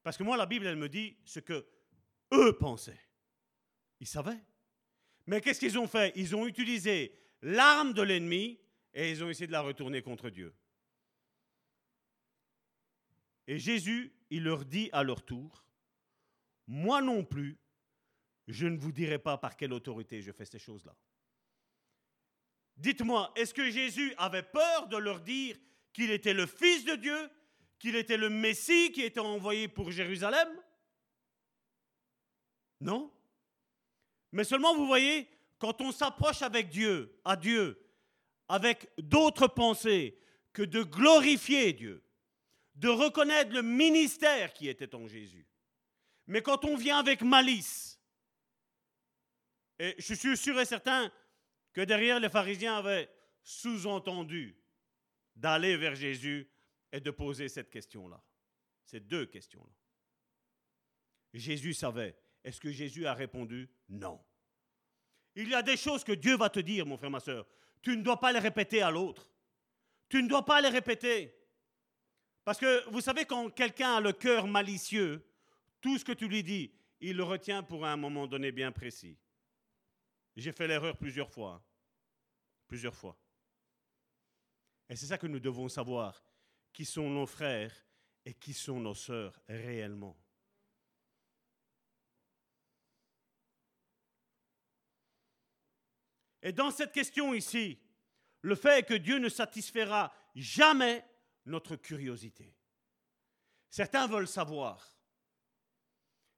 Parce 0.02 0.16
que 0.16 0.22
moi, 0.22 0.36
la 0.36 0.46
Bible, 0.46 0.66
elle 0.66 0.76
me 0.76 0.88
dit 0.88 1.16
ce 1.24 1.40
que 1.40 1.66
eux 2.32 2.56
pensaient. 2.58 3.05
Ils 4.00 4.06
savaient. 4.06 4.42
Mais 5.26 5.40
qu'est-ce 5.40 5.60
qu'ils 5.60 5.78
ont 5.78 5.88
fait? 5.88 6.12
Ils 6.16 6.36
ont 6.36 6.46
utilisé 6.46 7.12
l'arme 7.42 7.92
de 7.92 8.02
l'ennemi 8.02 8.58
et 8.94 9.10
ils 9.10 9.22
ont 9.22 9.28
essayé 9.28 9.46
de 9.46 9.52
la 9.52 9.60
retourner 9.60 10.02
contre 10.02 10.30
Dieu. 10.30 10.54
Et 13.46 13.58
Jésus, 13.58 14.12
il 14.30 14.44
leur 14.44 14.64
dit 14.64 14.88
à 14.92 15.02
leur 15.02 15.24
tour, 15.24 15.64
moi 16.66 17.00
non 17.00 17.24
plus, 17.24 17.58
je 18.48 18.66
ne 18.66 18.76
vous 18.76 18.92
dirai 18.92 19.18
pas 19.18 19.38
par 19.38 19.56
quelle 19.56 19.72
autorité 19.72 20.22
je 20.22 20.32
fais 20.32 20.44
ces 20.44 20.58
choses-là. 20.58 20.96
Dites-moi, 22.76 23.32
est-ce 23.36 23.54
que 23.54 23.70
Jésus 23.70 24.14
avait 24.18 24.42
peur 24.42 24.88
de 24.88 24.96
leur 24.96 25.20
dire 25.20 25.56
qu'il 25.92 26.10
était 26.10 26.34
le 26.34 26.46
Fils 26.46 26.84
de 26.84 26.94
Dieu, 26.96 27.30
qu'il 27.78 27.96
était 27.96 28.16
le 28.16 28.28
Messie 28.28 28.92
qui 28.92 29.02
était 29.02 29.20
envoyé 29.20 29.68
pour 29.68 29.90
Jérusalem? 29.90 30.48
Non. 32.80 33.10
Mais 34.32 34.44
seulement, 34.44 34.74
vous 34.74 34.86
voyez, 34.86 35.28
quand 35.58 35.80
on 35.80 35.92
s'approche 35.92 36.42
avec 36.42 36.68
Dieu, 36.68 37.18
à 37.24 37.36
Dieu, 37.36 37.82
avec 38.48 38.90
d'autres 38.98 39.48
pensées 39.48 40.18
que 40.52 40.62
de 40.62 40.82
glorifier 40.82 41.72
Dieu, 41.72 42.02
de 42.74 42.88
reconnaître 42.88 43.52
le 43.52 43.62
ministère 43.62 44.52
qui 44.52 44.68
était 44.68 44.94
en 44.94 45.06
Jésus. 45.06 45.46
Mais 46.26 46.42
quand 46.42 46.64
on 46.64 46.76
vient 46.76 46.98
avec 46.98 47.22
malice, 47.22 47.98
et 49.78 49.94
je 49.98 50.14
suis 50.14 50.36
sûr 50.36 50.58
et 50.58 50.64
certain 50.64 51.12
que 51.72 51.82
derrière 51.82 52.20
les 52.20 52.30
pharisiens 52.30 52.78
avaient 52.78 53.10
sous-entendu 53.42 54.58
d'aller 55.34 55.76
vers 55.76 55.94
Jésus 55.94 56.50
et 56.92 57.00
de 57.00 57.10
poser 57.10 57.48
cette 57.48 57.70
question-là, 57.70 58.22
ces 58.84 59.00
deux 59.00 59.26
questions-là. 59.26 59.74
Jésus 61.34 61.74
savait. 61.74 62.16
Est-ce 62.46 62.60
que 62.60 62.70
Jésus 62.70 63.08
a 63.08 63.12
répondu 63.12 63.68
Non. 63.88 64.24
Il 65.34 65.48
y 65.48 65.54
a 65.54 65.62
des 65.62 65.76
choses 65.76 66.04
que 66.04 66.12
Dieu 66.12 66.36
va 66.36 66.48
te 66.48 66.60
dire, 66.60 66.86
mon 66.86 66.96
frère, 66.96 67.10
ma 67.10 67.18
soeur. 67.18 67.44
Tu 67.82 67.96
ne 67.96 68.02
dois 68.02 68.20
pas 68.20 68.32
les 68.32 68.38
répéter 68.38 68.80
à 68.82 68.90
l'autre. 68.90 69.28
Tu 70.08 70.22
ne 70.22 70.28
dois 70.28 70.44
pas 70.44 70.60
les 70.60 70.68
répéter. 70.68 71.34
Parce 72.44 72.58
que 72.58 72.88
vous 72.90 73.00
savez, 73.00 73.24
quand 73.24 73.50
quelqu'un 73.50 73.96
a 73.96 74.00
le 74.00 74.12
cœur 74.12 74.46
malicieux, 74.46 75.28
tout 75.80 75.98
ce 75.98 76.04
que 76.04 76.12
tu 76.12 76.28
lui 76.28 76.44
dis, 76.44 76.72
il 77.00 77.16
le 77.16 77.24
retient 77.24 77.64
pour 77.64 77.84
un 77.84 77.96
moment 77.96 78.28
donné 78.28 78.52
bien 78.52 78.70
précis. 78.70 79.18
J'ai 80.36 80.52
fait 80.52 80.68
l'erreur 80.68 80.96
plusieurs 80.96 81.32
fois. 81.32 81.60
Plusieurs 82.68 82.94
fois. 82.94 83.18
Et 84.88 84.94
c'est 84.94 85.06
ça 85.06 85.18
que 85.18 85.26
nous 85.26 85.40
devons 85.40 85.68
savoir. 85.68 86.22
Qui 86.72 86.84
sont 86.84 87.10
nos 87.10 87.26
frères 87.26 87.74
et 88.24 88.34
qui 88.34 88.52
sont 88.52 88.78
nos 88.78 88.94
sœurs 88.94 89.36
réellement? 89.48 90.16
Et 96.46 96.52
dans 96.52 96.70
cette 96.70 96.92
question 96.92 97.34
ici, 97.34 97.76
le 98.42 98.54
fait 98.54 98.86
que 98.86 98.94
Dieu 98.94 99.18
ne 99.18 99.28
satisfera 99.28 100.14
jamais 100.36 101.04
notre 101.44 101.74
curiosité. 101.74 102.54
Certains 103.68 104.06
veulent 104.06 104.28
savoir. 104.28 104.96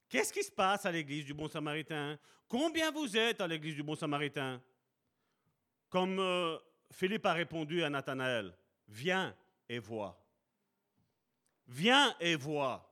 Qu'est-ce 0.09 0.33
qui 0.33 0.41
se 0.41 0.51
passe 0.51 0.87
à 0.87 0.91
l'église 0.91 1.25
du 1.25 1.35
Bon 1.35 1.47
Samaritain? 1.47 2.17
Combien 2.47 2.89
vous 2.89 3.15
êtes 3.15 3.39
à 3.39 3.45
l'église 3.45 3.75
du 3.75 3.83
Bon 3.83 3.93
Samaritain? 3.93 4.59
Comme 5.89 6.17
euh, 6.17 6.57
Philippe 6.91 7.27
a 7.27 7.33
répondu 7.33 7.83
à 7.83 7.89
Nathanaël, 7.91 8.57
viens 8.87 9.37
et 9.69 9.77
vois. 9.77 10.19
Viens 11.67 12.15
et 12.19 12.35
vois. 12.35 12.88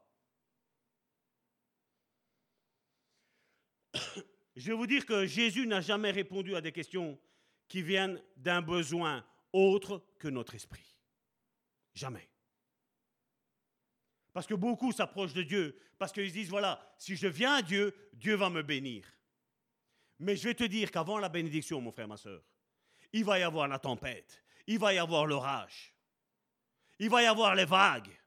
Je 4.58 4.72
vais 4.72 4.76
vous 4.76 4.88
dire 4.88 5.06
que 5.06 5.28
Jésus 5.28 5.68
n'a 5.68 5.82
jamais 5.82 6.10
répondu 6.10 6.56
à 6.56 6.62
des 6.62 6.72
questions 6.72 7.20
qui 7.68 7.84
viennent 7.84 8.20
d'un 8.36 8.64
besoin 8.64 9.24
autre 9.54 10.04
que 10.18 10.28
notre 10.28 10.56
esprit. 10.56 10.96
Jamais. 11.94 12.28
Parce 14.34 14.48
que 14.48 14.56
beaucoup 14.56 14.92
s'approchent 14.92 15.36
de 15.36 15.44
Dieu, 15.44 15.80
parce 16.00 16.12
qu'ils 16.12 16.32
disent, 16.32 16.50
voilà, 16.50 16.84
si 16.98 17.16
je 17.16 17.28
viens 17.28 17.58
à 17.58 17.62
Dieu, 17.62 17.96
Dieu 18.14 18.34
va 18.34 18.50
me 18.50 18.64
bénir. 18.64 19.06
Mais 20.18 20.36
je 20.36 20.46
vais 20.46 20.56
te 20.56 20.64
dire 20.64 20.90
qu'avant 20.90 21.20
la 21.20 21.30
bénédiction, 21.30 21.80
mon 21.80 21.92
frère, 21.92 22.08
ma 22.08 22.18
soeur, 22.18 22.42
il 23.14 23.24
va 23.24 23.38
y 23.38 23.44
avoir 23.44 23.68
la 23.68 23.78
tempête, 23.78 24.44
il 24.66 24.80
va 24.80 24.92
y 24.92 24.98
avoir 24.98 25.28
l'orage, 25.28 25.94
il 26.98 27.12
va 27.12 27.22
y 27.22 27.28
avoir 27.28 27.54
les 27.54 27.66
vagues. 27.66 28.18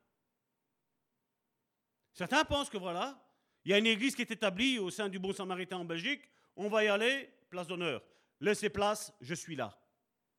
Certains 2.12 2.44
pensent 2.44 2.70
que 2.70 2.78
voilà, 2.78 3.20
il 3.64 3.70
y 3.70 3.74
a 3.74 3.78
une 3.78 3.86
église 3.86 4.14
qui 4.14 4.22
est 4.22 4.30
établie 4.30 4.78
au 4.78 4.90
sein 4.90 5.08
du 5.08 5.18
Bon 5.18 5.32
Samaritain 5.32 5.78
en 5.78 5.84
Belgique, 5.84 6.28
on 6.56 6.68
va 6.68 6.84
y 6.84 6.88
aller, 6.88 7.30
place 7.48 7.66
d'honneur. 7.66 8.02
Laissez 8.40 8.70
place, 8.70 9.12
je 9.20 9.34
suis 9.34 9.56
là. 9.56 9.78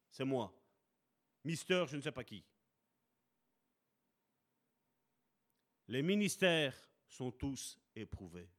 C'est 0.10 0.26
moi. 0.26 0.54
Mister, 1.44 1.86
je 1.88 1.98
ne 1.98 2.02
sais 2.02 2.12
pas 2.12 2.24
qui. 2.24 2.44
Les 5.88 6.02
ministères 6.02 6.76
sont 7.08 7.32
tous 7.32 7.78
éprouvés. 7.96 8.50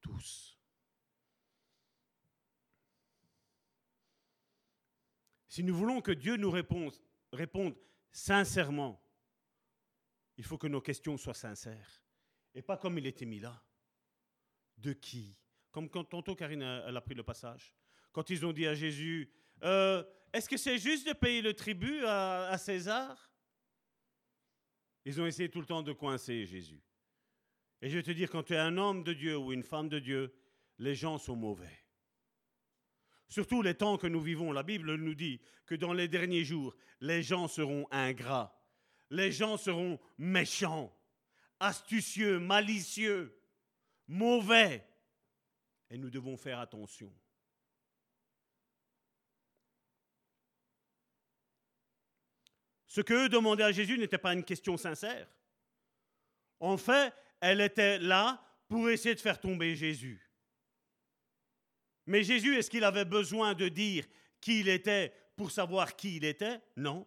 Tous. 0.00 0.56
Si 5.48 5.64
nous 5.64 5.74
voulons 5.74 6.02
que 6.02 6.12
Dieu 6.12 6.36
nous 6.36 6.50
réponde, 6.50 6.94
réponde 7.32 7.76
sincèrement, 8.12 9.02
il 10.36 10.44
faut 10.44 10.58
que 10.58 10.66
nos 10.66 10.82
questions 10.82 11.16
soient 11.16 11.34
sincères. 11.34 12.05
Et 12.56 12.62
pas 12.62 12.76
comme 12.76 12.98
il 12.98 13.06
était 13.06 13.26
mis 13.26 13.38
là. 13.38 13.62
De 14.78 14.92
qui? 14.92 15.38
Comme 15.70 15.88
quand 15.88 16.04
tantôt 16.04 16.34
Karine 16.34 16.62
a, 16.62 16.86
a 16.86 17.00
pris 17.00 17.14
le 17.14 17.22
passage. 17.22 17.72
Quand 18.12 18.28
ils 18.30 18.44
ont 18.44 18.52
dit 18.52 18.66
à 18.66 18.74
Jésus, 18.74 19.30
euh, 19.62 20.02
est-ce 20.32 20.48
que 20.48 20.56
c'est 20.56 20.78
juste 20.78 21.06
de 21.06 21.12
payer 21.12 21.42
le 21.42 21.54
tribut 21.54 22.04
à 22.06 22.56
César? 22.58 23.30
Ils 25.04 25.20
ont 25.20 25.26
essayé 25.26 25.48
tout 25.48 25.60
le 25.60 25.66
temps 25.66 25.82
de 25.82 25.92
coincer 25.92 26.46
Jésus. 26.46 26.82
Et 27.80 27.88
je 27.88 27.96
vais 27.96 28.02
te 28.02 28.10
dire, 28.10 28.30
quand 28.30 28.42
tu 28.42 28.54
es 28.54 28.58
un 28.58 28.76
homme 28.76 29.04
de 29.04 29.12
Dieu 29.12 29.36
ou 29.36 29.52
une 29.52 29.62
femme 29.62 29.88
de 29.88 29.98
Dieu, 29.98 30.34
les 30.78 30.94
gens 30.94 31.18
sont 31.18 31.36
mauvais. 31.36 31.78
Surtout 33.28 33.60
les 33.62 33.74
temps 33.74 33.98
que 33.98 34.06
nous 34.06 34.20
vivons, 34.20 34.50
la 34.50 34.62
Bible 34.62 34.94
nous 34.94 35.14
dit 35.14 35.40
que 35.66 35.74
dans 35.74 35.92
les 35.92 36.08
derniers 36.08 36.44
jours, 36.44 36.74
les 37.00 37.22
gens 37.22 37.48
seront 37.48 37.86
ingrats, 37.90 38.58
les 39.10 39.30
gens 39.30 39.56
seront 39.56 40.00
méchants, 40.16 40.96
astucieux, 41.60 42.38
malicieux, 42.38 43.38
mauvais. 44.06 44.86
Et 45.90 45.98
nous 45.98 46.10
devons 46.10 46.36
faire 46.36 46.58
attention. 46.58 47.12
Ce 52.86 53.00
qu'eux 53.02 53.28
demandaient 53.28 53.64
à 53.64 53.72
Jésus 53.72 53.98
n'était 53.98 54.18
pas 54.18 54.32
une 54.32 54.44
question 54.44 54.76
sincère. 54.76 55.28
En 56.60 56.76
fait, 56.78 57.12
elle 57.40 57.60
était 57.60 57.98
là 57.98 58.42
pour 58.68 58.88
essayer 58.88 59.14
de 59.14 59.20
faire 59.20 59.38
tomber 59.38 59.76
Jésus. 59.76 60.26
Mais 62.06 62.22
Jésus, 62.22 62.56
est-ce 62.56 62.70
qu'il 62.70 62.84
avait 62.84 63.04
besoin 63.04 63.54
de 63.54 63.68
dire 63.68 64.06
qui 64.40 64.60
il 64.60 64.68
était 64.68 65.12
pour 65.36 65.50
savoir 65.50 65.94
qui 65.94 66.16
il 66.16 66.24
était? 66.24 66.60
Non. 66.76 67.06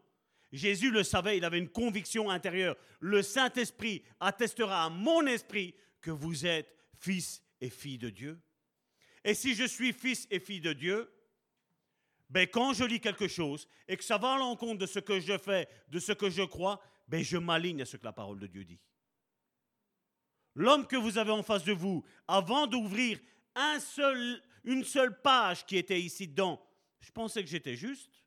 Jésus 0.51 0.91
le 0.91 1.03
savait, 1.03 1.37
il 1.37 1.45
avait 1.45 1.59
une 1.59 1.69
conviction 1.69 2.29
intérieure. 2.29 2.75
Le 2.99 3.21
Saint-Esprit 3.21 4.03
attestera 4.19 4.85
à 4.85 4.89
mon 4.89 5.25
esprit 5.27 5.75
que 6.01 6.11
vous 6.11 6.45
êtes 6.45 6.75
fils 6.97 7.43
et 7.61 7.69
filles 7.69 7.97
de 7.97 8.09
Dieu. 8.09 8.39
Et 9.23 9.33
si 9.33 9.53
je 9.53 9.65
suis 9.65 9.93
fils 9.93 10.27
et 10.31 10.39
fille 10.39 10.61
de 10.61 10.73
Dieu, 10.73 11.11
ben 12.29 12.47
quand 12.47 12.73
je 12.73 12.83
lis 12.83 12.99
quelque 12.99 13.27
chose 13.27 13.67
et 13.87 13.97
que 13.97 14.03
ça 14.03 14.17
va 14.17 14.33
à 14.33 14.37
l'encontre 14.37 14.79
de 14.79 14.85
ce 14.85 14.99
que 14.99 15.19
je 15.19 15.37
fais, 15.37 15.67
de 15.89 15.99
ce 15.99 16.13
que 16.13 16.29
je 16.29 16.43
crois, 16.43 16.81
ben 17.07 17.23
je 17.23 17.37
m'aligne 17.37 17.81
à 17.81 17.85
ce 17.85 17.97
que 17.97 18.05
la 18.05 18.13
parole 18.13 18.39
de 18.39 18.47
Dieu 18.47 18.63
dit. 18.63 18.79
L'homme 20.55 20.87
que 20.87 20.95
vous 20.95 21.17
avez 21.17 21.31
en 21.31 21.43
face 21.43 21.63
de 21.63 21.73
vous, 21.73 22.03
avant 22.27 22.67
d'ouvrir 22.67 23.19
un 23.55 23.79
seul, 23.79 24.41
une 24.63 24.83
seule 24.83 25.21
page 25.21 25.65
qui 25.65 25.77
était 25.77 25.99
ici 25.99 26.27
dedans, 26.27 26.63
je 27.01 27.11
pensais 27.11 27.43
que 27.43 27.49
j'étais 27.49 27.75
juste. 27.75 28.18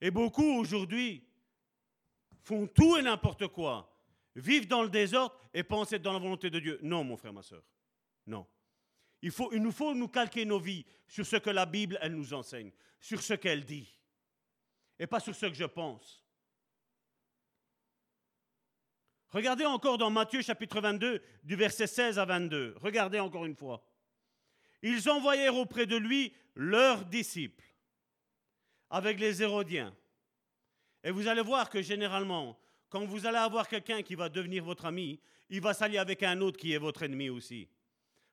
Et 0.00 0.10
beaucoup 0.10 0.58
aujourd'hui 0.58 1.22
font 2.42 2.66
tout 2.66 2.96
et 2.96 3.02
n'importe 3.02 3.48
quoi, 3.48 3.94
vivent 4.34 4.66
dans 4.66 4.82
le 4.82 4.88
désordre 4.88 5.36
et 5.52 5.62
pensent 5.62 5.92
être 5.92 6.02
dans 6.02 6.12
la 6.12 6.18
volonté 6.18 6.50
de 6.50 6.58
Dieu. 6.58 6.78
Non, 6.82 7.04
mon 7.04 7.16
frère, 7.16 7.32
ma 7.32 7.42
soeur. 7.42 7.62
Non. 8.26 8.46
Il, 9.22 9.30
faut, 9.30 9.52
nous 9.52 9.72
faut 9.72 9.94
nous 9.94 10.08
calquer 10.08 10.44
nos 10.44 10.58
vies 10.58 10.84
sur 11.06 11.26
ce 11.26 11.36
que 11.36 11.50
la 11.50 11.66
Bible, 11.66 11.98
nous 12.10 12.32
enseigne, 12.32 12.72
sur 12.98 13.20
ce 13.20 13.34
qu'elle 13.34 13.64
dit, 13.64 13.94
et 14.98 15.06
pas 15.06 15.20
sur 15.20 15.34
ce 15.34 15.46
que 15.46 15.54
je 15.54 15.64
pense. 15.64 16.24
Regardez 19.30 19.64
encore 19.64 19.98
dans 19.98 20.10
Matthieu 20.10 20.42
chapitre 20.42 20.80
22, 20.80 21.22
du 21.44 21.56
verset 21.56 21.86
16 21.86 22.18
à 22.18 22.24
22. 22.24 22.74
Regardez 22.80 23.20
encore 23.20 23.44
une 23.44 23.54
fois. 23.54 23.86
Ils 24.82 25.08
envoyèrent 25.08 25.56
auprès 25.56 25.86
de 25.86 25.96
lui 25.96 26.34
leurs 26.54 27.04
disciples, 27.04 27.64
avec 28.90 29.18
les 29.20 29.42
Hérodiens. 29.42 29.94
Et 31.02 31.10
vous 31.10 31.28
allez 31.28 31.42
voir 31.42 31.70
que 31.70 31.80
généralement, 31.80 32.58
quand 32.88 33.04
vous 33.04 33.26
allez 33.26 33.38
avoir 33.38 33.68
quelqu'un 33.68 34.02
qui 34.02 34.14
va 34.14 34.28
devenir 34.28 34.64
votre 34.64 34.84
ami, 34.84 35.20
il 35.48 35.60
va 35.60 35.72
s'allier 35.72 35.98
avec 35.98 36.22
un 36.22 36.40
autre 36.40 36.58
qui 36.58 36.72
est 36.72 36.78
votre 36.78 37.02
ennemi 37.02 37.30
aussi. 37.30 37.68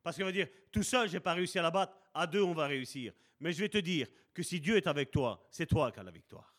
Parce 0.04 0.16
qu'il 0.16 0.26
va 0.26 0.32
dire, 0.32 0.48
tout 0.72 0.84
seul, 0.84 1.08
je 1.08 1.14
n'ai 1.14 1.20
pas 1.20 1.34
réussi 1.34 1.60
à 1.60 1.62
la 1.62 1.72
battre, 1.72 1.94
à 2.14 2.26
deux, 2.28 2.42
on 2.42 2.54
va 2.54 2.68
réussir. 2.68 3.14
Mais 3.40 3.54
je 3.54 3.60
vais 3.60 3.70
te 3.70 3.78
dire 3.78 4.08
que 4.34 4.44
si 4.44 4.60
Dieu 4.60 4.78
est 4.78 4.88
avec 4.88 5.12
toi, 5.12 5.46
c'est 5.52 5.66
toi 5.66 5.92
qui 5.92 6.00
as 6.00 6.04
la 6.04 6.12
victoire. 6.12 6.56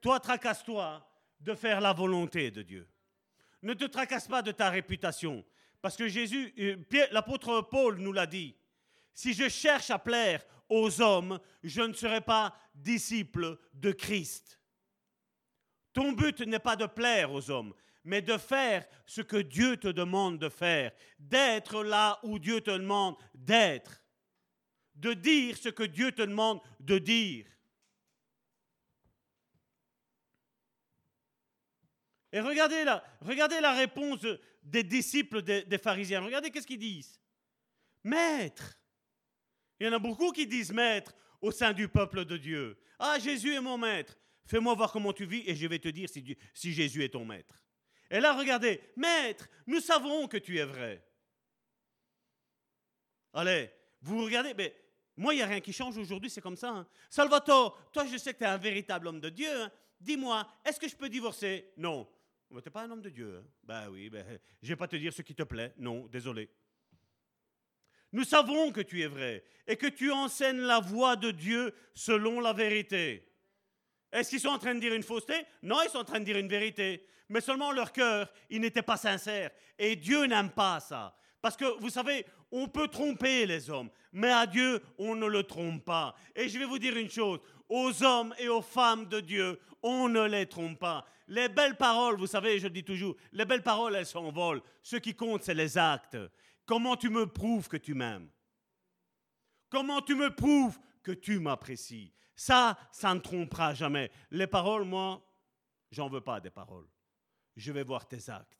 Toi, 0.00 0.20
tracasse-toi 0.20 1.06
de 1.40 1.54
faire 1.54 1.80
la 1.80 1.92
volonté 1.92 2.50
de 2.50 2.62
Dieu. 2.62 2.88
Ne 3.62 3.74
te 3.74 3.84
tracasse 3.84 4.28
pas 4.28 4.42
de 4.42 4.52
ta 4.52 4.70
réputation. 4.70 5.44
Parce 5.80 5.96
que 5.96 6.08
Jésus, 6.08 6.54
euh, 6.58 6.76
l'apôtre 7.10 7.62
Paul 7.62 7.98
nous 7.98 8.12
l'a 8.12 8.26
dit. 8.26 8.54
Si 9.12 9.32
je 9.32 9.48
cherche 9.48 9.90
à 9.90 9.98
plaire 9.98 10.44
aux 10.68 11.00
hommes, 11.00 11.38
je 11.62 11.82
ne 11.82 11.92
serai 11.92 12.20
pas 12.20 12.56
disciple 12.74 13.58
de 13.72 13.92
Christ. 13.92 14.60
Ton 15.92 16.12
but 16.12 16.40
n'est 16.40 16.58
pas 16.58 16.76
de 16.76 16.86
plaire 16.86 17.32
aux 17.32 17.50
hommes, 17.50 17.74
mais 18.04 18.20
de 18.20 18.36
faire 18.36 18.86
ce 19.06 19.20
que 19.20 19.36
Dieu 19.36 19.76
te 19.76 19.88
demande 19.88 20.38
de 20.38 20.48
faire, 20.48 20.92
d'être 21.18 21.82
là 21.84 22.18
où 22.22 22.38
Dieu 22.38 22.60
te 22.60 22.70
demande 22.70 23.16
d'être, 23.34 24.02
de 24.94 25.14
dire 25.14 25.56
ce 25.56 25.68
que 25.68 25.84
Dieu 25.84 26.12
te 26.12 26.22
demande 26.22 26.60
de 26.80 26.98
dire. 26.98 27.46
Et 32.32 32.40
regardez 32.40 32.82
la, 32.82 33.04
regardez 33.20 33.60
la 33.60 33.74
réponse 33.74 34.26
des 34.60 34.82
disciples 34.82 35.40
des, 35.42 35.62
des 35.62 35.78
pharisiens. 35.78 36.20
Regardez 36.20 36.50
qu'est-ce 36.50 36.66
qu'ils 36.66 36.78
disent. 36.78 37.20
Maître. 38.02 38.76
Il 39.80 39.86
y 39.86 39.88
en 39.88 39.92
a 39.92 39.98
beaucoup 39.98 40.32
qui 40.32 40.46
disent 40.46 40.72
maître 40.72 41.14
au 41.40 41.50
sein 41.50 41.72
du 41.72 41.88
peuple 41.88 42.24
de 42.24 42.36
Dieu. 42.36 42.78
Ah, 42.98 43.18
Jésus 43.18 43.54
est 43.54 43.60
mon 43.60 43.76
maître. 43.76 44.16
Fais-moi 44.46 44.74
voir 44.74 44.92
comment 44.92 45.12
tu 45.12 45.24
vis 45.24 45.42
et 45.46 45.54
je 45.54 45.66
vais 45.66 45.78
te 45.78 45.88
dire 45.88 46.08
si, 46.08 46.72
Jésus 46.72 47.02
est 47.02 47.10
ton 47.10 47.24
maître. 47.24 47.62
Et 48.10 48.20
là, 48.20 48.34
regardez, 48.34 48.80
Maître, 48.96 49.48
nous 49.66 49.80
savons 49.80 50.28
que 50.28 50.36
tu 50.36 50.58
es 50.58 50.64
vrai. 50.64 51.04
Allez, 53.32 53.70
vous 54.02 54.22
regardez, 54.24 54.54
mais 54.54 54.74
moi, 55.16 55.32
il 55.32 55.38
n'y 55.38 55.42
a 55.42 55.46
rien 55.46 55.60
qui 55.60 55.72
change 55.72 55.96
aujourd'hui, 55.96 56.30
c'est 56.30 56.40
comme 56.40 56.56
ça. 56.56 56.70
Hein. 56.70 56.86
Salvatore, 57.08 57.90
toi, 57.90 58.04
je 58.06 58.16
sais 58.16 58.34
que 58.34 58.38
tu 58.38 58.44
es 58.44 58.48
un 58.48 58.58
véritable 58.58 59.08
homme 59.08 59.20
de 59.20 59.30
Dieu. 59.30 59.62
Hein. 59.62 59.72
Dis-moi, 59.98 60.46
est-ce 60.64 60.78
que 60.78 60.88
je 60.88 60.94
peux 60.94 61.08
divorcer? 61.08 61.72
Non. 61.76 62.06
Tu 62.48 62.54
n'es 62.54 62.62
pas 62.62 62.82
un 62.82 62.90
homme 62.90 63.02
de 63.02 63.10
Dieu. 63.10 63.38
Hein. 63.38 63.46
Ben 63.64 63.88
oui, 63.90 64.10
ben, 64.10 64.24
je 64.60 64.66
ne 64.66 64.72
vais 64.72 64.76
pas 64.76 64.86
te 64.86 64.96
dire 64.96 65.12
ce 65.12 65.22
qui 65.22 65.34
te 65.34 65.42
plaît. 65.42 65.72
Non, 65.78 66.06
désolé. 66.06 66.50
Nous 68.14 68.22
savons 68.22 68.70
que 68.70 68.80
tu 68.80 69.02
es 69.02 69.08
vrai 69.08 69.42
et 69.66 69.74
que 69.74 69.88
tu 69.88 70.12
enseignes 70.12 70.60
la 70.60 70.78
voie 70.78 71.16
de 71.16 71.32
Dieu 71.32 71.74
selon 71.94 72.38
la 72.38 72.52
vérité. 72.52 73.26
Est-ce 74.12 74.30
qu'ils 74.30 74.38
sont 74.38 74.50
en 74.50 74.58
train 74.58 74.76
de 74.76 74.78
dire 74.78 74.94
une 74.94 75.02
fausseté? 75.02 75.34
Non, 75.64 75.82
ils 75.82 75.90
sont 75.90 75.98
en 75.98 76.04
train 76.04 76.20
de 76.20 76.24
dire 76.24 76.36
une 76.36 76.46
vérité. 76.46 77.04
Mais 77.28 77.40
seulement 77.40 77.72
leur 77.72 77.90
cœur, 77.90 78.32
il 78.50 78.60
n'était 78.60 78.82
pas 78.82 78.96
sincère. 78.96 79.50
Et 79.76 79.96
Dieu 79.96 80.26
n'aime 80.26 80.50
pas 80.50 80.78
ça. 80.78 81.16
Parce 81.42 81.56
que 81.56 81.64
vous 81.80 81.90
savez, 81.90 82.24
on 82.52 82.68
peut 82.68 82.86
tromper 82.86 83.46
les 83.46 83.68
hommes, 83.68 83.90
mais 84.12 84.30
à 84.30 84.46
Dieu, 84.46 84.80
on 84.96 85.16
ne 85.16 85.26
le 85.26 85.42
trompe 85.42 85.84
pas. 85.84 86.14
Et 86.36 86.48
je 86.48 86.56
vais 86.56 86.66
vous 86.66 86.78
dire 86.78 86.96
une 86.96 87.10
chose, 87.10 87.40
aux 87.68 88.04
hommes 88.04 88.32
et 88.38 88.48
aux 88.48 88.62
femmes 88.62 89.06
de 89.06 89.18
Dieu, 89.18 89.58
on 89.82 90.08
ne 90.08 90.24
les 90.28 90.46
trompe 90.46 90.78
pas. 90.78 91.04
Les 91.26 91.48
belles 91.48 91.76
paroles, 91.76 92.16
vous 92.16 92.28
savez, 92.28 92.60
je 92.60 92.68
dis 92.68 92.84
toujours, 92.84 93.16
les 93.32 93.44
belles 93.44 93.64
paroles, 93.64 93.96
elles 93.96 94.06
s'envolent. 94.06 94.62
Ce 94.82 94.94
qui 94.94 95.16
compte, 95.16 95.42
c'est 95.42 95.54
les 95.54 95.76
actes. 95.76 96.16
Comment 96.66 96.96
tu 96.96 97.10
me 97.10 97.26
prouves 97.26 97.68
que 97.68 97.76
tu 97.76 97.94
m'aimes? 97.94 98.30
Comment 99.68 100.00
tu 100.00 100.14
me 100.14 100.34
prouves 100.34 100.78
que 101.02 101.12
tu 101.12 101.38
m'apprécies? 101.38 102.12
Ça, 102.36 102.78
ça 102.90 103.14
ne 103.14 103.20
trompera 103.20 103.74
jamais. 103.74 104.10
Les 104.30 104.46
paroles, 104.46 104.84
moi, 104.84 105.24
j'en 105.90 106.08
veux 106.08 106.20
pas 106.20 106.40
des 106.40 106.50
paroles. 106.50 106.88
Je 107.56 107.72
vais 107.72 107.84
voir 107.84 108.06
tes 108.08 108.30
actes. 108.30 108.58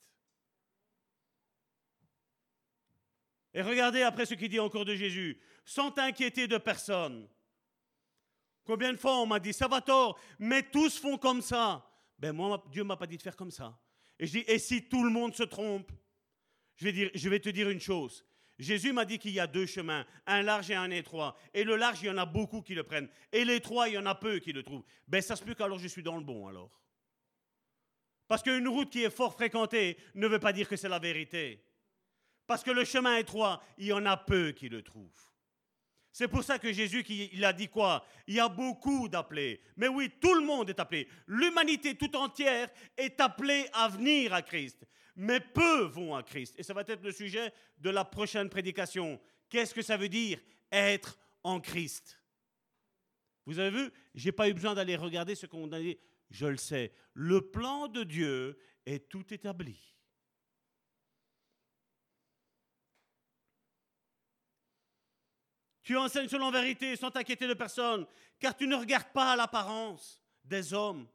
Et 3.52 3.62
regardez 3.62 4.02
après 4.02 4.26
ce 4.26 4.34
qu'il 4.34 4.48
dit 4.48 4.58
encore 4.58 4.84
de 4.84 4.94
Jésus, 4.94 5.40
sans 5.64 5.90
t'inquiéter 5.92 6.48
de 6.48 6.58
personne. 6.58 7.28
Combien 8.64 8.92
de 8.92 8.98
fois 8.98 9.18
on 9.18 9.26
m'a 9.26 9.38
dit, 9.38 9.52
ça 9.52 9.68
va 9.68 9.80
tort, 9.80 10.18
mais 10.38 10.62
tous 10.62 10.98
font 10.98 11.16
comme 11.16 11.40
ça. 11.40 11.88
Ben 12.18 12.32
moi, 12.32 12.62
Dieu 12.70 12.82
m'a 12.82 12.96
pas 12.96 13.06
dit 13.06 13.16
de 13.16 13.22
faire 13.22 13.36
comme 13.36 13.50
ça. 13.50 13.78
Et 14.18 14.26
je 14.26 14.32
dis, 14.32 14.44
et 14.46 14.58
si 14.58 14.88
tout 14.88 15.04
le 15.04 15.10
monde 15.10 15.34
se 15.34 15.42
trompe? 15.44 15.92
Je 16.76 17.28
vais, 17.28 17.40
te 17.40 17.48
dire 17.48 17.70
une 17.70 17.80
chose, 17.80 18.24
Jésus 18.58 18.92
m'a 18.92 19.04
dit 19.04 19.18
qu'il 19.18 19.32
y 19.32 19.40
a 19.40 19.46
deux 19.46 19.66
chemins, 19.66 20.06
un 20.26 20.42
large 20.42 20.70
et 20.70 20.74
un 20.74 20.90
étroit. 20.90 21.36
Et 21.52 21.64
le 21.64 21.76
large, 21.76 22.02
il 22.02 22.06
y 22.06 22.10
en 22.10 22.18
a 22.18 22.26
beaucoup 22.26 22.62
qui 22.62 22.74
le 22.74 22.84
prennent. 22.84 23.08
Et 23.32 23.44
l'étroit, 23.44 23.88
il 23.88 23.94
y 23.94 23.98
en 23.98 24.06
a 24.06 24.14
peu 24.14 24.38
qui 24.38 24.52
le 24.52 24.62
trouvent. 24.62 24.84
Ben, 25.08 25.20
ça 25.20 25.36
se 25.36 25.42
peut 25.42 25.54
qu'alors 25.54 25.78
je 25.78 25.88
suis 25.88 26.02
dans 26.02 26.16
le 26.16 26.22
bon, 26.22 26.46
alors. 26.46 26.80
Parce 28.28 28.42
qu'une 28.42 28.68
route 28.68 28.90
qui 28.90 29.02
est 29.02 29.10
fort 29.10 29.34
fréquentée 29.34 29.98
ne 30.14 30.26
veut 30.26 30.38
pas 30.38 30.52
dire 30.52 30.68
que 30.68 30.76
c'est 30.76 30.88
la 30.88 30.98
vérité. 30.98 31.64
Parce 32.46 32.62
que 32.62 32.70
le 32.70 32.84
chemin 32.84 33.16
étroit, 33.16 33.62
il 33.78 33.86
y 33.86 33.92
en 33.92 34.06
a 34.06 34.16
peu 34.16 34.52
qui 34.52 34.68
le 34.68 34.82
trouvent. 34.82 35.33
C'est 36.14 36.28
pour 36.28 36.44
ça 36.44 36.60
que 36.60 36.72
Jésus, 36.72 37.04
il 37.08 37.44
a 37.44 37.52
dit 37.52 37.66
quoi? 37.66 38.06
Il 38.28 38.36
y 38.36 38.40
a 38.40 38.48
beaucoup 38.48 39.08
d'appelés. 39.08 39.60
Mais 39.76 39.88
oui, 39.88 40.12
tout 40.20 40.34
le 40.34 40.46
monde 40.46 40.70
est 40.70 40.78
appelé. 40.78 41.08
L'humanité 41.26 41.96
tout 41.96 42.14
entière 42.14 42.70
est 42.96 43.20
appelée 43.20 43.66
à 43.72 43.88
venir 43.88 44.32
à 44.32 44.40
Christ 44.40 44.86
mais 45.16 45.40
peu 45.40 45.82
vont 45.82 46.14
à 46.14 46.22
Christ. 46.22 46.54
Et 46.58 46.62
ça 46.62 46.74
va 46.74 46.82
être 46.82 47.02
le 47.02 47.12
sujet 47.12 47.52
de 47.78 47.90
la 47.90 48.04
prochaine 48.04 48.48
prédication. 48.48 49.20
Qu'est-ce 49.48 49.74
que 49.74 49.82
ça 49.82 49.96
veut 49.96 50.08
dire 50.08 50.40
être 50.70 51.18
en 51.42 51.60
Christ? 51.60 52.20
Vous 53.46 53.58
avez 53.58 53.70
vu, 53.70 53.90
je 54.14 54.26
n'ai 54.26 54.32
pas 54.32 54.48
eu 54.48 54.54
besoin 54.54 54.74
d'aller 54.74 54.96
regarder 54.96 55.34
ce 55.34 55.46
qu'on 55.46 55.70
a 55.72 55.78
dit. 55.78 55.98
Je 56.30 56.46
le 56.46 56.56
sais. 56.56 56.92
Le 57.12 57.40
plan 57.40 57.88
de 57.88 58.02
Dieu 58.02 58.58
est 58.86 59.08
tout 59.08 59.32
établi. 59.32 59.93
Tu 65.84 65.96
enseignes 65.96 66.28
selon 66.28 66.50
vérité 66.50 66.96
sans 66.96 67.10
t'inquiéter 67.10 67.46
de 67.46 67.54
personne, 67.54 68.06
car 68.38 68.56
tu 68.56 68.66
ne 68.66 68.74
regardes 68.74 69.12
pas 69.12 69.36
l'apparence 69.36 70.20
des 70.42 70.72
hommes. 70.72 71.06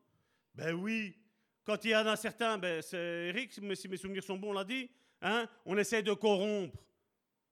Ben 0.53 0.73
oui, 0.73 1.17
quand 1.63 1.83
il 1.83 1.91
y 1.91 1.95
en 1.95 2.05
a 2.05 2.15
certains, 2.15 2.57
ben, 2.57 2.81
c'est 2.81 3.29
Eric, 3.29 3.51
si 3.51 3.61
mes 3.61 3.97
souvenirs 3.97 4.23
sont 4.23 4.37
bons, 4.37 4.51
on 4.51 4.53
l'a 4.53 4.63
dit, 4.63 4.89
hein, 5.21 5.49
on 5.65 5.77
essaie 5.77 6.03
de 6.03 6.13
corrompre. 6.13 6.77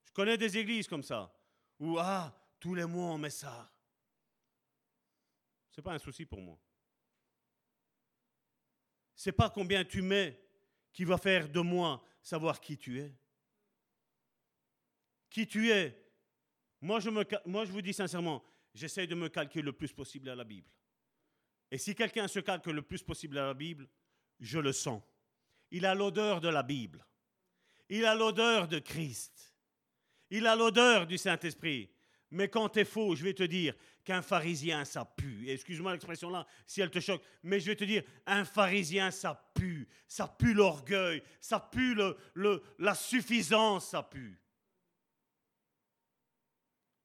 Je 0.04 0.12
connais 0.12 0.38
des 0.38 0.56
églises 0.56 0.86
comme 0.86 1.02
ça, 1.02 1.32
où, 1.80 1.98
ah, 1.98 2.32
tous 2.60 2.74
les 2.74 2.84
mois 2.84 3.10
on 3.10 3.18
met 3.18 3.30
ça. 3.30 3.70
Ce 5.70 5.80
n'est 5.80 5.84
pas 5.84 5.94
un 5.94 5.98
souci 5.98 6.24
pour 6.24 6.40
moi. 6.40 6.58
Ce 9.14 9.28
n'est 9.28 9.34
pas 9.34 9.50
combien 9.50 9.84
tu 9.84 10.02
mets 10.02 10.40
qui 10.92 11.04
va 11.04 11.18
faire 11.18 11.48
de 11.48 11.60
moi 11.60 12.02
savoir 12.22 12.60
qui 12.60 12.76
tu 12.76 13.00
es. 13.00 13.12
Qui 15.30 15.46
tu 15.46 15.70
es. 15.70 16.07
Moi, 16.80 17.00
je, 17.00 17.72
vous 17.72 17.82
dis 17.82 17.92
sincèrement, 17.92 18.42
j'essaie 18.74 19.06
de 19.06 19.14
me 19.14 19.28
calquer 19.28 19.62
le 19.62 19.72
plus 19.72 19.92
possible 19.92 20.28
à 20.28 20.34
la 20.34 20.44
Bible. 20.44 20.68
Et 21.70 21.78
si 21.78 21.94
quelqu'un 21.94 22.28
se 22.28 22.38
calque 22.40 22.66
le 22.66 22.82
plus 22.82 23.02
possible 23.02 23.38
à 23.38 23.46
la 23.46 23.54
Bible, 23.54 23.88
je 24.40 24.58
le 24.58 24.72
sens. 24.72 25.02
Il 25.70 25.84
a 25.84 25.94
l'odeur 25.94 26.40
de 26.40 26.48
la 26.48 26.62
Bible. 26.62 27.04
Il 27.88 28.04
a 28.04 28.14
l'odeur 28.14 28.68
de 28.68 28.78
Christ. 28.78 29.54
Il 30.30 30.46
a 30.46 30.54
l'odeur 30.54 31.06
du 31.06 31.18
Saint-Esprit. 31.18 31.90
Mais 32.30 32.48
quand 32.48 32.68
tu 32.68 32.80
es 32.80 32.84
faux, 32.84 33.16
je 33.16 33.24
vais 33.24 33.34
te 33.34 33.42
dire 33.42 33.74
qu'un 34.04 34.22
pharisien, 34.22 34.84
ça 34.84 35.04
pue. 35.04 35.48
Excuse-moi 35.48 35.92
l'expression 35.92 36.30
là, 36.30 36.46
si 36.66 36.80
elle 36.80 36.90
te 36.90 37.00
choque, 37.00 37.22
mais 37.42 37.58
je 37.58 37.66
vais 37.66 37.76
te 37.76 37.84
dire, 37.84 38.02
un 38.26 38.44
pharisien, 38.44 39.10
ça 39.10 39.50
pue. 39.54 39.88
Ça 40.06 40.28
pue 40.28 40.54
l'orgueil, 40.54 41.22
ça 41.40 41.58
pue 41.60 41.96
la 42.78 42.94
suffisance, 42.94 43.88
ça 43.88 44.02
pue. 44.02 44.38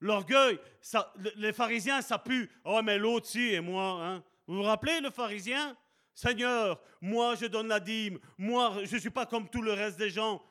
L'orgueil, 0.04 0.60
ça, 0.82 1.14
les 1.38 1.54
pharisiens, 1.54 2.02
ça 2.02 2.20
pue. 2.20 2.50
Oh, 2.66 2.82
mais 2.84 2.98
l'autre, 2.98 3.26
si, 3.26 3.54
et 3.54 3.62
moi. 3.62 4.06
Hein? 4.06 4.24
Vous 4.46 4.56
vous 4.56 4.62
rappelez 4.64 5.00
le 5.00 5.10
pharisien? 5.10 5.78
Seigneur, 6.14 6.82
moi, 7.00 7.36
je 7.36 7.46
donne 7.46 7.70
la 7.70 7.80
dîme. 7.80 8.20
Moi, 8.38 8.84
je 8.84 8.96
ne 8.96 9.00
suis 9.00 9.10
pas 9.10 9.26
comme 9.26 9.50
tout 9.50 9.62
le 9.62 9.72
reste 9.72 9.98
des 9.98 10.10
gens. 10.10 10.44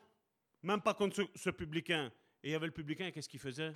Même 0.63 0.81
pas 0.81 0.97
ce, 0.97 1.21
ce 1.35 1.51
publicain. 1.51 2.11
Et 2.41 2.49
il 2.49 2.51
y 2.53 2.55
avait 2.55 2.65
le 2.65 2.71
publicain, 2.71 3.11
qu'est-ce 3.11 3.29
qu'il 3.29 3.39
faisait? 3.39 3.73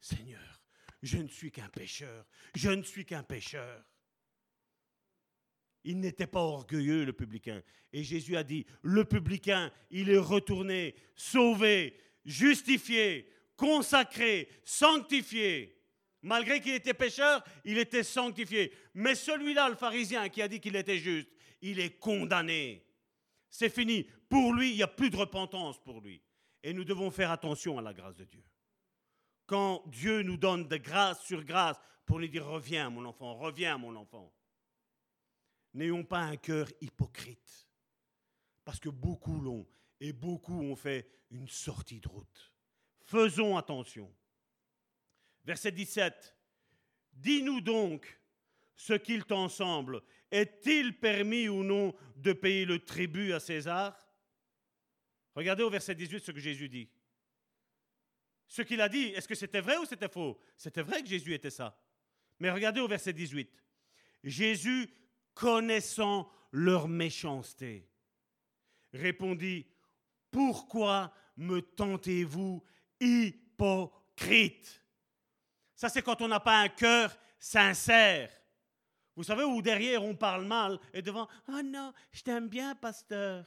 Seigneur, 0.00 0.62
je 1.02 1.18
ne 1.18 1.28
suis 1.28 1.52
qu'un 1.52 1.68
pécheur. 1.68 2.24
Je 2.54 2.70
ne 2.70 2.82
suis 2.82 3.04
qu'un 3.04 3.22
pécheur. 3.22 3.84
Il 5.84 6.00
n'était 6.00 6.26
pas 6.26 6.40
orgueilleux, 6.40 7.04
le 7.04 7.12
publicain. 7.12 7.62
Et 7.92 8.02
Jésus 8.02 8.34
a 8.34 8.44
dit, 8.44 8.64
le 8.80 9.04
publicain, 9.04 9.70
il 9.90 10.08
est 10.08 10.16
retourné, 10.16 10.94
sauvé, 11.16 12.00
justifié, 12.24 13.30
consacré, 13.62 14.48
sanctifié. 14.64 15.78
Malgré 16.22 16.60
qu'il 16.60 16.74
était 16.74 16.94
pécheur, 16.94 17.44
il 17.64 17.78
était 17.78 18.02
sanctifié. 18.02 18.72
Mais 18.94 19.14
celui-là, 19.14 19.68
le 19.68 19.76
pharisien 19.76 20.28
qui 20.28 20.42
a 20.42 20.48
dit 20.48 20.58
qu'il 20.58 20.74
était 20.74 20.98
juste, 20.98 21.28
il 21.60 21.78
est 21.78 21.96
condamné. 22.00 22.84
C'est 23.48 23.72
fini. 23.72 24.04
Pour 24.28 24.52
lui, 24.52 24.70
il 24.70 24.76
n'y 24.76 24.82
a 24.82 24.88
plus 24.88 25.10
de 25.10 25.16
repentance 25.16 25.78
pour 25.78 26.00
lui. 26.00 26.20
Et 26.64 26.72
nous 26.72 26.82
devons 26.82 27.12
faire 27.12 27.30
attention 27.30 27.78
à 27.78 27.82
la 27.82 27.94
grâce 27.94 28.16
de 28.16 28.24
Dieu. 28.24 28.42
Quand 29.46 29.84
Dieu 29.86 30.22
nous 30.22 30.36
donne 30.36 30.66
de 30.66 30.76
grâce 30.76 31.24
sur 31.24 31.44
grâce 31.44 31.76
pour 32.04 32.18
nous 32.18 32.26
dire 32.26 32.44
reviens 32.44 32.90
mon 32.90 33.04
enfant, 33.04 33.34
reviens 33.36 33.78
mon 33.78 33.94
enfant. 33.94 34.32
N'ayons 35.74 36.02
pas 36.02 36.20
un 36.20 36.36
cœur 36.36 36.68
hypocrite. 36.80 37.68
Parce 38.64 38.80
que 38.80 38.88
beaucoup 38.88 39.40
l'ont 39.40 39.68
et 40.00 40.12
beaucoup 40.12 40.60
ont 40.60 40.76
fait 40.76 41.08
une 41.30 41.48
sortie 41.48 42.00
de 42.00 42.08
route. 42.08 42.51
Faisons 43.12 43.58
attention. 43.58 44.10
Verset 45.44 45.72
17. 45.72 46.34
Dis-nous 47.12 47.60
donc 47.60 48.18
ce 48.74 48.94
qu'il 48.94 49.24
t'en 49.24 49.50
semble. 49.50 50.00
Est-il 50.30 50.98
permis 50.98 51.46
ou 51.46 51.62
non 51.62 51.94
de 52.16 52.32
payer 52.32 52.64
le 52.64 52.82
tribut 52.82 53.34
à 53.34 53.38
César? 53.38 53.94
Regardez 55.34 55.62
au 55.62 55.68
verset 55.68 55.94
18 55.94 56.24
ce 56.24 56.32
que 56.32 56.40
Jésus 56.40 56.70
dit. 56.70 56.88
Ce 58.48 58.62
qu'il 58.62 58.80
a 58.80 58.88
dit, 58.88 59.08
est-ce 59.08 59.28
que 59.28 59.34
c'était 59.34 59.60
vrai 59.60 59.76
ou 59.76 59.84
c'était 59.84 60.08
faux? 60.08 60.38
C'était 60.56 60.80
vrai 60.80 61.02
que 61.02 61.08
Jésus 61.08 61.34
était 61.34 61.50
ça. 61.50 61.78
Mais 62.38 62.50
regardez 62.50 62.80
au 62.80 62.88
verset 62.88 63.12
18. 63.12 63.62
Jésus, 64.24 64.88
connaissant 65.34 66.32
leur 66.50 66.88
méchanceté, 66.88 67.86
répondit, 68.94 69.66
Pourquoi 70.30 71.12
me 71.36 71.60
tentez-vous 71.60 72.64
hypocrite. 73.02 74.80
Ça, 75.74 75.88
c'est 75.88 76.02
quand 76.02 76.22
on 76.22 76.28
n'a 76.28 76.40
pas 76.40 76.60
un 76.60 76.68
cœur 76.68 77.16
sincère. 77.38 78.30
Vous 79.14 79.24
savez, 79.24 79.44
où 79.44 79.60
derrière 79.60 80.02
on 80.02 80.14
parle 80.14 80.44
mal 80.44 80.78
et 80.94 81.02
devant, 81.02 81.28
oh 81.48 81.60
non, 81.62 81.92
je 82.12 82.22
t'aime 82.22 82.48
bien, 82.48 82.74
pasteur. 82.74 83.46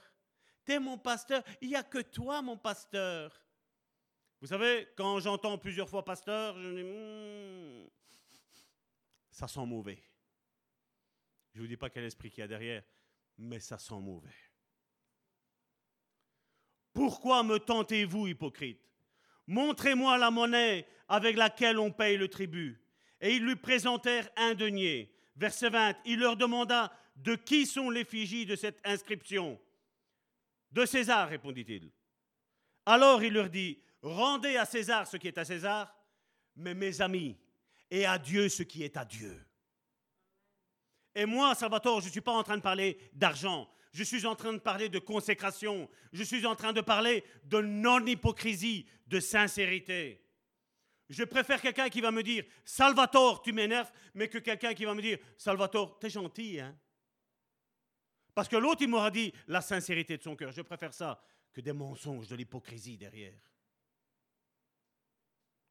T'es 0.63 0.79
mon 0.79 0.97
pasteur. 0.97 1.43
Il 1.61 1.69
n'y 1.69 1.75
a 1.75 1.83
que 1.83 1.99
toi, 1.99 2.41
mon 2.41 2.57
pasteur. 2.57 3.41
Vous 4.41 4.47
savez, 4.47 4.89
quand 4.95 5.19
j'entends 5.19 5.57
plusieurs 5.57 5.89
fois 5.89 6.03
pasteur, 6.03 6.59
je 6.61 6.69
dis, 6.69 6.83
hmm, 6.83 7.89
ça 9.31 9.47
sent 9.47 9.65
mauvais. 9.65 10.03
Je 11.53 11.59
ne 11.59 11.63
vous 11.63 11.67
dis 11.67 11.77
pas 11.77 11.89
quel 11.89 12.03
esprit 12.03 12.29
qu'il 12.29 12.41
y 12.41 12.43
a 12.43 12.47
derrière, 12.47 12.83
mais 13.37 13.59
ça 13.59 13.77
sent 13.77 13.99
mauvais. 13.99 14.35
Pourquoi 16.93 17.43
me 17.43 17.57
tentez-vous, 17.59 18.27
hypocrite? 18.27 18.81
Montrez-moi 19.47 20.17
la 20.17 20.31
monnaie 20.31 20.87
avec 21.07 21.37
laquelle 21.37 21.79
on 21.79 21.91
paye 21.91 22.17
le 22.17 22.27
tribut. 22.27 22.81
Et 23.21 23.35
ils 23.35 23.43
lui 23.43 23.55
présentèrent 23.55 24.29
un 24.35 24.53
denier. 24.53 25.13
Verset 25.35 25.69
20, 25.69 25.95
il 26.05 26.19
leur 26.19 26.35
demanda 26.35 26.91
De 27.15 27.35
qui 27.35 27.65
sont 27.65 27.89
l'effigie 27.89 28.45
de 28.45 28.55
cette 28.55 28.79
inscription 28.85 29.59
De 30.71 30.85
César, 30.85 31.29
répondit-il. 31.29 31.91
Alors 32.85 33.23
il 33.23 33.33
leur 33.33 33.49
dit 33.49 33.79
Rendez 34.01 34.57
à 34.57 34.65
César 34.65 35.07
ce 35.07 35.17
qui 35.17 35.27
est 35.27 35.37
à 35.37 35.45
César, 35.45 35.95
mais 36.55 36.75
mes 36.75 37.01
amis, 37.01 37.37
et 37.89 38.05
à 38.05 38.17
Dieu 38.19 38.49
ce 38.49 38.63
qui 38.63 38.83
est 38.83 38.97
à 38.97 39.05
Dieu. 39.05 39.43
Et 41.15 41.25
moi, 41.25 41.55
Salvatore, 41.55 42.01
je 42.01 42.07
ne 42.07 42.11
suis 42.11 42.21
pas 42.21 42.33
en 42.33 42.43
train 42.43 42.57
de 42.57 42.61
parler 42.61 42.99
d'argent. 43.13 43.69
Je 43.95 44.03
suis 44.03 44.25
en 44.25 44.35
train 44.35 44.51
de 44.51 44.57
parler 44.57 44.89
de 44.89 44.99
consécration. 44.99 45.89
Je 46.11 46.21
suis 46.21 46.45
en 46.45 46.53
train 46.53 46.73
de 46.73 46.81
parler 46.81 47.23
de 47.45 47.61
non-hypocrisie, 47.61 48.85
de 49.07 49.21
sincérité. 49.21 50.21
Je 51.07 51.23
préfère 51.23 51.61
quelqu'un 51.61 51.87
qui 51.87 52.01
va 52.01 52.11
me 52.11 52.21
dire 52.21 52.43
Salvatore, 52.65 53.41
tu 53.41 53.53
m'énerves, 53.53 53.89
mais 54.13 54.27
que 54.27 54.37
quelqu'un 54.39 54.73
qui 54.73 54.83
va 54.83 54.93
me 54.93 55.01
dire 55.01 55.17
Salvatore, 55.37 55.97
t'es 55.97 56.09
gentil, 56.09 56.59
hein 56.59 56.77
Parce 58.33 58.49
que 58.49 58.57
l'autre, 58.57 58.81
il 58.81 58.89
m'aura 58.89 59.11
dit 59.11 59.31
la 59.47 59.61
sincérité 59.61 60.17
de 60.17 60.23
son 60.23 60.35
cœur. 60.35 60.51
Je 60.51 60.61
préfère 60.61 60.93
ça 60.93 61.23
que 61.53 61.61
des 61.61 61.71
mensonges, 61.71 62.27
de 62.27 62.35
l'hypocrisie 62.35 62.97
derrière. 62.97 63.39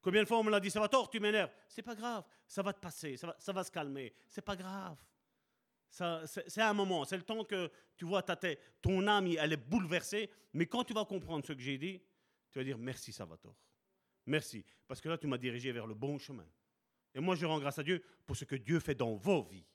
Combien 0.00 0.22
de 0.22 0.28
fois 0.28 0.38
on 0.38 0.44
me 0.44 0.50
l'a 0.50 0.60
dit 0.60 0.70
Salvatore, 0.70 1.10
tu 1.10 1.20
m'énerves? 1.20 1.52
C'est 1.68 1.82
pas 1.82 1.94
grave, 1.94 2.24
ça 2.46 2.62
va 2.62 2.72
te 2.72 2.80
passer, 2.80 3.18
ça 3.18 3.26
va, 3.26 3.36
ça 3.38 3.52
va 3.52 3.62
se 3.62 3.70
calmer. 3.70 4.14
C'est 4.30 4.40
pas 4.40 4.56
grave. 4.56 4.96
C'est 5.94 6.60
un 6.60 6.72
moment, 6.72 7.04
c'est 7.04 7.16
le 7.16 7.22
temps 7.22 7.44
que 7.44 7.70
tu 7.96 8.04
vois 8.04 8.22
ta 8.22 8.34
tête, 8.34 8.60
ton 8.82 9.06
âme, 9.06 9.28
elle 9.38 9.52
est 9.52 9.56
bouleversée, 9.56 10.28
mais 10.52 10.66
quand 10.66 10.82
tu 10.82 10.92
vas 10.92 11.04
comprendre 11.04 11.44
ce 11.46 11.52
que 11.52 11.60
j'ai 11.60 11.78
dit, 11.78 12.02
tu 12.50 12.58
vas 12.58 12.64
dire 12.64 12.78
merci 12.78 13.12
Salvatore. 13.12 13.54
Merci, 14.26 14.64
parce 14.88 15.00
que 15.00 15.08
là 15.08 15.18
tu 15.18 15.28
m'as 15.28 15.38
dirigé 15.38 15.70
vers 15.70 15.86
le 15.86 15.94
bon 15.94 16.18
chemin. 16.18 16.46
Et 17.14 17.20
moi 17.20 17.36
je 17.36 17.46
rends 17.46 17.60
grâce 17.60 17.78
à 17.78 17.84
Dieu 17.84 18.02
pour 18.26 18.36
ce 18.36 18.44
que 18.44 18.56
Dieu 18.56 18.80
fait 18.80 18.96
dans 18.96 19.14
vos 19.14 19.44
vies. 19.44 19.66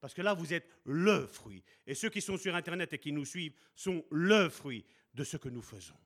Parce 0.00 0.14
que 0.14 0.22
là 0.22 0.32
vous 0.32 0.54
êtes 0.54 0.66
le 0.84 1.26
fruit. 1.26 1.62
Et 1.86 1.94
ceux 1.94 2.08
qui 2.08 2.22
sont 2.22 2.38
sur 2.38 2.54
Internet 2.54 2.94
et 2.94 2.98
qui 2.98 3.12
nous 3.12 3.26
suivent 3.26 3.54
sont 3.74 4.02
le 4.10 4.48
fruit 4.48 4.86
de 5.12 5.24
ce 5.24 5.36
que 5.36 5.50
nous 5.50 5.62
faisons. 5.62 5.98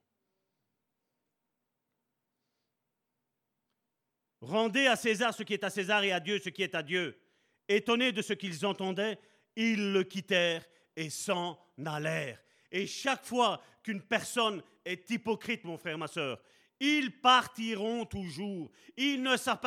Rendez 4.40 4.86
à 4.86 4.96
César 4.96 5.32
ce 5.32 5.44
qui 5.44 5.54
est 5.54 5.62
à 5.62 5.70
César 5.70 6.02
et 6.02 6.10
à 6.10 6.18
Dieu 6.18 6.40
ce 6.40 6.48
qui 6.48 6.64
est 6.64 6.74
à 6.74 6.82
Dieu. 6.82 7.20
Étonnés 7.68 8.12
de 8.12 8.22
ce 8.22 8.32
qu'ils 8.32 8.64
entendaient, 8.64 9.18
ils 9.58 9.92
le 9.92 10.04
quittèrent 10.04 10.64
et 10.94 11.10
s'en 11.10 11.58
allèrent. 11.84 12.40
Et 12.70 12.86
chaque 12.86 13.24
fois 13.24 13.60
qu'une 13.82 14.02
personne 14.02 14.62
est 14.84 15.10
hypocrite, 15.10 15.64
mon 15.64 15.76
frère, 15.76 15.98
ma 15.98 16.06
soeur, 16.06 16.40
ils 16.78 17.20
partiront 17.20 18.04
toujours. 18.04 18.70
Ils 18.96 19.20
ne 19.20 19.36
savent. 19.36 19.58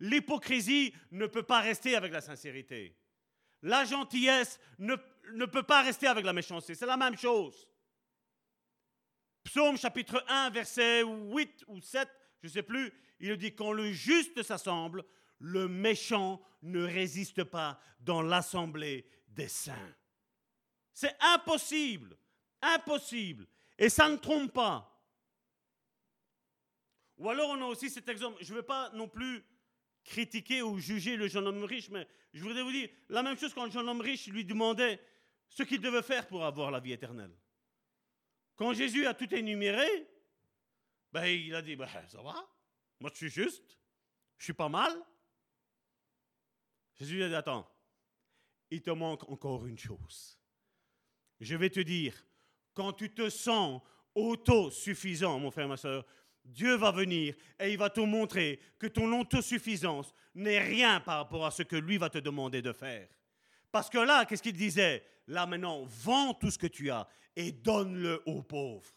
L'hypocrisie 0.00 0.94
ne 1.12 1.26
peut 1.26 1.42
pas 1.42 1.60
rester 1.60 1.96
avec 1.96 2.12
la 2.12 2.20
sincérité. 2.20 2.94
La 3.62 3.86
gentillesse 3.86 4.60
ne, 4.78 4.94
ne 5.32 5.46
peut 5.46 5.62
pas 5.62 5.82
rester 5.82 6.06
avec 6.06 6.26
la 6.26 6.34
méchanceté. 6.34 6.74
C'est 6.74 6.84
la 6.84 6.98
même 6.98 7.16
chose. 7.16 7.66
Psaume 9.44 9.78
chapitre 9.78 10.22
1, 10.28 10.50
verset 10.50 11.02
8 11.02 11.64
ou 11.68 11.80
7, 11.80 12.06
je 12.42 12.48
ne 12.48 12.52
sais 12.52 12.62
plus, 12.62 12.92
il 13.18 13.34
dit 13.38 13.54
quand 13.54 13.72
le 13.72 13.92
juste 13.92 14.42
s'assemble, 14.42 15.04
le 15.38 15.68
méchant 15.68 16.38
ne 16.62 16.84
résiste 16.84 17.44
pas 17.44 17.80
dans 18.00 18.20
l'assemblée 18.20 19.06
C'est 19.46 21.16
impossible, 21.20 22.16
impossible. 22.60 23.46
Et 23.78 23.88
ça 23.88 24.08
ne 24.08 24.16
trompe 24.16 24.52
pas. 24.52 24.84
Ou 27.18 27.30
alors 27.30 27.50
on 27.50 27.62
a 27.62 27.66
aussi 27.66 27.90
cet 27.90 28.08
exemple, 28.08 28.42
je 28.42 28.52
ne 28.52 28.58
veux 28.58 28.64
pas 28.64 28.90
non 28.90 29.08
plus 29.08 29.44
critiquer 30.04 30.62
ou 30.62 30.78
juger 30.78 31.16
le 31.16 31.28
jeune 31.28 31.46
homme 31.46 31.64
riche, 31.64 31.90
mais 31.90 32.08
je 32.32 32.42
voudrais 32.42 32.62
vous 32.62 32.72
dire 32.72 32.88
la 33.08 33.22
même 33.22 33.36
chose 33.36 33.52
quand 33.54 33.64
le 33.64 33.70
jeune 33.70 33.88
homme 33.88 34.00
riche 34.00 34.26
lui 34.28 34.44
demandait 34.44 35.00
ce 35.48 35.62
qu'il 35.62 35.80
devait 35.80 36.02
faire 36.02 36.26
pour 36.26 36.44
avoir 36.44 36.70
la 36.70 36.80
vie 36.80 36.92
éternelle. 36.92 37.36
Quand 38.56 38.72
Jésus 38.72 39.06
a 39.06 39.14
tout 39.14 39.32
énuméré, 39.34 39.86
ben, 41.12 41.26
il 41.26 41.54
a 41.54 41.62
dit, 41.62 41.76
ben, 41.76 41.88
ça 42.08 42.22
va, 42.22 42.48
moi 43.00 43.10
je 43.12 43.16
suis 43.16 43.30
juste, 43.30 43.78
je 44.36 44.44
suis 44.44 44.52
pas 44.52 44.68
mal, 44.68 44.92
Jésus 46.94 47.22
a 47.22 47.28
dit, 47.28 47.34
attends, 47.34 47.68
il 48.70 48.82
te 48.82 48.90
manque 48.90 49.28
encore 49.28 49.66
une 49.66 49.78
chose. 49.78 50.38
Je 51.40 51.56
vais 51.56 51.70
te 51.70 51.80
dire, 51.80 52.14
quand 52.74 52.92
tu 52.92 53.10
te 53.12 53.30
sens 53.30 53.80
autosuffisant, 54.14 55.38
mon 55.38 55.50
frère, 55.50 55.68
ma 55.68 55.76
soeur, 55.76 56.04
Dieu 56.44 56.76
va 56.76 56.90
venir 56.90 57.34
et 57.58 57.72
il 57.72 57.78
va 57.78 57.90
te 57.90 58.00
montrer 58.00 58.60
que 58.78 58.86
ton 58.86 59.20
autosuffisance 59.20 60.14
n'est 60.34 60.60
rien 60.60 61.00
par 61.00 61.18
rapport 61.18 61.44
à 61.44 61.50
ce 61.50 61.62
que 61.62 61.76
lui 61.76 61.98
va 61.98 62.08
te 62.08 62.18
demander 62.18 62.62
de 62.62 62.72
faire. 62.72 63.08
Parce 63.70 63.90
que 63.90 63.98
là, 63.98 64.24
qu'est-ce 64.24 64.42
qu'il 64.42 64.56
disait? 64.56 65.04
Là 65.26 65.46
maintenant, 65.46 65.84
vends 65.84 66.32
tout 66.34 66.50
ce 66.50 66.58
que 66.58 66.66
tu 66.66 66.90
as 66.90 67.06
et 67.36 67.52
donne-le 67.52 68.22
aux 68.26 68.42
pauvres. 68.42 68.90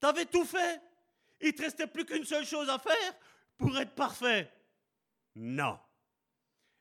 Tu 0.00 0.06
avais 0.06 0.26
tout 0.26 0.44
fait. 0.44 0.80
Il 1.40 1.54
te 1.54 1.62
restait 1.62 1.86
plus 1.86 2.04
qu'une 2.04 2.24
seule 2.24 2.44
chose 2.44 2.68
à 2.68 2.78
faire 2.78 3.14
pour 3.56 3.76
être 3.78 3.94
parfait. 3.94 4.50
Non. 5.36 5.78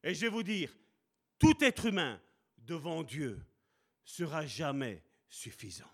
Et 0.03 0.13
je 0.13 0.21
vais 0.21 0.29
vous 0.29 0.43
dire, 0.43 0.75
tout 1.39 1.55
être 1.61 1.85
humain 1.85 2.21
devant 2.57 3.03
Dieu 3.03 3.43
sera 4.03 4.45
jamais 4.45 5.03
suffisant. 5.29 5.91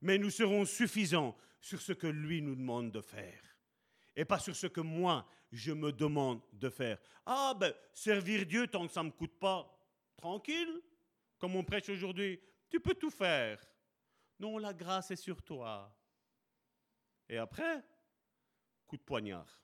Mais 0.00 0.18
nous 0.18 0.30
serons 0.30 0.64
suffisants 0.64 1.36
sur 1.60 1.80
ce 1.80 1.92
que 1.92 2.06
lui 2.06 2.42
nous 2.42 2.56
demande 2.56 2.92
de 2.92 3.00
faire. 3.00 3.42
Et 4.16 4.24
pas 4.24 4.38
sur 4.38 4.54
ce 4.54 4.66
que 4.66 4.80
moi, 4.80 5.26
je 5.50 5.72
me 5.72 5.92
demande 5.92 6.42
de 6.52 6.68
faire. 6.68 6.98
Ah 7.24 7.54
ben, 7.58 7.72
servir 7.92 8.44
Dieu 8.46 8.66
tant 8.66 8.86
que 8.86 8.92
ça 8.92 9.02
ne 9.02 9.08
me 9.08 9.12
coûte 9.12 9.38
pas, 9.38 9.70
tranquille, 10.16 10.82
comme 11.38 11.56
on 11.56 11.64
prêche 11.64 11.88
aujourd'hui, 11.88 12.40
tu 12.68 12.80
peux 12.80 12.94
tout 12.94 13.10
faire. 13.10 13.64
Non, 14.38 14.58
la 14.58 14.74
grâce 14.74 15.10
est 15.10 15.16
sur 15.16 15.42
toi. 15.42 15.96
Et 17.28 17.38
après, 17.38 17.82
coup 18.86 18.96
de 18.96 19.02
poignard. 19.02 19.63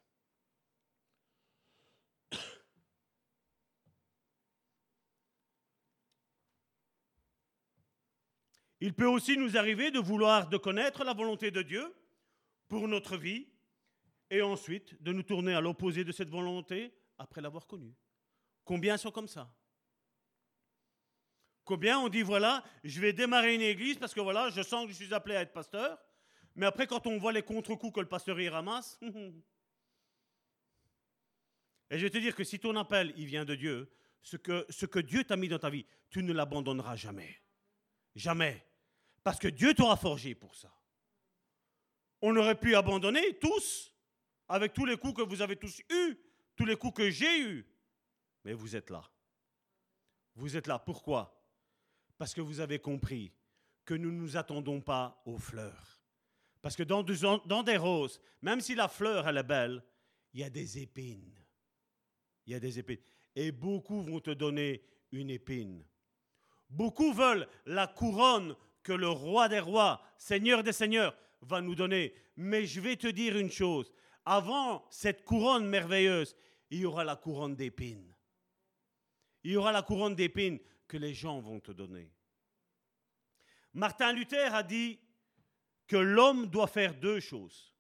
Il 8.81 8.95
peut 8.95 9.07
aussi 9.07 9.37
nous 9.37 9.57
arriver 9.59 9.91
de 9.91 9.99
vouloir 9.99 10.49
de 10.49 10.57
connaître 10.57 11.05
la 11.05 11.13
volonté 11.13 11.51
de 11.51 11.61
Dieu 11.63 11.95
pour 12.69 12.89
notre 12.89 13.19
vie 13.19 13.47
et 14.31 14.41
ensuite 14.43 15.03
de 15.03 15.13
nous 15.13 15.23
tourner 15.23 15.55
à 15.55 15.61
l'opposé 15.61 16.03
de 16.05 16.13
cette 16.13 16.31
volonté 16.31 16.95
après 17.19 17.43
l'avoir 17.43 17.67
connue. 17.67 17.95
Combien 18.65 18.97
sont 18.97 19.11
comme 19.11 19.29
ça? 19.29 19.55
Combien 21.65 21.99
on 21.99 22.09
dit 22.09 22.23
voilà, 22.23 22.65
je 22.83 23.01
vais 23.01 23.13
démarrer 23.13 23.55
une 23.55 23.61
église 23.61 23.99
parce 23.99 24.15
que 24.15 24.21
voilà, 24.21 24.49
je 24.51 24.63
sens 24.63 24.87
que 24.87 24.93
je 24.93 24.97
suis 24.97 25.13
appelé 25.13 25.37
à 25.37 25.43
être 25.43 25.53
pasteur, 25.53 25.99
mais 26.55 26.65
après 26.67 26.87
quand 26.87 27.07
on 27.07 27.19
voit 27.19 27.33
les 27.33 27.43
contre-coups 27.43 27.93
que 27.95 28.01
le 28.01 28.09
pasteur 28.09 28.41
y 28.41 28.49
ramasse, 28.49 28.99
et 31.91 31.99
je 31.99 32.05
vais 32.05 32.11
te 32.11 32.19
dire 32.19 32.35
que 32.35 32.45
si 32.45 32.59
ton 32.59 32.75
appel 32.77 33.13
il 33.17 33.27
vient 33.27 33.45
de 33.45 33.55
Dieu, 33.55 33.93
ce 34.23 34.37
que, 34.37 34.65
ce 34.71 34.87
que 34.87 35.01
Dieu 35.01 35.25
t'a 35.25 35.37
mis 35.37 35.49
dans 35.49 35.59
ta 35.59 35.71
vie, 35.71 35.85
tu 36.09 36.23
ne 36.23 36.33
l'abandonneras 36.33 36.97
jamais. 36.97 37.43
Jamais. 38.15 38.65
Parce 39.23 39.39
que 39.39 39.49
Dieu 39.49 39.75
t'aura 39.75 39.97
forgé 39.97 40.35
pour 40.35 40.55
ça. 40.55 40.73
On 42.23 42.37
aurait 42.37 42.59
pu 42.59 42.75
abandonner 42.75 43.39
tous, 43.39 43.95
avec 44.49 44.73
tous 44.73 44.85
les 44.85 44.97
coups 44.97 45.15
que 45.15 45.29
vous 45.29 45.43
avez 45.43 45.57
tous 45.57 45.81
eus, 45.91 46.19
tous 46.57 46.65
les 46.65 46.77
coups 46.77 46.95
que 46.95 47.11
j'ai 47.11 47.41
eus. 47.41 47.67
Mais 48.45 48.53
vous 48.53 48.77
êtes 48.77 48.91
là. 48.91 49.11
Vous 50.35 50.57
êtes 50.57 50.67
là. 50.67 50.79
Pourquoi? 50.79 51.41
Parce 52.19 52.35
que 52.35 52.41
vous 52.41 52.61
avez 52.61 52.79
compris 52.79 53.33
que 53.85 53.95
nous 53.95 54.11
ne 54.11 54.21
nous 54.21 54.37
attendons 54.37 54.81
pas 54.81 55.23
aux 55.25 55.39
fleurs. 55.39 56.03
Parce 56.63 56.77
que 56.77 56.83
dans, 56.83 57.03
des 57.03 57.77
roses, 57.77 58.21
même 58.43 58.61
si 58.61 58.75
la 58.75 58.89
fleur, 58.89 59.27
elle 59.27 59.39
est 59.39 59.43
belle, 59.43 59.83
il 60.33 60.41
y 60.41 60.45
a 60.45 60.51
des 60.51 60.79
épines. 60.79 61.35
Il 62.47 62.53
y 62.53 62.55
a 62.55 62.61
des 62.61 62.79
épines. 62.79 63.01
Et 63.35 63.51
beaucoup 63.53 64.03
vont 64.03 64.21
te 64.21 64.31
donner 64.31 64.83
une 65.13 65.31
épine. 65.31 65.85
Beaucoup 66.69 67.13
veulent 67.13 67.49
la 67.67 67.87
couronne 67.87 68.55
que 68.83 68.93
le 68.93 69.09
roi 69.09 69.49
des 69.49 69.61
rois, 69.61 70.03
seigneur 70.17 70.63
des 70.63 70.73
seigneurs, 70.73 71.17
va 71.43 71.61
nous 71.61 71.75
donner. 71.75 72.15
Mais 72.37 72.67
je 72.67 72.81
vais 72.81 72.97
te 72.97 73.07
dire 73.07 73.37
une 73.37 73.51
chose. 73.51 73.93
Avant 74.25 74.87
cette 74.91 75.25
couronne 75.25 75.67
merveilleuse, 75.67 76.37
il 76.71 76.81
y 76.81 76.87
aura 76.87 77.05
la 77.05 77.17
couronne 77.17 77.57
d'épines. 77.57 78.15
Il 79.43 79.53
y 79.53 79.57
aura 79.57 79.73
la 79.73 79.83
couronne 79.83 80.15
d'épines 80.15 80.59
que 80.87 80.97
les 80.97 81.15
gens 81.15 81.41
vont 81.41 81.61
te 81.61 81.73
donner. 81.73 82.13
Martin 83.73 84.13
Luther 84.13 84.55
a 84.55 84.63
dit 84.63 84.99
que 85.87 85.97
l'homme 85.97 86.47
doit 86.47 86.67
faire 86.67 86.95
deux 86.95 87.21
choses. 87.21 87.75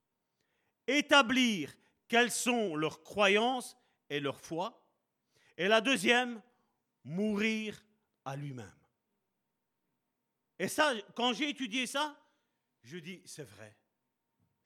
Établir 0.86 1.74
quelles 2.09 2.31
sont 2.31 2.74
leurs 2.77 3.02
croyances 3.02 3.77
et 4.09 4.20
leur 4.20 4.40
foi. 4.40 4.85
Et 5.56 5.68
la 5.68 5.81
deuxième, 5.81 6.40
mourir 7.05 7.85
à 8.24 8.36
lui-même. 8.36 8.80
Et 10.61 10.69
ça, 10.69 10.93
quand 11.15 11.32
j'ai 11.32 11.49
étudié 11.49 11.87
ça, 11.87 12.15
je 12.82 12.99
dis, 12.99 13.23
c'est 13.24 13.49
vrai. 13.49 13.74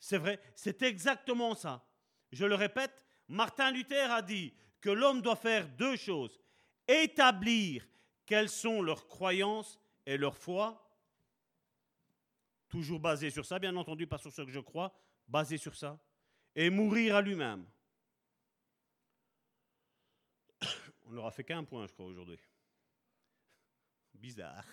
C'est 0.01 0.19
vrai, 0.19 0.41
c'est 0.57 0.83
exactement 0.83 1.55
ça. 1.55 1.89
Je 2.33 2.45
le 2.45 2.57
répète, 2.57 3.07
Martin 3.29 3.71
Luther 3.71 4.11
a 4.11 4.21
dit 4.21 4.53
que 4.81 4.91
l'homme 4.91 5.23
doit 5.23 5.37
faire 5.37 5.69
deux 5.69 5.95
choses. 5.95 6.41
Établir 6.89 7.87
quelles 8.27 8.49
sont 8.49 8.83
leurs 8.83 9.07
croyances 9.07 9.79
et 10.05 10.17
leur 10.17 10.37
foi, 10.37 10.85
toujours 12.69 12.99
basé 12.99 13.31
sur 13.31 13.47
ça, 13.47 13.61
bien 13.61 13.77
entendu, 13.77 14.09
pas 14.09 14.19
sur 14.19 14.33
ce 14.33 14.43
que 14.43 14.51
je 14.51 14.59
crois, 14.59 14.93
basé 15.29 15.59
sur 15.59 15.77
ça, 15.77 16.05
et 16.57 16.71
mourir 16.71 17.15
à 17.15 17.23
lui-même. 17.23 17.65
On 21.05 21.13
n'aura 21.13 21.31
fait 21.31 21.45
qu'un 21.45 21.63
point, 21.63 21.87
je 21.87 21.93
crois, 21.93 22.07
aujourd'hui. 22.07 22.41
Bizarre. 24.13 24.65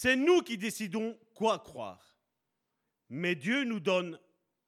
C'est 0.00 0.14
nous 0.14 0.42
qui 0.42 0.56
décidons 0.56 1.18
quoi 1.34 1.58
croire. 1.58 2.14
Mais 3.08 3.34
Dieu 3.34 3.64
nous 3.64 3.80
donne 3.80 4.16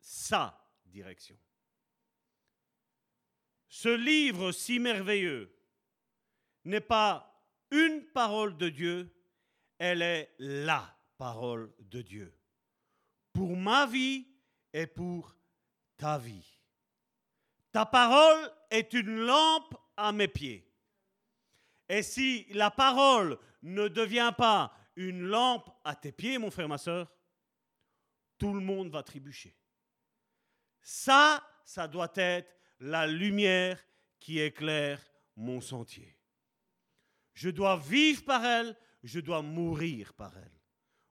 sa 0.01 0.61
direction. 0.87 1.39
Ce 3.69 3.91
livre 3.91 4.51
si 4.51 4.81
merveilleux 4.81 5.57
n'est 6.65 6.81
pas 6.81 7.47
une 7.71 8.07
parole 8.13 8.57
de 8.57 8.71
Dieu, 8.71 9.15
elle 9.79 10.03
est 10.03 10.35
la 10.41 10.99
parole 11.17 11.73
de 11.79 12.03
Dieu. 12.03 12.37
Pour 13.33 13.57
ma 13.57 13.87
vie 13.87 14.27
et 14.73 14.89
pour 14.89 15.37
ta 15.97 16.19
vie. 16.19 16.61
Ta 17.71 17.87
parole 17.87 18.51
est 18.69 18.93
une 18.95 19.21
lampe 19.21 19.77
à 19.97 20.11
mes 20.11 20.27
pieds. 20.27 20.69
Et 21.89 22.03
si 22.03 22.47
la 22.51 22.73
parole 22.73 23.39
ne 23.63 23.87
devient 23.87 24.35
pas 24.37 24.75
une 25.09 25.23
lampe 25.23 25.71
à 25.85 25.95
tes 25.95 26.13
pieds, 26.13 26.39
mon 26.39 26.51
frère, 26.51 26.69
ma 26.69 26.79
soeur, 26.79 27.11
tout 28.39 28.53
le 28.53 28.61
monde 28.61 28.91
va 28.91 29.03
trébucher. 29.03 29.57
Ça, 30.83 31.43
ça 31.65 31.89
doit 31.89 32.13
être 32.17 32.55
la 32.81 33.07
lumière 33.07 33.79
qui 34.19 34.41
éclaire 34.41 35.01
mon 35.37 35.61
sentier. 35.61 36.17
Je 37.33 37.49
dois 37.49 37.79
vivre 37.79 38.25
par 38.25 38.45
elle, 38.45 38.77
je 39.03 39.21
dois 39.21 39.43
mourir 39.43 40.13
par 40.15 40.37
elle. 40.37 40.61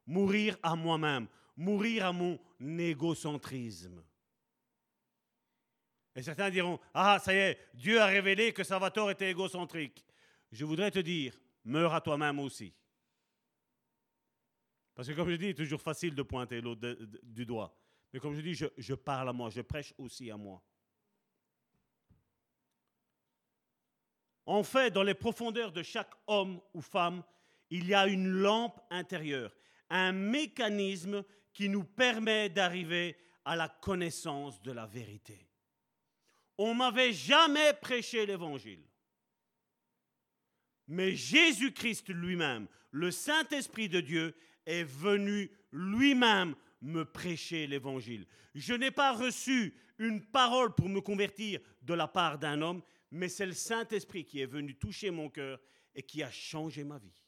Mourir 0.06 0.58
à 0.62 0.76
moi-même, 0.76 1.28
mourir 1.56 2.06
à 2.06 2.12
mon 2.12 2.40
égocentrisme. 2.60 4.04
Et 6.16 6.22
certains 6.22 6.50
diront, 6.50 6.80
ah, 6.94 7.20
ça 7.24 7.34
y 7.34 7.38
est, 7.38 7.70
Dieu 7.74 8.00
a 8.00 8.08
révélé 8.08 8.54
que 8.54 8.64
Salvatore 8.64 9.12
était 9.12 9.30
égocentrique. 9.30 10.06
Je 10.52 10.66
voudrais 10.66 10.92
te 10.92 11.00
dire, 11.00 11.40
meurs 11.64 11.94
à 11.94 12.02
toi-même 12.02 12.40
aussi. 12.40 12.74
Parce 15.00 15.08
que 15.08 15.14
comme 15.14 15.30
je 15.30 15.36
dis, 15.36 15.46
il 15.46 15.50
est 15.52 15.54
toujours 15.54 15.82
facile 15.82 16.14
de 16.14 16.24
pointer 16.24 16.60
l'autre 16.60 16.98
du 17.24 17.46
doigt. 17.46 17.74
Mais 18.12 18.20
comme 18.20 18.36
je 18.36 18.42
dis, 18.42 18.54
je, 18.54 18.94
parle 18.96 19.30
à 19.30 19.32
moi, 19.32 19.50
je 19.50 19.62
prêche 19.62 19.94
aussi 19.98 20.30
à 20.30 20.36
moi. 20.36 20.62
En 24.46 24.62
fait, 24.62 24.92
dans 24.92 25.04
les 25.04 25.14
profondeurs 25.14 25.72
de 25.72 25.84
chaque 25.84 26.12
homme 26.28 26.60
ou 26.74 26.82
femme, 26.82 27.24
il 27.70 27.88
y 27.88 27.94
a 27.94 28.08
une 28.08 28.28
lampe 28.28 28.82
intérieure, 28.90 29.56
un 29.90 30.12
mécanisme 30.12 31.24
qui 31.54 31.70
nous 31.70 31.86
permet 31.86 32.50
d'arriver 32.50 33.16
à 33.46 33.56
la 33.56 33.70
connaissance 33.70 34.62
de 34.62 34.74
la 34.74 34.86
vérité. 34.86 35.48
On 36.58 36.74
m'avait 36.74 37.14
jamais 37.14 37.72
prêché 37.72 38.26
l'évangile. 38.26 38.84
Mais 40.90 41.16
Jésus-Christ 41.16 42.10
lui-même, 42.10 42.68
le 42.92 43.12
Saint-Esprit 43.12 43.88
de 43.88 44.02
Dieu, 44.02 44.36
est 44.70 44.84
venu 44.84 45.52
lui-même 45.72 46.56
me 46.82 47.04
prêcher 47.04 47.66
l'évangile. 47.68 48.26
Je 48.54 48.74
n'ai 48.74 48.92
pas 48.92 49.14
reçu 49.14 49.74
une 49.98 50.24
parole 50.24 50.74
pour 50.76 50.88
me 50.88 51.02
convertir 51.02 51.60
de 51.82 51.94
la 51.94 52.08
part 52.08 52.38
d'un 52.38 52.62
homme, 52.62 52.82
mais 53.12 53.28
c'est 53.28 53.48
le 53.48 53.54
Saint-Esprit 53.54 54.24
qui 54.26 54.42
est 54.42 54.46
venu 54.46 54.76
toucher 54.76 55.10
mon 55.10 55.30
cœur 55.30 55.60
et 55.96 56.04
qui 56.04 56.22
a 56.22 56.32
changé 56.32 56.84
ma 56.84 57.00
vie. 57.00 57.22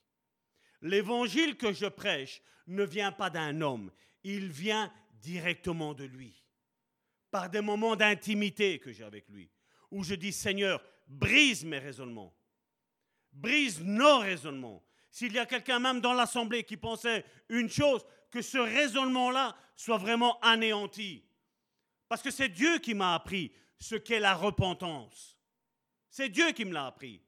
L'évangile 0.82 1.58
que 1.58 1.74
je 1.74 1.88
prêche 1.88 2.42
ne 2.68 2.84
vient 2.84 3.12
pas 3.12 3.30
d'un 3.30 3.60
homme, 3.62 3.92
il 4.24 4.48
vient 4.48 4.94
directement 5.14 5.94
de 5.94 6.06
lui, 6.06 6.44
par 7.32 7.50
des 7.50 7.62
moments 7.62 7.96
d'intimité 7.96 8.80
que 8.80 8.92
j'ai 8.92 9.04
avec 9.04 9.28
lui, 9.30 9.50
où 9.90 10.04
je 10.04 10.16
dis 10.16 10.32
Seigneur, 10.32 10.82
brise 11.08 11.66
mes 11.66 11.80
raisonnements, 11.80 12.34
brise 13.32 13.84
nos 13.84 14.20
raisonnements, 14.20 14.84
s'il 15.12 15.34
y 15.34 15.40
a 15.40 15.46
quelqu'un 15.46 15.80
même 15.80 16.02
dans 16.02 16.14
l'assemblée 16.14 16.64
qui 16.64 16.78
pensait 16.78 17.26
une 17.50 17.70
chose, 17.70 18.06
que 18.32 18.42
ce 18.42 18.58
raisonnement-là 18.58 19.56
soit 19.76 19.98
vraiment 19.98 20.40
anéanti. 20.42 21.24
Parce 22.08 22.22
que 22.22 22.32
c'est 22.32 22.50
Dieu 22.50 22.80
qui 22.80 22.94
m'a 22.94 23.14
appris 23.14 23.52
ce 23.78 23.96
qu'est 23.96 24.20
la 24.20 24.34
repentance. 24.34 25.38
C'est 26.10 26.30
Dieu 26.30 26.52
qui 26.52 26.66
me 26.66 26.74
l'a 26.74 26.88
appris. 26.88 27.22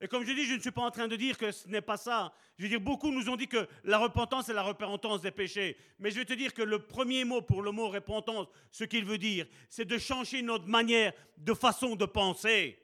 Et 0.00 0.06
comme 0.06 0.24
je 0.24 0.32
dis, 0.32 0.44
je 0.44 0.54
ne 0.54 0.60
suis 0.60 0.70
pas 0.70 0.82
en 0.82 0.90
train 0.90 1.08
de 1.08 1.16
dire 1.16 1.36
que 1.36 1.50
ce 1.50 1.66
n'est 1.68 1.80
pas 1.80 1.96
ça. 1.96 2.32
Je 2.56 2.64
veux 2.64 2.68
dire, 2.68 2.80
beaucoup 2.80 3.10
nous 3.10 3.28
ont 3.28 3.36
dit 3.36 3.48
que 3.48 3.68
la 3.84 3.98
repentance 3.98 4.48
est 4.48 4.54
la 4.54 4.62
repentance 4.62 5.22
des 5.22 5.32
péchés. 5.32 5.76
Mais 5.98 6.10
je 6.10 6.16
vais 6.18 6.24
te 6.24 6.32
dire 6.34 6.54
que 6.54 6.62
le 6.62 6.80
premier 6.80 7.24
mot 7.24 7.42
pour 7.42 7.62
le 7.62 7.72
mot 7.72 7.88
repentance, 7.88 8.46
ce 8.70 8.84
qu'il 8.84 9.04
veut 9.04 9.18
dire, 9.18 9.46
c'est 9.68 9.84
de 9.84 9.98
changer 9.98 10.42
notre 10.42 10.66
manière 10.66 11.12
de 11.36 11.54
façon 11.54 11.96
de 11.96 12.04
penser. 12.04 12.78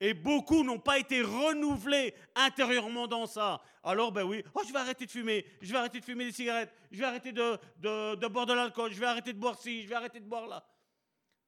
Et 0.00 0.14
beaucoup 0.14 0.64
n'ont 0.64 0.78
pas 0.78 0.98
été 0.98 1.20
renouvelés 1.20 2.14
intérieurement 2.34 3.06
dans 3.06 3.26
ça. 3.26 3.60
Alors, 3.82 4.10
ben 4.10 4.24
oui, 4.24 4.42
oh, 4.54 4.62
je 4.66 4.72
vais 4.72 4.78
arrêter 4.78 5.04
de 5.04 5.10
fumer, 5.10 5.44
je 5.60 5.70
vais 5.70 5.78
arrêter 5.78 6.00
de 6.00 6.04
fumer 6.04 6.24
des 6.24 6.32
cigarettes, 6.32 6.72
je 6.90 6.98
vais 6.98 7.04
arrêter 7.04 7.32
de, 7.32 7.58
de, 7.76 8.14
de 8.14 8.26
boire 8.26 8.46
de 8.46 8.54
l'alcool, 8.54 8.92
je 8.92 8.98
vais 8.98 9.06
arrêter 9.06 9.34
de 9.34 9.38
boire 9.38 9.58
ci, 9.58 9.82
je 9.82 9.88
vais 9.88 9.94
arrêter 9.94 10.20
de 10.20 10.24
boire 10.24 10.46
là. 10.46 10.66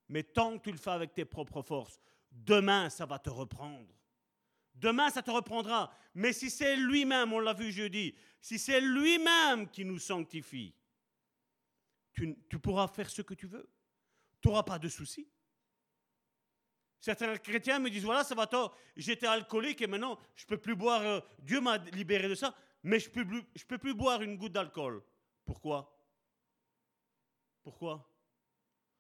Mais 0.09 0.23
tant 0.23 0.59
que 0.59 0.65
tu 0.65 0.73
le 0.73 0.77
fais 0.77 0.91
avec 0.91 1.15
tes 1.15 1.25
propres 1.25 1.63
forces, 1.63 1.99
demain, 2.31 2.91
ça 2.91 3.07
va 3.07 3.19
te 3.19 3.31
reprendre. 3.31 3.89
Demain, 4.75 5.09
ça 5.09 5.23
te 5.23 5.31
reprendra. 5.31 5.91
Mais 6.15 6.33
si 6.33 6.51
c'est 6.51 6.77
lui-même, 6.77 7.33
on 7.33 7.39
l'a 7.39 7.55
vu 7.55 7.73
jeudi, 7.73 8.15
si 8.41 8.59
c'est 8.59 8.81
lui-même 8.81 9.71
qui 9.71 9.85
nous 9.85 9.99
sanctifie, 9.99 10.75
tu, 12.13 12.37
tu, 12.51 12.59
pourras 12.59 12.89
faire 12.89 13.09
ce 13.09 13.23
que 13.23 13.33
tu 13.33 13.47
veux. 13.47 13.71
Tu 14.41 14.49
n'auras 14.49 14.65
pas 14.65 14.79
de 14.79 14.89
soucis. 14.89 15.29
Certains 17.03 17.37
chrétiens 17.37 17.81
me 17.81 17.91
disent, 17.91 18.05
voilà, 18.05 18.23
ça 18.23 18.37
va 18.37 18.47
tort, 18.47 18.79
j'étais 18.97 19.27
alcoolique 19.27 19.83
et 19.83 19.89
maintenant 19.89 20.17
je 20.37 20.45
ne 20.45 20.51
peux 20.51 20.57
plus 20.57 20.77
boire, 20.77 21.03
euh, 21.03 21.21
Dieu 21.41 21.61
m'a 21.61 21.79
libéré 21.79 22.29
de 22.29 22.37
ça, 22.37 22.55
mais 22.85 23.01
je 23.01 23.09
ne 23.09 23.13
peux, 23.25 23.43
peux 23.67 23.79
plus 23.79 23.93
boire 23.93 24.23
une 24.23 24.37
goutte 24.37 24.53
d'alcool. 24.53 25.03
Pourquoi? 25.45 26.01
Pourquoi? 27.65 28.09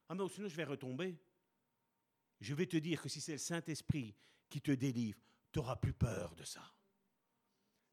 Ah 0.09 0.17
mais 0.17 0.29
sinon 0.29 0.49
je 0.49 0.57
vais 0.57 0.65
retomber. 0.65 1.17
Je 2.41 2.55
vais 2.55 2.67
te 2.67 2.77
dire 2.77 3.01
que 3.01 3.09
si 3.09 3.21
c'est 3.21 3.33
le 3.33 3.39
Saint-Esprit 3.39 4.17
qui 4.49 4.61
te 4.61 4.73
délivre, 4.73 5.21
tu 5.53 5.61
n'auras 5.61 5.77
plus 5.77 5.93
peur 5.93 6.35
de 6.35 6.43
ça. 6.43 6.75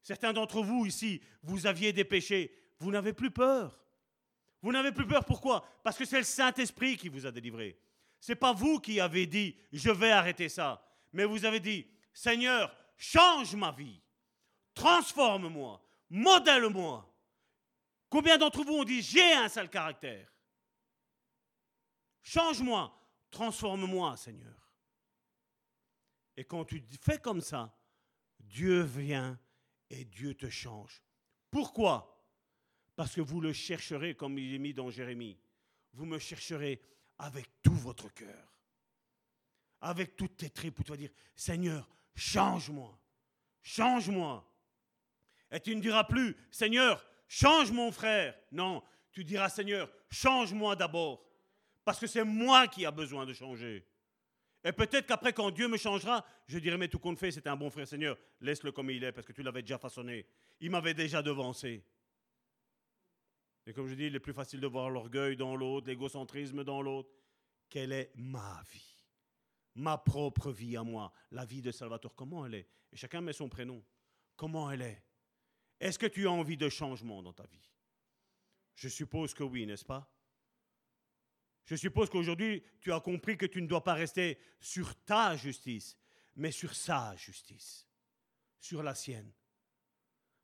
Certains 0.02 0.32
d'entre 0.32 0.60
vous 0.60 0.86
ici, 0.86 1.22
vous 1.44 1.68
aviez 1.68 1.92
des 1.92 2.04
péchés, 2.04 2.52
vous 2.80 2.90
n'avez 2.90 3.12
plus 3.12 3.30
peur. 3.30 3.80
Vous 4.60 4.72
n'avez 4.72 4.90
plus 4.90 5.06
peur, 5.06 5.24
pourquoi? 5.24 5.64
Parce 5.84 5.96
que 5.96 6.04
c'est 6.04 6.18
le 6.18 6.24
Saint-Esprit 6.24 6.96
qui 6.96 7.08
vous 7.08 7.26
a 7.26 7.30
délivré. 7.30 7.80
N'est 8.28 8.34
pas 8.34 8.52
vous 8.52 8.80
qui 8.80 9.00
avez 9.00 9.26
dit, 9.26 9.56
je 9.72 9.90
vais 9.90 10.10
arrêter 10.10 10.48
ça. 10.48 10.84
Mais 11.12 11.24
vous 11.24 11.44
avez 11.44 11.60
dit, 11.60 11.86
Seigneur, 12.12 12.74
change 12.96 13.54
ma 13.54 13.72
vie. 13.72 14.00
Transforme-moi. 14.74 15.82
Modèle-moi. 16.10 17.06
Combien 18.08 18.38
d'entre 18.38 18.64
vous 18.64 18.74
ont 18.74 18.84
dit, 18.84 19.02
j'ai 19.02 19.32
un 19.32 19.48
sale 19.48 19.70
caractère? 19.70 20.30
Change-moi. 22.22 22.96
Transforme-moi, 23.30 24.16
Seigneur. 24.16 24.74
Et 26.36 26.44
quand 26.44 26.64
tu 26.64 26.82
fais 27.00 27.18
comme 27.18 27.40
ça, 27.40 27.76
Dieu 28.38 28.82
vient 28.82 29.38
et 29.88 30.04
Dieu 30.04 30.34
te 30.34 30.48
change. 30.48 31.02
Pourquoi? 31.50 32.24
Parce 32.96 33.14
que 33.14 33.20
vous 33.20 33.40
le 33.40 33.52
chercherez, 33.52 34.14
comme 34.14 34.38
il 34.38 34.54
est 34.54 34.58
mis 34.58 34.74
dans 34.74 34.90
Jérémie. 34.90 35.38
Vous 35.92 36.06
me 36.06 36.18
chercherez 36.18 36.82
avec 37.20 37.46
tout 37.62 37.74
votre 37.74 38.12
cœur, 38.12 38.52
avec 39.80 40.16
toutes 40.16 40.36
tes 40.36 40.50
tripes, 40.50 40.74
pour 40.74 40.84
te 40.84 40.94
dire, 40.94 41.10
Seigneur, 41.34 41.88
change-moi, 42.14 42.98
change-moi. 43.62 44.46
Et 45.50 45.60
tu 45.60 45.74
ne 45.74 45.80
diras 45.80 46.04
plus, 46.04 46.36
Seigneur, 46.50 47.04
change 47.28 47.72
mon 47.72 47.92
frère. 47.92 48.34
Non, 48.52 48.82
tu 49.12 49.24
diras, 49.24 49.48
Seigneur, 49.48 49.90
change-moi 50.10 50.76
d'abord, 50.76 51.24
parce 51.84 51.98
que 51.98 52.06
c'est 52.06 52.24
moi 52.24 52.68
qui 52.68 52.86
a 52.86 52.90
besoin 52.90 53.26
de 53.26 53.32
changer. 53.32 53.86
Et 54.62 54.72
peut-être 54.72 55.06
qu'après, 55.06 55.32
quand 55.32 55.50
Dieu 55.50 55.68
me 55.68 55.78
changera, 55.78 56.24
je 56.46 56.58
dirai, 56.58 56.76
mais 56.76 56.88
tout 56.88 56.98
compte 56.98 57.18
fait, 57.18 57.30
c'est 57.30 57.46
un 57.46 57.56
bon 57.56 57.70
frère, 57.70 57.88
Seigneur, 57.88 58.16
laisse-le 58.40 58.72
comme 58.72 58.90
il 58.90 59.02
est, 59.04 59.12
parce 59.12 59.26
que 59.26 59.32
tu 59.32 59.42
l'avais 59.42 59.62
déjà 59.62 59.78
façonné. 59.78 60.26
Il 60.60 60.70
m'avait 60.70 60.94
déjà 60.94 61.22
devancé. 61.22 61.82
Et 63.66 63.72
comme 63.72 63.86
je 63.86 63.94
dis, 63.94 64.06
il 64.06 64.16
est 64.16 64.20
plus 64.20 64.32
facile 64.32 64.60
de 64.60 64.66
voir 64.66 64.90
l'orgueil 64.90 65.36
dans 65.36 65.54
l'autre, 65.54 65.86
l'égocentrisme 65.86 66.64
dans 66.64 66.82
l'autre. 66.82 67.10
Quelle 67.68 67.92
est 67.92 68.12
ma 68.16 68.62
vie? 68.72 69.06
Ma 69.76 69.96
propre 69.96 70.50
vie 70.50 70.76
à 70.76 70.82
moi, 70.82 71.12
la 71.30 71.44
vie 71.44 71.62
de 71.62 71.70
Salvatore, 71.70 72.14
comment 72.14 72.44
elle 72.46 72.54
est? 72.54 72.68
Et 72.92 72.96
chacun 72.96 73.20
met 73.20 73.32
son 73.32 73.48
prénom. 73.48 73.84
Comment 74.36 74.70
elle 74.70 74.82
est? 74.82 75.04
Est-ce 75.78 75.98
que 75.98 76.06
tu 76.06 76.26
as 76.26 76.30
envie 76.30 76.56
de 76.56 76.68
changement 76.68 77.22
dans 77.22 77.32
ta 77.32 77.46
vie? 77.46 77.70
Je 78.74 78.88
suppose 78.88 79.34
que 79.34 79.44
oui, 79.44 79.66
n'est-ce 79.66 79.84
pas? 79.84 80.10
Je 81.66 81.76
suppose 81.76 82.10
qu'aujourd'hui, 82.10 82.64
tu 82.80 82.92
as 82.92 83.00
compris 83.00 83.36
que 83.36 83.46
tu 83.46 83.62
ne 83.62 83.68
dois 83.68 83.84
pas 83.84 83.94
rester 83.94 84.38
sur 84.58 84.96
ta 85.04 85.36
justice, 85.36 85.96
mais 86.34 86.50
sur 86.50 86.74
sa 86.74 87.14
justice, 87.16 87.86
sur 88.58 88.82
la 88.82 88.94
sienne. 88.94 89.32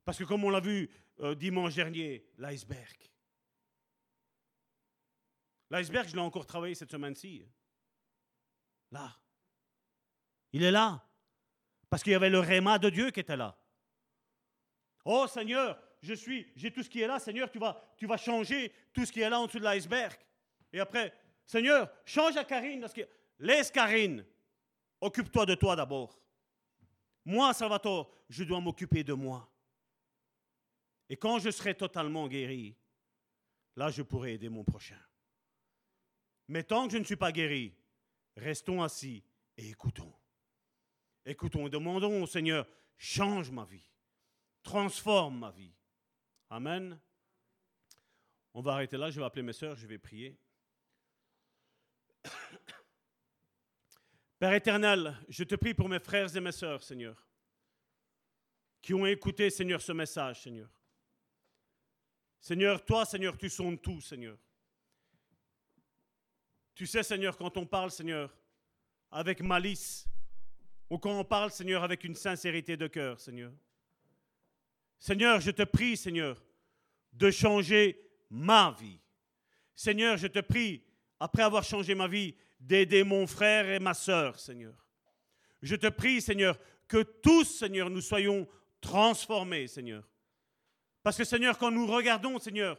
Parce 0.05 0.19
que 0.19 0.25
comme 0.25 0.45
on 0.45 0.51
l'a 0.51 0.61
vu 0.61 0.89
euh, 1.21 1.35
dimanche 1.35 1.75
dernier, 1.75 2.25
l'iceberg. 2.39 2.97
L'iceberg, 5.71 6.09
je 6.09 6.15
l'ai 6.15 6.23
encore 6.23 6.47
travaillé 6.47 6.75
cette 6.75 6.91
semaine-ci. 6.91 7.47
Là. 8.91 9.17
Il 10.53 10.63
est 10.63 10.71
là. 10.71 11.03
Parce 11.89 12.03
qu'il 12.03 12.13
y 12.13 12.17
avait 12.17 12.31
le 12.31 12.41
réma 12.41 12.79
de 12.79 12.91
Dieu 12.91 13.11
qui 13.11 13.21
était 13.21 13.37
là. 13.37 13.59
Oh 15.05 15.27
Seigneur, 15.27 15.81
je 16.03 16.15
suis, 16.15 16.53
j'ai 16.57 16.73
tout 16.73 16.83
ce 16.83 16.91
qui 16.91 17.01
est 17.01 17.07
là. 17.07 17.19
Seigneur, 17.19 17.51
tu 17.51 17.59
vas, 17.59 17.81
tu 17.97 18.07
vas 18.07 18.17
changer 18.17 18.73
tout 18.93 19.05
ce 19.05 19.13
qui 19.13 19.21
est 19.21 19.31
là 19.31 19.41
en 19.41 19.47
dessous 19.47 19.59
de 19.59 19.65
l'iceberg. 19.65 20.17
Et 20.73 20.81
après, 20.81 21.13
Seigneur, 21.45 21.91
change 22.05 22.37
à 22.37 22.45
Karine. 22.45 22.87
Laisse 23.39 23.71
Karine. 23.71 24.25
Occupe-toi 25.01 25.47
de 25.47 25.55
toi 25.55 25.77
d'abord. 25.77 26.21
Moi, 27.25 27.53
Salvatore, 27.55 28.13
je 28.29 28.45
dois 28.45 28.61
m'occuper 28.61 29.05
de 29.05 29.13
moi. 29.13 29.49
Et 31.09 31.17
quand 31.17 31.39
je 31.39 31.51
serai 31.51 31.75
totalement 31.75 32.27
guéri, 32.29 32.77
là, 33.77 33.91
je 33.91 34.03
pourrai 34.03 34.35
aider 34.35 34.49
mon 34.49 34.65
prochain. 34.65 35.01
Mais 36.49 36.63
tant 36.63 36.87
que 36.87 36.93
je 36.93 36.99
ne 36.99 37.05
suis 37.05 37.17
pas 37.17 37.33
guéri, 37.33 37.75
restons 38.37 38.83
assis 38.83 39.25
et 39.57 39.69
écoutons. 39.69 40.13
Écoutons 41.25 41.67
et 41.67 41.71
demandons 41.71 42.23
au 42.23 42.27
Seigneur, 42.27 42.67
change 42.97 43.51
ma 43.51 43.65
vie, 43.65 43.91
transforme 44.63 45.41
ma 45.41 45.51
vie. 45.51 45.75
Amen. 46.51 47.01
On 48.55 48.61
va 48.61 48.75
arrêter 48.75 48.97
là, 48.97 49.11
je 49.11 49.19
vais 49.21 49.27
appeler 49.27 49.43
mes 49.43 49.53
soeurs, 49.53 49.77
je 49.77 49.87
vais 49.87 49.99
prier. 49.99 50.39
Père 54.39 54.55
éternel, 54.55 55.17
je 55.29 55.45
te 55.45 55.55
prie 55.57 55.75
pour 55.75 55.89
mes 55.89 55.99
frères 55.99 56.35
et 56.35 56.41
mes 56.41 56.53
sœurs, 56.53 56.83
Seigneur, 56.83 57.27
qui 58.81 58.95
ont 58.95 59.07
écouté, 59.07 59.51
Seigneur, 59.51 59.83
ce 59.83 59.93
message, 59.93 60.43
Seigneur. 60.43 60.71
Seigneur, 62.47 62.85
toi, 62.85 63.05
Seigneur, 63.05 63.37
tu 63.37 63.51
sondes 63.51 63.83
tout, 63.83 64.01
Seigneur. 64.01 64.39
Tu 66.77 66.87
sais, 66.87 67.03
Seigneur, 67.03 67.37
quand 67.37 67.57
on 67.57 67.67
parle, 67.67 67.91
Seigneur, 67.91 68.33
avec 69.11 69.41
malice, 69.41 70.07
ou 70.89 70.97
quand 70.97 71.19
on 71.19 71.25
parle, 71.25 71.51
Seigneur, 71.51 71.83
avec 71.83 72.05
une 72.05 72.15
sincérité 72.15 72.77
de 72.77 72.87
cœur, 72.87 73.19
Seigneur. 73.19 73.51
Seigneur, 74.97 75.41
je 75.41 75.51
te 75.51 75.65
prie, 75.65 75.97
Seigneur, 75.97 76.41
de 77.13 77.33
changer 77.33 78.01
ma 78.31 78.77
vie. 78.79 79.01
Seigneur, 79.75 80.17
je 80.17 80.29
te 80.29 80.39
prie, 80.39 80.85
après 81.19 81.43
avoir 81.43 81.65
changé 81.65 81.97
ma 81.97 82.07
vie, 82.07 82.33
d'aider 82.61 83.03
mon 83.03 83.27
frère 83.27 83.69
et 83.69 83.81
ma 83.81 83.93
sœur, 83.93 84.39
Seigneur. 84.39 84.87
Je 85.63 85.75
te 85.75 85.89
prie, 85.89 86.21
Seigneur, 86.21 86.57
que 86.87 87.03
tous, 87.03 87.59
Seigneur, 87.59 87.91
nous 87.91 88.03
soyons 88.03 88.47
transformés, 88.81 89.67
Seigneur. 89.67 90.09
Parce 91.07 91.19
que 91.19 91.23
Seigneur, 91.23 91.57
quand 91.57 91.71
nous 91.71 91.87
regardons, 91.87 92.37
Seigneur, 92.41 92.77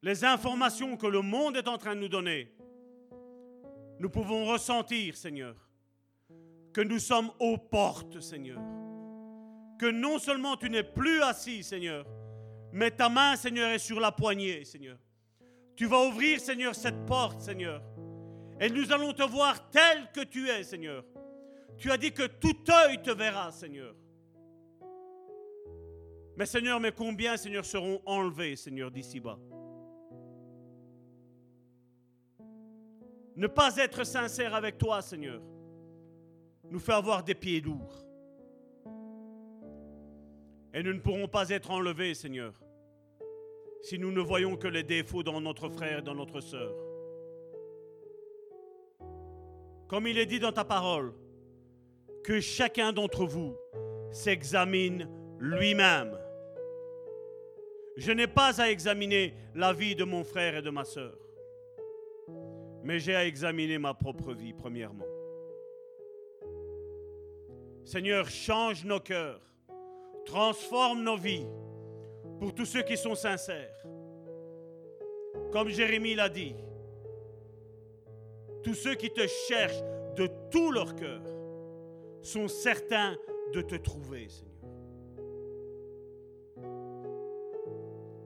les 0.00 0.24
informations 0.24 0.96
que 0.96 1.06
le 1.06 1.20
monde 1.20 1.58
est 1.58 1.68
en 1.68 1.76
train 1.76 1.94
de 1.94 2.00
nous 2.00 2.08
donner, 2.08 2.50
nous 3.98 4.08
pouvons 4.08 4.46
ressentir, 4.46 5.14
Seigneur, 5.14 5.54
que 6.72 6.80
nous 6.80 6.98
sommes 6.98 7.30
aux 7.40 7.58
portes, 7.58 8.20
Seigneur. 8.20 8.58
Que 9.78 9.90
non 9.90 10.18
seulement 10.18 10.56
tu 10.56 10.70
n'es 10.70 10.82
plus 10.82 11.20
assis, 11.20 11.62
Seigneur, 11.62 12.06
mais 12.72 12.90
ta 12.90 13.10
main, 13.10 13.36
Seigneur, 13.36 13.68
est 13.68 13.78
sur 13.78 14.00
la 14.00 14.10
poignée, 14.10 14.64
Seigneur. 14.64 14.96
Tu 15.76 15.84
vas 15.84 16.06
ouvrir, 16.06 16.40
Seigneur, 16.40 16.74
cette 16.74 17.04
porte, 17.04 17.42
Seigneur. 17.42 17.82
Et 18.58 18.70
nous 18.70 18.90
allons 18.90 19.12
te 19.12 19.24
voir 19.24 19.68
tel 19.68 20.10
que 20.10 20.24
tu 20.24 20.48
es, 20.48 20.62
Seigneur. 20.62 21.04
Tu 21.76 21.90
as 21.90 21.98
dit 21.98 22.12
que 22.12 22.26
tout 22.26 22.64
œil 22.70 23.02
te 23.02 23.10
verra, 23.10 23.52
Seigneur. 23.52 23.94
Mais 26.36 26.46
Seigneur, 26.46 26.80
mais 26.80 26.92
combien, 26.92 27.36
Seigneur, 27.36 27.64
seront 27.64 28.00
enlevés, 28.06 28.56
Seigneur, 28.56 28.90
d'ici 28.90 29.20
bas? 29.20 29.38
Ne 33.36 33.46
pas 33.46 33.76
être 33.76 34.04
sincère 34.04 34.54
avec 34.54 34.78
toi, 34.78 35.02
Seigneur, 35.02 35.40
nous 36.64 36.78
fait 36.78 36.92
avoir 36.92 37.22
des 37.22 37.34
pieds 37.34 37.60
lourds. 37.60 38.06
Et 40.74 40.82
nous 40.82 40.94
ne 40.94 41.00
pourrons 41.00 41.28
pas 41.28 41.50
être 41.50 41.70
enlevés, 41.70 42.14
Seigneur, 42.14 42.54
si 43.82 43.98
nous 43.98 44.10
ne 44.10 44.20
voyons 44.20 44.56
que 44.56 44.68
les 44.68 44.82
défauts 44.82 45.22
dans 45.22 45.40
notre 45.40 45.68
frère 45.68 45.98
et 45.98 46.02
dans 46.02 46.14
notre 46.14 46.40
sœur. 46.40 46.72
Comme 49.88 50.06
il 50.06 50.16
est 50.16 50.26
dit 50.26 50.40
dans 50.40 50.52
ta 50.52 50.64
parole, 50.64 51.12
que 52.24 52.40
chacun 52.40 52.92
d'entre 52.92 53.26
vous 53.26 53.54
s'examine 54.10 55.08
lui-même. 55.38 56.16
Je 57.96 58.12
n'ai 58.12 58.26
pas 58.26 58.60
à 58.60 58.70
examiner 58.70 59.34
la 59.54 59.72
vie 59.72 59.94
de 59.94 60.04
mon 60.04 60.24
frère 60.24 60.56
et 60.56 60.62
de 60.62 60.70
ma 60.70 60.84
sœur, 60.84 61.16
mais 62.82 62.98
j'ai 62.98 63.14
à 63.14 63.26
examiner 63.26 63.78
ma 63.78 63.94
propre 63.94 64.32
vie 64.32 64.54
premièrement. 64.54 65.04
Seigneur, 67.84 68.28
change 68.28 68.84
nos 68.84 69.00
cœurs, 69.00 69.40
transforme 70.24 71.02
nos 71.02 71.16
vies 71.16 71.46
pour 72.38 72.54
tous 72.54 72.64
ceux 72.64 72.82
qui 72.82 72.96
sont 72.96 73.14
sincères. 73.14 73.84
Comme 75.50 75.68
Jérémie 75.68 76.14
l'a 76.14 76.28
dit, 76.28 76.54
tous 78.62 78.74
ceux 78.74 78.94
qui 78.94 79.10
te 79.10 79.26
cherchent 79.48 79.82
de 80.16 80.28
tout 80.50 80.70
leur 80.70 80.94
cœur 80.94 81.22
sont 82.22 82.48
certains 82.48 83.16
de 83.52 83.60
te 83.60 83.74
trouver, 83.74 84.28
Seigneur. 84.28 84.51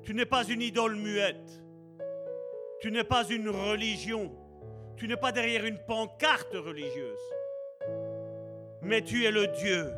Tu 0.07 0.15
n'es 0.15 0.25
pas 0.25 0.45
une 0.45 0.63
idole 0.63 0.95
muette. 0.95 1.65
Tu 2.81 2.93
n'es 2.93 3.03
pas 3.03 3.29
une 3.29 3.49
religion. 3.49 4.31
Tu 4.97 5.09
n'es 5.09 5.17
pas 5.17 5.33
derrière 5.33 5.65
une 5.65 5.79
pancarte 5.79 6.55
religieuse. 6.55 7.19
Mais 8.83 9.03
tu 9.03 9.25
es 9.25 9.33
le 9.33 9.49
Dieu. 9.49 9.91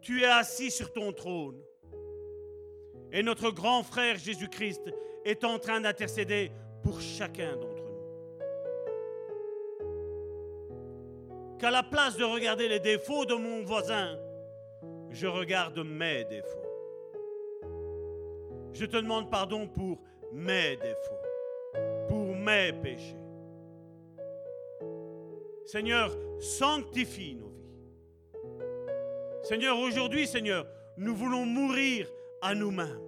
Tu 0.00 0.22
es 0.22 0.26
assis 0.26 0.70
sur 0.70 0.92
ton 0.92 1.12
trône. 1.12 1.60
Et 3.10 3.24
notre 3.24 3.50
grand 3.50 3.82
frère 3.82 4.16
Jésus-Christ 4.18 4.94
est 5.24 5.42
en 5.42 5.58
train 5.58 5.80
d'intercéder 5.80 6.52
pour 6.84 7.00
chacun 7.00 7.56
d'entre 7.56 7.82
nous. 7.82 7.88
Qu'à 11.58 11.72
la 11.72 11.82
place 11.82 12.16
de 12.16 12.22
regarder 12.22 12.68
les 12.68 12.78
défauts 12.78 13.24
de 13.24 13.34
mon 13.34 13.64
voisin, 13.64 14.16
je 15.10 15.26
regarde 15.26 15.80
mes 15.80 16.24
défauts. 16.26 16.67
Je 18.78 18.84
te 18.86 18.96
demande 18.96 19.28
pardon 19.28 19.66
pour 19.66 19.98
mes 20.32 20.76
défauts, 20.76 22.06
pour 22.06 22.36
mes 22.36 22.72
péchés. 22.72 23.16
Seigneur, 25.64 26.16
sanctifie 26.38 27.34
nos 27.34 27.48
vies. 27.48 28.38
Seigneur, 29.42 29.76
aujourd'hui, 29.80 30.28
Seigneur, 30.28 30.64
nous 30.96 31.16
voulons 31.16 31.44
mourir 31.44 32.08
à 32.40 32.54
nous-mêmes. 32.54 33.00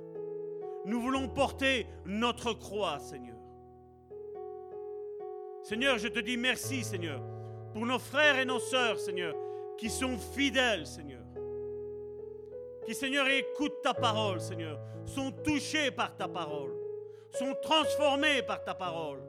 Nous 0.86 1.00
voulons 1.00 1.28
porter 1.28 1.86
notre 2.04 2.52
croix, 2.52 2.98
Seigneur. 2.98 3.38
Seigneur, 5.62 5.98
je 5.98 6.08
te 6.08 6.18
dis 6.18 6.36
merci, 6.36 6.82
Seigneur, 6.82 7.22
pour 7.72 7.86
nos 7.86 8.00
frères 8.00 8.40
et 8.40 8.44
nos 8.44 8.58
sœurs, 8.58 8.98
Seigneur, 8.98 9.36
qui 9.78 9.88
sont 9.88 10.18
fidèles, 10.18 10.84
Seigneur. 10.84 11.22
Qui, 12.84 12.92
Seigneur, 12.92 13.28
écoutent 13.28 13.82
ta 13.84 13.94
parole, 13.94 14.40
Seigneur, 14.40 14.80
sont 15.14 15.32
touchés 15.32 15.90
par 15.90 16.16
ta 16.16 16.28
parole, 16.28 16.72
sont 17.32 17.54
transformés 17.62 18.42
par 18.42 18.64
ta 18.64 18.74
parole. 18.74 19.20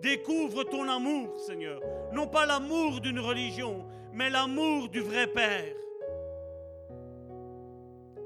Découvre 0.00 0.64
ton 0.64 0.88
amour, 0.88 1.38
Seigneur. 1.40 1.80
Non 2.12 2.26
pas 2.26 2.46
l'amour 2.46 3.00
d'une 3.00 3.20
religion, 3.20 3.86
mais 4.12 4.30
l'amour 4.30 4.88
du 4.88 5.00
vrai 5.00 5.26
Père. 5.26 5.74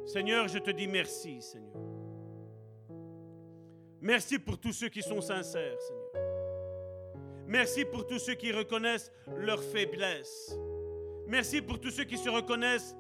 Seigneur, 0.06 0.46
je 0.48 0.58
te 0.58 0.70
dis 0.70 0.86
merci, 0.86 1.40
Seigneur. 1.40 1.82
Merci 4.00 4.38
pour 4.38 4.58
tous 4.58 4.72
ceux 4.72 4.88
qui 4.88 5.02
sont 5.02 5.20
sincères, 5.20 5.80
Seigneur. 5.80 6.04
Merci 7.46 7.84
pour 7.84 8.06
tous 8.06 8.18
ceux 8.18 8.34
qui 8.34 8.52
reconnaissent 8.52 9.10
leur 9.36 9.62
faiblesse. 9.62 10.56
Merci 11.26 11.62
pour 11.62 11.80
tous 11.80 11.90
ceux 11.90 12.04
qui 12.04 12.18
se 12.18 12.28
reconnaissent 12.28 12.94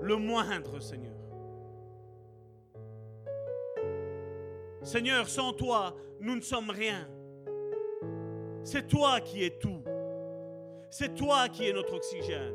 le 0.00 0.16
moindre, 0.16 0.80
Seigneur. 0.80 1.07
Seigneur, 4.88 5.28
sans 5.28 5.52
toi, 5.52 5.94
nous 6.18 6.34
ne 6.34 6.40
sommes 6.40 6.70
rien. 6.70 7.06
C'est 8.64 8.88
toi 8.88 9.20
qui 9.20 9.44
es 9.44 9.50
tout. 9.58 9.82
C'est 10.88 11.14
toi 11.14 11.50
qui 11.50 11.68
es 11.68 11.74
notre 11.74 11.92
oxygène. 11.92 12.54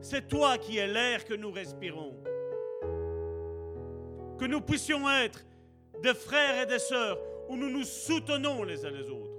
C'est 0.00 0.26
toi 0.26 0.56
qui 0.56 0.78
es 0.78 0.86
l'air 0.86 1.22
que 1.26 1.34
nous 1.34 1.52
respirons. 1.52 2.16
Que 4.38 4.46
nous 4.46 4.62
puissions 4.62 5.06
être 5.10 5.44
des 6.02 6.14
frères 6.14 6.62
et 6.62 6.64
des 6.64 6.78
sœurs 6.78 7.18
où 7.50 7.56
nous 7.56 7.68
nous 7.68 7.84
soutenons 7.84 8.62
les 8.62 8.86
uns 8.86 8.90
les 8.90 9.10
autres. 9.10 9.36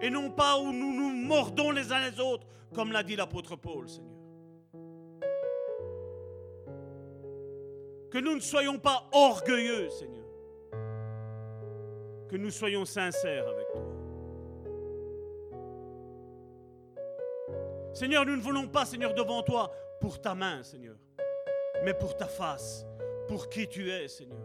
Et 0.00 0.08
non 0.08 0.30
pas 0.30 0.60
où 0.60 0.72
nous 0.72 0.92
nous 0.92 1.16
mordons 1.16 1.72
les 1.72 1.90
uns 1.90 2.08
les 2.08 2.20
autres, 2.20 2.46
comme 2.76 2.92
l'a 2.92 3.02
dit 3.02 3.16
l'apôtre 3.16 3.56
Paul, 3.56 3.88
Seigneur. 3.88 4.12
Que 8.12 8.18
nous 8.18 8.36
ne 8.36 8.40
soyons 8.40 8.78
pas 8.78 9.08
orgueilleux, 9.10 9.90
Seigneur. 9.90 10.25
Que 12.36 12.42
nous 12.42 12.50
soyons 12.50 12.84
sincères 12.84 13.48
avec 13.48 13.66
toi. 13.72 13.82
Seigneur, 17.94 18.26
nous 18.26 18.36
ne 18.36 18.42
voulons 18.42 18.68
pas, 18.68 18.84
Seigneur, 18.84 19.14
devant 19.14 19.42
toi 19.42 19.72
pour 20.02 20.20
ta 20.20 20.34
main, 20.34 20.62
Seigneur, 20.62 20.96
mais 21.82 21.94
pour 21.94 22.14
ta 22.14 22.26
face, 22.26 22.84
pour 23.26 23.48
qui 23.48 23.66
tu 23.66 23.90
es, 23.90 24.06
Seigneur. 24.08 24.36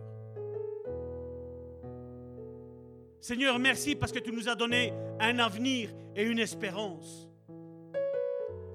Seigneur, 3.19 3.59
merci 3.59 3.93
parce 3.93 4.13
que 4.13 4.19
tu 4.19 4.31
nous 4.31 4.47
as 4.47 4.55
donné 4.55 4.93
un 5.19 5.37
avenir 5.39 5.89
et 6.15 6.23
une 6.23 6.39
espérance. 6.39 7.27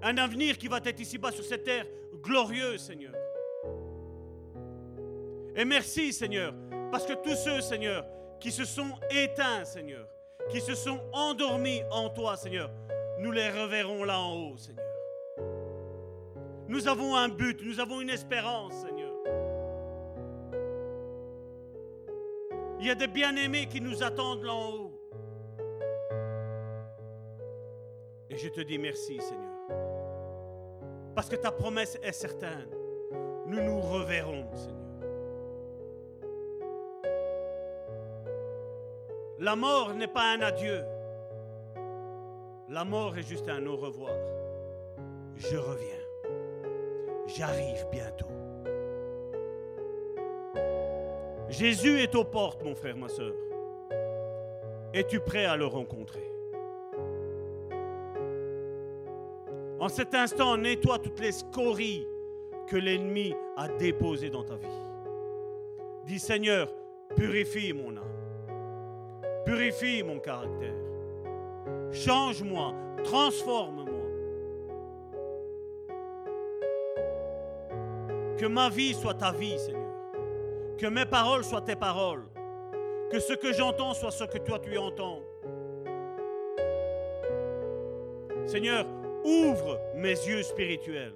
Un 0.03 0.19
avenir 0.19 0.59
qui 0.59 0.69
va 0.69 0.79
être 0.85 1.01
ici-bas 1.01 1.33
sur 1.33 1.45
cette 1.45 1.65
terre 1.65 1.87
glorieux, 2.23 2.77
Seigneur. 2.77 3.15
Et 5.55 5.65
merci, 5.65 6.13
Seigneur, 6.13 6.53
parce 6.93 7.07
que 7.07 7.15
tous 7.15 7.37
ceux, 7.37 7.63
Seigneur, 7.63 8.05
qui 8.41 8.51
se 8.51 8.65
sont 8.65 8.93
éteints, 9.11 9.65
Seigneur, 9.65 10.07
qui 10.51 10.61
se 10.61 10.75
sont 10.75 11.01
endormis 11.13 11.83
en 11.91 12.11
toi, 12.11 12.37
Seigneur, 12.37 12.71
nous 13.19 13.33
les 13.33 13.49
reverrons 13.51 14.05
là 14.05 14.21
en 14.21 14.35
haut, 14.35 14.57
Seigneur. 14.57 14.85
Nous 16.69 16.89
avons 16.89 17.17
un 17.17 17.29
but, 17.29 17.61
nous 17.63 17.81
avons 17.81 18.01
une 18.01 18.11
espérance, 18.11 18.75
Seigneur. 18.75 19.13
Il 22.79 22.87
y 22.87 22.91
a 22.91 22.95
des 22.95 23.07
bien-aimés 23.07 23.67
qui 23.67 23.81
nous 23.81 24.03
attendent 24.03 24.43
là 24.43 24.53
en 24.53 24.71
haut. 24.71 24.93
Et 28.29 28.37
je 28.37 28.49
te 28.49 28.61
dis 28.61 28.79
merci, 28.79 29.19
Seigneur. 29.21 29.47
Parce 31.15 31.29
que 31.29 31.37
ta 31.37 31.51
promesse 31.51 31.99
est 32.03 32.13
certaine. 32.13 32.69
Nous 33.47 33.63
nous 33.63 33.81
reverrons, 33.81 34.47
Seigneur. 34.55 34.86
La 39.39 39.55
mort 39.55 39.93
n'est 39.93 40.07
pas 40.09 40.33
un 40.35 40.41
adieu. 40.41 40.83
La 42.71 42.85
mort 42.85 43.19
est 43.19 43.29
juste 43.29 43.49
un 43.49 43.67
au 43.67 43.77
revoir. 43.77 44.15
Je 45.37 45.57
reviens. 45.57 45.87
J'arrive 47.27 47.87
bientôt. 47.93 48.27
Jésus 51.51 52.01
est 52.01 52.15
aux 52.15 52.25
portes, 52.25 52.63
mon 52.65 52.75
frère, 52.75 52.97
ma 52.97 53.09
soeur. 53.09 53.35
Es-tu 54.95 55.21
prêt 55.21 55.45
à 55.45 55.57
le 55.57 55.67
rencontrer? 55.67 56.33
En 59.79 59.89
cet 59.89 60.15
instant, 60.15 60.57
nettoie 60.57 60.99
toutes 60.99 61.21
les 61.21 61.33
scories 61.33 62.07
que 62.67 62.77
l'ennemi 62.77 63.35
a 63.57 63.69
déposées 63.69 64.31
dans 64.31 64.43
ta 64.43 64.57
vie. 64.57 64.67
Dis 66.07 66.19
Seigneur, 66.19 66.73
purifie 67.15 67.75
mon 67.75 67.97
âme. 67.99 68.16
Purifie 69.47 70.03
mon 70.03 70.19
caractère. 70.19 70.75
Change-moi, 71.93 72.75
transforme-moi. 73.05 73.87
Que 78.37 78.47
ma 78.47 78.69
vie 78.69 78.93
soit 78.93 79.15
ta 79.15 79.31
vie, 79.31 79.57
Seigneur. 79.57 79.95
Que 80.77 80.87
mes 80.89 81.07
paroles 81.07 81.45
soient 81.45 81.63
tes 81.63 81.77
paroles. 81.77 82.25
Que 83.11 83.21
ce 83.21 83.35
que 83.35 83.53
j'entends 83.53 83.95
soit 83.95 84.11
ce 84.11 84.25
que 84.25 84.39
toi 84.39 84.59
tu 84.59 84.77
entends. 84.77 85.23
Seigneur, 88.47 88.85
ouvre 89.25 89.81
mes 89.95 90.11
yeux 90.11 90.43
spirituels. 90.43 91.15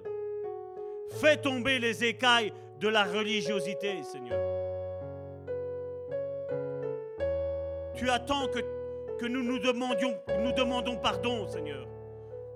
Fais 1.09 1.35
tomber 1.35 1.79
les 1.79 2.05
écailles 2.05 2.53
de 2.79 2.87
la 2.87 3.03
religiosité, 3.03 4.01
Seigneur. 4.03 4.70
Tu 8.01 8.09
attends 8.09 8.47
que, 8.47 9.27
nous 9.27 9.43
nous 9.43 9.59
demandions, 9.59 10.17
nous 10.39 10.51
demandons 10.53 10.97
pardon, 10.97 11.45
Seigneur, 11.45 11.87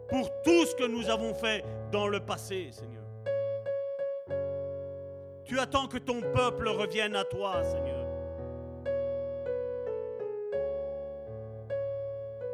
pour 0.07 0.27
tout 0.41 0.65
ce 0.65 0.73
que 0.73 0.88
nous 0.88 1.07
avons 1.07 1.35
fait 1.35 1.63
dans 1.91 2.07
le 2.07 2.19
passé, 2.19 2.69
Seigneur. 2.72 3.03
Tu 5.43 5.59
attends 5.59 5.88
que 5.88 5.99
ton 5.99 6.19
peuple 6.19 6.67
revienne 6.69 7.15
à 7.15 7.26
toi, 7.26 7.63
Seigneur. 7.63 8.07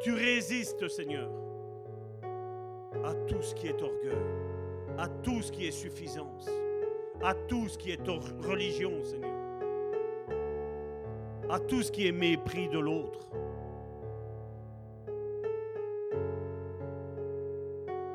Tu 0.02 0.12
résistes, 0.12 0.86
Seigneur. 0.88 1.30
à 3.06 3.14
tout 3.26 3.40
ce 3.40 3.54
qui 3.54 3.68
est 3.68 3.82
orgueil, 3.82 4.18
à 4.98 5.08
tout 5.08 5.40
ce 5.40 5.50
qui 5.50 5.66
est 5.66 5.70
suffisance, 5.70 6.46
à 7.22 7.32
tout 7.48 7.68
ce 7.68 7.78
qui 7.78 7.92
est 7.92 8.06
religion, 8.06 9.02
Seigneur, 9.02 9.41
à 11.52 11.60
tout 11.60 11.82
ce 11.82 11.92
qui 11.92 12.08
est 12.08 12.12
mépris 12.12 12.68
de 12.70 12.78
l'autre. 12.78 13.28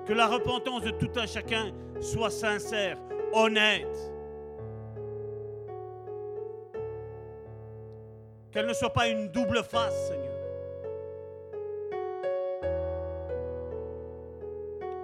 Que 0.07 0.13
la 0.13 0.25
repentance 0.25 0.81
de 0.81 0.89
tout 0.89 1.11
un 1.17 1.27
chacun 1.27 1.71
soit 2.01 2.31
sincère, 2.31 2.97
honnête. 3.33 4.11
Qu'elle 8.51 8.65
ne 8.65 8.73
soit 8.73 8.93
pas 8.93 9.07
une 9.07 9.27
double 9.27 9.61
face, 9.63 10.07
Seigneur. 10.07 10.33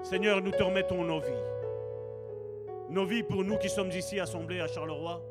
Seigneur, 0.02 0.42
nous 0.42 0.52
te 0.52 0.64
remettons 0.64 1.04
nos 1.04 1.20
vies. 1.20 1.44
Nos 2.90 3.06
vies 3.06 3.24
pour 3.24 3.44
nous 3.44 3.58
qui 3.58 3.70
sommes 3.70 3.92
ici 3.92 4.20
assemblés 4.20 4.60
à 4.60 4.68
Charleroi, 4.68 5.22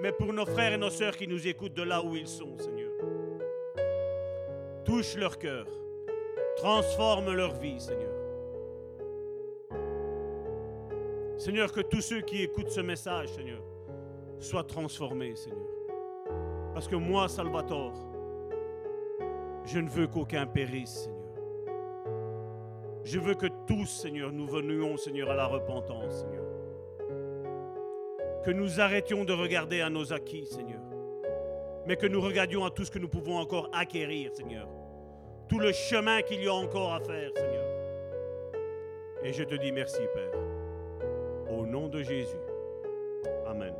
mais 0.00 0.12
pour 0.12 0.32
nos 0.32 0.46
frères 0.46 0.72
et 0.72 0.78
nos 0.78 0.90
sœurs 0.90 1.16
qui 1.16 1.26
nous 1.26 1.46
écoutent 1.46 1.74
de 1.74 1.82
là 1.82 2.02
où 2.02 2.14
ils 2.14 2.28
sont, 2.28 2.56
Seigneur. 2.58 2.92
Touche 4.84 5.16
leur 5.16 5.38
cœur, 5.38 5.66
transforme 6.56 7.32
leur 7.32 7.54
vie, 7.54 7.80
Seigneur. 7.80 8.14
Seigneur, 11.36 11.72
que 11.72 11.80
tous 11.80 12.00
ceux 12.00 12.20
qui 12.20 12.42
écoutent 12.42 12.70
ce 12.70 12.80
message, 12.80 13.28
Seigneur, 13.28 13.62
soient 14.40 14.64
transformés, 14.64 15.36
Seigneur. 15.36 15.68
Parce 16.74 16.88
que 16.88 16.96
moi, 16.96 17.28
Salvatore, 17.28 17.94
je 19.64 19.78
ne 19.78 19.88
veux 19.88 20.06
qu'aucun 20.06 20.46
périsse, 20.46 21.04
Seigneur. 21.04 21.18
Je 23.04 23.18
veux 23.18 23.34
que 23.34 23.46
tous, 23.66 23.86
Seigneur, 23.86 24.32
nous 24.32 24.46
venions, 24.46 24.96
Seigneur, 24.96 25.30
à 25.30 25.34
la 25.34 25.46
repentance, 25.46 26.20
Seigneur. 26.20 26.37
Que 28.44 28.50
nous 28.50 28.80
arrêtions 28.80 29.24
de 29.24 29.32
regarder 29.32 29.80
à 29.80 29.90
nos 29.90 30.12
acquis, 30.12 30.46
Seigneur. 30.46 30.80
Mais 31.86 31.96
que 31.96 32.06
nous 32.06 32.20
regardions 32.20 32.64
à 32.64 32.70
tout 32.70 32.84
ce 32.84 32.90
que 32.90 32.98
nous 32.98 33.08
pouvons 33.08 33.38
encore 33.38 33.70
acquérir, 33.72 34.32
Seigneur. 34.34 34.68
Tout 35.48 35.58
le 35.58 35.72
chemin 35.72 36.22
qu'il 36.22 36.42
y 36.42 36.48
a 36.48 36.54
encore 36.54 36.94
à 36.94 37.00
faire, 37.00 37.30
Seigneur. 37.34 37.64
Et 39.24 39.32
je 39.32 39.42
te 39.42 39.54
dis 39.54 39.72
merci, 39.72 40.00
Père. 40.14 40.40
Au 41.50 41.66
nom 41.66 41.88
de 41.88 42.02
Jésus. 42.02 42.36
Amen. 43.46 43.74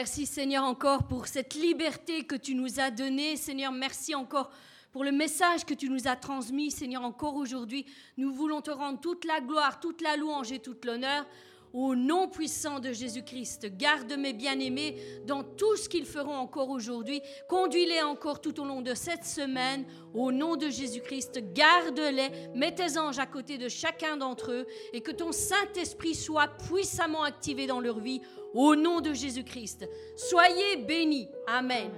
Merci 0.00 0.26
Seigneur 0.26 0.62
encore 0.62 1.08
pour 1.08 1.26
cette 1.26 1.54
liberté 1.54 2.22
que 2.22 2.36
tu 2.36 2.54
nous 2.54 2.78
as 2.78 2.92
donnée. 2.92 3.34
Seigneur, 3.34 3.72
merci 3.72 4.14
encore 4.14 4.48
pour 4.92 5.02
le 5.02 5.10
message 5.10 5.64
que 5.64 5.74
tu 5.74 5.90
nous 5.90 6.06
as 6.06 6.14
transmis. 6.14 6.70
Seigneur, 6.70 7.02
encore 7.02 7.34
aujourd'hui, 7.34 7.84
nous 8.16 8.32
voulons 8.32 8.60
te 8.60 8.70
rendre 8.70 9.00
toute 9.00 9.24
la 9.24 9.40
gloire, 9.40 9.80
toute 9.80 10.00
la 10.00 10.16
louange 10.16 10.52
et 10.52 10.60
toute 10.60 10.84
l'honneur. 10.84 11.26
Au 11.72 11.96
nom 11.96 12.28
puissant 12.28 12.78
de 12.78 12.92
Jésus-Christ, 12.92 13.76
garde 13.76 14.12
mes 14.16 14.32
bien-aimés 14.32 14.96
dans 15.26 15.42
tout 15.42 15.76
ce 15.76 15.88
qu'ils 15.88 16.06
feront 16.06 16.36
encore 16.36 16.70
aujourd'hui. 16.70 17.20
Conduis-les 17.48 18.00
encore 18.02 18.40
tout 18.40 18.58
au 18.60 18.64
long 18.64 18.80
de 18.80 18.94
cette 18.94 19.24
semaine. 19.24 19.84
Au 20.14 20.32
nom 20.32 20.56
de 20.56 20.68
Jésus-Christ, 20.68 21.52
garde-les. 21.52 22.30
Mets 22.54 22.74
tes 22.74 22.98
anges 22.98 23.18
à 23.18 23.26
côté 23.26 23.58
de 23.58 23.68
chacun 23.68 24.16
d'entre 24.16 24.52
eux 24.52 24.66
et 24.92 25.02
que 25.02 25.10
ton 25.10 25.32
Saint-Esprit 25.32 26.14
soit 26.14 26.48
puissamment 26.68 27.24
activé 27.24 27.66
dans 27.66 27.80
leur 27.80 27.98
vie. 27.98 28.22
Au 28.54 28.74
nom 28.74 29.00
de 29.00 29.12
Jésus-Christ. 29.12 29.88
Soyez 30.16 30.76
bénis. 30.76 31.28
Amen. 31.46 31.90